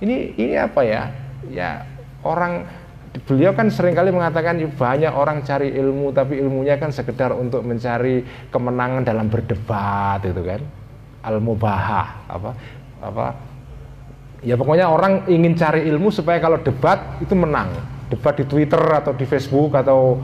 ini 0.00 0.32
ini 0.40 0.56
apa 0.56 0.80
ya? 0.80 1.12
Ya 1.52 1.84
orang 2.24 2.64
beliau 3.28 3.52
kan 3.52 3.68
sering 3.68 3.92
kali 3.92 4.08
mengatakan 4.16 4.56
banyak 4.56 5.12
orang 5.12 5.44
cari 5.44 5.76
ilmu 5.76 6.16
tapi 6.16 6.40
ilmunya 6.40 6.80
kan 6.80 6.88
sekedar 6.88 7.36
untuk 7.36 7.60
mencari 7.60 8.24
kemenangan 8.48 9.04
dalam 9.04 9.28
berdebat 9.28 10.24
itu 10.24 10.40
kan. 10.40 10.64
Al-mubahah 11.20 12.08
apa 12.32 12.50
apa? 13.00 13.36
Ya 14.44 14.54
pokoknya 14.54 14.86
orang 14.92 15.26
ingin 15.26 15.56
cari 15.56 15.88
ilmu 15.88 16.12
supaya 16.12 16.38
kalau 16.38 16.60
debat 16.60 17.18
itu 17.18 17.32
menang. 17.32 17.72
Debat 18.06 18.38
di 18.38 18.46
Twitter 18.46 18.78
atau 18.78 19.10
di 19.16 19.26
Facebook 19.26 19.74
atau 19.74 20.20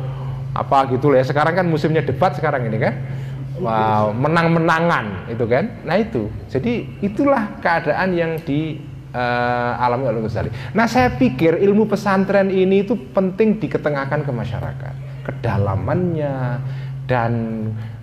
apa 0.53 0.87
gitu 0.93 1.11
ya. 1.17 1.25
Sekarang 1.25 1.57
kan 1.57 1.67
musimnya 1.67 2.05
debat 2.05 2.37
sekarang 2.37 2.69
ini 2.69 2.79
kan? 2.79 2.95
Wow 3.59 4.15
menang-menangan 4.17 5.33
itu 5.33 5.45
kan? 5.49 5.83
Nah 5.85 5.97
itu. 5.99 6.29
Jadi 6.49 7.03
itulah 7.03 7.59
keadaan 7.59 8.15
yang 8.15 8.39
di 8.43 8.79
uh, 9.13 9.83
alami 9.83 10.09
oleh 10.09 10.21
Ghazali. 10.25 10.51
Nah 10.73 10.89
saya 10.89 11.13
pikir 11.15 11.61
ilmu 11.61 11.89
pesantren 11.89 12.49
ini 12.49 12.85
itu 12.85 12.97
penting 13.13 13.61
diketengahkan 13.61 14.25
ke 14.25 14.33
masyarakat. 14.33 14.95
Kedalamannya 15.23 16.35
dan 17.13 17.33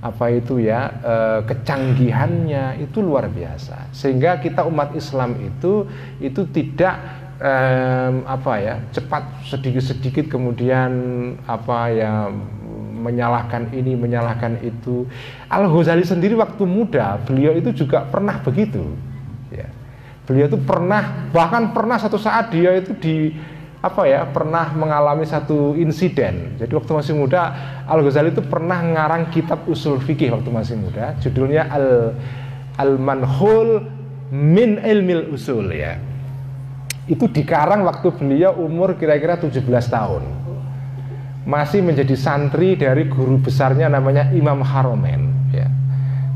apa 0.06 0.30
itu 0.30 0.62
ya 0.62 0.94
uh, 1.02 1.42
kecanggihannya 1.42 2.78
itu 2.86 3.02
luar 3.02 3.26
biasa. 3.26 3.90
Sehingga 3.90 4.38
kita 4.38 4.62
umat 4.70 4.94
Islam 4.94 5.34
itu 5.42 5.90
itu 6.22 6.46
tidak 6.54 7.02
um, 7.42 8.22
apa 8.30 8.54
ya 8.62 8.76
cepat 8.94 9.50
sedikit-sedikit 9.50 10.30
kemudian 10.30 10.94
apa 11.50 11.90
ya 11.90 12.30
menyalahkan 13.02 13.74
ini 13.74 13.98
menyalahkan 13.98 14.62
itu. 14.62 15.10
Al 15.50 15.66
Ghazali 15.66 16.06
sendiri 16.06 16.38
waktu 16.38 16.70
muda 16.70 17.18
beliau 17.26 17.58
itu 17.58 17.74
juga 17.74 18.06
pernah 18.06 18.38
begitu 18.46 18.94
ya. 19.50 19.66
Beliau 20.30 20.46
itu 20.46 20.62
pernah 20.62 21.34
bahkan 21.34 21.74
pernah 21.74 21.98
satu 21.98 22.22
saat 22.22 22.54
dia 22.54 22.78
itu 22.78 22.94
di 23.02 23.34
apa 23.80 24.04
ya 24.04 24.28
pernah 24.28 24.76
mengalami 24.76 25.24
satu 25.24 25.76
insiden. 25.80 26.60
Jadi 26.60 26.72
waktu 26.76 26.92
masih 26.92 27.16
muda 27.16 27.56
Al 27.88 28.04
Ghazali 28.04 28.36
itu 28.36 28.44
pernah 28.44 28.84
ngarang 28.84 29.32
kitab 29.32 29.64
usul 29.72 30.04
fikih 30.04 30.36
waktu 30.36 30.50
masih 30.52 30.76
muda. 30.76 31.16
Judulnya 31.24 31.72
Al 31.72 32.16
Al 32.76 32.94
Manhul 33.00 33.88
min 34.36 34.84
ilmil 34.84 35.32
usul 35.32 35.72
ya. 35.72 35.96
Itu 37.08 37.32
dikarang 37.32 37.88
waktu 37.88 38.12
beliau 38.14 38.60
umur 38.60 39.00
kira-kira 39.00 39.40
17 39.40 39.64
tahun. 39.66 40.24
Masih 41.48 41.80
menjadi 41.82 42.14
santri 42.20 42.76
dari 42.76 43.08
guru 43.08 43.40
besarnya 43.40 43.88
namanya 43.90 44.30
Imam 44.36 44.62
Haromen 44.62 45.40
ya. 45.54 45.68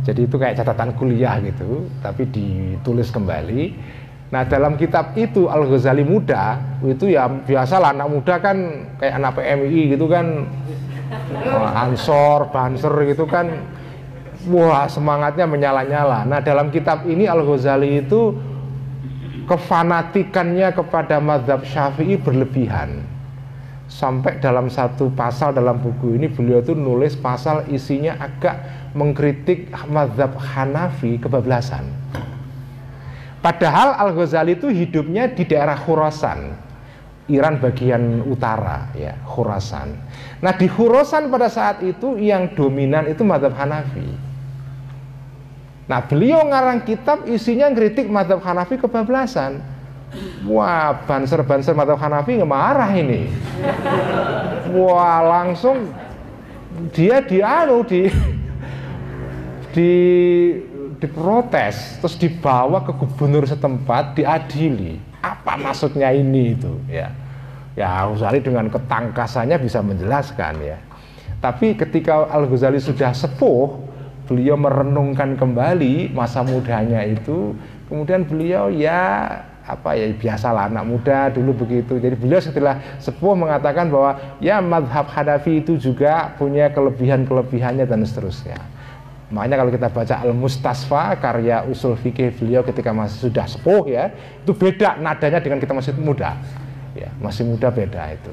jadi 0.03 0.25
itu 0.25 0.35
kayak 0.35 0.57
catatan 0.57 0.97
kuliah 0.97 1.37
gitu 1.43 1.85
tapi 2.01 2.27
ditulis 2.27 3.13
kembali 3.13 3.61
nah 4.33 4.41
dalam 4.49 4.73
kitab 4.73 5.13
itu 5.13 5.45
Al 5.45 5.69
Ghazali 5.69 6.01
muda 6.01 6.57
itu 6.81 7.13
ya 7.13 7.29
biasalah 7.29 7.93
anak 7.93 8.09
muda 8.09 8.41
kan 8.41 8.57
kayak 8.97 9.21
anak 9.21 9.31
PMI 9.37 9.81
gitu 9.93 10.09
kan. 10.09 10.49
Ansor 11.77 12.49
banser 12.49 12.89
gitu 13.13 13.29
kan. 13.29 13.61
Wah 14.49 14.89
semangatnya 14.89 15.45
menyala-nyala. 15.45 16.25
Nah 16.25 16.41
dalam 16.41 16.73
kitab 16.73 17.05
ini 17.05 17.29
Al 17.29 17.45
Ghazali 17.45 18.01
itu 18.01 18.33
kefanatikannya 19.45 20.73
kepada 20.73 21.21
madhab 21.21 21.61
syafi'i 21.61 22.17
berlebihan. 22.17 23.05
Sampai 23.85 24.41
dalam 24.41 24.73
satu 24.73 25.13
pasal 25.13 25.53
dalam 25.53 25.77
buku 25.77 26.17
ini 26.17 26.25
beliau 26.25 26.65
itu 26.65 26.73
nulis 26.73 27.13
pasal 27.13 27.69
isinya 27.69 28.17
agak 28.17 28.57
mengkritik 28.97 29.69
madhab 29.85 30.33
Hanafi 30.41 31.21
kebablasan 31.21 31.85
padahal 33.43 33.99
Al-Ghazali 33.99 34.55
itu 34.55 34.71
hidupnya 34.71 35.27
di 35.35 35.43
daerah 35.43 35.75
Khurasan 35.75 36.55
Iran 37.27 37.59
bagian 37.59 38.23
utara 38.23 38.89
ya 38.95 39.19
Khurasan 39.27 39.99
nah 40.39 40.55
di 40.55 40.71
Khurasan 40.71 41.27
pada 41.27 41.51
saat 41.51 41.83
itu 41.83 42.15
yang 42.15 42.55
dominan 42.55 43.11
itu 43.11 43.27
madhab 43.27 43.51
Hanafi 43.53 44.33
Nah 45.83 45.99
beliau 46.07 46.47
ngarang 46.47 46.87
kitab 46.87 47.27
isinya 47.27 47.67
kritik 47.75 48.07
madhab 48.07 48.39
Hanafi 48.39 48.79
kebablasan. 48.79 49.59
Wah 50.47 50.95
banser-banser 51.03 51.75
madhab 51.75 51.99
Hanafi 51.99 52.39
marah 52.39 52.91
ini. 52.95 53.27
Wah 54.71 55.19
langsung 55.21 55.91
dia 56.95 57.19
dianu 57.19 57.83
di 57.83 58.07
di 59.75 59.91
diprotes 61.03 61.99
terus 61.99 62.15
dibawa 62.15 62.79
ke 62.87 62.95
gubernur 62.95 63.43
setempat 63.43 64.15
diadili. 64.15 64.95
Apa 65.19 65.59
maksudnya 65.59 66.15
ini 66.15 66.55
itu 66.55 66.79
ya? 66.87 67.11
Ya 67.75 68.07
Al 68.07 68.15
Ghazali 68.15 68.39
dengan 68.39 68.71
ketangkasannya 68.71 69.59
bisa 69.59 69.83
menjelaskan 69.83 70.63
ya. 70.63 70.79
Tapi 71.43 71.75
ketika 71.75 72.31
Al 72.31 72.47
Ghazali 72.47 72.79
sudah 72.79 73.11
sepuh 73.11 73.83
beliau 74.23 74.55
merenungkan 74.55 75.35
kembali 75.35 76.15
masa 76.15 76.39
mudanya 76.39 77.03
itu. 77.03 77.51
Kemudian 77.91 78.23
beliau 78.23 78.71
ya 78.71 79.27
apa 79.63 79.95
ya 79.95 80.11
biasalah 80.15 80.71
anak 80.71 80.87
muda 80.87 81.27
dulu 81.35 81.67
begitu. 81.67 81.99
Jadi 81.99 82.15
beliau 82.15 82.39
setelah 82.39 82.79
sepuh 83.03 83.35
mengatakan 83.35 83.91
bahwa 83.91 84.39
ya 84.39 84.63
madhab 84.63 85.11
Hanafi 85.11 85.59
itu 85.59 85.75
juga 85.75 86.31
punya 86.39 86.71
kelebihan-kelebihannya 86.71 87.83
dan 87.83 88.07
seterusnya 88.07 88.72
Makanya 89.33 89.65
kalau 89.65 89.71
kita 89.73 89.89
baca 89.89 90.15
Al-Mustasfa 90.21 91.17
karya 91.17 91.65
usul 91.65 91.97
fikih 91.97 92.37
beliau 92.37 92.61
ketika 92.61 92.93
masih 92.93 93.33
sudah 93.33 93.49
sepuh 93.49 93.89
ya, 93.89 94.13
itu 94.45 94.53
beda 94.53 95.01
nadanya 95.01 95.41
dengan 95.41 95.57
kita 95.57 95.73
masih 95.73 95.97
muda. 95.97 96.37
Ya, 96.93 97.09
masih 97.17 97.49
muda 97.49 97.73
beda 97.73 98.13
itu. 98.13 98.29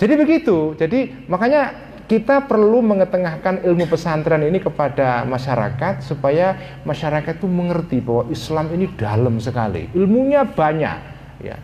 Jadi 0.00 0.16
begitu. 0.16 0.72
Jadi 0.80 1.28
makanya 1.28 1.76
kita 2.08 2.48
perlu 2.48 2.80
mengetengahkan 2.80 3.60
ilmu 3.68 3.84
pesantren 3.84 4.40
ini 4.40 4.64
kepada 4.64 5.28
masyarakat 5.28 6.00
supaya 6.00 6.80
masyarakat 6.88 7.36
itu 7.36 7.44
mengerti 7.44 8.00
bahwa 8.00 8.24
Islam 8.32 8.72
ini 8.72 8.88
dalam 8.96 9.36
sekali. 9.44 9.92
Ilmunya 9.92 10.48
banyak, 10.48 10.98
ya. 11.44 11.60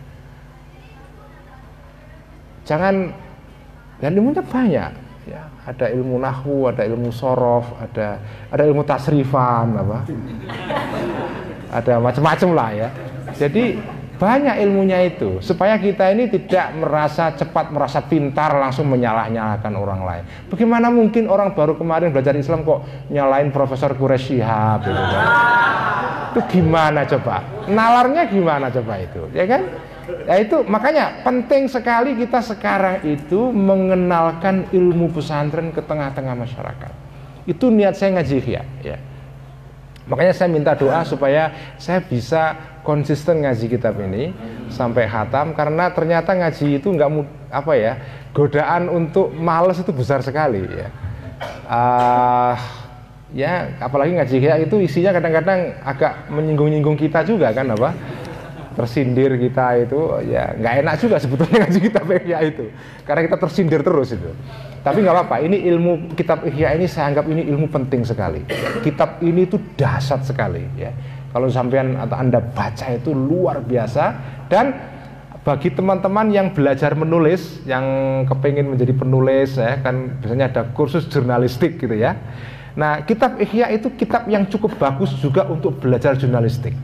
Jangan 2.69 3.09
dan 3.97 4.11
ilmunya 4.13 4.45
banyak 4.45 5.06
ya 5.27 5.43
ada 5.67 5.91
ilmu 5.91 6.15
nahwu 6.17 6.71
ada 6.71 6.87
ilmu 6.87 7.11
sorof 7.11 7.75
ada 7.83 8.23
ada 8.47 8.63
ilmu 8.63 8.87
tasrifan 8.87 9.75
apa? 9.75 10.07
Ada 11.67 11.99
macam-macam 11.99 12.49
lah 12.55 12.69
ya. 12.71 12.89
Jadi 13.35 13.75
banyak 14.17 14.55
ilmunya 14.65 14.97
itu 15.05 15.37
supaya 15.45 15.77
kita 15.77 16.09
ini 16.09 16.25
tidak 16.25 16.73
merasa 16.73 17.37
cepat 17.37 17.69
merasa 17.69 18.01
pintar 18.01 18.49
langsung 18.57 18.89
menyalah-nyalahkan 18.89 19.73
orang 19.77 20.01
lain. 20.01 20.23
Bagaimana 20.49 20.89
mungkin 20.89 21.29
orang 21.29 21.53
baru 21.53 21.77
kemarin 21.77 22.09
belajar 22.09 22.33
Islam 22.33 22.65
kok 22.65 22.81
nyalain 23.13 23.53
Profesor 23.53 23.93
Quraisy 23.93 24.41
Shihab 24.41 24.81
gitu 24.89 24.97
kan? 24.97 25.27
itu 26.27 26.41
gimana 26.59 27.01
coba? 27.05 27.41
Nalarnya 27.69 28.29
gimana 28.29 28.69
coba 28.69 29.01
itu 29.01 29.21
ya 29.33 29.45
kan 29.45 29.61
Ya 30.27 30.39
itu 30.39 30.63
makanya 30.63 31.23
penting 31.23 31.67
sekali 31.67 32.15
kita 32.15 32.39
sekarang 32.39 33.03
itu 33.03 33.51
mengenalkan 33.51 34.67
ilmu 34.71 35.11
pesantren 35.11 35.75
ke 35.75 35.83
tengah-tengah 35.83 36.35
masyarakat. 36.35 36.93
Itu 37.47 37.71
niat 37.71 37.95
saya 37.95 38.19
ngaji 38.19 38.37
ya, 38.43 38.63
ya. 38.83 38.97
Makanya 40.07 40.31
saya 40.31 40.47
minta 40.47 40.71
doa 40.71 41.03
supaya 41.03 41.75
saya 41.75 41.99
bisa 41.99 42.55
konsisten 42.87 43.43
ngaji 43.43 43.67
kitab 43.67 43.99
ini 43.99 44.31
sampai 44.71 45.03
hatam 45.03 45.51
karena 45.51 45.91
ternyata 45.91 46.31
ngaji 46.31 46.79
itu 46.79 46.87
nggak 46.87 47.09
apa 47.51 47.73
ya 47.75 47.93
godaan 48.31 48.87
untuk 48.87 49.35
males 49.35 49.75
itu 49.83 49.91
besar 49.91 50.23
sekali 50.23 50.63
ya. 50.63 50.87
Uh, 51.67 52.55
ya 53.35 53.75
apalagi 53.83 54.15
ngaji 54.15 54.35
ya 54.39 54.55
itu 54.55 54.79
isinya 54.79 55.11
kadang-kadang 55.11 55.75
agak 55.83 56.31
menyinggung-nyinggung 56.31 56.95
kita 56.95 57.27
juga 57.27 57.51
kan 57.51 57.67
apa 57.75 57.91
tersindir 58.77 59.33
kita 59.41 59.89
itu 59.89 59.97
ya 60.29 60.53
nggak 60.53 60.73
enak 60.85 60.95
juga 61.01 61.17
sebetulnya 61.17 61.57
ngaji 61.65 61.79
kitab 61.81 62.05
ihya 62.13 62.37
itu. 62.45 62.69
Karena 63.01 63.25
kita 63.25 63.37
tersindir 63.41 63.81
terus 63.81 64.13
itu. 64.13 64.29
Tapi 64.85 65.01
nggak 65.01 65.15
apa-apa 65.17 65.41
ini 65.41 65.65
ilmu 65.65 66.13
kitab 66.13 66.45
ihya 66.45 66.77
ini 66.77 66.85
saya 66.85 67.09
anggap 67.09 67.25
ini 67.25 67.41
ilmu 67.49 67.73
penting 67.73 68.05
sekali. 68.05 68.45
Kitab 68.85 69.17
ini 69.25 69.49
itu 69.49 69.57
dahsyat 69.73 70.21
sekali 70.21 70.61
ya. 70.77 70.93
Kalau 71.33 71.49
sampean 71.49 71.97
atau 71.97 72.21
anda 72.21 72.37
baca 72.37 72.85
itu 72.93 73.17
luar 73.17 73.65
biasa. 73.65 74.03
Dan 74.45 74.77
bagi 75.41 75.73
teman-teman 75.73 76.29
yang 76.29 76.53
belajar 76.53 76.93
menulis 76.93 77.65
yang 77.65 77.83
kepengen 78.29 78.77
menjadi 78.77 78.93
penulis 78.93 79.55
ya 79.55 79.79
kan 79.79 80.21
biasanya 80.21 80.45
ada 80.53 80.61
kursus 80.69 81.09
jurnalistik 81.09 81.81
gitu 81.81 81.97
ya. 81.97 82.13
Nah 82.77 83.01
kitab 83.09 83.41
ihya 83.41 83.73
itu 83.73 83.89
kitab 83.97 84.29
yang 84.29 84.45
cukup 84.45 84.77
bagus 84.77 85.17
juga 85.17 85.49
untuk 85.49 85.81
belajar 85.81 86.13
jurnalistik 86.13 86.77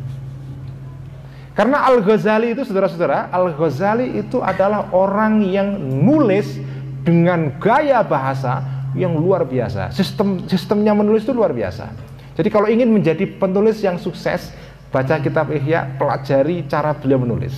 karena 1.53 1.85
Al-Ghazali 1.85 2.57
itu 2.57 2.65
saudara-saudara, 2.65 3.29
Al-Ghazali 3.29 4.17
itu 4.17 4.41
adalah 4.41 4.89
orang 4.89 5.45
yang 5.45 5.77
nulis 5.77 6.57
dengan 7.05 7.53
gaya 7.61 8.01
bahasa 8.01 8.65
yang 8.97 9.13
luar 9.13 9.45
biasa. 9.45 9.93
Sistem 9.93 10.49
sistemnya 10.49 10.97
menulis 10.97 11.21
itu 11.21 11.33
luar 11.33 11.53
biasa. 11.53 11.93
Jadi 12.33 12.49
kalau 12.49 12.65
ingin 12.65 12.89
menjadi 12.89 13.29
penulis 13.37 13.85
yang 13.85 14.01
sukses, 14.01 14.49
baca 14.89 15.21
kitab 15.21 15.53
Ihya, 15.53 15.93
pelajari 16.01 16.65
cara 16.65 16.97
beliau 16.97 17.21
menulis. 17.21 17.53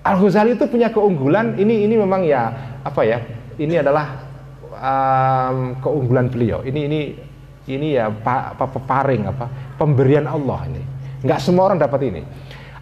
Al-Ghazali 0.00 0.56
itu 0.56 0.64
punya 0.64 0.88
keunggulan, 0.88 1.60
ini 1.60 1.84
ini 1.84 1.94
memang 2.00 2.24
ya 2.24 2.56
apa 2.80 3.04
ya? 3.04 3.20
Ini 3.60 3.84
adalah 3.84 4.16
um, 4.72 5.76
keunggulan 5.76 6.32
beliau. 6.32 6.64
Ini 6.64 6.80
ini 6.88 7.00
ini 7.68 8.00
ya 8.00 8.08
apa 8.08 8.64
peparing 8.64 9.28
apa 9.28 9.76
pemberian 9.76 10.24
Allah 10.24 10.72
ini. 10.72 11.01
Nggak 11.22 11.38
semua 11.38 11.70
orang 11.70 11.78
dapat 11.78 12.00
ini. 12.10 12.22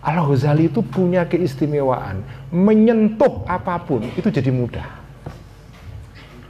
Al 0.00 0.16
Ghazali 0.24 0.72
itu 0.72 0.80
punya 0.80 1.28
keistimewaan, 1.28 2.24
menyentuh 2.48 3.44
apa 3.44 3.76
pun 3.84 4.00
itu 4.16 4.32
jadi 4.32 4.48
mudah. 4.48 4.88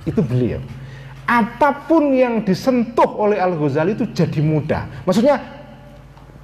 Itu 0.07 0.23
beliau. 0.23 0.63
Apa 1.27 1.87
pun 1.91 2.15
yang 2.15 2.47
disentuh 2.47 3.11
oleh 3.19 3.43
Al 3.43 3.59
Ghazali 3.59 3.99
itu 3.99 4.07
jadi 4.07 4.39
mudah. 4.39 4.87
Maksudnya 5.03 5.43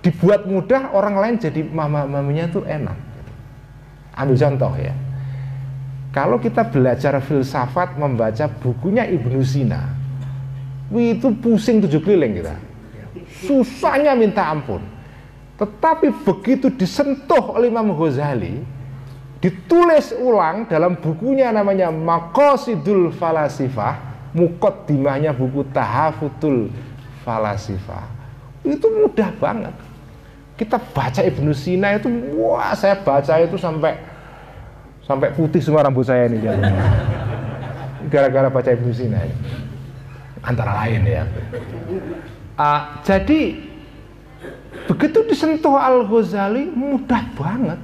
dibuat 0.03 0.51
mudah 0.51 0.91
orang 0.91 1.15
lain 1.15 1.35
jadi 1.39 1.63
mama 1.63 2.11
mamanya 2.11 2.51
itu 2.51 2.67
enak. 2.67 2.99
Ambil 4.19 4.37
contoh 4.39 4.75
ya. 4.75 4.95
Kalau 6.11 6.43
kita 6.43 6.67
belajar 6.67 7.23
filsafat 7.23 7.95
membaca 8.01 8.49
bukunya 8.49 9.05
Ibnu 9.05 9.45
Sina, 9.47 9.95
itu 10.91 11.29
pusing 11.39 11.85
tujuh 11.87 12.03
keliling 12.03 12.41
kita. 12.43 12.57
Susahnya 13.47 14.17
minta 14.17 14.49
ampun 14.49 14.96
tetapi 15.57 16.13
begitu 16.21 16.69
disentuh 16.69 17.57
oleh 17.57 17.73
Imam 17.73 17.97
Ghazali, 17.97 18.61
ditulis 19.41 20.13
ulang 20.21 20.69
dalam 20.69 21.01
bukunya 21.01 21.49
namanya 21.49 21.89
Maqasidul 21.89 23.09
Falasifah, 23.17 23.97
mukaddimahnya 24.37 25.33
buku 25.33 25.65
Tahafutul 25.73 26.69
Falasifah. 27.25 28.05
Itu 28.69 28.85
mudah 29.01 29.33
banget. 29.41 29.73
Kita 30.61 30.77
baca 30.77 31.25
Ibnu 31.25 31.53
Sina 31.57 31.97
itu, 31.97 32.09
wah 32.37 32.77
saya 32.77 33.01
baca 33.01 33.41
itu 33.41 33.57
sampai 33.57 33.97
sampai 35.05 35.33
putih 35.33 35.63
semua 35.63 35.87
rambut 35.87 36.03
saya 36.03 36.27
ini 36.29 36.43
Gara-gara 38.13 38.53
baca 38.53 38.69
Ibnu 38.77 38.93
Sina 38.93 39.25
ini. 39.25 39.37
Antara 40.45 40.85
lain 40.85 41.01
ya. 41.09 41.25
Uh, 42.57 42.81
jadi 43.05 43.66
Begitu 44.87 45.19
disentuh 45.27 45.75
Al-Ghazali 45.75 46.71
mudah 46.71 47.23
banget. 47.35 47.81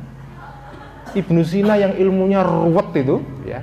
Ibnu 1.13 1.43
Sina 1.45 1.77
yang 1.77 1.93
ilmunya 1.99 2.41
ruwet 2.41 2.89
itu 2.97 3.21
ya 3.45 3.61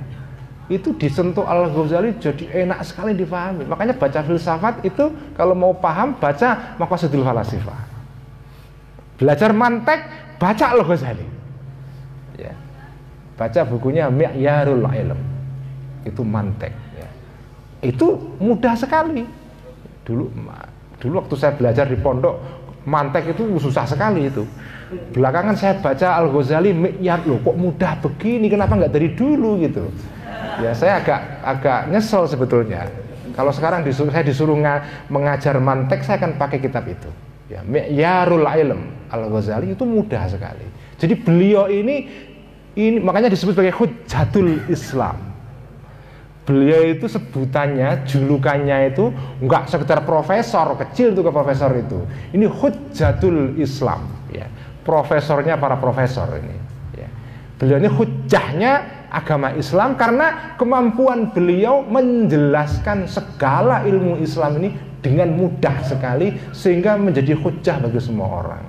itu 0.70 0.94
disentuh 0.94 1.42
Al-Ghazali 1.42 2.14
jadi 2.22 2.62
enak 2.62 2.86
sekali 2.86 3.10
difahami. 3.18 3.66
Makanya 3.66 3.98
baca 3.98 4.22
filsafat 4.22 4.86
itu 4.86 5.10
kalau 5.34 5.58
mau 5.58 5.74
paham 5.74 6.14
baca 6.14 6.78
Maqasidul 6.78 7.26
Falasifah. 7.26 7.80
Belajar 9.18 9.50
mantek 9.50 10.06
baca 10.38 10.64
Al-Ghazali. 10.70 11.26
Ya. 12.38 12.54
Baca 13.34 13.60
bukunya 13.66 14.06
Mi'yarul 14.14 14.86
Ilm. 14.86 15.20
Itu 16.06 16.22
mantek 16.22 16.70
ya. 16.94 17.08
Itu 17.82 18.38
mudah 18.38 18.78
sekali. 18.78 19.26
Dulu 20.06 20.30
dulu 21.02 21.14
waktu 21.18 21.34
saya 21.34 21.58
belajar 21.58 21.90
di 21.90 21.98
pondok 21.98 22.59
mantek 22.84 23.36
itu 23.36 23.42
susah 23.60 23.84
sekali 23.84 24.28
itu. 24.28 24.44
Belakangan 25.14 25.54
saya 25.54 25.78
baca 25.78 26.18
Al 26.18 26.28
Ghazali 26.34 26.74
ya 26.98 27.20
loh 27.22 27.38
kok 27.40 27.56
mudah 27.56 27.92
begini? 28.02 28.50
Kenapa 28.50 28.74
nggak 28.74 28.92
dari 28.92 29.14
dulu? 29.14 29.60
gitu. 29.62 29.86
Ya 30.60 30.74
saya 30.74 30.98
agak 31.00 31.20
agak 31.46 31.80
nyesel 31.94 32.26
sebetulnya. 32.26 32.90
Kalau 33.36 33.54
sekarang 33.54 33.86
disuruh 33.86 34.10
saya 34.10 34.26
disuruh 34.26 34.58
mengajar 35.08 35.54
mantek 35.62 36.02
saya 36.02 36.18
akan 36.20 36.36
pakai 36.36 36.58
kitab 36.58 36.84
itu. 36.90 37.08
Ya 37.46 37.62
Mi'yarul 37.62 38.46
Ilm. 38.46 38.82
Al 39.10 39.26
Ghazali 39.30 39.74
itu 39.74 39.86
mudah 39.86 40.26
sekali. 40.26 40.66
Jadi 40.98 41.14
beliau 41.16 41.70
ini 41.70 42.06
ini 42.74 42.98
makanya 43.02 43.30
disebut 43.30 43.58
sebagai 43.58 43.74
hujatul 43.74 44.62
Islam 44.70 45.29
beliau 46.50 46.82
itu 46.82 47.06
sebutannya, 47.06 48.02
julukannya 48.02 48.90
itu 48.90 49.14
nggak 49.38 49.70
sekedar 49.70 50.02
profesor, 50.02 50.74
kecil 50.74 51.14
tuh 51.14 51.22
ke 51.22 51.30
profesor 51.30 51.70
itu. 51.78 52.02
Ini 52.34 52.50
hujjatul 52.50 53.54
Islam, 53.62 54.10
ya. 54.34 54.50
Profesornya 54.82 55.54
para 55.54 55.78
profesor 55.78 56.26
ini. 56.34 56.58
Ya. 56.98 57.06
Beliau 57.54 57.78
ini 57.78 57.86
hujahnya 57.86 59.06
agama 59.14 59.54
Islam 59.54 59.94
karena 59.94 60.58
kemampuan 60.58 61.30
beliau 61.30 61.86
menjelaskan 61.86 63.06
segala 63.06 63.86
ilmu 63.86 64.18
Islam 64.18 64.58
ini 64.58 64.74
dengan 64.98 65.30
mudah 65.30 65.86
sekali 65.86 66.34
sehingga 66.50 66.98
menjadi 66.98 67.38
hujah 67.38 67.78
bagi 67.78 68.02
semua 68.02 68.26
orang. 68.42 68.64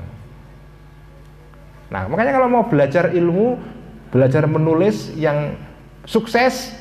Nah, 1.90 2.06
makanya 2.06 2.38
kalau 2.38 2.48
mau 2.48 2.64
belajar 2.70 3.10
ilmu, 3.12 3.58
belajar 4.14 4.46
menulis 4.46 5.12
yang 5.18 5.58
sukses, 6.06 6.72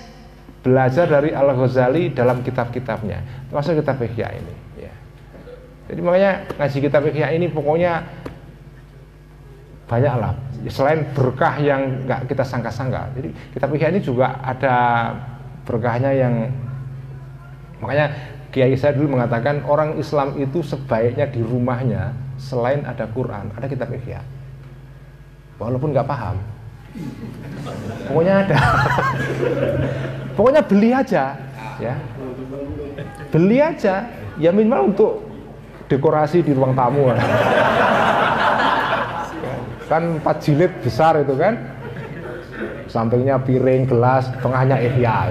belajar 0.60 1.08
dari 1.08 1.32
Al 1.32 1.52
Ghazali 1.56 2.12
dalam 2.12 2.44
kitab-kitabnya, 2.44 3.48
termasuk 3.48 3.80
kitab 3.80 3.96
Ihya 4.00 4.28
ini. 4.36 4.54
Ya. 4.76 4.94
Jadi 5.88 6.00
makanya 6.04 6.32
ngaji 6.60 6.78
kitab 6.84 7.02
Ihya 7.08 7.28
ini 7.32 7.46
pokoknya 7.48 8.04
banyak 9.88 10.14
lah. 10.20 10.32
Selain 10.68 11.08
berkah 11.16 11.56
yang 11.58 12.04
nggak 12.04 12.28
kita 12.28 12.44
sangka-sangka, 12.44 13.10
jadi 13.16 13.28
kitab 13.56 13.72
Ihya 13.72 13.88
ini 13.90 14.00
juga 14.04 14.36
ada 14.44 14.76
berkahnya 15.64 16.12
yang 16.12 16.34
makanya 17.80 18.12
Kiai 18.50 18.74
saya 18.74 18.98
dulu 18.98 19.14
mengatakan 19.14 19.62
orang 19.62 19.94
Islam 19.94 20.34
itu 20.34 20.58
sebaiknya 20.66 21.30
di 21.30 21.38
rumahnya 21.38 22.10
selain 22.34 22.82
ada 22.82 23.06
Quran, 23.06 23.54
ada 23.54 23.70
kitab 23.70 23.94
Ihya 23.94 24.20
walaupun 25.60 25.92
nggak 25.92 26.08
paham 26.08 26.40
pokoknya 28.08 28.34
ada. 28.46 28.58
Pokoknya 30.34 30.62
beli 30.64 30.90
aja 30.94 31.24
ya. 31.78 31.94
Beli 33.30 33.58
aja. 33.62 34.08
Ya 34.40 34.50
minimal 34.56 34.94
untuk 34.94 35.26
dekorasi 35.90 36.40
di 36.40 36.56
ruang 36.56 36.72
tamu. 36.72 37.12
Kan 39.90 40.22
empat 40.22 40.36
jilid 40.42 40.72
besar 40.80 41.20
itu 41.20 41.34
kan. 41.36 41.56
Sampingnya 42.90 43.38
piring 43.38 43.86
gelas 43.86 44.26
tengahnya 44.42 44.82
ihya 44.82 45.30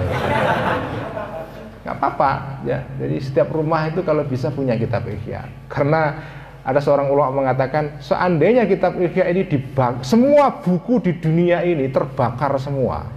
nggak 1.89 1.95
apa-apa 1.95 2.31
ya. 2.69 2.85
Jadi 3.01 3.17
setiap 3.17 3.49
rumah 3.49 3.89
itu 3.89 4.05
kalau 4.05 4.21
bisa 4.21 4.53
punya 4.53 4.77
kitab 4.77 5.09
ihya 5.09 5.49
karena 5.65 6.21
ada 6.69 6.77
seorang 6.77 7.09
ulama 7.09 7.41
mengatakan 7.41 7.97
seandainya 7.97 8.69
kitab 8.69 8.93
Ihya 9.01 9.25
ini 9.33 9.41
dibak 9.49 10.05
semua 10.05 10.53
buku 10.61 11.01
di 11.01 11.17
dunia 11.17 11.65
ini 11.65 11.89
terbakar 11.89 12.53
semua. 12.61 13.09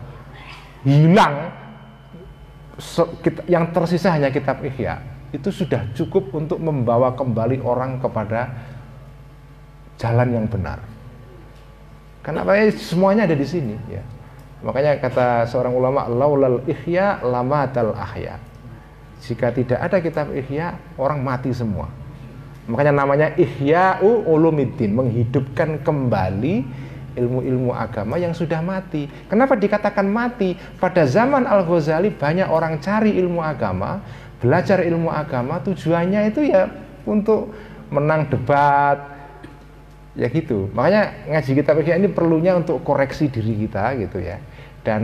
Hilang 0.89 1.53
yang 3.45 3.69
tersisa 3.77 4.09
hanya 4.09 4.33
kitab 4.33 4.65
Ihya. 4.65 5.05
Itu 5.37 5.53
sudah 5.53 5.85
cukup 5.93 6.33
untuk 6.33 6.65
membawa 6.65 7.13
kembali 7.13 7.61
orang 7.61 8.01
kepada 8.01 8.57
jalan 10.01 10.29
yang 10.33 10.47
benar. 10.49 10.81
Kenapa 12.25 12.57
ya 12.57 12.73
semuanya 12.73 13.29
ada 13.29 13.37
di 13.37 13.45
sini 13.45 13.77
ya? 13.93 14.01
Makanya 14.65 14.97
kata 14.97 15.45
seorang 15.45 15.77
ulama 15.77 16.09
laulal 16.09 16.65
ihya 16.65 17.21
lamatal 17.21 17.93
ahya. 17.93 18.41
Jika 19.21 19.53
tidak 19.53 19.77
ada 19.77 20.01
kitab 20.01 20.33
ihya 20.33 20.81
orang 20.97 21.21
mati 21.21 21.53
semua 21.53 22.02
Makanya 22.71 22.95
namanya 22.95 23.29
Ihya'u 23.35 24.23
Ulumiddin, 24.27 24.95
menghidupkan 24.95 25.83
kembali 25.83 26.63
ilmu-ilmu 27.19 27.75
agama 27.75 28.17
yang 28.17 28.33
sudah 28.33 28.63
mati. 28.65 29.11
Kenapa 29.29 29.59
dikatakan 29.59 30.07
mati? 30.07 30.57
Pada 30.79 31.05
zaman 31.05 31.45
Al-Ghazali 31.45 32.15
banyak 32.15 32.49
orang 32.49 32.79
cari 32.79 33.19
ilmu 33.19 33.43
agama, 33.43 34.01
belajar 34.39 34.81
ilmu 34.81 35.11
agama 35.11 35.61
tujuannya 35.61 36.31
itu 36.33 36.49
ya 36.49 36.71
untuk 37.05 37.53
menang 37.93 38.31
debat, 38.31 38.97
ya 40.17 40.31
gitu. 40.31 40.71
Makanya 40.73 41.29
ngaji 41.29 41.51
kita 41.59 41.71
ini 41.99 42.09
perlunya 42.09 42.57
untuk 42.57 42.81
koreksi 42.87 43.29
diri 43.29 43.67
kita 43.67 43.93
gitu 44.01 44.23
ya 44.23 44.39
dan 44.83 45.03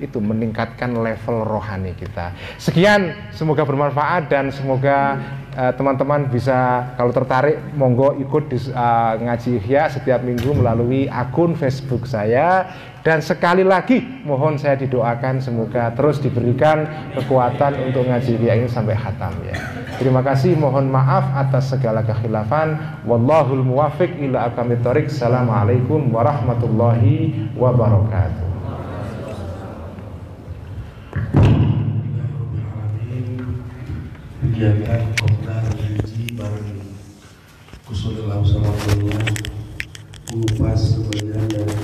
itu 0.00 0.16
meningkatkan 0.16 0.96
level 0.96 1.44
rohani 1.44 1.92
kita. 1.92 2.32
Sekian, 2.56 3.12
semoga 3.36 3.68
bermanfaat 3.68 4.32
dan 4.32 4.48
semoga 4.48 5.20
teman-teman 5.60 6.24
uh, 6.24 6.30
bisa 6.32 6.88
kalau 6.96 7.12
tertarik 7.12 7.60
monggo 7.76 8.16
ikut 8.16 8.48
di 8.48 8.58
uh, 8.72 9.20
ngaji 9.20 9.60
Ihya 9.60 9.92
setiap 9.92 10.24
minggu 10.24 10.56
melalui 10.56 11.04
akun 11.12 11.52
Facebook 11.52 12.08
saya 12.08 12.64
dan 13.04 13.20
sekali 13.20 13.60
lagi 13.60 14.00
mohon 14.24 14.56
saya 14.56 14.80
didoakan 14.80 15.44
semoga 15.44 15.92
terus 15.92 16.16
diberikan 16.16 16.88
kekuatan 17.12 17.92
untuk 17.92 18.08
ngaji 18.08 18.40
Ihya 18.40 18.56
ini 18.56 18.68
sampai 18.72 18.96
hatam 18.96 19.36
ya. 19.44 19.56
Terima 20.00 20.24
kasih, 20.24 20.56
mohon 20.56 20.88
maaf 20.88 21.28
atas 21.36 21.76
segala 21.76 22.00
kekhilafan. 22.00 23.04
Wallahul 23.04 23.60
muwafiq 23.60 24.16
ila 24.16 24.48
aqwamit 24.48 24.80
Assalamualaikum 24.80 26.08
warahmatullahi 26.08 27.52
wabarakatuh. 27.52 28.50
kegiatan 34.60 35.39
Kusulillah 37.90 38.38
Sallallahu 38.46 39.10
mengupas 40.30 40.94
sebagian 40.94 41.42
dari 41.50 41.74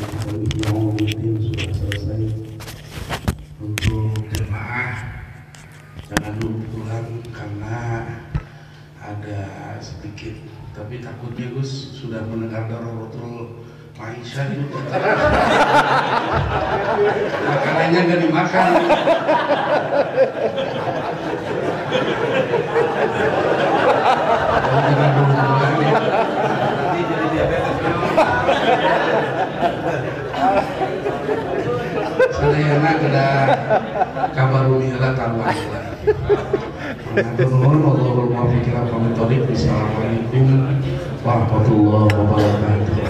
yang 0.62 0.94
mungkin 0.94 1.34
sudah 1.42 1.66
selesai 1.66 2.30
untuk 3.58 4.14
jemaah 4.30 5.02
jangan 6.06 6.38
dulu 6.38 6.62
pulang 6.70 7.10
karena 7.34 8.06
ada 9.02 9.42
sedikit 9.82 10.46
tapi 10.78 11.02
takutnya 11.02 11.50
Gus 11.50 11.98
sudah 11.98 12.22
mendengar 12.30 12.70
daruratul 12.70 13.66
Maisha 13.98 14.46
itu 14.46 14.62
makanannya 17.50 18.00
nggak 18.06 18.20
dimakan 18.22 18.68
Sadayana 32.36 32.90
kada 32.98 33.26
kabar 34.34 34.66
mihla 34.74 35.14
tawa. 35.14 35.54
Assalamualaikum 37.16 38.26
warahmatullahi 41.22 42.10
wabarakatuh. 42.10 43.06